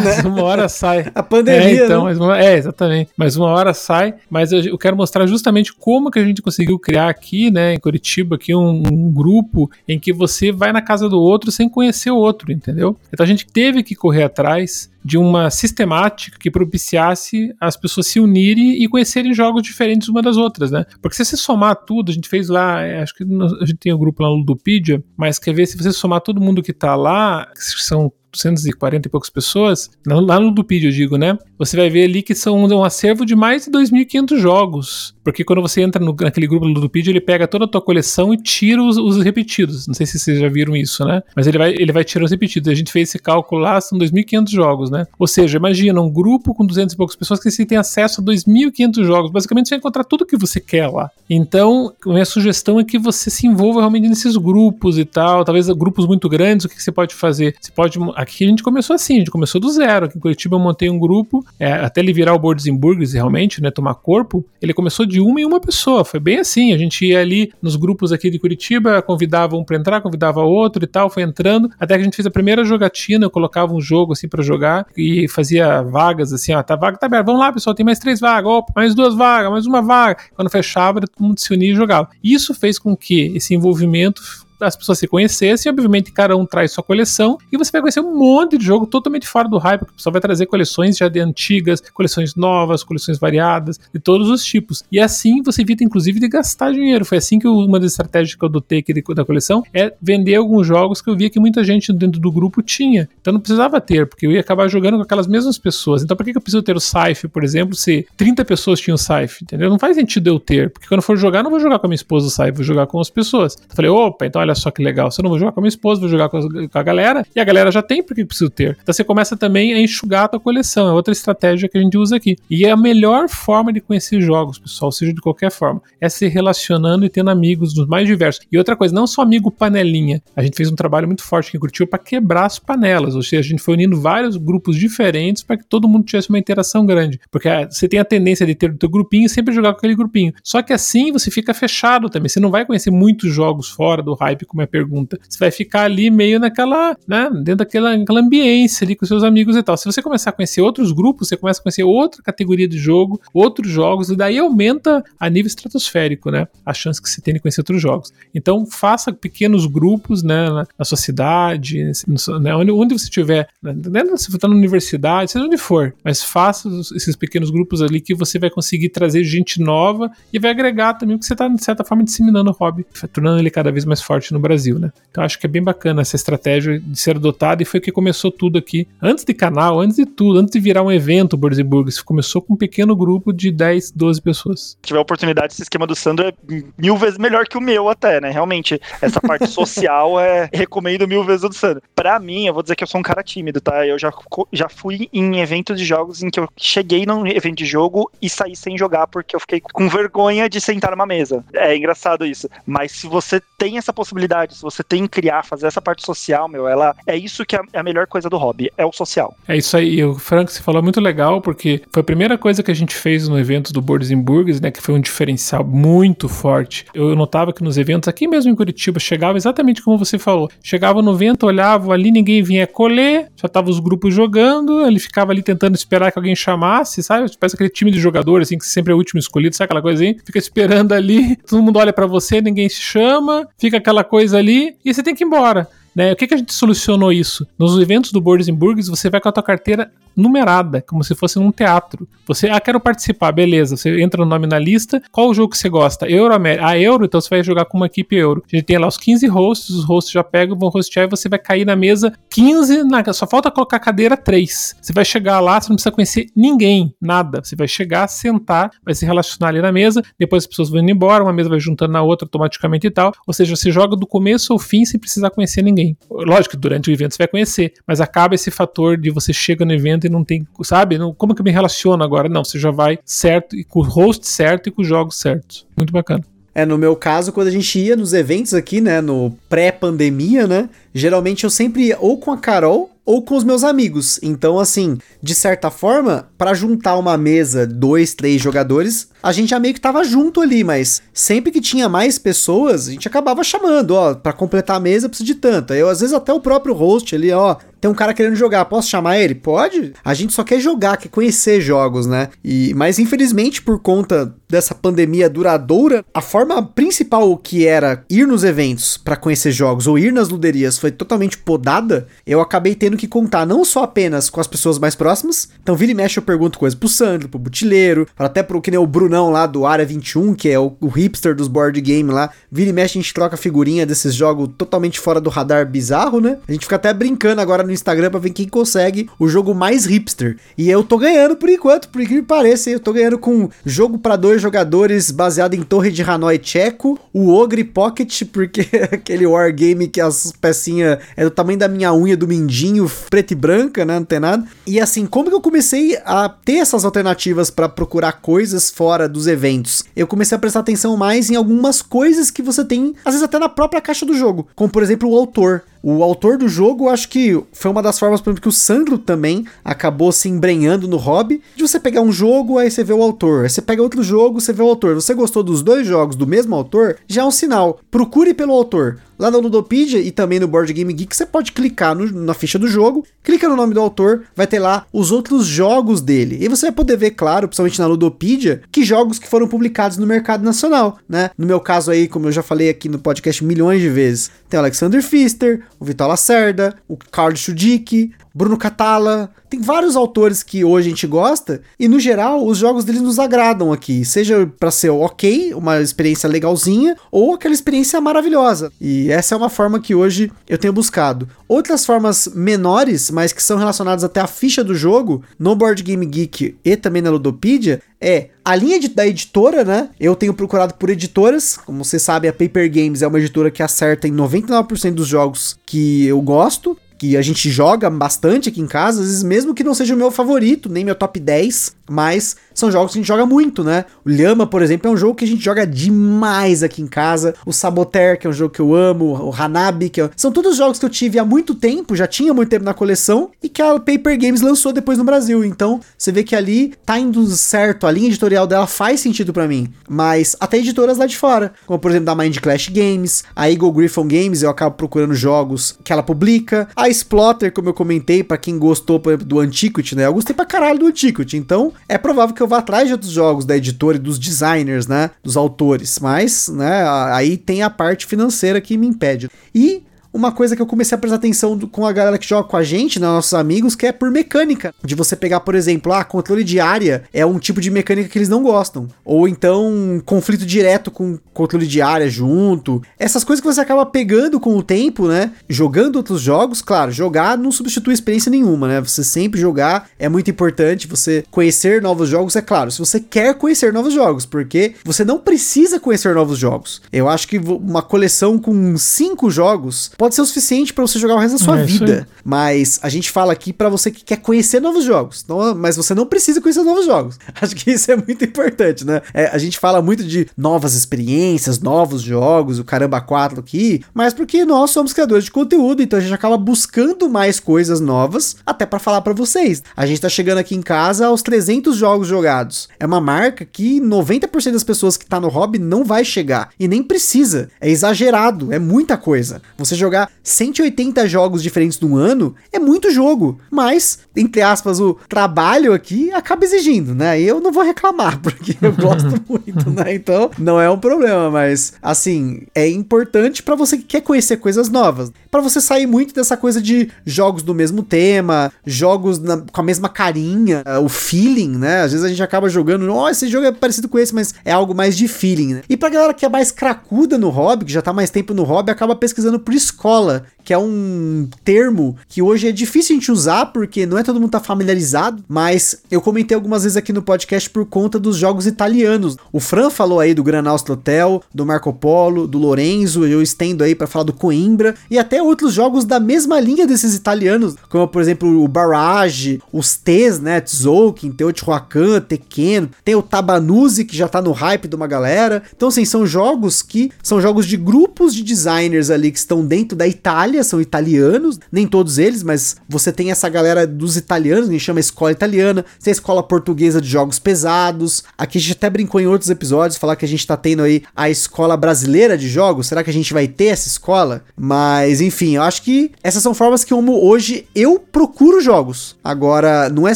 Mas 0.07 0.25
uma 0.25 0.43
hora 0.43 0.69
sai. 0.69 1.11
A 1.13 1.23
pandemia, 1.23 1.81
é, 1.81 1.85
então, 1.85 2.03
né? 2.03 2.09
mas 2.09 2.19
uma, 2.19 2.39
é, 2.39 2.57
exatamente. 2.57 3.11
Mas 3.17 3.35
uma 3.35 3.47
hora 3.47 3.73
sai, 3.73 4.13
mas 4.29 4.51
eu, 4.51 4.61
eu, 4.61 4.77
quero 4.77 4.95
mostrar 4.95 5.25
justamente 5.27 5.73
como 5.73 6.11
que 6.11 6.19
a 6.19 6.23
gente 6.23 6.41
conseguiu 6.41 6.79
criar 6.79 7.09
aqui, 7.09 7.51
né, 7.51 7.73
em 7.73 7.79
Curitiba, 7.79 8.35
aqui 8.35 8.55
um, 8.55 8.83
um 8.91 9.11
grupo 9.11 9.69
em 9.87 9.99
que 9.99 10.13
você 10.13 10.51
vai 10.51 10.71
na 10.71 10.81
casa 10.81 11.09
do 11.09 11.19
outro 11.19 11.51
sem 11.51 11.69
conhecer 11.69 12.11
o 12.11 12.17
outro, 12.17 12.51
entendeu? 12.51 12.97
Então 13.13 13.23
a 13.23 13.27
gente 13.27 13.45
teve 13.45 13.83
que 13.83 13.95
correr 13.95 14.23
atrás 14.23 14.89
de 15.07 15.17
uma 15.17 15.49
sistemática 15.49 16.37
que 16.37 16.51
propiciasse 16.51 17.55
as 17.61 17.77
pessoas 17.77 18.07
se 18.07 18.19
unirem 18.19 18.83
e 18.83 18.89
conhecerem 18.89 19.33
jogos 19.33 19.63
diferentes 19.63 20.09
uma 20.09 20.21
das 20.21 20.35
outras, 20.35 20.69
né? 20.69 20.85
Porque 21.01 21.15
se 21.15 21.23
você 21.23 21.37
somar 21.37 21.77
tudo, 21.85 22.11
a 22.11 22.13
gente 22.13 22.27
fez 22.27 22.49
lá, 22.49 22.81
é, 22.81 23.01
acho 23.01 23.15
que 23.15 23.23
a 23.23 23.65
gente 23.65 23.77
tem 23.77 23.93
um 23.93 23.97
grupo 23.97 24.21
lá 24.21 24.27
no 24.27 24.35
Ludopedia, 24.35 25.01
mas 25.15 25.39
quer 25.39 25.53
ver, 25.53 25.65
se 25.65 25.77
você 25.77 25.93
somar 25.93 26.19
todo 26.19 26.41
mundo 26.41 26.61
que 26.61 26.73
tá 26.73 26.93
lá, 26.93 27.47
que 27.55 27.81
são 27.81 28.11
240 28.31 29.07
e 29.07 29.11
poucas 29.11 29.29
pessoas, 29.29 29.89
lá 30.05 30.39
no 30.39 30.47
Ludopedia 30.47 30.89
eu 30.89 30.93
digo, 30.93 31.17
né? 31.17 31.37
Você 31.57 31.75
vai 31.77 31.89
ver 31.89 32.03
ali 32.03 32.21
que 32.21 32.35
são 32.35 32.57
um 32.57 32.83
acervo 32.83 33.25
de 33.25 33.35
mais 33.35 33.65
de 33.65 33.71
2.500 33.71 34.37
jogos. 34.37 35.15
Porque 35.23 35.43
quando 35.43 35.61
você 35.61 35.81
entra 35.81 36.03
no, 36.03 36.15
naquele 36.19 36.47
grupo 36.47 36.65
do 36.65 36.73
Ludopedia, 36.73 37.11
ele 37.11 37.19
pega 37.19 37.47
toda 37.47 37.65
a 37.65 37.67
tua 37.67 37.81
coleção 37.81 38.33
e 38.33 38.37
tira 38.37 38.81
os, 38.81 38.97
os, 38.97 39.21
repetidos. 39.23 39.87
Não 39.87 39.93
sei 39.93 40.05
se 40.05 40.17
vocês 40.17 40.39
já 40.39 40.47
viram 40.47 40.75
isso, 40.75 41.03
né? 41.03 41.21
Mas 41.35 41.47
ele 41.47 41.57
vai, 41.57 41.73
ele 41.73 41.91
vai 41.91 42.03
tirar 42.03 42.23
os 42.23 42.31
repetidos. 42.31 42.69
A 42.69 42.75
gente 42.75 42.91
fez 42.91 43.09
esse 43.09 43.19
cálculo 43.19 43.61
lá, 43.61 43.81
são 43.81 43.97
2.500 43.97 44.49
jogos, 44.51 44.89
né? 44.89 44.96
Né? 44.97 45.07
Ou 45.19 45.27
seja, 45.27 45.57
imagina 45.57 46.01
um 46.01 46.09
grupo 46.09 46.53
com 46.53 46.65
200 46.65 46.93
e 46.93 46.97
poucas 46.97 47.15
pessoas 47.15 47.39
que 47.39 47.51
você 47.51 47.65
tem 47.65 47.77
acesso 47.77 48.21
a 48.21 48.23
2.500 48.23 49.03
jogos. 49.03 49.31
Basicamente, 49.31 49.67
você 49.67 49.75
vai 49.75 49.79
encontrar 49.79 50.03
tudo 50.03 50.25
que 50.25 50.37
você 50.37 50.59
quer 50.59 50.87
lá. 50.87 51.11
Então, 51.29 51.93
minha 52.05 52.25
sugestão 52.25 52.79
é 52.79 52.83
que 52.83 52.97
você 52.97 53.29
se 53.29 53.45
envolva 53.45 53.79
realmente 53.79 54.07
nesses 54.07 54.35
grupos 54.35 54.97
e 54.97 55.05
tal. 55.05 55.45
Talvez 55.45 55.67
grupos 55.69 56.05
muito 56.07 56.27
grandes, 56.27 56.65
o 56.65 56.69
que 56.69 56.81
você 56.81 56.91
pode 56.91 57.13
fazer? 57.13 57.55
Você 57.59 57.71
pode. 57.71 57.99
Aqui 58.15 58.45
a 58.45 58.47
gente 58.47 58.63
começou 58.63 58.95
assim, 58.95 59.15
a 59.15 59.19
gente 59.19 59.31
começou 59.31 59.59
do 59.61 59.69
zero. 59.69 60.05
Aqui 60.05 60.17
em 60.17 60.21
Curitiba 60.21 60.55
eu 60.55 60.59
montei 60.59 60.89
um 60.89 60.97
grupo, 60.97 61.45
é, 61.59 61.73
até 61.73 62.01
ele 62.01 62.13
virar 62.13 62.33
o 62.33 62.39
Boards 62.39 62.65
Burgers 62.67 63.13
realmente, 63.13 63.61
né? 63.61 63.69
Tomar 63.71 63.95
corpo. 63.95 64.45
Ele 64.61 64.73
começou 64.73 65.05
de 65.05 65.19
uma 65.19 65.39
em 65.39 65.45
uma 65.45 65.59
pessoa. 65.59 66.03
Foi 66.03 66.19
bem 66.19 66.39
assim. 66.39 66.73
A 66.73 66.77
gente 66.77 67.05
ia 67.05 67.19
ali 67.19 67.51
nos 67.61 67.75
grupos 67.75 68.11
aqui 68.11 68.29
de 68.29 68.39
Curitiba, 68.39 69.01
convidava 69.01 69.55
um 69.55 69.63
pra 69.63 69.77
entrar, 69.77 70.01
convidava 70.01 70.41
outro 70.41 70.83
e 70.83 70.87
tal, 70.87 71.09
foi 71.09 71.23
entrando. 71.23 71.69
Até 71.79 71.95
que 71.95 72.01
a 72.01 72.03
gente 72.03 72.15
fez 72.15 72.25
a 72.25 72.31
primeira 72.31 72.63
jogatina, 72.63 73.25
eu 73.25 73.29
colocava 73.29 73.73
um 73.73 73.81
jogo 73.81 74.13
assim 74.13 74.27
para 74.27 74.43
jogar 74.43 74.86
e 74.95 75.27
fazia 75.27 75.81
vagas 75.81 76.31
assim, 76.31 76.53
ó, 76.53 76.61
tá 76.63 76.75
vaga, 76.75 76.97
tá 76.97 77.05
aberto, 77.05 77.25
vamos 77.25 77.41
lá 77.41 77.51
pessoal, 77.51 77.75
tem 77.75 77.85
mais 77.85 77.99
três 77.99 78.19
vagas, 78.19 78.49
opa, 78.51 78.73
mais 78.75 78.95
duas 78.95 79.15
vagas, 79.15 79.51
mais 79.51 79.65
uma 79.65 79.81
vaga. 79.81 80.19
Quando 80.35 80.49
fechava, 80.49 81.01
todo 81.01 81.11
mundo 81.19 81.39
se 81.39 81.53
unia 81.53 81.71
e 81.71 81.75
jogava. 81.75 82.09
Isso 82.23 82.53
fez 82.53 82.79
com 82.79 82.95
que 82.95 83.35
esse 83.35 83.53
envolvimento 83.53 84.21
as 84.59 84.75
pessoas 84.75 84.99
se 84.99 85.07
conhecessem, 85.07 85.71
obviamente 85.71 86.11
cada 86.11 86.35
um 86.35 86.45
traz 86.45 86.71
sua 86.71 86.83
coleção, 86.83 87.37
e 87.51 87.57
você 87.57 87.71
vai 87.71 87.81
conhecer 87.81 87.99
um 87.99 88.17
monte 88.17 88.57
de 88.57 88.65
jogo 88.65 88.85
totalmente 88.85 89.27
fora 89.27 89.47
do 89.47 89.57
hype, 89.57 89.79
porque 89.79 89.93
o 89.93 89.95
pessoal 89.95 90.13
vai 90.13 90.21
trazer 90.21 90.45
coleções 90.45 90.97
já 90.97 91.07
de 91.07 91.19
antigas, 91.19 91.81
coleções 91.93 92.35
novas, 92.35 92.83
coleções 92.83 93.19
variadas, 93.19 93.79
de 93.93 93.99
todos 93.99 94.29
os 94.29 94.43
tipos. 94.43 94.83
E 94.91 94.99
assim 94.99 95.41
você 95.41 95.61
evita, 95.61 95.83
inclusive, 95.83 96.19
de 96.19 96.27
gastar 96.27 96.71
dinheiro. 96.71 97.05
Foi 97.05 97.17
assim 97.17 97.39
que 97.39 97.47
uma 97.47 97.79
das 97.79 97.91
estratégias 97.91 98.35
que 98.35 98.43
eu 98.43 98.49
adotei 98.49 98.79
aqui 98.79 98.93
da 99.13 99.25
coleção 99.25 99.63
é 99.73 99.93
vender 100.01 100.35
alguns 100.35 100.65
jogos 100.65 101.01
que 101.01 101.09
eu 101.09 101.15
via 101.15 101.29
que 101.29 101.39
muita 101.39 101.63
gente 101.63 101.91
dentro 101.93 102.19
do 102.19 102.31
grupo 102.31 102.61
tinha. 102.61 103.07
Então 103.21 103.33
não 103.33 103.39
precisava 103.39 103.79
ter, 103.79 104.07
porque 104.07 104.25
eu 104.25 104.31
ia 104.31 104.39
acabar 104.39 104.67
jogando 104.67 104.97
com 104.97 105.03
aquelas 105.03 105.27
mesmas 105.27 105.57
pessoas. 105.57 106.03
Então 106.03 106.15
por 106.15 106.25
que 106.25 106.35
eu 106.35 106.41
preciso 106.41 106.63
ter 106.63 106.75
o 106.75 106.79
Scythe, 106.79 107.27
por 107.27 107.43
exemplo, 107.43 107.75
se 107.75 108.07
30 108.15 108.43
pessoas 108.45 108.79
tinham 108.79 108.95
o 108.95 108.97
Scythe, 108.97 109.43
entendeu? 109.43 109.69
Não 109.69 109.79
faz 109.79 109.95
sentido 109.95 110.27
eu 110.27 110.39
ter, 110.39 110.69
porque 110.69 110.87
quando 110.87 110.99
eu 110.99 111.03
for 111.03 111.17
jogar, 111.17 111.43
não 111.43 111.51
vou 111.51 111.59
jogar 111.59 111.79
com 111.79 111.87
a 111.87 111.89
minha 111.89 111.95
esposa 111.95 112.27
o 112.27 112.29
Scythe, 112.29 112.51
vou 112.51 112.63
jogar 112.63 112.87
com 112.87 112.99
as 112.99 113.09
pessoas. 113.09 113.55
Então, 113.55 113.67
eu 113.69 113.75
falei, 113.75 113.91
opa, 113.91 114.25
então 114.25 114.41
olha 114.47 114.55
só 114.55 114.71
que 114.71 114.81
legal. 114.81 115.11
Se 115.11 115.19
eu 115.19 115.23
não 115.23 115.29
vou 115.29 115.39
jogar 115.39 115.51
com 115.51 115.59
a 115.59 115.61
minha 115.61 115.69
esposa, 115.69 115.99
vou 115.99 116.09
jogar 116.09 116.29
com 116.29 116.37
a, 116.37 116.67
com 116.67 116.79
a 116.79 116.83
galera, 116.83 117.25
e 117.35 117.39
a 117.39 117.43
galera 117.43 117.71
já 117.71 117.81
tem, 117.81 118.01
porque 118.01 118.25
preciso 118.25 118.49
ter. 118.49 118.77
Então 118.81 118.93
você 118.93 119.03
começa 119.03 119.35
também 119.35 119.73
a 119.73 119.79
enxugar 119.79 120.25
a 120.25 120.27
tua 120.27 120.39
coleção. 120.39 120.87
É 120.87 120.91
outra 120.91 121.11
estratégia 121.11 121.69
que 121.69 121.77
a 121.77 121.81
gente 121.81 121.97
usa 121.97 122.15
aqui. 122.15 122.35
E 122.49 122.65
é 122.65 122.71
a 122.71 122.77
melhor 122.77 123.29
forma 123.29 123.71
de 123.71 123.81
conhecer 123.81 124.21
jogos, 124.21 124.57
pessoal, 124.57 124.91
seja 124.91 125.13
de 125.13 125.21
qualquer 125.21 125.51
forma, 125.51 125.81
é 125.99 126.09
se 126.09 126.27
relacionando 126.27 127.05
e 127.05 127.09
tendo 127.09 127.29
amigos 127.29 127.73
dos 127.73 127.87
mais 127.87 128.07
diversos. 128.07 128.45
E 128.51 128.57
outra 128.57 128.75
coisa, 128.75 128.93
não 128.93 129.05
só 129.05 129.21
amigo 129.21 129.51
panelinha. 129.51 130.21
A 130.35 130.41
gente 130.41 130.55
fez 130.55 130.71
um 130.71 130.75
trabalho 130.75 131.07
muito 131.07 131.23
forte 131.23 131.51
que 131.51 131.59
curtiu 131.59 131.87
para 131.87 131.99
quebrar 131.99 132.45
as 132.45 132.59
panelas. 132.59 133.15
Ou 133.15 133.21
seja, 133.21 133.41
a 133.41 133.49
gente 133.49 133.61
foi 133.61 133.73
unindo 133.73 133.99
vários 133.99 134.37
grupos 134.37 134.75
diferentes 134.75 135.43
para 135.43 135.57
que 135.57 135.65
todo 135.65 135.87
mundo 135.87 136.05
tivesse 136.05 136.29
uma 136.29 136.39
interação 136.39 136.85
grande. 136.85 137.19
Porque 137.31 137.49
ah, 137.49 137.67
você 137.69 137.87
tem 137.87 137.99
a 137.99 138.05
tendência 138.05 138.45
de 138.45 138.55
ter 138.55 138.71
o 138.71 138.77
teu 138.77 138.89
grupinho 138.89 139.25
e 139.25 139.29
sempre 139.29 139.53
jogar 139.53 139.73
com 139.73 139.79
aquele 139.79 139.95
grupinho. 139.95 140.33
Só 140.43 140.61
que 140.61 140.73
assim 140.73 141.11
você 141.11 141.29
fica 141.29 141.53
fechado 141.53 142.09
também. 142.09 142.29
Você 142.29 142.39
não 142.39 142.51
vai 142.51 142.65
conhecer 142.65 142.91
muitos 142.91 143.33
jogos 143.33 143.69
fora 143.69 144.01
do 144.01 144.13
hype, 144.13 144.36
como 144.45 144.61
é 144.61 144.65
a 144.65 144.67
pergunta. 144.67 145.19
Você 145.27 145.37
vai 145.37 145.51
ficar 145.51 145.83
ali 145.83 146.09
meio 146.09 146.39
naquela, 146.39 146.97
né, 147.07 147.29
dentro 147.33 147.57
daquela, 147.57 147.97
daquela 147.97 148.19
ambiência 148.19 148.85
ali 148.85 148.95
com 148.95 149.05
seus 149.05 149.23
amigos 149.23 149.55
e 149.55 149.63
tal. 149.63 149.77
Se 149.77 149.85
você 149.85 150.01
começar 150.01 150.29
a 150.29 150.33
conhecer 150.33 150.61
outros 150.61 150.91
grupos, 150.91 151.27
você 151.27 151.37
começa 151.37 151.59
a 151.59 151.63
conhecer 151.63 151.83
outra 151.83 152.21
categoria 152.21 152.67
de 152.67 152.77
jogo, 152.77 153.21
outros 153.33 153.69
jogos, 153.71 154.09
e 154.09 154.15
daí 154.15 154.37
aumenta 154.37 155.03
a 155.19 155.29
nível 155.29 155.47
estratosférico, 155.47 156.31
né, 156.31 156.47
a 156.65 156.73
chance 156.73 157.01
que 157.01 157.09
você 157.09 157.21
tem 157.21 157.33
de 157.33 157.39
conhecer 157.39 157.61
outros 157.61 157.81
jogos. 157.81 158.11
Então, 158.33 158.65
faça 158.65 159.11
pequenos 159.11 159.65
grupos, 159.65 160.23
né, 160.23 160.49
na, 160.49 160.67
na 160.77 160.85
sua 160.85 160.97
cidade, 160.97 161.91
no, 162.07 162.39
né, 162.39 162.55
onde, 162.55 162.71
onde 162.71 162.97
você 162.97 163.05
estiver, 163.05 163.47
né, 163.61 163.73
se 164.17 164.29
você 164.29 164.37
está 164.37 164.47
na 164.47 164.55
universidade, 164.55 165.31
seja 165.31 165.45
onde 165.45 165.57
for, 165.57 165.93
mas 166.03 166.23
faça 166.23 166.69
esses 166.95 167.15
pequenos 167.15 167.49
grupos 167.49 167.81
ali 167.81 167.99
que 168.01 168.13
você 168.13 168.39
vai 168.39 168.49
conseguir 168.49 168.89
trazer 168.89 169.23
gente 169.23 169.61
nova 169.61 170.11
e 170.31 170.39
vai 170.39 170.51
agregar 170.51 170.93
também, 170.93 171.17
porque 171.17 171.27
você 171.27 171.33
está, 171.33 171.47
de 171.47 171.63
certa 171.63 171.83
forma, 171.83 172.03
disseminando 172.03 172.49
o 172.49 172.53
hobby, 172.53 172.85
tornando 173.13 173.39
ele 173.39 173.49
cada 173.49 173.71
vez 173.71 173.85
mais 173.85 174.01
forte 174.01 174.26
no 174.33 174.39
Brasil, 174.39 174.79
né. 174.79 174.91
Então 175.09 175.23
acho 175.23 175.39
que 175.39 175.45
é 175.45 175.49
bem 175.49 175.63
bacana 175.63 176.01
essa 176.01 176.15
estratégia 176.15 176.79
de 176.79 176.99
ser 176.99 177.15
adotada 177.15 177.61
e 177.61 177.65
foi 177.65 177.79
que 177.79 177.91
começou 177.91 178.31
tudo 178.31 178.57
aqui. 178.57 178.87
Antes 179.01 179.23
de 179.23 179.33
canal, 179.33 179.79
antes 179.79 179.97
de 179.97 180.05
tudo, 180.05 180.39
antes 180.39 180.51
de 180.51 180.59
virar 180.59 180.83
um 180.83 180.91
evento, 180.91 181.37
Boards 181.37 181.59
Burgers, 181.61 182.01
começou 182.01 182.41
com 182.41 182.53
um 182.53 182.57
pequeno 182.57 182.95
grupo 182.95 183.33
de 183.33 183.51
10, 183.51 183.91
12 183.91 184.21
pessoas. 184.21 184.59
Se 184.61 184.77
tiver 184.81 184.99
oportunidade, 184.99 185.53
esse 185.53 185.61
esquema 185.61 185.87
do 185.87 185.95
Sandro 185.95 186.27
é 186.27 186.33
mil 186.77 186.97
vezes 186.97 187.17
melhor 187.17 187.47
que 187.47 187.57
o 187.57 187.61
meu 187.61 187.89
até, 187.89 188.21
né? 188.21 188.31
Realmente, 188.31 188.79
essa 189.01 189.19
parte 189.21 189.47
social 189.49 190.19
é 190.19 190.49
recomendo 190.53 191.07
mil 191.07 191.23
vezes 191.23 191.43
o 191.43 191.49
do 191.49 191.55
Sandro. 191.55 191.81
Pra 191.95 192.19
mim, 192.19 192.45
eu 192.47 192.53
vou 192.53 192.63
dizer 192.63 192.75
que 192.75 192.83
eu 192.83 192.87
sou 192.87 192.99
um 192.99 193.03
cara 193.03 193.23
tímido, 193.23 193.61
tá? 193.61 193.85
Eu 193.85 193.97
já, 193.97 194.11
já 194.51 194.69
fui 194.69 195.09
em 195.11 195.39
eventos 195.39 195.77
de 195.77 195.85
jogos 195.85 196.21
em 196.21 196.29
que 196.29 196.39
eu 196.39 196.47
cheguei 196.57 197.05
num 197.05 197.25
evento 197.25 197.57
de 197.57 197.65
jogo 197.65 198.11
e 198.21 198.29
saí 198.29 198.55
sem 198.55 198.77
jogar 198.77 199.07
porque 199.07 199.35
eu 199.35 199.39
fiquei 199.39 199.61
com 199.61 199.89
vergonha 199.89 200.49
de 200.49 200.59
sentar 200.61 200.91
numa 200.91 201.05
mesa. 201.05 201.43
É 201.53 201.75
engraçado 201.75 202.25
isso. 202.25 202.49
Mas 202.65 202.91
se 202.91 203.07
você 203.07 203.41
tem 203.57 203.77
essa 203.77 203.93
possibilidade, 203.93 204.16
se 204.49 204.61
você 204.61 204.83
tem 204.83 205.07
criar, 205.07 205.43
fazer 205.43 205.67
essa 205.67 205.81
parte 205.81 206.05
social, 206.05 206.47
meu, 206.47 206.67
ela 206.67 206.95
é 207.05 207.15
isso 207.15 207.45
que 207.45 207.55
é 207.55 207.59
a 207.73 207.83
melhor 207.83 208.07
coisa 208.07 208.29
do 208.29 208.37
hobby, 208.37 208.71
é 208.77 208.85
o 208.85 208.91
social. 208.91 209.35
É 209.47 209.55
isso 209.55 209.75
aí, 209.77 210.03
o 210.03 210.15
Frank, 210.15 210.51
você 210.51 210.61
falou 210.61 210.81
muito 210.81 210.99
legal, 210.99 211.41
porque 211.41 211.81
foi 211.91 212.01
a 212.01 212.03
primeira 212.03 212.37
coisa 212.37 212.61
que 212.63 212.71
a 212.71 212.73
gente 212.73 212.95
fez 212.95 213.27
no 213.27 213.39
evento 213.39 213.71
do 213.71 213.81
Boards 213.81 214.11
Burgers, 214.11 214.59
né, 214.59 214.71
que 214.71 214.81
foi 214.81 214.95
um 214.95 215.01
diferencial 215.01 215.63
muito 215.63 216.27
forte. 216.27 216.85
Eu 216.93 217.15
notava 217.15 217.53
que 217.53 217.63
nos 217.63 217.77
eventos, 217.77 218.07
aqui 218.07 218.27
mesmo 218.27 218.51
em 218.51 218.55
Curitiba, 218.55 218.99
chegava 218.99 219.37
exatamente 219.37 219.81
como 219.81 219.97
você 219.97 220.17
falou. 220.17 220.49
Chegava 220.63 221.01
no 221.01 221.13
evento, 221.13 221.45
olhava 221.45 221.93
ali, 221.93 222.11
ninguém 222.11 222.41
vinha 222.41 222.67
colher, 222.67 223.29
já 223.35 223.47
tava 223.47 223.69
os 223.69 223.79
grupos 223.79 224.13
jogando, 224.13 224.85
ele 224.85 224.99
ficava 224.99 225.31
ali 225.31 225.41
tentando 225.41 225.75
esperar 225.75 226.11
que 226.11 226.19
alguém 226.19 226.35
chamasse, 226.35 227.03
sabe? 227.03 227.29
Parece 227.39 227.55
aquele 227.55 227.69
time 227.69 227.91
de 227.91 227.99
jogadores, 227.99 228.47
assim, 228.47 228.57
que 228.57 228.65
sempre 228.65 228.91
é 228.91 228.95
o 228.95 228.97
último 228.97 229.19
escolhido, 229.19 229.55
sabe 229.55 229.65
aquela 229.65 229.81
coisa 229.81 230.03
aí? 230.03 230.17
Fica 230.25 230.37
esperando 230.37 230.93
ali, 230.93 231.35
todo 231.47 231.61
mundo 231.61 231.77
olha 231.79 231.93
para 231.93 232.05
você, 232.05 232.41
ninguém 232.41 232.67
se 232.69 232.81
chama, 232.81 233.47
fica 233.57 233.77
aquela 233.77 234.03
coisa 234.07 234.37
ali, 234.37 234.75
e 234.83 234.93
você 234.93 235.03
tem 235.03 235.13
que 235.13 235.23
ir 235.23 235.27
embora. 235.27 235.67
Né? 235.97 236.11
O 236.11 236.15
que, 236.15 236.27
que 236.27 236.35
a 236.35 236.37
gente 236.37 236.53
solucionou 236.53 237.11
isso? 237.11 237.47
Nos 237.57 237.75
eventos 237.81 238.11
do 238.11 238.21
Boards 238.21 238.47
Burgers, 238.49 238.87
você 238.87 239.09
vai 239.09 239.19
com 239.19 239.29
a 239.29 239.31
tua 239.31 239.41
carteira 239.41 239.91
numerada, 240.17 240.81
como 240.81 241.03
se 241.03 241.13
fosse 241.15 241.39
num 241.39 241.51
teatro. 241.51 242.07
Você, 242.27 242.49
ah, 242.49 242.59
quero 242.59 242.79
participar, 242.79 243.31
beleza. 243.31 243.77
Você 243.77 244.01
entra 244.01 244.23
no 244.23 244.29
nome 244.29 244.45
na 244.47 244.57
lista. 244.57 245.01
Qual 245.11 245.29
o 245.29 245.33
jogo 245.33 245.51
que 245.51 245.57
você 245.57 245.69
gosta? 245.69 246.07
Euro, 246.07 246.33
América. 246.33 246.67
Ah, 246.67 246.77
Euro, 246.77 247.05
então 247.05 247.21
você 247.21 247.29
vai 247.29 247.43
jogar 247.43 247.65
com 247.65 247.77
uma 247.77 247.85
equipe 247.85 248.15
Euro. 248.15 248.43
A 248.51 248.55
gente 248.55 248.65
tem 248.65 248.77
lá 248.77 248.87
os 248.87 248.97
15 248.97 249.27
hosts, 249.27 249.69
os 249.69 249.85
hosts 249.85 250.11
já 250.11 250.23
pegam, 250.23 250.57
vão 250.57 250.71
hostear 250.73 251.05
e 251.05 251.09
você 251.09 251.29
vai 251.29 251.39
cair 251.39 251.65
na 251.65 251.75
mesa 251.75 252.11
15, 252.29 252.83
na, 252.83 253.13
só 253.13 253.27
falta 253.27 253.51
colocar 253.51 253.79
cadeira 253.79 254.17
3. 254.17 254.75
Você 254.81 254.91
vai 254.93 255.05
chegar 255.05 255.39
lá, 255.39 255.61
você 255.61 255.69
não 255.69 255.75
precisa 255.75 255.91
conhecer 255.91 256.27
ninguém, 256.35 256.93
nada. 256.99 257.41
Você 257.43 257.55
vai 257.55 257.67
chegar, 257.67 258.07
sentar, 258.07 258.71
vai 258.83 258.95
se 258.95 259.05
relacionar 259.05 259.49
ali 259.49 259.61
na 259.61 259.71
mesa, 259.71 260.03
depois 260.19 260.43
as 260.43 260.47
pessoas 260.47 260.69
vão 260.69 260.79
indo 260.79 260.91
embora, 260.91 261.23
uma 261.23 261.33
mesa 261.33 261.49
vai 261.49 261.59
juntando 261.59 261.93
na 261.93 262.01
outra 262.01 262.25
automaticamente 262.25 262.87
e 262.87 262.91
tal. 262.91 263.13
Ou 263.25 263.33
seja, 263.33 263.55
você 263.55 263.71
joga 263.71 263.95
do 263.95 264.07
começo 264.07 264.51
ao 264.51 264.59
fim 264.59 264.83
sem 264.83 264.99
precisar 264.99 265.29
conhecer 265.29 265.61
ninguém. 265.61 265.86
Lógico 266.09 266.57
durante 266.57 266.89
o 266.89 266.93
evento 266.93 267.13
você 267.13 267.19
vai 267.19 267.27
conhecer, 267.27 267.73
mas 267.85 268.01
acaba 268.01 268.35
esse 268.35 268.49
fator 268.49 268.97
de 268.97 269.09
você 269.09 269.31
chega 269.31 269.63
no 269.63 269.73
evento 269.73 270.07
e 270.07 270.09
não 270.09 270.23
tem, 270.23 270.47
sabe? 270.63 270.97
Não, 270.97 271.13
como 271.13 271.35
que 271.35 271.41
eu 271.41 271.45
me 271.45 271.51
relaciono 271.51 272.03
agora? 272.03 272.27
Não, 272.27 272.43
você 272.43 272.57
já 272.57 272.71
vai 272.71 272.99
certo 273.05 273.55
e 273.55 273.63
com 273.63 273.79
o 273.79 273.83
host 273.83 274.27
certo 274.27 274.67
e 274.67 274.71
com 274.71 274.81
os 274.81 274.87
jogos 274.87 275.19
certos. 275.19 275.65
Muito 275.77 275.93
bacana. 275.93 276.23
É, 276.57 276.65
no 276.65 276.75
meu 276.75 276.95
caso, 276.95 277.31
quando 277.31 277.49
a 277.49 277.51
gente 277.51 277.77
ia 277.77 277.95
nos 277.95 278.13
eventos 278.13 278.51
aqui, 278.55 278.81
né, 278.81 278.99
no 278.99 279.31
pré-pandemia, 279.47 280.47
né, 280.47 280.67
geralmente 280.97 281.43
eu 281.43 281.49
sempre 281.49 281.87
ia 281.87 281.97
ou 281.99 282.17
com 282.17 282.31
a 282.31 282.37
Carol 282.37 282.91
ou 283.07 283.21
com 283.21 283.37
os 283.37 283.43
meus 283.45 283.63
amigos. 283.63 284.19
Então, 284.21 284.59
assim, 284.59 284.97
de 285.23 285.33
certa 285.33 285.71
forma, 285.71 286.27
para 286.37 286.53
juntar 286.53 286.97
uma 286.97 287.17
mesa, 287.17 287.65
dois, 287.65 288.13
três 288.13 288.41
jogadores, 288.41 289.07
a 289.23 289.31
gente 289.31 289.49
já 289.49 289.59
meio 289.59 289.73
que 289.73 289.79
tava 289.79 290.03
junto 290.03 290.41
ali, 290.41 290.61
mas 290.61 291.01
sempre 291.13 291.49
que 291.49 291.61
tinha 291.61 291.87
mais 291.87 292.19
pessoas, 292.19 292.89
a 292.89 292.91
gente 292.91 293.07
acabava 293.07 293.45
chamando, 293.45 293.91
ó, 293.91 294.13
para 294.13 294.33
completar 294.33 294.75
a 294.75 294.81
mesa 294.81 295.07
precisa 295.07 295.25
de 295.25 295.35
tanto. 295.35 295.73
Eu, 295.73 295.87
às 295.87 296.01
vezes, 296.01 296.13
até 296.13 296.33
o 296.33 296.41
próprio 296.41 296.73
host 296.73 297.15
ali, 297.15 297.31
ó, 297.31 297.55
tem 297.79 297.89
um 297.89 297.93
cara 297.93 298.13
querendo 298.13 298.35
jogar, 298.35 298.65
posso 298.65 298.89
chamar 298.89 299.19
ele? 299.19 299.35
Pode? 299.35 299.93
A 300.03 300.13
gente 300.13 300.33
só 300.33 300.43
quer 300.43 300.59
jogar, 300.59 300.97
quer 300.97 301.09
conhecer 301.09 301.61
jogos, 301.61 302.05
né? 302.05 302.29
E, 302.43 302.73
mas 302.75 302.99
infelizmente, 302.99 303.61
por 303.61 303.79
conta 303.79 304.35
dessa 304.49 304.73
pandemia 304.73 305.29
duradoura, 305.29 306.03
a 306.13 306.21
forma 306.21 306.61
principal 306.63 307.37
que 307.37 307.67
era 307.67 308.03
ir 308.09 308.25
nos 308.27 308.43
eventos 308.43 308.97
para 308.97 309.15
conhecer 309.15 309.51
jogos 309.51 309.87
ou 309.87 309.97
ir 309.97 310.11
nas 310.11 310.29
luderias 310.29 310.77
foi 310.77 310.86
totalmente 310.91 311.37
podada. 311.37 312.07
Eu 312.25 312.41
acabei 312.41 312.75
tendo 312.75 312.97
que 312.97 313.07
contar 313.07 313.45
não 313.45 313.63
só 313.63 313.83
apenas 313.83 314.29
com 314.29 314.39
as 314.39 314.47
pessoas 314.47 314.79
mais 314.79 314.95
próximas. 314.95 315.49
Então, 315.61 315.75
vira 315.75 315.91
e 315.91 315.95
mexe, 315.95 316.19
eu 316.19 316.23
pergunto 316.23 316.59
coisas 316.59 316.77
pro 316.77 316.89
Sandro, 316.89 317.29
pro 317.29 317.39
Butileiro, 317.39 318.07
até 318.17 318.43
pro 318.43 318.61
que 318.61 318.71
nem 318.71 318.79
o 318.79 318.87
Brunão 318.87 319.29
lá 319.29 319.45
do 319.45 319.65
Área 319.65 319.85
21, 319.85 320.33
que 320.33 320.49
é 320.49 320.59
o, 320.59 320.75
o 320.79 320.87
hipster 320.87 321.35
dos 321.35 321.47
board 321.47 321.79
game 321.81 322.11
lá. 322.11 322.29
Vira 322.51 322.69
e 322.69 322.73
mexe, 322.73 322.97
a 322.97 323.01
gente 323.01 323.13
troca 323.13 323.37
figurinha 323.37 323.85
desses 323.85 324.13
jogos 324.13 324.49
totalmente 324.57 324.99
fora 324.99 325.21
do 325.21 325.29
radar 325.29 325.65
bizarro, 325.65 326.19
né? 326.19 326.37
A 326.47 326.51
gente 326.51 326.65
fica 326.65 326.75
até 326.75 326.93
brincando 326.93 327.41
agora 327.41 327.63
no 327.63 327.71
Instagram 327.71 328.09
pra 328.09 328.19
ver 328.19 328.31
quem 328.31 328.47
consegue 328.47 329.09
o 329.19 329.27
jogo 329.27 329.53
mais 329.53 329.85
hipster. 329.85 330.37
E 330.57 330.69
eu 330.69 330.83
tô 330.83 330.97
ganhando 330.97 331.35
por 331.35 331.49
enquanto, 331.49 331.89
por 331.89 332.01
incrível 332.01 332.23
que 332.23 332.27
pareça. 332.27 332.69
Eu 332.69 332.79
tô 332.79 332.93
ganhando 332.93 333.17
com 333.17 333.49
jogo 333.65 333.97
para 333.97 334.15
dois 334.15 334.41
jogadores 334.41 335.11
baseado 335.11 335.53
em 335.53 335.61
Torre 335.61 335.91
de 335.91 336.01
Hanoi 336.01 336.37
Tcheco, 336.37 336.99
o 337.13 337.29
Ogre 337.29 337.63
Pocket, 337.63 338.23
porque 338.31 338.67
aquele 338.91 339.25
wargame 339.25 339.87
que 339.87 340.01
as 340.01 340.31
pecinhas 340.31 340.76
é 340.83 341.23
do 341.23 341.31
tamanho 341.31 341.57
da 341.57 341.67
minha 341.67 341.93
unha 341.93 342.17
do 342.17 342.27
mindinho, 342.27 342.89
preto 343.09 343.31
e 343.31 343.35
branca, 343.35 343.85
né? 343.85 343.99
Não 343.99 344.05
tem 344.05 344.19
nada. 344.19 344.45
E 344.65 344.79
assim, 344.79 345.05
como 345.05 345.29
que 345.29 345.35
eu 345.35 345.41
comecei 345.41 345.97
a 346.05 346.29
ter 346.29 346.57
essas 346.57 346.85
alternativas 346.85 347.49
para 347.49 347.69
procurar 347.69 348.13
coisas 348.13 348.69
fora 348.69 349.07
dos 349.07 349.27
eventos? 349.27 349.83
Eu 349.95 350.07
comecei 350.07 350.35
a 350.35 350.39
prestar 350.39 350.59
atenção 350.59 350.95
mais 350.97 351.29
em 351.29 351.35
algumas 351.35 351.81
coisas 351.81 352.31
que 352.31 352.41
você 352.41 352.63
tem, 352.63 352.95
às 353.03 353.13
vezes 353.13 353.23
até 353.23 353.39
na 353.39 353.49
própria 353.49 353.81
caixa 353.81 354.05
do 354.05 354.13
jogo, 354.13 354.47
como 354.55 354.71
por 354.71 354.83
exemplo 354.83 355.09
o 355.09 355.15
autor. 355.15 355.63
O 355.81 356.03
autor 356.03 356.37
do 356.37 356.47
jogo, 356.47 356.89
acho 356.89 357.09
que 357.09 357.41
foi 357.51 357.71
uma 357.71 357.81
das 357.81 357.99
formas, 357.99 358.21
por 358.21 358.29
exemplo, 358.29 358.41
que 358.41 358.47
o 358.47 358.51
Sandro 358.51 358.97
também 358.97 359.45
acabou 359.63 360.11
se 360.11 360.29
embrenhando 360.29 360.87
no 360.87 360.97
hobby, 360.97 361.41
de 361.55 361.61
você 361.61 361.79
pegar 361.79 362.01
um 362.01 362.11
jogo, 362.11 362.57
aí 362.57 362.69
você 362.69 362.83
vê 362.83 362.93
o 362.93 363.01
autor. 363.01 363.43
Aí 363.43 363.49
você 363.49 363.61
pega 363.61 363.81
outro 363.81 364.03
jogo, 364.03 364.39
você 364.41 364.53
vê 364.53 364.61
o 364.61 364.67
autor. 364.67 364.95
Você 364.95 365.13
gostou 365.13 365.43
dos 365.43 365.61
dois 365.61 365.85
jogos 365.85 366.15
do 366.15 366.27
mesmo 366.27 366.55
autor, 366.55 366.97
já 367.07 367.21
é 367.21 367.25
um 367.25 367.31
sinal. 367.31 367.79
Procure 367.89 368.33
pelo 368.33 368.53
autor. 368.53 368.99
Lá 369.19 369.31
no 369.31 369.39
Ludopedia 369.39 369.99
e 369.99 370.11
também 370.11 370.39
no 370.39 370.47
Board 370.47 370.71
Game 370.71 370.93
Geek, 370.93 371.15
você 371.15 371.25
pode 371.25 371.51
clicar 371.51 371.95
no, 371.95 372.05
na 372.23 372.35
ficha 372.35 372.59
do 372.59 372.67
jogo, 372.67 373.03
clica 373.23 373.49
no 373.49 373.55
nome 373.55 373.73
do 373.73 373.81
autor, 373.81 374.25
vai 374.35 374.45
ter 374.45 374.59
lá 374.59 374.85
os 374.93 375.11
outros 375.11 375.45
jogos 375.47 376.01
dele. 376.01 376.37
E 376.39 376.47
você 376.47 376.67
vai 376.67 376.75
poder 376.75 376.97
ver, 376.97 377.11
claro, 377.11 377.47
principalmente 377.47 377.79
na 377.79 377.87
Ludopedia, 377.87 378.61
que 378.71 378.83
jogos 378.83 379.17
que 379.17 379.27
foram 379.27 379.47
publicados 379.47 379.97
no 379.97 380.05
mercado 380.05 380.43
nacional, 380.43 380.99
né? 381.09 381.31
No 381.35 381.47
meu 381.47 381.59
caso 381.59 381.89
aí, 381.89 382.07
como 382.07 382.27
eu 382.27 382.31
já 382.31 382.43
falei 382.43 382.69
aqui 382.69 382.87
no 382.87 382.99
podcast 382.99 383.43
milhões 383.43 383.81
de 383.81 383.89
vezes, 383.89 384.29
tem 384.47 384.59
o 384.59 384.61
Alexander 384.61 385.01
Pfister, 385.01 385.63
o 385.79 385.85
Vitor 385.85 386.07
Lacerda, 386.07 386.75
o 386.87 386.97
Carl 386.97 387.35
Schudick, 387.35 388.13
Bruno 388.33 388.57
Catala, 388.57 389.31
tem 389.49 389.61
vários 389.61 389.95
autores 389.95 390.43
que 390.43 390.63
hoje 390.63 390.87
a 390.87 390.89
gente 390.89 391.07
gosta 391.07 391.61
e 391.79 391.87
no 391.87 391.99
geral 391.99 392.45
os 392.45 392.57
jogos 392.57 392.83
deles 392.83 393.01
nos 393.01 393.19
agradam 393.19 393.71
aqui, 393.71 394.03
seja 394.03 394.49
para 394.59 394.71
ser 394.71 394.89
ok, 394.89 395.53
uma 395.53 395.81
experiência 395.81 396.27
legalzinha 396.27 396.95
ou 397.11 397.33
aquela 397.33 397.53
experiência 397.53 397.99
maravilhosa. 398.01 398.71
E 398.79 399.09
essa 399.11 399.35
é 399.35 399.37
uma 399.37 399.49
forma 399.49 399.79
que 399.79 399.95
hoje 399.95 400.31
eu 400.47 400.57
tenho 400.57 400.73
buscado. 400.73 401.27
Outras 401.47 401.85
formas 401.85 402.27
menores, 402.33 403.09
mas 403.09 403.31
que 403.31 403.41
são 403.41 403.57
relacionadas 403.57 404.03
até 404.03 404.19
à 404.19 404.27
ficha 404.27 404.63
do 404.63 404.75
jogo, 404.75 405.23
no 405.39 405.55
Board 405.55 405.81
Game 405.81 406.05
Geek 406.05 406.57
e 406.63 406.75
também 406.75 407.01
na 407.01 407.09
Ludopedia, 407.09 407.81
é 407.99 408.29
a 408.43 408.55
linha 408.55 408.79
de, 408.79 408.89
da 408.89 409.07
editora, 409.07 409.63
né? 409.63 409.89
Eu 409.99 410.15
tenho 410.15 410.33
procurado 410.33 410.73
por 410.75 410.89
editoras. 410.89 411.57
Como 411.57 411.83
você 411.83 411.97
sabe, 411.97 412.27
a 412.27 412.33
Paper 412.33 412.71
Games 412.71 413.01
é 413.01 413.07
uma 413.07 413.19
editora 413.19 413.49
que 413.49 413.63
acerta 413.63 414.07
em 414.07 414.11
99% 414.11 414.93
dos 414.93 415.07
jogos 415.07 415.57
que 415.65 416.05
eu 416.05 416.21
gosto 416.21 416.77
que 416.97 417.15
a 417.15 417.21
gente 417.21 417.49
joga 417.49 417.89
bastante 417.89 418.49
aqui 418.49 418.61
em 418.61 418.67
casa, 418.67 419.01
às 419.01 419.07
vezes 419.07 419.23
mesmo 419.23 419.53
que 419.53 419.63
não 419.63 419.73
seja 419.73 419.93
o 419.93 419.97
meu 419.97 420.11
favorito, 420.11 420.69
nem 420.69 420.83
meu 420.83 420.95
top 420.95 421.19
10, 421.19 421.75
mas 421.89 422.35
são 422.53 422.71
jogos 422.71 422.91
que 422.91 422.97
a 422.97 423.01
gente 423.01 423.07
joga 423.07 423.25
muito, 423.25 423.63
né? 423.63 423.85
O 424.03 424.09
Lhama, 424.09 424.45
por 424.45 424.61
exemplo, 424.61 424.89
é 424.89 424.93
um 424.93 424.97
jogo 424.97 425.15
que 425.15 425.23
a 425.23 425.27
gente 425.27 425.43
joga 425.43 425.65
demais 425.65 426.63
aqui 426.63 426.81
em 426.81 426.87
casa. 426.87 427.35
O 427.45 427.53
Saboteur, 427.53 428.17
que 428.17 428.27
é 428.27 428.29
um 428.29 428.33
jogo 428.33 428.53
que 428.53 428.59
eu 428.59 428.75
amo. 428.75 429.13
O 429.13 429.33
Hanabi, 429.33 429.89
que 429.89 430.01
é... 430.01 430.09
são 430.15 430.31
todos 430.31 430.57
jogos 430.57 430.79
que 430.79 430.85
eu 430.85 430.89
tive 430.89 431.19
há 431.19 431.25
muito 431.25 431.55
tempo, 431.55 431.95
já 431.95 432.07
tinha 432.07 432.33
muito 432.33 432.49
tempo 432.49 432.65
na 432.65 432.73
coleção 432.73 433.29
e 433.41 433.47
que 433.47 433.61
a 433.61 433.73
Paper 433.79 434.19
Games 434.19 434.41
lançou 434.41 434.73
depois 434.73 434.97
no 434.97 435.03
Brasil. 435.03 435.43
Então, 435.45 435.79
você 435.97 436.11
vê 436.11 436.23
que 436.23 436.35
ali 436.35 436.73
tá 436.85 436.97
indo 436.97 437.25
certo, 437.27 437.87
a 437.87 437.91
linha 437.91 438.07
editorial 438.07 438.47
dela 438.47 438.67
faz 438.67 438.99
sentido 438.99 439.31
para 439.31 439.47
mim. 439.47 439.71
Mas 439.87 440.35
até 440.39 440.57
editoras 440.57 440.97
lá 440.97 441.05
de 441.05 441.17
fora, 441.17 441.53
como 441.65 441.79
por 441.79 441.91
exemplo 441.91 442.07
da 442.07 442.15
Mind 442.15 442.37
Clash 442.39 442.69
Games, 442.69 443.23
a 443.35 443.49
Eagle 443.49 443.71
Griffon 443.71 444.07
Games, 444.07 444.41
eu 444.41 444.49
acabo 444.49 444.75
procurando 444.75 445.13
jogos 445.13 445.77
que 445.83 445.93
ela 445.93 446.03
publica. 446.03 446.67
A 446.75 446.86
Splotter, 446.89 447.51
como 447.51 447.69
eu 447.69 447.73
comentei, 447.73 448.23
para 448.23 448.37
quem 448.37 448.57
gostou 448.57 448.99
por 448.99 449.11
exemplo, 449.11 449.27
do 449.27 449.39
Antiquity, 449.39 449.95
né? 449.95 450.05
Eu 450.05 450.13
gostei 450.13 450.35
pra 450.35 450.45
caralho 450.45 450.79
do 450.79 450.87
Antiquity. 450.87 451.37
Então, 451.37 451.73
é 451.87 451.97
provável 451.97 452.35
que 452.35 452.41
eu 452.41 452.47
vá 452.47 452.59
atrás 452.59 452.87
de 452.87 452.93
outros 452.93 453.11
jogos 453.11 453.45
da 453.45 453.55
editora 453.55 453.97
e 453.97 453.99
dos 453.99 454.19
designers, 454.19 454.87
né? 454.87 455.11
Dos 455.23 455.37
autores. 455.37 455.99
Mas, 455.99 456.47
né, 456.49 456.83
aí 457.11 457.37
tem 457.37 457.63
a 457.63 457.69
parte 457.69 458.05
financeira 458.05 458.59
que 458.61 458.77
me 458.77 458.87
impede. 458.87 459.29
E 459.53 459.83
uma 460.17 460.31
coisa 460.31 460.55
que 460.55 460.61
eu 460.61 460.65
comecei 460.65 460.95
a 460.95 460.97
prestar 460.97 461.17
atenção 461.17 461.57
com 461.59 461.85
a 461.85 461.91
galera 461.91 462.17
que 462.17 462.27
joga 462.27 462.47
com 462.47 462.57
a 462.57 462.63
gente, 462.63 462.99
né, 462.99 463.05
nossos 463.05 463.35
amigos, 463.35 463.75
que 463.75 463.85
é 463.85 463.91
por 463.91 464.09
mecânica. 464.09 464.73
De 464.83 464.95
você 464.95 465.15
pegar, 465.15 465.41
por 465.41 465.53
exemplo, 465.53 465.93
ah, 465.93 466.03
controle 466.03 466.43
de 466.43 466.59
área 466.59 467.03
é 467.13 467.25
um 467.25 467.37
tipo 467.37 467.61
de 467.61 467.69
mecânica 467.69 468.09
que 468.09 468.17
eles 468.17 468.27
não 468.27 468.41
gostam. 468.41 468.87
Ou 469.05 469.27
então, 469.27 470.01
conflito 470.05 470.45
direto 470.45 470.89
com 470.89 471.19
controle 471.33 471.67
de 471.67 471.81
área 471.81 472.09
junto. 472.09 472.81
Essas 472.97 473.23
coisas 473.23 473.41
que 473.41 473.53
você 473.53 473.61
acaba 473.61 473.85
pegando 473.85 474.39
com 474.39 474.57
o 474.57 474.63
tempo, 474.63 475.07
né? 475.07 475.31
Jogando 475.47 475.97
outros 475.97 476.19
jogos, 476.19 476.61
claro, 476.61 476.91
jogar 476.91 477.37
não 477.37 477.51
substitui 477.51 477.93
experiência 477.93 478.31
nenhuma, 478.31 478.67
né? 478.67 478.81
Você 478.81 479.03
sempre 479.03 479.39
jogar 479.39 479.87
é 479.99 480.09
muito 480.09 480.31
importante. 480.31 480.87
Você 480.87 481.23
conhecer 481.29 481.81
novos 481.81 482.09
jogos, 482.09 482.35
é 482.35 482.41
claro, 482.41 482.71
se 482.71 482.79
você 482.79 482.99
quer 482.99 483.35
conhecer 483.35 483.71
novos 483.71 483.93
jogos, 483.93 484.25
porque 484.25 484.73
você 484.83 485.05
não 485.05 485.19
precisa 485.19 485.79
conhecer 485.79 486.15
novos 486.15 486.39
jogos. 486.39 486.81
Eu 486.91 487.07
acho 487.07 487.27
que 487.27 487.37
uma 487.37 487.83
coleção 487.83 488.39
com 488.39 488.75
cinco 488.77 489.29
jogos 489.29 489.91
pode 489.97 490.06
ser 490.15 490.21
o 490.21 490.25
suficiente 490.25 490.73
para 490.73 490.85
você 490.85 490.99
jogar 490.99 491.15
o 491.15 491.19
resto 491.19 491.37
da 491.37 491.43
sua 491.43 491.59
é 491.59 491.63
vida. 491.63 492.07
Mas 492.23 492.79
a 492.81 492.89
gente 492.89 493.09
fala 493.11 493.33
aqui 493.33 493.53
para 493.53 493.69
você 493.69 493.91
que 493.91 494.03
quer 494.03 494.17
conhecer 494.17 494.59
novos 494.59 494.83
jogos. 494.83 495.21
Então, 495.23 495.55
mas 495.55 495.77
você 495.77 495.93
não 495.93 496.05
precisa 496.05 496.41
conhecer 496.41 496.63
novos 496.63 496.85
jogos. 496.85 497.17
Acho 497.41 497.55
que 497.55 497.71
isso 497.71 497.91
é 497.91 497.95
muito 497.95 498.23
importante, 498.23 498.85
né? 498.85 499.01
É, 499.13 499.27
a 499.27 499.37
gente 499.37 499.59
fala 499.59 499.81
muito 499.81 500.03
de 500.03 500.27
novas 500.37 500.73
experiências, 500.73 501.59
novos 501.59 502.01
jogos, 502.01 502.59
o 502.59 502.63
caramba 502.63 502.99
4 503.01 503.39
aqui, 503.39 503.83
mas 503.93 504.13
porque 504.13 504.45
nós 504.45 504.71
somos 504.71 504.93
criadores 504.93 505.25
de 505.25 505.31
conteúdo, 505.31 505.81
então 505.81 505.97
a 505.97 506.01
gente 506.01 506.13
acaba 506.13 506.37
buscando 506.37 507.09
mais 507.09 507.39
coisas 507.39 507.79
novas 507.79 508.35
até 508.45 508.65
para 508.65 508.79
falar 508.79 509.01
para 509.01 509.13
vocês. 509.13 509.63
A 509.75 509.85
gente 509.85 510.01
tá 510.01 510.09
chegando 510.09 510.39
aqui 510.39 510.55
em 510.55 510.61
casa 510.61 511.07
aos 511.07 511.21
300 511.21 511.75
jogos 511.75 512.07
jogados. 512.07 512.67
É 512.79 512.85
uma 512.85 513.01
marca 513.01 513.45
que 513.45 513.79
90% 513.81 514.51
das 514.51 514.63
pessoas 514.63 514.97
que 514.97 515.05
tá 515.05 515.19
no 515.19 515.29
hobby 515.29 515.59
não 515.59 515.83
vai 515.83 516.03
chegar 516.03 516.49
e 516.59 516.67
nem 516.67 516.83
precisa. 516.83 517.49
É 517.59 517.69
exagerado, 517.69 518.51
é 518.51 518.59
muita 518.59 518.97
coisa. 518.97 519.41
Você 519.57 519.75
jogar 519.75 519.96
180 520.23 521.07
jogos 521.07 521.41
diferentes 521.41 521.79
no 521.79 521.95
ano 521.95 522.35
é 522.51 522.59
muito 522.59 522.91
jogo, 522.91 523.39
mas, 523.49 523.99
entre 524.15 524.41
aspas, 524.41 524.79
o 524.79 524.97
trabalho 525.07 525.73
aqui 525.73 526.11
acaba 526.11 526.43
exigindo, 526.43 526.93
né? 526.93 527.19
Eu 527.19 527.39
não 527.39 527.51
vou 527.51 527.63
reclamar, 527.63 528.19
porque 528.21 528.55
eu 528.61 528.73
gosto 528.73 529.13
muito, 529.27 529.69
né? 529.69 529.93
Então, 529.95 530.29
não 530.37 530.59
é 530.59 530.69
um 530.69 530.79
problema, 530.79 531.29
mas, 531.29 531.73
assim, 531.81 532.43
é 532.53 532.67
importante 532.67 533.41
para 533.41 533.55
você 533.55 533.77
que 533.77 533.83
quer 533.83 534.01
conhecer 534.01 534.37
coisas 534.37 534.69
novas. 534.69 535.11
para 535.31 535.41
você 535.41 535.61
sair 535.61 535.87
muito 535.87 536.13
dessa 536.13 536.35
coisa 536.35 536.61
de 536.61 536.89
jogos 537.05 537.43
do 537.43 537.53
mesmo 537.53 537.83
tema, 537.83 538.51
jogos 538.65 539.19
na, 539.19 539.37
com 539.37 539.61
a 539.61 539.63
mesma 539.63 539.89
carinha, 539.89 540.63
uh, 540.65 540.83
o 540.83 540.89
feeling, 540.89 541.57
né? 541.57 541.81
Às 541.81 541.91
vezes 541.91 542.05
a 542.05 542.09
gente 542.09 542.23
acaba 542.23 542.49
jogando, 542.49 542.91
ó, 542.91 543.05
oh, 543.05 543.09
esse 543.09 543.27
jogo 543.27 543.45
é 543.45 543.51
parecido 543.51 543.87
com 543.87 543.99
esse, 543.99 544.13
mas 544.13 544.33
é 544.43 544.51
algo 544.51 544.73
mais 544.75 544.97
de 544.97 545.07
feeling, 545.07 545.55
né? 545.55 545.61
E 545.69 545.77
pra 545.77 545.89
galera 545.89 546.13
que 546.13 546.25
é 546.25 546.29
mais 546.29 546.51
cracuda 546.51 547.17
no 547.17 547.29
hobby, 547.29 547.65
que 547.65 547.71
já 547.71 547.81
tá 547.81 547.93
mais 547.93 548.09
tempo 548.09 548.33
no 548.33 548.43
hobby, 548.43 548.71
acaba 548.71 548.95
pesquisando 548.95 549.39
por 549.39 549.53
escola, 549.77 550.25
que 550.47 550.53
é 550.53 550.57
um 550.57 551.27
termo 551.43 551.97
que 552.07 552.21
hoje 552.21 552.47
é 552.47 552.53
difícil 552.53 552.95
a 552.95 552.99
gente 552.99 553.11
usar 553.11 553.47
porque 553.47 553.85
não 553.85 553.97
é 553.97 554.03
todo 554.03 554.17
mundo 554.17 554.31
tá 554.31 554.39
familiarizado, 554.39 555.21
mas 555.27 555.79
eu 555.91 555.99
comentei 555.99 556.33
algumas 556.33 556.63
vezes 556.63 556.77
aqui 556.77 556.93
no 556.93 557.01
podcast 557.01 557.49
por 557.49 557.65
conta 557.65 557.99
dos 557.99 558.15
jogos 558.15 558.47
italianos. 558.47 559.17
O 559.33 559.41
Fran 559.41 559.69
falou 559.69 559.99
aí 559.99 560.13
do 560.13 560.23
Gran 560.23 560.49
Hotel, 560.49 561.21
do 561.35 561.45
Marco 561.45 561.73
Polo, 561.73 562.25
do 562.25 562.37
Lorenzo, 562.37 563.05
eu 563.05 563.21
estendo 563.21 563.61
aí 563.61 563.75
para 563.75 563.87
falar 563.87 564.05
do 564.05 564.13
Coimbra 564.13 564.73
e 564.89 564.97
até 564.97 565.21
outros 565.21 565.53
jogos 565.53 565.83
da 565.83 565.99
mesma 565.99 566.39
linha 566.39 566.65
desses 566.65 566.95
italianos, 566.95 567.55
como 567.67 567.85
por 567.85 568.01
exemplo 568.01 568.41
o 568.41 568.47
Barrage, 568.47 569.41
os 569.51 569.75
T's, 569.75 570.21
né, 570.21 570.39
Tzolk'in, 570.39 571.11
Teotihuacan, 571.11 571.99
Tekken, 571.99 572.69
tem 572.85 572.95
o 572.95 573.01
Tabanuzzi 573.01 573.83
que 573.83 573.97
já 573.97 574.07
tá 574.07 574.21
no 574.21 574.31
hype 574.31 574.69
de 574.69 574.77
uma 574.77 574.87
galera. 574.87 575.43
Então 575.53 575.67
assim, 575.67 575.83
são 575.83 576.07
jogos 576.07 576.61
que 576.61 576.89
são 577.03 577.19
jogos 577.19 577.45
de 577.45 577.57
grupos 577.57 578.15
de 578.15 578.23
designers 578.23 578.89
ali 578.89 579.11
que 579.11 579.19
estão 579.19 579.45
dentro 579.45 579.66
da 579.75 579.87
Itália 579.87 580.43
são 580.43 580.59
italianos, 580.59 581.39
nem 581.51 581.67
todos 581.67 581.97
eles, 581.97 582.23
mas 582.23 582.57
você 582.67 582.91
tem 582.91 583.11
essa 583.11 583.29
galera 583.29 583.67
dos 583.67 583.97
italianos, 583.97 584.49
gente 584.49 584.63
chama 584.63 584.79
escola 584.79 585.11
italiana, 585.11 585.65
tem 585.81 585.91
a 585.91 585.93
escola 585.93 586.23
portuguesa 586.23 586.81
de 586.81 586.87
jogos 586.87 587.19
pesados. 587.19 588.03
Aqui 588.17 588.37
a 588.37 588.41
gente 588.41 588.53
até 588.53 588.69
brincou 588.69 588.99
em 588.99 589.07
outros 589.07 589.29
episódios, 589.29 589.77
falar 589.77 589.95
que 589.95 590.05
a 590.05 590.07
gente 590.07 590.25
tá 590.25 590.37
tendo 590.37 590.63
aí 590.63 590.83
a 590.95 591.09
escola 591.09 591.55
brasileira 591.55 592.17
de 592.17 592.27
jogos. 592.27 592.67
Será 592.67 592.83
que 592.83 592.89
a 592.89 592.93
gente 592.93 593.13
vai 593.13 593.27
ter 593.27 593.47
essa 593.47 593.67
escola? 593.67 594.23
Mas 594.35 595.01
enfim, 595.01 595.35
eu 595.35 595.43
acho 595.43 595.61
que 595.61 595.91
essas 596.03 596.23
são 596.23 596.33
formas 596.33 596.63
que 596.63 596.73
como 596.77 597.03
hoje 597.03 597.47
eu 597.55 597.79
procuro 597.79 598.39
jogos. 598.39 598.95
Agora, 599.03 599.67
não 599.67 599.87
é 599.87 599.95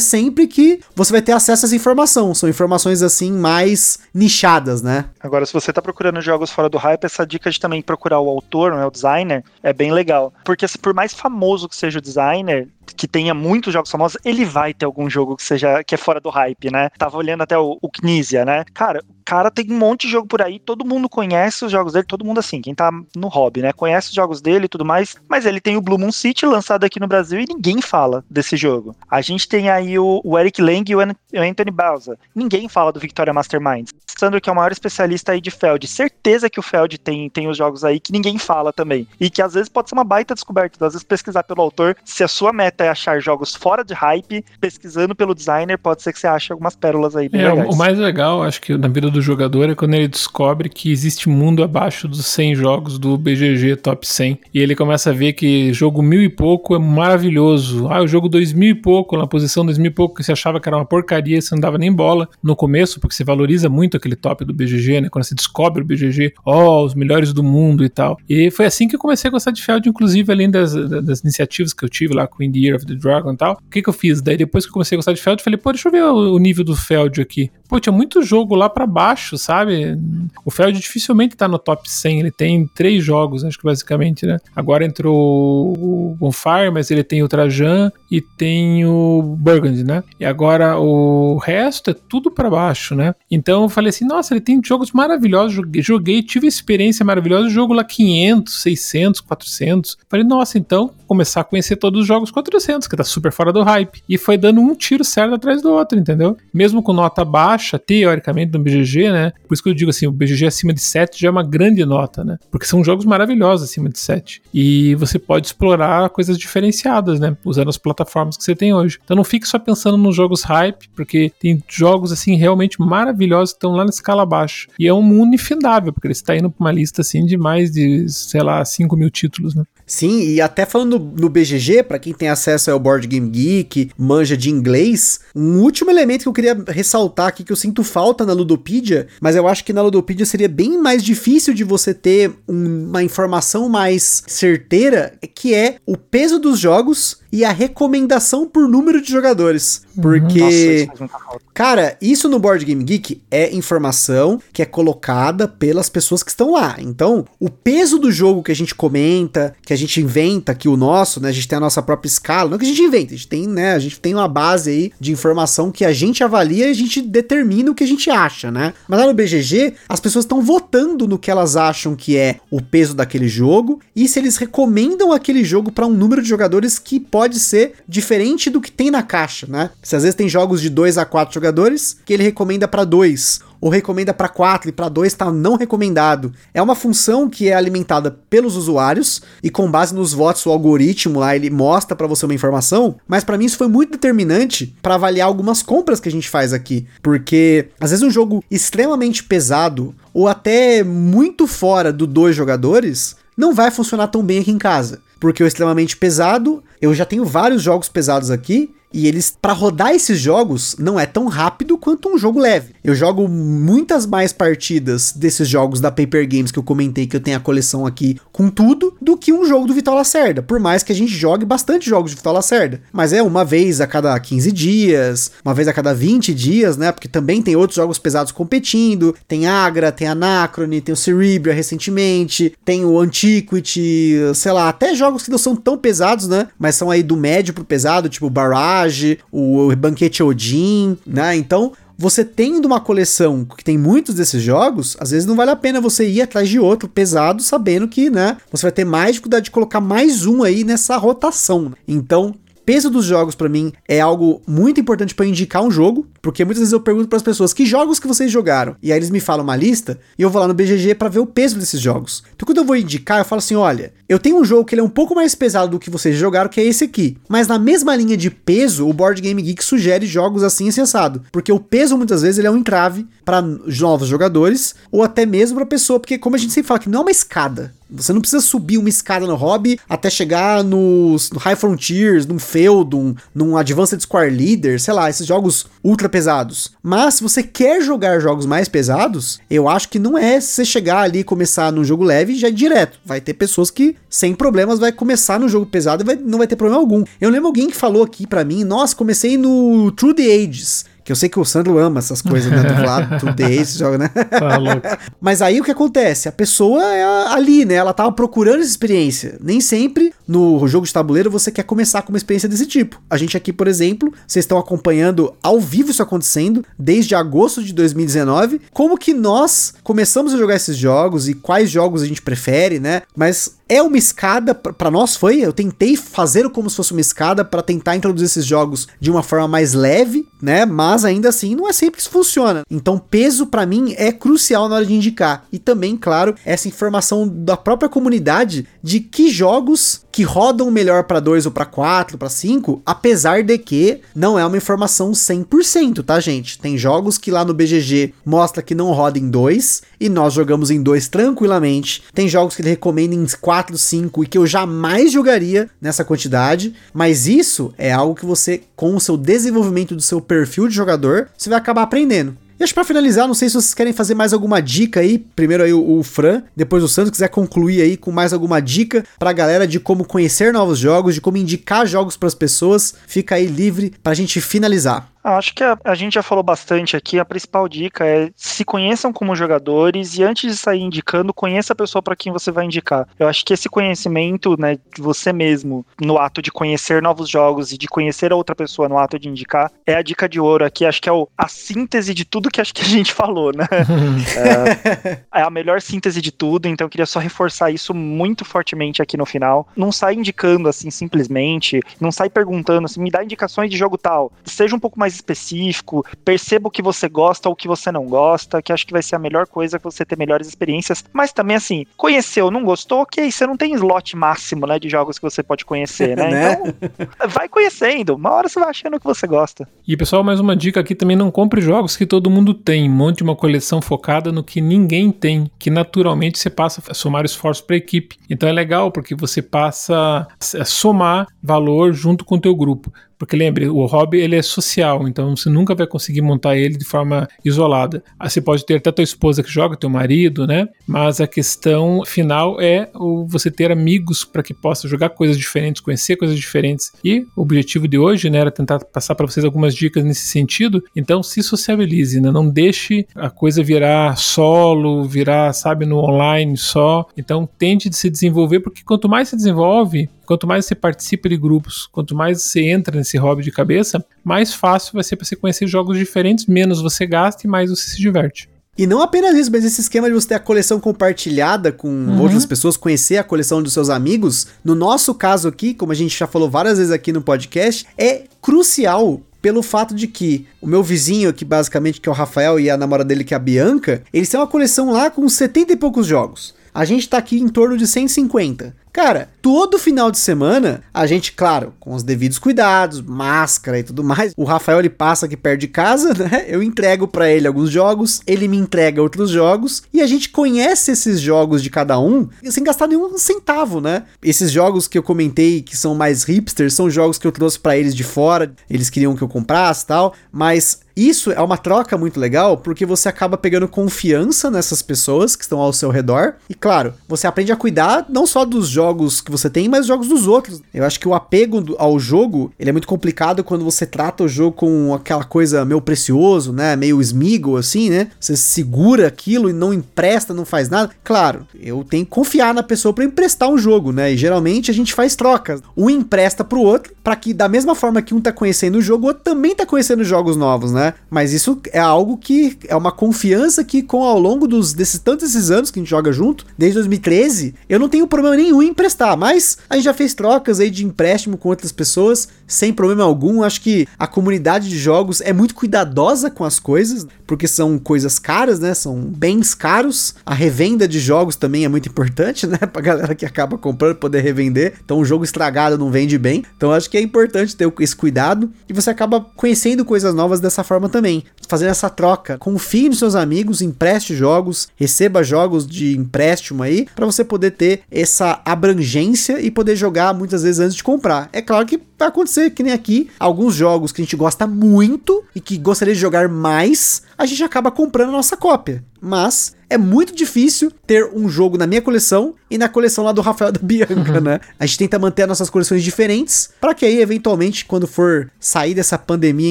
sempre 0.00 0.48
que 0.48 0.80
você 0.96 1.12
vai 1.12 1.22
ter 1.22 1.30
acesso 1.30 1.64
a 1.64 1.66
essa 1.68 1.76
informação, 1.76 2.34
são 2.34 2.48
informações 2.48 3.02
assim 3.02 3.30
mais 3.32 4.00
nichadas, 4.12 4.82
né? 4.82 5.04
Agora, 5.20 5.46
se 5.46 5.52
você 5.52 5.72
tá 5.72 5.80
procurando 5.80 6.20
jogos 6.20 6.50
fora 6.50 6.68
do 6.68 6.76
hype, 6.76 7.04
essa 7.04 7.24
dica 7.24 7.50
de 7.50 7.60
também 7.60 7.80
procurar 7.80 8.20
o 8.20 8.28
autor, 8.28 8.72
não 8.72 8.80
é 8.80 8.86
o 8.86 8.90
designer, 8.90 9.44
é 9.62 9.72
bem 9.72 9.92
legal. 9.92 10.32
Porque 10.44 10.64
assim, 10.64 10.78
por 10.78 10.92
mais 10.94 11.14
famoso 11.14 11.68
que 11.68 11.76
seja 11.76 11.98
o 11.98 12.02
designer, 12.02 12.68
que 12.96 13.06
tenha 13.06 13.34
muitos 13.34 13.72
jogos 13.72 13.90
famosos, 13.90 14.18
ele 14.24 14.44
vai 14.44 14.74
ter 14.74 14.84
algum 14.84 15.08
jogo 15.08 15.36
que 15.36 15.42
seja 15.42 15.82
que 15.84 15.94
é 15.94 15.98
fora 15.98 16.20
do 16.20 16.30
hype, 16.30 16.70
né? 16.70 16.88
Tava 16.98 17.16
olhando 17.16 17.42
até 17.42 17.56
o, 17.58 17.78
o 17.80 17.88
Knizia, 17.88 18.44
né? 18.44 18.64
Cara, 18.74 19.02
cara 19.22 19.50
tem 19.50 19.70
um 19.70 19.78
monte 19.78 20.06
de 20.06 20.12
jogo 20.12 20.26
por 20.26 20.42
aí, 20.42 20.58
todo 20.58 20.84
mundo 20.84 21.08
conhece 21.08 21.64
os 21.64 21.72
jogos 21.72 21.92
dele, 21.92 22.06
todo 22.06 22.24
mundo 22.24 22.40
assim, 22.40 22.60
quem 22.60 22.74
tá 22.74 22.90
no 23.16 23.28
hobby, 23.28 23.62
né? 23.62 23.72
Conhece 23.72 24.08
os 24.08 24.14
jogos 24.14 24.40
dele 24.40 24.66
e 24.66 24.68
tudo 24.68 24.84
mais, 24.84 25.16
mas 25.28 25.46
ele 25.46 25.60
tem 25.60 25.76
o 25.76 25.80
Blue 25.80 25.98
Moon 25.98 26.12
City 26.12 26.46
lançado 26.46 26.84
aqui 26.84 27.00
no 27.00 27.06
Brasil 27.06 27.40
e 27.40 27.46
ninguém 27.46 27.80
fala 27.80 28.24
desse 28.28 28.56
jogo. 28.56 28.94
A 29.10 29.20
gente 29.20 29.48
tem 29.48 29.70
aí 29.70 29.98
o, 29.98 30.20
o 30.24 30.38
Eric 30.38 30.60
Lang 30.60 30.90
e 30.90 30.96
o 30.96 31.00
Anthony 31.42 31.70
Bauza. 31.70 32.18
Ninguém 32.34 32.68
fala 32.68 32.92
do 32.92 33.00
Victoria 33.00 33.32
Masterminds. 33.32 33.92
Sandro, 34.18 34.40
que 34.40 34.48
é 34.48 34.52
o 34.52 34.56
maior 34.56 34.70
especialista 34.70 35.32
aí 35.32 35.40
de 35.40 35.50
Feld, 35.50 35.86
certeza 35.86 36.48
que 36.48 36.60
o 36.60 36.62
Feld 36.62 36.98
tem, 36.98 37.28
tem 37.28 37.48
os 37.48 37.56
jogos 37.56 37.84
aí 37.84 37.98
que 37.98 38.12
ninguém 38.12 38.38
fala 38.38 38.72
também. 38.72 39.06
E 39.18 39.28
que 39.28 39.42
às 39.42 39.54
vezes 39.54 39.68
pode 39.68 39.88
ser 39.88 39.94
uma 39.94 40.04
baita 40.04 40.34
descoberta. 40.34 40.86
Às 40.86 40.92
vezes 40.92 41.04
pesquisar 41.04 41.42
pelo 41.42 41.62
autor, 41.62 41.96
se 42.04 42.22
a 42.22 42.28
sua 42.28 42.52
meta 42.52 42.84
é 42.84 42.88
achar 42.88 43.20
jogos 43.20 43.54
fora 43.54 43.84
de 43.84 43.94
hype, 43.94 44.44
pesquisando 44.60 45.14
pelo 45.14 45.34
designer, 45.34 45.78
pode 45.78 46.02
ser 46.02 46.12
que 46.12 46.20
você 46.20 46.26
ache 46.26 46.52
algumas 46.52 46.76
pérolas 46.76 47.16
aí 47.16 47.28
bem 47.28 47.42
é, 47.42 47.50
legais. 47.50 47.74
O 47.74 47.76
mais 47.76 47.98
legal, 47.98 48.42
acho 48.42 48.60
que 48.60 48.76
na 48.76 48.88
vida 48.88 49.10
do 49.12 49.22
jogador 49.22 49.70
é 49.70 49.74
quando 49.74 49.94
ele 49.94 50.08
descobre 50.08 50.68
que 50.68 50.90
existe 50.90 51.28
mundo 51.28 51.62
abaixo 51.62 52.08
dos 52.08 52.26
100 52.26 52.54
jogos 52.56 52.98
do 52.98 53.16
BGG 53.16 53.76
Top 53.76 54.06
100. 54.06 54.40
E 54.52 54.58
ele 54.58 54.74
começa 54.74 55.10
a 55.10 55.12
ver 55.12 55.34
que 55.34 55.72
jogo 55.72 56.02
mil 56.02 56.22
e 56.22 56.28
pouco 56.28 56.74
é 56.74 56.78
maravilhoso. 56.78 57.88
Ah, 57.88 58.02
o 58.02 58.08
jogo 58.08 58.28
dois 58.28 58.52
mil 58.52 58.70
e 58.70 58.74
pouco, 58.74 59.16
na 59.16 59.26
posição 59.26 59.64
dois 59.64 59.78
mil 59.78 59.90
e 59.90 59.94
pouco, 59.94 60.16
que 60.16 60.24
você 60.24 60.32
achava 60.32 60.60
que 60.60 60.68
era 60.68 60.76
uma 60.76 60.84
porcaria, 60.84 61.40
você 61.40 61.54
não 61.54 61.60
dava 61.60 61.78
nem 61.78 61.92
bola 61.92 62.28
no 62.42 62.56
começo, 62.56 62.98
porque 62.98 63.14
você 63.14 63.24
valoriza 63.24 63.68
muito 63.68 63.96
aquele 63.96 64.16
top 64.16 64.44
do 64.44 64.52
BGG, 64.52 65.02
né? 65.02 65.08
Quando 65.08 65.24
você 65.24 65.34
descobre 65.34 65.82
o 65.82 65.84
BGG, 65.84 66.34
ó, 66.44 66.80
oh, 66.80 66.84
os 66.84 66.94
melhores 66.94 67.32
do 67.32 67.42
mundo 67.42 67.84
e 67.84 67.88
tal. 67.88 68.18
E 68.28 68.50
foi 68.50 68.66
assim 68.66 68.88
que 68.88 68.96
eu 68.96 69.00
comecei 69.00 69.28
a 69.28 69.30
gostar 69.30 69.50
de 69.50 69.62
Feld, 69.62 69.88
inclusive 69.88 70.32
além 70.32 70.50
das, 70.50 70.74
das 70.74 71.20
iniciativas 71.20 71.72
que 71.72 71.84
eu 71.84 71.88
tive 71.88 72.14
lá 72.14 72.26
com 72.26 72.42
In 72.42 72.50
the 72.50 72.58
Year 72.58 72.76
of 72.76 72.86
the 72.86 72.94
Dragon 72.94 73.32
e 73.32 73.36
tal. 73.36 73.54
O 73.54 73.70
que 73.70 73.82
que 73.82 73.88
eu 73.88 73.92
fiz? 73.92 74.20
Daí 74.22 74.36
depois 74.36 74.64
que 74.64 74.70
eu 74.70 74.72
comecei 74.72 74.96
a 74.96 74.98
gostar 74.98 75.12
de 75.12 75.20
Feld, 75.20 75.42
falei, 75.42 75.58
pô, 75.58 75.72
deixa 75.72 75.88
eu 75.88 75.92
ver 75.92 76.02
o 76.04 76.38
nível 76.38 76.64
do 76.64 76.74
Feld 76.74 77.20
aqui. 77.20 77.50
Pô, 77.72 77.80
tinha 77.80 77.90
muito 77.90 78.20
jogo 78.20 78.54
lá 78.54 78.68
para 78.68 78.86
baixo, 78.86 79.38
sabe? 79.38 79.98
O 80.44 80.50
Feld 80.50 80.78
dificilmente 80.78 81.34
tá 81.34 81.48
no 81.48 81.58
top 81.58 81.90
100, 81.90 82.20
ele 82.20 82.30
tem 82.30 82.66
três 82.66 83.02
jogos, 83.02 83.46
acho 83.46 83.56
que 83.56 83.64
basicamente, 83.64 84.26
né? 84.26 84.36
Agora 84.54 84.84
entrou 84.84 85.72
o 85.72 86.14
Bonfire, 86.20 86.70
mas 86.70 86.90
ele 86.90 87.02
tem 87.02 87.22
o 87.22 87.28
Trajan 87.28 87.90
e 88.10 88.20
tem 88.20 88.84
o 88.84 89.22
Burgundy, 89.38 89.84
né? 89.84 90.04
E 90.20 90.24
agora 90.26 90.78
o 90.78 91.38
resto 91.38 91.92
é 91.92 91.94
tudo 91.94 92.30
para 92.30 92.50
baixo, 92.50 92.94
né? 92.94 93.14
Então 93.30 93.62
eu 93.62 93.70
falei 93.70 93.88
assim, 93.88 94.04
nossa, 94.04 94.34
ele 94.34 94.42
tem 94.42 94.60
jogos 94.62 94.92
maravilhosos, 94.92 95.58
joguei, 95.78 96.22
tive 96.22 96.46
experiência 96.46 97.06
maravilhosa, 97.06 97.48
jogo 97.48 97.72
lá 97.72 97.84
500, 97.84 98.52
600, 98.60 99.20
400. 99.22 99.96
Falei, 100.10 100.26
nossa, 100.26 100.58
então 100.58 100.90
começar 101.12 101.42
a 101.42 101.44
conhecer 101.44 101.76
todos 101.76 102.00
os 102.00 102.06
jogos 102.06 102.30
400, 102.30 102.88
que 102.88 102.96
tá 102.96 103.04
super 103.04 103.30
fora 103.32 103.52
do 103.52 103.62
hype. 103.62 104.02
E 104.08 104.16
foi 104.16 104.38
dando 104.38 104.60
um 104.60 104.74
tiro 104.74 105.04
certo 105.04 105.34
atrás 105.34 105.60
do 105.60 105.70
outro, 105.70 105.98
entendeu? 105.98 106.38
Mesmo 106.52 106.82
com 106.82 106.92
nota 106.94 107.22
baixa, 107.22 107.61
teoricamente, 107.78 108.52
no 108.52 108.58
BGG, 108.58 109.12
né? 109.12 109.32
Por 109.46 109.54
isso 109.54 109.62
que 109.62 109.68
eu 109.68 109.74
digo 109.74 109.90
assim, 109.90 110.06
o 110.06 110.12
BGG 110.12 110.46
acima 110.46 110.72
de 110.72 110.80
7 110.80 111.20
já 111.20 111.28
é 111.28 111.30
uma 111.30 111.42
grande 111.42 111.84
nota, 111.84 112.24
né? 112.24 112.38
Porque 112.50 112.66
são 112.66 112.84
jogos 112.84 113.04
maravilhosos 113.04 113.68
acima 113.68 113.88
de 113.88 113.98
7. 113.98 114.42
E 114.52 114.94
você 114.96 115.18
pode 115.18 115.46
explorar 115.46 116.08
coisas 116.10 116.38
diferenciadas, 116.38 117.20
né? 117.20 117.36
Usando 117.44 117.68
as 117.68 117.78
plataformas 117.78 118.36
que 118.36 118.44
você 118.44 118.54
tem 118.54 118.74
hoje. 118.74 118.98
Então 119.04 119.16
não 119.16 119.24
fique 119.24 119.46
só 119.46 119.58
pensando 119.58 119.96
nos 119.96 120.14
jogos 120.14 120.42
hype, 120.42 120.88
porque 120.94 121.32
tem 121.40 121.62
jogos, 121.68 122.12
assim, 122.12 122.36
realmente 122.36 122.80
maravilhosos 122.80 123.52
que 123.52 123.58
estão 123.58 123.72
lá 123.72 123.84
na 123.84 123.90
escala 123.90 124.24
baixa. 124.26 124.68
E 124.78 124.86
é 124.86 124.94
um 124.94 125.02
mundo 125.02 125.34
infindável, 125.34 125.92
porque 125.92 126.06
ele 126.06 126.12
está 126.12 126.36
indo 126.36 126.50
para 126.50 126.64
uma 126.64 126.72
lista, 126.72 127.02
assim, 127.02 127.24
de 127.24 127.36
mais 127.36 127.70
de, 127.70 128.08
sei 128.08 128.42
lá, 128.42 128.64
5 128.64 128.96
mil 128.96 129.10
títulos, 129.10 129.54
né? 129.54 129.64
Sim, 129.86 130.22
e 130.22 130.40
até 130.40 130.64
falando 130.64 130.98
no 130.98 131.28
BGG, 131.28 131.82
para 131.82 131.98
quem 131.98 132.14
tem 132.14 132.28
acesso 132.28 132.70
ao 132.70 132.78
Board 132.78 133.06
Game 133.06 133.28
Geek, 133.28 133.90
manja 133.98 134.36
de 134.36 134.48
inglês, 134.48 135.20
um 135.34 135.60
último 135.60 135.90
elemento 135.90 136.22
que 136.22 136.28
eu 136.28 136.32
queria 136.32 136.64
ressaltar 136.68 137.26
aqui 137.26 137.44
que 137.44 137.51
eu 137.52 137.56
sinto 137.56 137.84
falta 137.84 138.24
na 138.26 138.32
Ludopedia, 138.32 139.06
mas 139.20 139.36
eu 139.36 139.46
acho 139.46 139.64
que 139.64 139.72
na 139.72 139.82
Ludopedia 139.82 140.26
seria 140.26 140.48
bem 140.48 140.78
mais 140.78 141.02
difícil 141.02 141.54
de 141.54 141.64
você 141.64 141.94
ter 141.94 142.32
uma 142.48 143.02
informação 143.02 143.68
mais 143.68 144.22
certeira, 144.26 145.14
que 145.34 145.54
é 145.54 145.76
o 145.86 145.96
peso 145.96 146.38
dos 146.38 146.58
jogos 146.58 147.21
e 147.32 147.44
a 147.44 147.50
recomendação 147.50 148.46
por 148.46 148.68
número 148.68 149.00
de 149.00 149.10
jogadores. 149.10 149.82
Porque, 150.00 150.88
Nossa, 151.00 151.10
cara, 151.54 151.96
isso 152.00 152.28
no 152.28 152.38
Board 152.38 152.64
Game 152.64 152.84
Geek 152.84 153.22
é 153.30 153.54
informação 153.54 154.38
que 154.52 154.60
é 154.60 154.66
colocada 154.66 155.48
pelas 155.48 155.88
pessoas 155.88 156.22
que 156.22 156.30
estão 156.30 156.52
lá. 156.52 156.76
Então, 156.78 157.24
o 157.40 157.48
peso 157.48 157.98
do 157.98 158.12
jogo 158.12 158.42
que 158.42 158.52
a 158.52 158.56
gente 158.56 158.74
comenta, 158.74 159.54
que 159.62 159.72
a 159.72 159.76
gente 159.76 160.00
inventa 160.00 160.52
aqui 160.52 160.68
o 160.68 160.76
nosso, 160.76 161.20
né? 161.20 161.30
A 161.30 161.32
gente 161.32 161.48
tem 161.48 161.56
a 161.56 161.60
nossa 161.60 161.82
própria 161.82 162.08
escala, 162.08 162.50
não 162.50 162.56
é 162.56 162.58
que 162.58 162.66
a 162.66 162.68
gente 162.68 162.82
inventa, 162.82 163.14
a 163.14 163.16
gente 163.16 163.28
tem, 163.28 163.46
né? 163.46 163.72
A 163.72 163.78
gente 163.78 163.98
tem 163.98 164.14
uma 164.14 164.28
base 164.28 164.70
aí 164.70 164.92
de 165.00 165.10
informação 165.10 165.70
que 165.70 165.84
a 165.84 165.92
gente 165.92 166.22
avalia 166.22 166.66
e 166.66 166.70
a 166.70 166.74
gente 166.74 167.00
determina 167.00 167.70
o 167.70 167.74
que 167.74 167.84
a 167.84 167.86
gente 167.86 168.10
acha, 168.10 168.50
né? 168.50 168.74
Mas 168.86 169.00
lá 169.00 169.06
no 169.06 169.14
BGG, 169.14 169.74
as 169.88 170.00
pessoas 170.00 170.24
estão 170.24 170.42
votando 170.42 171.08
no 171.08 171.18
que 171.18 171.30
elas 171.30 171.56
acham 171.56 171.96
que 171.96 172.16
é 172.16 172.40
o 172.50 172.60
peso 172.60 172.94
daquele 172.94 173.28
jogo 173.28 173.80
e 173.96 174.06
se 174.06 174.18
eles 174.18 174.36
recomendam 174.36 175.12
aquele 175.12 175.44
jogo 175.44 175.72
para 175.72 175.86
um 175.86 175.94
número 175.94 176.22
de 176.22 176.28
jogadores 176.28 176.78
que 176.78 177.00
pode 177.00 177.21
pode 177.22 177.38
ser 177.38 177.74
diferente 177.86 178.50
do 178.50 178.60
que 178.60 178.72
tem 178.72 178.90
na 178.90 179.00
caixa, 179.00 179.46
né? 179.48 179.70
Se 179.80 179.94
às 179.94 180.02
vezes 180.02 180.16
tem 180.16 180.28
jogos 180.28 180.60
de 180.60 180.68
2 180.68 180.98
a 180.98 181.04
4 181.04 181.32
jogadores 181.32 181.96
que 182.04 182.12
ele 182.12 182.24
recomenda 182.24 182.66
para 182.66 182.82
2 182.82 183.38
ou 183.60 183.70
recomenda 183.70 184.12
para 184.12 184.28
4 184.28 184.70
e 184.70 184.72
para 184.72 184.88
2 184.88 185.12
está 185.12 185.30
não 185.30 185.54
recomendado. 185.54 186.32
É 186.52 186.60
uma 186.60 186.74
função 186.74 187.30
que 187.30 187.48
é 187.48 187.54
alimentada 187.54 188.10
pelos 188.28 188.56
usuários 188.56 189.22
e 189.40 189.50
com 189.50 189.70
base 189.70 189.94
nos 189.94 190.12
votos 190.12 190.44
o 190.46 190.50
algoritmo 190.50 191.20
lá 191.20 191.36
ele 191.36 191.48
mostra 191.48 191.94
para 191.94 192.08
você 192.08 192.26
uma 192.26 192.34
informação, 192.34 192.96
mas 193.06 193.22
para 193.22 193.38
mim 193.38 193.44
isso 193.44 193.56
foi 193.56 193.68
muito 193.68 193.92
determinante 193.92 194.74
para 194.82 194.96
avaliar 194.96 195.28
algumas 195.28 195.62
compras 195.62 196.00
que 196.00 196.08
a 196.08 196.12
gente 196.12 196.28
faz 196.28 196.52
aqui, 196.52 196.88
porque 197.00 197.68
às 197.78 197.90
vezes 197.90 198.04
um 198.04 198.10
jogo 198.10 198.42
extremamente 198.50 199.22
pesado 199.22 199.94
ou 200.12 200.26
até 200.26 200.82
muito 200.82 201.46
fora 201.46 201.92
do 201.92 202.04
dois 202.04 202.34
jogadores 202.34 203.14
não 203.36 203.54
vai 203.54 203.70
funcionar 203.70 204.08
tão 204.08 204.24
bem 204.24 204.40
aqui 204.40 204.50
em 204.50 204.58
casa 204.58 204.98
porque 205.22 205.40
o 205.40 205.46
extremamente 205.46 205.96
pesado, 205.96 206.64
eu 206.82 206.92
já 206.92 207.06
tenho 207.06 207.24
vários 207.24 207.62
jogos 207.62 207.88
pesados 207.88 208.28
aqui 208.28 208.74
e 208.92 209.06
eles, 209.06 209.36
para 209.40 209.52
rodar 209.52 209.94
esses 209.94 210.18
jogos, 210.18 210.76
não 210.78 210.98
é 210.98 211.06
tão 211.06 211.26
rápido 211.26 211.78
quanto 211.78 212.08
um 212.08 212.18
jogo 212.18 212.38
leve. 212.38 212.74
Eu 212.84 212.94
jogo 212.94 213.28
muitas 213.28 214.06
mais 214.06 214.32
partidas 214.32 215.12
desses 215.12 215.48
jogos 215.48 215.80
da 215.80 215.90
Paper 215.90 216.28
Games 216.28 216.50
que 216.50 216.58
eu 216.58 216.62
comentei 216.62 217.06
que 217.06 217.16
eu 217.16 217.20
tenho 217.20 217.36
a 217.36 217.40
coleção 217.40 217.86
aqui 217.86 218.18
com 218.30 218.48
tudo, 218.48 218.96
do 219.00 219.16
que 219.16 219.32
um 219.32 219.46
jogo 219.46 219.66
do 219.66 219.74
Vital 219.74 219.94
Lacerda. 219.94 220.42
Por 220.42 220.58
mais 220.58 220.82
que 220.82 220.92
a 220.92 220.94
gente 220.94 221.12
jogue 221.12 221.44
bastante 221.44 221.88
jogos 221.88 222.10
de 222.10 222.16
Vital 222.16 222.34
Lacerda. 222.34 222.80
Mas 222.92 223.12
é 223.12 223.22
uma 223.22 223.44
vez 223.44 223.80
a 223.80 223.86
cada 223.86 224.18
15 224.18 224.52
dias, 224.52 225.32
uma 225.44 225.54
vez 225.54 225.68
a 225.68 225.72
cada 225.72 225.94
20 225.94 226.34
dias, 226.34 226.76
né? 226.76 226.92
Porque 226.92 227.08
também 227.08 227.40
tem 227.40 227.56
outros 227.56 227.76
jogos 227.76 227.98
pesados 227.98 228.32
competindo. 228.32 229.14
Tem 229.26 229.46
Agra, 229.46 229.92
tem 229.92 230.08
Anacrone, 230.08 230.80
tem 230.80 230.92
o 230.92 230.96
Cerebria 230.96 231.54
recentemente, 231.54 232.54
tem 232.64 232.84
o 232.84 232.98
Antiquity, 232.98 234.16
sei 234.34 234.52
lá, 234.52 234.68
até 234.68 234.94
jogos 234.94 235.22
que 235.22 235.30
não 235.30 235.38
são 235.38 235.56
tão 235.56 235.78
pesados, 235.78 236.28
né? 236.28 236.48
Mas 236.58 236.74
são 236.74 236.90
aí 236.90 237.02
do 237.02 237.16
médio 237.16 237.54
pro 237.54 237.64
pesado, 237.64 238.08
tipo 238.08 238.28
Barrage 238.28 238.81
o 239.30 239.74
Banquete 239.76 240.22
Odin, 240.22 240.96
né? 241.06 241.36
Então, 241.36 241.72
você 241.96 242.24
tendo 242.24 242.66
uma 242.66 242.80
coleção 242.80 243.44
que 243.44 243.62
tem 243.62 243.78
muitos 243.78 244.14
desses 244.14 244.42
jogos, 244.42 244.96
às 244.98 245.12
vezes 245.12 245.26
não 245.26 245.36
vale 245.36 245.52
a 245.52 245.56
pena 245.56 245.80
você 245.80 246.08
ir 246.08 246.22
atrás 246.22 246.48
de 246.48 246.58
outro 246.58 246.88
pesado, 246.88 247.42
sabendo 247.42 247.86
que, 247.86 248.10
né, 248.10 248.38
você 248.50 248.62
vai 248.62 248.72
ter 248.72 248.84
mais 248.84 249.12
dificuldade 249.12 249.44
de 249.44 249.50
colocar 249.52 249.80
mais 249.80 250.26
um 250.26 250.42
aí 250.42 250.64
nessa 250.64 250.96
rotação. 250.96 251.72
Então, 251.86 252.34
peso 252.64 252.90
dos 252.90 253.04
jogos 253.04 253.34
para 253.34 253.48
mim 253.48 253.72
é 253.88 254.00
algo 254.00 254.42
muito 254.46 254.80
importante 254.80 255.14
para 255.14 255.26
indicar 255.26 255.62
um 255.62 255.70
jogo, 255.70 256.06
porque 256.20 256.44
muitas 256.44 256.60
vezes 256.60 256.72
eu 256.72 256.80
pergunto 256.80 257.08
para 257.08 257.16
as 257.16 257.22
pessoas 257.22 257.52
que 257.52 257.66
jogos 257.66 257.98
que 257.98 258.06
vocês 258.06 258.30
jogaram, 258.30 258.76
e 258.82 258.92
aí 258.92 258.98
eles 258.98 259.10
me 259.10 259.20
falam 259.20 259.44
uma 259.44 259.56
lista 259.56 259.98
e 260.18 260.22
eu 260.22 260.30
vou 260.30 260.40
lá 260.40 260.48
no 260.48 260.54
BGG 260.54 260.94
para 260.94 261.08
ver 261.08 261.18
o 261.18 261.26
peso 261.26 261.58
desses 261.58 261.80
jogos. 261.80 262.22
Então 262.34 262.46
quando 262.46 262.58
eu 262.58 262.64
vou 262.64 262.76
indicar, 262.76 263.18
eu 263.18 263.24
falo 263.24 263.38
assim, 263.38 263.54
olha, 263.54 263.92
eu 264.08 264.18
tenho 264.18 264.38
um 264.38 264.44
jogo 264.44 264.64
que 264.64 264.74
ele 264.74 264.80
é 264.80 264.84
um 264.84 264.88
pouco 264.88 265.14
mais 265.14 265.34
pesado 265.34 265.72
do 265.72 265.78
que 265.78 265.90
vocês 265.90 266.16
jogaram, 266.16 266.48
que 266.48 266.60
é 266.60 266.64
esse 266.64 266.84
aqui, 266.84 267.16
mas 267.28 267.48
na 267.48 267.58
mesma 267.58 267.94
linha 267.96 268.16
de 268.16 268.30
peso, 268.30 268.88
o 268.88 268.92
Board 268.92 269.20
Game 269.20 269.40
Geek 269.40 269.62
sugere 269.64 270.06
jogos 270.06 270.42
assim 270.42 270.70
sensado, 270.70 271.22
porque 271.32 271.52
o 271.52 271.60
peso 271.60 271.96
muitas 271.96 272.22
vezes 272.22 272.38
ele 272.38 272.46
é 272.46 272.50
um 272.50 272.56
entrave 272.56 273.06
para 273.24 273.42
novos 273.42 274.08
jogadores 274.08 274.74
ou 274.90 275.02
até 275.02 275.26
mesmo 275.26 275.56
para 275.56 275.66
pessoa, 275.66 275.98
porque 275.98 276.18
como 276.18 276.36
a 276.36 276.38
gente 276.38 276.52
sempre 276.52 276.68
fala 276.68 276.80
que 276.80 276.88
não 276.88 277.00
é 277.00 277.02
uma 277.02 277.10
escada, 277.10 277.74
você 277.92 278.12
não 278.12 278.20
precisa 278.20 278.42
subir 278.42 278.78
uma 278.78 278.88
escada 278.88 279.26
no 279.26 279.34
hobby 279.34 279.78
até 279.88 280.08
chegar 280.08 280.64
nos, 280.64 281.30
no 281.30 281.38
High 281.38 281.56
Frontiers, 281.56 282.26
num 282.26 282.38
Feudum, 282.38 283.14
num 283.34 283.56
Advanced 283.56 284.00
Square 284.00 284.34
Leader, 284.34 284.80
sei 284.80 284.94
lá, 284.94 285.10
esses 285.10 285.26
jogos 285.26 285.66
ultra 285.84 286.08
pesados. 286.08 286.72
Mas 286.82 287.14
se 287.14 287.22
você 287.22 287.42
quer 287.42 287.82
jogar 287.82 288.20
jogos 288.20 288.46
mais 288.46 288.68
pesados, 288.68 289.40
eu 289.50 289.68
acho 289.68 289.88
que 289.88 289.98
não 289.98 290.16
é 290.16 290.40
você 290.40 290.64
chegar 290.64 291.02
ali 291.02 291.20
e 291.20 291.24
começar 291.24 291.70
num 291.70 291.84
jogo 291.84 292.04
leve 292.04 292.34
já 292.34 292.48
direto. 292.48 292.98
Vai 293.04 293.20
ter 293.20 293.34
pessoas 293.34 293.70
que, 293.70 293.96
sem 294.08 294.34
problemas, 294.34 294.78
vai 294.78 294.92
começar 294.92 295.38
no 295.38 295.48
jogo 295.48 295.66
pesado 295.66 296.02
e 296.02 296.06
vai, 296.06 296.16
não 296.16 296.38
vai 296.38 296.46
ter 296.46 296.56
problema 296.56 296.80
algum. 296.80 297.04
Eu 297.20 297.30
lembro 297.30 297.48
alguém 297.48 297.68
que 297.68 297.76
falou 297.76 298.02
aqui 298.02 298.26
para 298.26 298.44
mim, 298.44 298.64
nossa, 298.64 298.96
comecei 298.96 299.36
no 299.36 299.92
True 299.92 300.14
the 300.14 300.22
Ages 300.22 300.91
Que 301.04 301.12
eu 301.12 301.16
sei 301.16 301.28
que 301.28 301.38
o 301.38 301.44
Sandro 301.44 301.78
ama 301.78 301.98
essas 301.98 302.22
coisas, 302.22 302.50
né? 302.50 302.62
Do 302.62 302.84
lado, 302.84 303.18
tudo 303.18 303.34
desse 303.36 303.78
jogo, 303.78 303.98
né? 303.98 304.08
Tá 304.08 304.56
louco. 304.56 304.86
Mas 305.20 305.42
aí 305.42 305.60
o 305.60 305.64
que 305.64 305.70
acontece? 305.70 306.28
A 306.28 306.32
pessoa 306.32 306.82
é 306.84 307.02
ali, 307.32 307.64
né? 307.64 307.74
Ela 307.74 307.92
tava 307.92 308.12
procurando 308.12 308.60
essa 308.60 308.70
experiência. 308.70 309.38
Nem 309.42 309.60
sempre 309.60 310.12
no 310.26 310.66
jogo 310.68 310.86
de 310.86 310.92
tabuleiro 310.92 311.30
você 311.30 311.50
quer 311.50 311.64
começar 311.64 312.02
com 312.02 312.10
uma 312.10 312.18
experiência 312.18 312.48
desse 312.48 312.66
tipo. 312.66 313.00
A 313.10 313.16
gente 313.16 313.36
aqui, 313.36 313.52
por 313.52 313.68
exemplo, 313.68 314.12
vocês 314.26 314.44
estão 314.44 314.58
acompanhando 314.58 315.34
ao 315.42 315.60
vivo 315.60 315.90
isso 315.90 316.02
acontecendo 316.02 316.64
desde 316.78 317.14
agosto 317.14 317.62
de 317.62 317.72
2019. 317.72 318.60
Como 318.72 318.96
que 318.96 319.12
nós 319.12 319.74
começamos 319.82 320.34
a 320.34 320.38
jogar 320.38 320.56
esses 320.56 320.76
jogos 320.76 321.28
e 321.28 321.34
quais 321.34 321.70
jogos 321.70 322.02
a 322.02 322.06
gente 322.06 322.22
prefere, 322.22 322.78
né? 322.78 323.02
Mas 323.16 323.56
é 323.68 323.82
uma 323.82 323.96
escada, 323.96 324.54
para 324.54 324.90
nós 324.90 325.16
foi, 325.16 325.40
eu 325.40 325.52
tentei 325.52 325.96
fazer 325.96 326.48
como 326.50 326.68
se 326.68 326.76
fosse 326.76 326.92
uma 326.92 327.00
escada 327.00 327.44
para 327.44 327.62
tentar 327.62 327.96
introduzir 327.96 328.26
esses 328.26 328.44
jogos 328.44 328.86
de 329.00 329.10
uma 329.10 329.22
forma 329.22 329.48
mais 329.48 329.72
leve, 329.72 330.26
né? 330.40 330.66
Mas 330.66 331.04
ainda 331.04 331.28
assim 331.28 331.54
não 331.54 331.68
é 331.68 331.72
sempre 331.72 331.96
que 331.96 332.02
isso 332.02 332.10
funciona. 332.10 332.62
Então 332.70 332.98
peso 332.98 333.46
para 333.46 333.64
mim 333.64 333.94
é 333.96 334.12
crucial 334.12 334.68
na 334.68 334.76
hora 334.76 334.86
de 334.86 334.94
indicar. 334.94 335.46
E 335.52 335.58
também, 335.58 335.96
claro, 335.96 336.34
essa 336.44 336.68
informação 336.68 337.26
da 337.26 337.56
própria 337.56 337.88
comunidade 337.88 338.66
de 338.82 339.00
que 339.00 339.30
jogos 339.30 340.02
que 340.12 340.22
rodam 340.22 340.70
melhor 340.70 341.04
para 341.04 341.18
2 341.18 341.46
ou 341.46 341.52
para 341.52 341.64
4, 341.64 342.18
para 342.18 342.28
5, 342.28 342.82
apesar 342.84 343.42
de 343.42 343.56
que 343.56 344.00
não 344.14 344.38
é 344.38 344.44
uma 344.44 344.58
informação 344.58 345.12
100%, 345.12 346.04
tá, 346.04 346.20
gente? 346.20 346.58
Tem 346.58 346.76
jogos 346.76 347.16
que 347.16 347.30
lá 347.30 347.44
no 347.44 347.54
BGG 347.54 348.12
mostra 348.24 348.62
que 348.62 348.74
não 348.74 348.92
roda 348.92 349.18
em 349.18 349.30
2 349.30 349.82
e 349.98 350.08
nós 350.10 350.34
jogamos 350.34 350.70
em 350.70 350.82
2 350.82 351.08
tranquilamente. 351.08 352.02
Tem 352.12 352.28
jogos 352.28 352.54
que 352.54 352.60
ele 352.60 352.68
recomenda 352.68 353.14
em 353.14 353.26
4, 353.40 353.78
5 353.78 354.22
e 354.22 354.26
que 354.26 354.36
eu 354.36 354.46
jamais 354.46 355.10
jogaria 355.10 355.70
nessa 355.80 356.04
quantidade, 356.04 356.74
mas 356.92 357.26
isso 357.26 357.72
é 357.78 357.90
algo 357.90 358.14
que 358.14 358.26
você 358.26 358.62
com 358.76 358.94
o 358.94 359.00
seu 359.00 359.16
desenvolvimento 359.16 359.96
do 359.96 360.02
seu 360.02 360.20
perfil 360.20 360.68
de 360.68 360.74
jogador, 360.74 361.28
você 361.36 361.48
vai 361.48 361.58
acabar 361.58 361.82
aprendendo. 361.82 362.36
E 362.62 362.64
acho 362.64 362.72
que 362.72 362.76
pra 362.76 362.84
finalizar, 362.84 363.26
não 363.26 363.34
sei 363.34 363.48
se 363.48 363.54
vocês 363.56 363.74
querem 363.74 363.92
fazer 363.92 364.14
mais 364.14 364.32
alguma 364.32 364.62
dica 364.62 365.00
aí. 365.00 365.18
Primeiro 365.18 365.64
aí 365.64 365.72
o, 365.72 365.98
o 365.98 366.02
Fran, 366.04 366.44
depois 366.54 366.84
o 366.84 366.88
Santos 366.88 367.10
quiser 367.10 367.26
concluir 367.26 367.82
aí 367.82 367.96
com 367.96 368.12
mais 368.12 368.32
alguma 368.32 368.62
dica 368.62 369.04
pra 369.18 369.32
galera 369.32 369.66
de 369.66 369.80
como 369.80 370.04
conhecer 370.04 370.52
novos 370.52 370.78
jogos, 370.78 371.16
de 371.16 371.20
como 371.20 371.36
indicar 371.36 371.84
jogos 371.88 372.16
para 372.16 372.28
as 372.28 372.36
pessoas. 372.36 372.94
Fica 373.08 373.34
aí 373.34 373.46
livre 373.46 373.92
pra 374.00 374.14
gente 374.14 374.40
finalizar. 374.40 375.11
Ah, 375.22 375.36
acho 375.36 375.54
que 375.54 375.62
a, 375.62 375.78
a, 375.84 375.94
gente 375.94 376.14
já 376.14 376.22
falou 376.22 376.42
bastante 376.42 376.96
aqui. 376.96 377.18
A 377.18 377.24
principal 377.24 377.68
dica 377.68 378.04
é 378.04 378.30
se 378.34 378.64
conheçam 378.64 379.12
como 379.12 379.36
jogadores 379.36 380.18
e 380.18 380.22
antes 380.22 380.50
de 380.50 380.56
sair 380.56 380.80
indicando, 380.80 381.32
conheça 381.32 381.72
a 381.72 381.76
pessoa 381.76 382.02
para 382.02 382.16
quem 382.16 382.32
você 382.32 382.50
vai 382.50 382.64
indicar. 382.64 383.06
Eu 383.18 383.28
acho 383.28 383.44
que 383.44 383.54
esse 383.54 383.68
conhecimento, 383.68 384.56
né, 384.58 384.76
de 384.94 385.00
você 385.00 385.32
mesmo, 385.32 385.86
no 386.00 386.18
ato 386.18 386.42
de 386.42 386.50
conhecer 386.50 387.00
novos 387.00 387.28
jogos 387.28 387.72
e 387.72 387.78
de 387.78 387.86
conhecer 387.86 388.32
a 388.32 388.36
outra 388.36 388.56
pessoa 388.56 388.88
no 388.88 388.98
ato 388.98 389.18
de 389.18 389.28
indicar, 389.28 389.70
é 389.86 389.94
a 389.94 390.02
dica 390.02 390.28
de 390.28 390.40
ouro 390.40 390.64
aqui. 390.64 390.84
Acho 390.84 391.00
que 391.00 391.08
é 391.08 391.12
o, 391.12 391.28
a 391.38 391.46
síntese 391.46 392.12
de 392.12 392.24
tudo 392.24 392.50
que 392.50 392.60
acho 392.60 392.74
que 392.74 392.82
a 392.82 392.88
gente 392.88 393.12
falou, 393.14 393.52
né? 393.54 393.66
é, 395.32 395.40
é, 395.40 395.42
a 395.42 395.50
melhor 395.50 395.80
síntese 395.80 396.20
de 396.20 396.32
tudo. 396.32 396.66
Então, 396.66 396.86
eu 396.86 396.90
queria 396.90 397.06
só 397.06 397.20
reforçar 397.20 397.70
isso 397.70 397.94
muito 397.94 398.44
fortemente 398.44 399.00
aqui 399.00 399.16
no 399.16 399.26
final. 399.26 399.68
Não 399.76 399.92
sai 399.92 400.14
indicando 400.14 400.68
assim 400.68 400.90
simplesmente, 400.90 401.80
não 402.00 402.10
sai 402.10 402.28
perguntando 402.28 402.86
assim, 402.86 403.00
me 403.00 403.10
dá 403.10 403.22
indicações 403.22 403.70
de 403.70 403.76
jogo 403.76 403.96
tal. 403.96 404.32
Seja 404.44 404.74
um 404.74 404.80
pouco 404.80 404.98
mais 404.98 405.11
mais 405.12 405.14
específico, 405.14 406.04
perceba 406.24 406.68
o 406.68 406.70
que 406.70 406.82
você 406.82 407.08
gosta 407.08 407.48
ou 407.48 407.52
o 407.52 407.56
que 407.56 407.68
você 407.68 407.92
não 407.92 408.06
gosta, 408.06 408.62
que 408.62 408.72
acho 408.72 408.86
que 408.86 408.92
vai 408.92 409.02
ser 409.02 409.16
a 409.16 409.18
melhor 409.18 409.46
coisa 409.46 409.78
que 409.78 409.84
você 409.84 410.04
ter 410.04 410.16
melhores 410.16 410.48
experiências. 410.48 411.04
Mas 411.12 411.32
também, 411.32 411.56
assim, 411.56 411.84
conheceu, 411.96 412.50
não 412.50 412.64
gostou, 412.64 413.02
ok, 413.02 413.30
você 413.30 413.46
não 413.46 413.56
tem 413.56 413.74
slot 413.74 414.16
máximo, 414.16 414.66
né, 414.66 414.78
de 414.78 414.88
jogos 414.88 415.18
que 415.18 415.24
você 415.24 415.42
pode 415.42 415.64
conhecer, 415.64 416.16
né? 416.16 416.30
né? 416.30 416.52
Então, 416.52 417.28
vai 417.28 417.48
conhecendo, 417.48 418.14
uma 418.14 418.30
hora 418.30 418.48
você 418.48 418.58
vai 418.58 418.70
achando 418.70 418.96
o 418.96 419.00
que 419.00 419.06
você 419.06 419.26
gosta. 419.26 419.68
E, 419.86 419.96
pessoal, 419.96 420.24
mais 420.24 420.40
uma 420.40 420.56
dica 420.56 420.80
aqui 420.80 420.94
também, 420.94 421.16
não 421.16 421.30
compre 421.30 421.60
jogos 421.60 421.96
que 421.96 422.06
todo 422.06 422.30
mundo 422.30 422.54
tem, 422.54 422.88
monte 422.88 423.22
uma 423.22 423.36
coleção 423.36 423.82
focada 423.82 424.32
no 424.32 424.42
que 424.42 424.60
ninguém 424.60 425.10
tem, 425.10 425.50
que 425.58 425.70
naturalmente 425.70 426.38
você 426.38 426.48
passa 426.48 426.82
a 426.88 426.94
somar 426.94 427.24
esforço 427.24 427.64
para 427.64 427.76
a 427.76 427.78
equipe. 427.78 428.16
Então 428.30 428.48
é 428.48 428.52
legal 428.52 428.90
porque 428.90 429.14
você 429.14 429.42
passa 429.42 430.26
a 430.58 430.64
somar 430.64 431.26
valor 431.42 431.92
junto 431.92 432.24
com 432.24 432.36
o 432.36 432.40
teu 432.40 432.54
grupo. 432.54 432.92
Porque 433.22 433.36
lembre, 433.36 433.68
o 433.68 433.86
hobby 433.86 434.18
ele 434.18 434.34
é 434.34 434.42
social, 434.42 435.06
então 435.06 435.36
você 435.36 435.48
nunca 435.48 435.76
vai 435.76 435.86
conseguir 435.86 436.20
montar 436.20 436.56
ele 436.56 436.76
de 436.76 436.84
forma 436.84 437.28
isolada. 437.44 438.02
Ah, 438.18 438.28
você 438.28 438.40
pode 438.40 438.66
ter 438.66 438.78
até 438.78 438.90
tua 438.90 439.04
esposa 439.04 439.44
que 439.44 439.48
joga, 439.48 439.76
teu 439.76 439.88
marido, 439.88 440.44
né? 440.44 440.68
Mas 440.88 441.20
a 441.20 441.26
questão 441.28 442.04
final 442.04 442.60
é 442.60 442.90
o 442.96 443.24
você 443.24 443.48
ter 443.48 443.70
amigos 443.70 444.24
para 444.24 444.42
que 444.42 444.52
possa 444.52 444.88
jogar 444.88 445.10
coisas 445.10 445.38
diferentes, 445.38 445.80
conhecer 445.80 446.16
coisas 446.16 446.36
diferentes. 446.36 446.90
E 447.04 447.24
o 447.36 447.42
objetivo 447.42 447.86
de 447.86 447.96
hoje, 447.96 448.28
né, 448.28 448.38
era 448.38 448.50
tentar 448.50 448.80
passar 448.80 449.14
para 449.14 449.24
vocês 449.24 449.44
algumas 449.44 449.72
dicas 449.72 450.02
nesse 450.02 450.26
sentido. 450.26 450.82
Então 450.96 451.22
se 451.22 451.44
sociabilize, 451.44 452.20
né? 452.20 452.28
Não 452.32 452.50
deixe 452.50 453.06
a 453.14 453.30
coisa 453.30 453.62
virar 453.62 454.16
solo, 454.18 455.04
virar, 455.04 455.52
sabe, 455.52 455.86
no 455.86 455.98
online 455.98 456.56
só. 456.56 457.06
Então 457.16 457.48
tente 457.56 457.88
de 457.88 457.94
se 457.94 458.10
desenvolver, 458.10 458.58
porque 458.58 458.82
quanto 458.84 459.08
mais 459.08 459.28
se 459.28 459.36
desenvolve, 459.36 460.10
quanto 460.32 460.46
mais 460.46 460.64
você 460.64 460.74
participa 460.74 461.28
de 461.28 461.36
grupos, 461.36 461.86
quanto 461.92 462.14
mais 462.14 462.40
você 462.40 462.62
entra 462.62 462.96
nesse 462.96 463.18
hobby 463.18 463.42
de 463.42 463.52
cabeça, 463.52 464.02
mais 464.24 464.54
fácil 464.54 464.94
vai 464.94 465.04
ser 465.04 465.16
para 465.16 465.26
você 465.26 465.36
conhecer 465.36 465.66
jogos 465.66 465.98
diferentes, 465.98 466.46
menos 466.46 466.80
você 466.80 467.04
gasta 467.06 467.46
e 467.46 467.50
mais 467.50 467.68
você 467.68 467.90
se 467.90 467.98
diverte. 467.98 468.48
E 468.78 468.86
não 468.86 469.02
apenas 469.02 469.36
isso, 469.36 469.52
mas 469.52 469.62
esse 469.62 469.82
esquema 469.82 470.08
de 470.08 470.14
você 470.14 470.28
ter 470.28 470.36
a 470.36 470.40
coleção 470.40 470.80
compartilhada 470.80 471.70
com 471.70 471.88
uhum. 471.88 472.22
outras 472.22 472.46
pessoas, 472.46 472.78
conhecer 472.78 473.18
a 473.18 473.24
coleção 473.24 473.62
dos 473.62 473.74
seus 473.74 473.90
amigos, 473.90 474.46
no 474.64 474.74
nosso 474.74 475.14
caso 475.14 475.48
aqui, 475.48 475.74
como 475.74 475.92
a 475.92 475.94
gente 475.94 476.18
já 476.18 476.26
falou 476.26 476.48
várias 476.48 476.78
vezes 476.78 476.90
aqui 476.90 477.12
no 477.12 477.20
podcast, 477.20 477.86
é 477.98 478.22
crucial 478.40 479.20
pelo 479.42 479.62
fato 479.62 479.94
de 479.94 480.06
que 480.06 480.46
o 480.62 480.66
meu 480.66 480.82
vizinho 480.82 481.28
aqui, 481.28 481.44
basicamente, 481.44 482.00
que 482.00 482.08
é 482.08 482.12
o 482.12 482.14
Rafael, 482.14 482.58
e 482.58 482.70
a 482.70 482.76
namorada 482.78 483.08
dele, 483.08 483.24
que 483.24 483.34
é 483.34 483.36
a 483.36 483.40
Bianca, 483.40 484.02
eles 484.10 484.30
têm 484.30 484.40
uma 484.40 484.46
coleção 484.46 484.92
lá 484.92 485.10
com 485.10 485.28
70 485.28 485.74
e 485.74 485.76
poucos 485.76 486.06
jogos. 486.06 486.54
A 486.74 486.86
gente 486.86 487.06
tá 487.06 487.18
aqui 487.18 487.38
em 487.38 487.48
torno 487.48 487.76
de 487.76 487.86
150. 487.86 488.74
Cara, 488.92 489.30
todo 489.40 489.78
final 489.78 490.10
de 490.10 490.18
semana, 490.18 490.82
a 490.92 491.06
gente, 491.06 491.32
claro, 491.32 491.72
com 491.80 491.94
os 491.94 492.02
devidos 492.02 492.38
cuidados, 492.38 493.00
máscara 493.00 493.78
e 493.78 493.82
tudo 493.82 494.04
mais, 494.04 494.34
o 494.36 494.44
Rafael 494.44 494.80
ele 494.80 494.90
passa 494.90 495.24
aqui 495.24 495.34
perto 495.34 495.60
de 495.60 495.68
casa, 495.68 496.12
né? 496.12 496.44
Eu 496.46 496.62
entrego 496.62 497.08
para 497.08 497.30
ele 497.32 497.46
alguns 497.46 497.70
jogos, 497.70 498.20
ele 498.26 498.46
me 498.46 498.58
entrega 498.58 499.00
outros 499.00 499.30
jogos 499.30 499.82
e 499.94 500.02
a 500.02 500.06
gente 500.06 500.28
conhece 500.28 500.90
esses 500.90 501.18
jogos 501.20 501.62
de 501.62 501.70
cada 501.70 501.98
um 501.98 502.28
sem 502.44 502.62
gastar 502.62 502.86
nenhum 502.86 503.16
centavo, 503.16 503.80
né? 503.80 504.02
Esses 504.22 504.52
jogos 504.52 504.86
que 504.86 504.98
eu 504.98 505.02
comentei 505.02 505.62
que 505.62 505.74
são 505.74 505.94
mais 505.94 506.24
hipsters 506.24 506.74
são 506.74 506.90
jogos 506.90 507.16
que 507.16 507.26
eu 507.26 507.32
trouxe 507.32 507.58
para 507.58 507.78
eles 507.78 507.94
de 507.94 508.04
fora, 508.04 508.52
eles 508.68 508.90
queriam 508.90 509.16
que 509.16 509.22
eu 509.22 509.28
comprasse, 509.28 509.86
tal, 509.86 510.12
mas 510.30 510.80
isso 510.94 511.32
é 511.32 511.40
uma 511.40 511.56
troca 511.56 511.96
muito 511.96 512.20
legal 512.20 512.58
porque 512.58 512.84
você 512.84 513.08
acaba 513.08 513.38
pegando 513.38 513.66
confiança 513.66 514.50
nessas 514.50 514.82
pessoas 514.82 515.34
que 515.34 515.42
estão 515.42 515.58
ao 515.58 515.72
seu 515.72 515.88
redor 515.88 516.34
e 516.50 516.54
claro, 516.54 516.92
você 517.08 517.26
aprende 517.26 517.50
a 517.50 517.56
cuidar 517.56 518.04
não 518.10 518.26
só 518.26 518.44
dos 518.44 518.68
jogos 518.68 518.81
jogos 518.82 519.20
que 519.20 519.30
você 519.30 519.48
tem, 519.48 519.68
mas 519.68 519.82
os 519.82 519.86
jogos 519.86 520.08
dos 520.08 520.26
outros. 520.26 520.60
Eu 520.74 520.84
acho 520.84 520.98
que 520.98 521.06
o 521.06 521.14
apego 521.14 521.76
ao 521.78 521.98
jogo, 521.98 522.52
ele 522.58 522.70
é 522.70 522.72
muito 522.72 522.88
complicado 522.88 523.44
quando 523.44 523.64
você 523.64 523.86
trata 523.86 524.24
o 524.24 524.28
jogo 524.28 524.56
com 524.56 524.92
aquela 524.92 525.22
coisa 525.24 525.64
meio 525.64 525.80
precioso, 525.80 526.52
né? 526.52 526.74
Meio 526.74 527.00
esmigo, 527.00 527.56
assim, 527.56 527.88
né? 527.88 528.08
Você 528.18 528.36
segura 528.36 529.06
aquilo 529.06 529.48
e 529.48 529.52
não 529.52 529.72
empresta, 529.72 530.34
não 530.34 530.44
faz 530.44 530.68
nada. 530.68 530.90
Claro, 531.04 531.46
eu 531.60 531.84
tenho 531.88 532.04
que 532.04 532.10
confiar 532.10 532.52
na 532.52 532.62
pessoa 532.62 532.92
para 532.92 533.04
emprestar 533.04 533.48
um 533.48 533.56
jogo, 533.56 533.92
né? 533.92 534.12
E 534.12 534.16
geralmente 534.16 534.70
a 534.70 534.74
gente 534.74 534.92
faz 534.92 535.14
trocas. 535.14 535.62
Um 535.76 535.88
empresta 535.88 536.42
pro 536.42 536.60
outro, 536.60 536.92
para 537.04 537.14
que 537.14 537.32
da 537.32 537.48
mesma 537.48 537.74
forma 537.74 538.02
que 538.02 538.14
um 538.14 538.20
tá 538.20 538.32
conhecendo 538.32 538.78
o 538.78 538.82
jogo, 538.82 539.04
o 539.04 539.08
outro 539.08 539.22
também 539.22 539.54
tá 539.54 539.64
conhecendo 539.64 540.02
jogos 540.02 540.36
novos, 540.36 540.72
né? 540.72 540.94
Mas 541.08 541.32
isso 541.32 541.60
é 541.72 541.78
algo 541.78 542.16
que 542.16 542.58
é 542.66 542.74
uma 542.74 542.90
confiança 542.90 543.62
que 543.62 543.82
com 543.82 544.02
ao 544.02 544.18
longo 544.18 544.48
dos 544.48 544.72
desses 544.72 544.98
tantos 544.98 545.30
esses 545.30 545.50
anos 545.50 545.70
que 545.70 545.78
a 545.78 545.82
gente 545.82 545.90
joga 545.90 546.12
junto, 546.12 546.44
desde 546.58 546.78
2013, 546.78 547.54
eu 547.68 547.78
não 547.78 547.88
tenho 547.88 548.06
problema 548.06 548.36
nenhum 548.36 548.62
em 548.62 548.71
emprestar, 548.72 549.16
mas 549.16 549.58
a 549.70 549.76
gente 549.76 549.84
já 549.84 549.94
fez 549.94 550.14
trocas 550.14 550.60
aí 550.60 550.70
de 550.70 550.84
empréstimo 550.84 551.36
com 551.36 551.48
outras 551.48 551.72
pessoas 551.72 552.28
sem 552.52 552.72
problema 552.72 553.02
algum. 553.02 553.42
Acho 553.42 553.60
que 553.60 553.86
a 553.98 554.06
comunidade 554.06 554.68
de 554.68 554.78
jogos 554.78 555.20
é 555.20 555.32
muito 555.32 555.54
cuidadosa 555.54 556.30
com 556.30 556.44
as 556.44 556.58
coisas, 556.58 557.06
porque 557.26 557.48
são 557.48 557.78
coisas 557.78 558.18
caras, 558.18 558.60
né? 558.60 558.74
São 558.74 558.96
bens 559.00 559.54
caros. 559.54 560.14
A 560.26 560.34
revenda 560.34 560.86
de 560.86 561.00
jogos 561.00 561.36
também 561.36 561.64
é 561.64 561.68
muito 561.68 561.88
importante, 561.88 562.46
né? 562.48 562.58
Pra 562.58 562.82
galera 562.82 563.14
que 563.14 563.24
acaba 563.24 563.56
comprando 563.56 563.96
poder 563.96 564.20
revender. 564.20 564.74
Então, 564.84 564.98
um 564.98 565.04
jogo 565.04 565.24
estragado 565.24 565.78
não 565.78 565.90
vende 565.90 566.18
bem. 566.18 566.44
Então, 566.56 566.72
acho 566.72 566.90
que 566.90 566.98
é 566.98 567.00
importante 567.00 567.56
ter 567.56 567.72
esse 567.80 567.96
cuidado 567.96 568.50
e 568.68 568.72
você 568.72 568.90
acaba 568.90 569.20
conhecendo 569.20 569.84
coisas 569.84 570.14
novas 570.14 570.40
dessa 570.40 570.62
forma 570.62 570.88
também. 570.88 571.24
Fazendo 571.48 571.70
essa 571.70 571.88
troca. 571.88 572.38
Confie 572.38 572.88
nos 572.88 572.98
seus 572.98 573.14
amigos, 573.14 573.62
empreste 573.62 574.14
jogos, 574.14 574.68
receba 574.76 575.22
jogos 575.22 575.66
de 575.66 575.96
empréstimo 575.96 576.62
aí, 576.62 576.86
para 576.94 577.06
você 577.06 577.24
poder 577.24 577.52
ter 577.52 577.80
essa 577.90 578.40
abrangência 578.62 579.40
e 579.40 579.50
poder 579.50 579.74
jogar 579.74 580.14
muitas 580.14 580.44
vezes 580.44 580.60
antes 580.60 580.76
de 580.76 580.84
comprar. 580.84 581.28
É 581.32 581.42
claro 581.42 581.66
que 581.66 581.80
vai 581.98 582.08
acontecer 582.08 582.50
que 582.50 582.62
nem 582.62 582.72
aqui, 582.72 583.10
alguns 583.18 583.56
jogos 583.56 583.90
que 583.90 584.00
a 584.00 584.04
gente 584.04 584.14
gosta 584.14 584.46
muito 584.46 585.24
e 585.34 585.40
que 585.40 585.58
gostaria 585.58 585.92
de 585.94 586.00
jogar 586.00 586.28
mais, 586.28 587.02
a 587.18 587.26
gente 587.26 587.42
acaba 587.42 587.72
comprando 587.72 588.10
a 588.10 588.12
nossa 588.12 588.36
cópia. 588.36 588.84
Mas 589.04 589.54
é 589.72 589.78
muito 589.78 590.14
difícil 590.14 590.70
ter 590.86 591.10
um 591.14 591.30
jogo 591.30 591.56
na 591.56 591.66
minha 591.66 591.80
coleção 591.80 592.34
e 592.50 592.58
na 592.58 592.68
coleção 592.68 593.02
lá 593.02 593.10
do 593.12 593.22
Rafael 593.22 593.50
da 593.50 593.58
Bianca, 593.62 594.20
né? 594.20 594.38
A 594.60 594.66
gente 594.66 594.78
tenta 594.78 594.98
manter 594.98 595.22
as 595.22 595.28
nossas 595.28 595.48
coleções 595.48 595.82
diferentes 595.82 596.50
para 596.60 596.74
que 596.74 596.84
aí, 596.84 597.00
eventualmente, 597.00 597.64
quando 597.64 597.86
for 597.86 598.30
sair 598.38 598.74
dessa 598.74 598.98
pandemia 598.98 599.50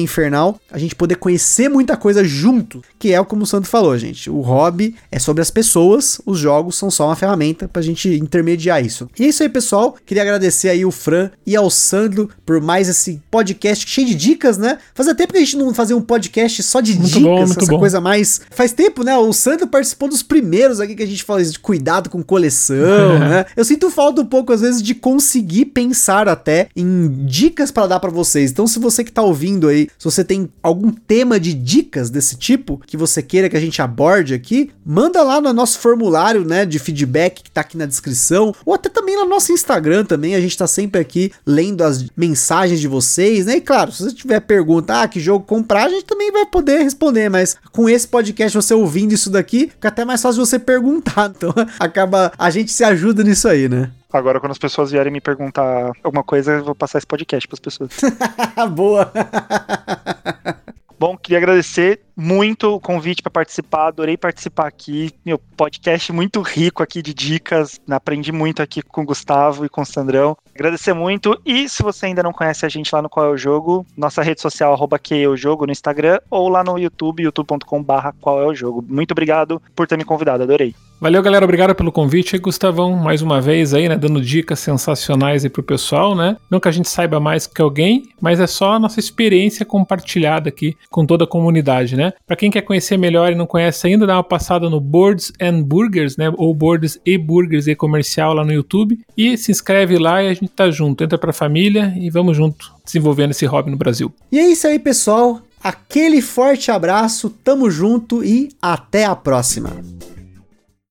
infernal, 0.00 0.60
a 0.70 0.78
gente 0.78 0.94
poder 0.94 1.16
conhecer 1.16 1.68
muita 1.68 1.96
coisa 1.96 2.22
junto, 2.22 2.82
que 3.00 3.12
é 3.12 3.24
como 3.24 3.42
o 3.42 3.46
Santo 3.46 3.66
falou, 3.66 3.98
gente. 3.98 4.30
O 4.30 4.40
hobby 4.40 4.94
é 5.10 5.18
sobre 5.18 5.42
as 5.42 5.50
pessoas, 5.50 6.20
os 6.24 6.38
jogos 6.38 6.76
são 6.76 6.88
só 6.88 7.06
uma 7.06 7.16
ferramenta 7.16 7.66
pra 7.66 7.82
gente 7.82 8.08
intermediar 8.08 8.84
isso. 8.84 9.10
E 9.18 9.24
é 9.24 9.26
isso 9.26 9.42
aí, 9.42 9.48
pessoal. 9.48 9.96
Queria 10.06 10.22
agradecer 10.22 10.68
aí 10.68 10.84
o 10.84 10.92
Fran 10.92 11.30
e 11.44 11.56
ao 11.56 11.68
Sandro 11.68 12.30
por 12.46 12.60
mais 12.60 12.88
esse 12.88 13.20
podcast 13.28 13.88
cheio 13.90 14.06
de 14.06 14.14
dicas, 14.14 14.56
né? 14.56 14.78
Fazia 14.94 15.16
tempo 15.16 15.32
que 15.32 15.38
a 15.38 15.42
gente 15.42 15.56
não 15.56 15.74
fazia 15.74 15.96
um 15.96 16.00
podcast 16.00 16.62
só 16.62 16.80
de 16.80 16.94
Muito 16.94 17.08
dicas, 17.08 17.22
bom, 17.22 17.42
essa 17.42 17.66
bom. 17.66 17.78
coisa 17.80 18.00
mais. 18.00 18.40
Faz 18.52 18.72
tempo, 18.72 19.02
né? 19.02 19.16
O 19.18 19.32
Sandro 19.42 19.66
participou 19.66 20.08
dos 20.08 20.22
primeiros 20.22 20.78
aqui 20.78 20.94
que 20.94 21.02
a 21.02 21.06
gente 21.06 21.24
fala 21.24 21.42
de 21.42 21.58
cuidado 21.58 22.08
com 22.08 22.22
coleção, 22.22 23.18
né? 23.18 23.44
Eu 23.56 23.64
sinto 23.64 23.90
falta 23.90 24.22
um 24.22 24.24
pouco, 24.24 24.52
às 24.52 24.60
vezes, 24.60 24.80
de 24.80 24.94
conseguir 24.94 25.66
pensar 25.66 26.28
até 26.28 26.68
em 26.76 27.26
dicas 27.26 27.72
para 27.72 27.88
dar 27.88 27.98
para 27.98 28.10
vocês. 28.10 28.52
Então, 28.52 28.68
se 28.68 28.78
você 28.78 29.02
que 29.02 29.10
tá 29.10 29.20
ouvindo 29.20 29.66
aí, 29.66 29.88
se 29.98 30.04
você 30.04 30.22
tem 30.22 30.48
algum 30.62 30.92
tema 30.92 31.40
de 31.40 31.54
dicas 31.54 32.08
desse 32.08 32.36
tipo 32.36 32.80
que 32.86 32.96
você 32.96 33.20
queira 33.20 33.48
que 33.48 33.56
a 33.56 33.60
gente 33.60 33.82
aborde 33.82 34.32
aqui, 34.32 34.70
manda 34.86 35.20
lá 35.24 35.40
no 35.40 35.52
nosso 35.52 35.80
formulário, 35.80 36.44
né, 36.44 36.64
de 36.64 36.78
feedback 36.78 37.42
que 37.42 37.50
tá 37.50 37.62
aqui 37.62 37.76
na 37.76 37.86
descrição, 37.86 38.54
ou 38.64 38.74
até 38.74 38.88
também 38.88 39.16
no 39.16 39.26
nosso 39.26 39.50
Instagram 39.50 40.04
também, 40.04 40.36
a 40.36 40.40
gente 40.40 40.56
tá 40.56 40.68
sempre 40.68 41.00
aqui 41.00 41.32
lendo 41.44 41.82
as 41.82 42.06
mensagens 42.16 42.80
de 42.80 42.86
vocês, 42.86 43.46
né? 43.46 43.56
E 43.56 43.60
claro, 43.60 43.90
se 43.90 44.04
você 44.04 44.14
tiver 44.14 44.38
pergunta, 44.38 45.02
ah, 45.02 45.08
que 45.08 45.18
jogo 45.18 45.44
comprar, 45.44 45.86
a 45.86 45.88
gente 45.88 46.04
também 46.04 46.30
vai 46.30 46.46
poder 46.46 46.78
responder, 46.78 47.28
mas 47.28 47.56
com 47.72 47.88
esse 47.88 48.06
podcast, 48.06 48.56
você 48.56 48.72
ouvindo 48.72 49.12
isso 49.12 49.31
daqui, 49.32 49.68
fica 49.68 49.88
até 49.88 50.04
mais 50.04 50.22
fácil 50.22 50.44
você 50.44 50.58
perguntar. 50.58 51.32
Então, 51.42 51.52
acaba, 51.80 52.32
a 52.38 52.50
gente 52.50 52.70
se 52.70 52.84
ajuda 52.84 53.24
nisso 53.24 53.48
aí, 53.48 53.68
né? 53.68 53.90
Agora, 54.12 54.38
quando 54.38 54.52
as 54.52 54.58
pessoas 54.58 54.90
vierem 54.90 55.12
me 55.12 55.20
perguntar 55.20 55.92
alguma 56.02 56.22
coisa, 56.22 56.52
eu 56.52 56.64
vou 56.64 56.74
passar 56.74 56.98
esse 56.98 57.06
podcast 57.06 57.48
para 57.48 57.56
as 57.56 57.60
pessoas. 57.60 57.90
Boa. 58.70 59.10
Bom, 61.02 61.16
queria 61.16 61.38
agradecer 61.38 62.00
muito 62.16 62.76
o 62.76 62.80
convite 62.80 63.22
para 63.22 63.30
participar, 63.32 63.88
adorei 63.88 64.16
participar 64.16 64.68
aqui. 64.68 65.10
Meu 65.26 65.36
podcast 65.36 66.12
muito 66.12 66.40
rico 66.40 66.80
aqui 66.80 67.02
de 67.02 67.12
dicas, 67.12 67.80
aprendi 67.90 68.30
muito 68.30 68.62
aqui 68.62 68.82
com 68.82 69.02
o 69.02 69.04
Gustavo 69.04 69.64
e 69.64 69.68
com 69.68 69.80
o 69.80 69.84
Sandrão. 69.84 70.36
Agradecer 70.54 70.92
muito 70.92 71.40
e 71.46 71.68
se 71.68 71.82
você 71.82 72.06
ainda 72.06 72.22
não 72.22 72.32
conhece 72.32 72.66
a 72.66 72.68
gente 72.68 72.94
lá 72.94 73.00
no 73.00 73.08
Qual 73.08 73.26
é 73.26 73.30
o 73.30 73.36
Jogo, 73.36 73.86
nossa 73.96 74.22
rede 74.22 74.40
social 74.40 74.72
arroba 74.72 74.98
que 74.98 75.22
é 75.22 75.26
o 75.26 75.36
jogo 75.36 75.66
no 75.66 75.72
Instagram 75.72 76.20
ou 76.30 76.48
lá 76.48 76.62
no 76.62 76.78
YouTube, 76.78 77.22
youtube.com/barra 77.22 78.14
qual 78.20 78.40
é 78.42 78.46
o 78.46 78.54
jogo. 78.54 78.84
Muito 78.86 79.12
obrigado 79.12 79.60
por 79.74 79.86
ter 79.86 79.96
me 79.96 80.04
convidado, 80.04 80.42
adorei. 80.42 80.74
Valeu, 81.02 81.20
galera. 81.20 81.44
Obrigado 81.44 81.74
pelo 81.74 81.90
convite. 81.90 82.36
E 82.36 82.38
Gustavão, 82.38 82.92
mais 82.92 83.22
uma 83.22 83.40
vez 83.40 83.74
aí, 83.74 83.88
né? 83.88 83.96
Dando 83.96 84.20
dicas 84.20 84.60
sensacionais 84.60 85.42
aí 85.42 85.50
pro 85.50 85.60
pessoal, 85.60 86.14
né? 86.14 86.36
Não 86.48 86.60
que 86.60 86.68
a 86.68 86.70
gente 86.70 86.88
saiba 86.88 87.18
mais 87.18 87.44
que 87.44 87.60
alguém, 87.60 88.04
mas 88.20 88.38
é 88.38 88.46
só 88.46 88.74
a 88.74 88.78
nossa 88.78 89.00
experiência 89.00 89.66
compartilhada 89.66 90.48
aqui 90.48 90.76
com 90.88 91.04
toda 91.04 91.24
a 91.24 91.26
comunidade, 91.26 91.96
né? 91.96 92.12
Para 92.24 92.36
quem 92.36 92.52
quer 92.52 92.62
conhecer 92.62 92.96
melhor 92.96 93.32
e 93.32 93.34
não 93.34 93.48
conhece 93.48 93.88
ainda, 93.88 94.06
dá 94.06 94.14
uma 94.14 94.22
passada 94.22 94.70
no 94.70 94.80
Boards 94.80 95.32
and 95.40 95.64
Burgers, 95.64 96.16
né? 96.16 96.32
Ou 96.36 96.54
Boards 96.54 96.96
e 97.04 97.18
Burgers 97.18 97.66
e 97.66 97.74
comercial 97.74 98.32
lá 98.32 98.44
no 98.44 98.52
YouTube. 98.52 98.96
E 99.16 99.36
se 99.36 99.50
inscreve 99.50 99.98
lá 99.98 100.22
e 100.22 100.28
a 100.28 100.34
gente 100.34 100.50
tá 100.50 100.70
junto. 100.70 101.02
Entra 101.02 101.18
pra 101.18 101.32
família 101.32 101.92
e 101.96 102.10
vamos 102.10 102.36
junto 102.36 102.72
desenvolvendo 102.84 103.32
esse 103.32 103.44
hobby 103.44 103.72
no 103.72 103.76
Brasil. 103.76 104.14
E 104.30 104.38
é 104.38 104.48
isso 104.48 104.68
aí, 104.68 104.78
pessoal. 104.78 105.40
Aquele 105.60 106.22
forte 106.22 106.70
abraço, 106.70 107.28
tamo 107.28 107.68
junto 107.72 108.22
e 108.22 108.50
até 108.62 109.04
a 109.04 109.16
próxima. 109.16 109.70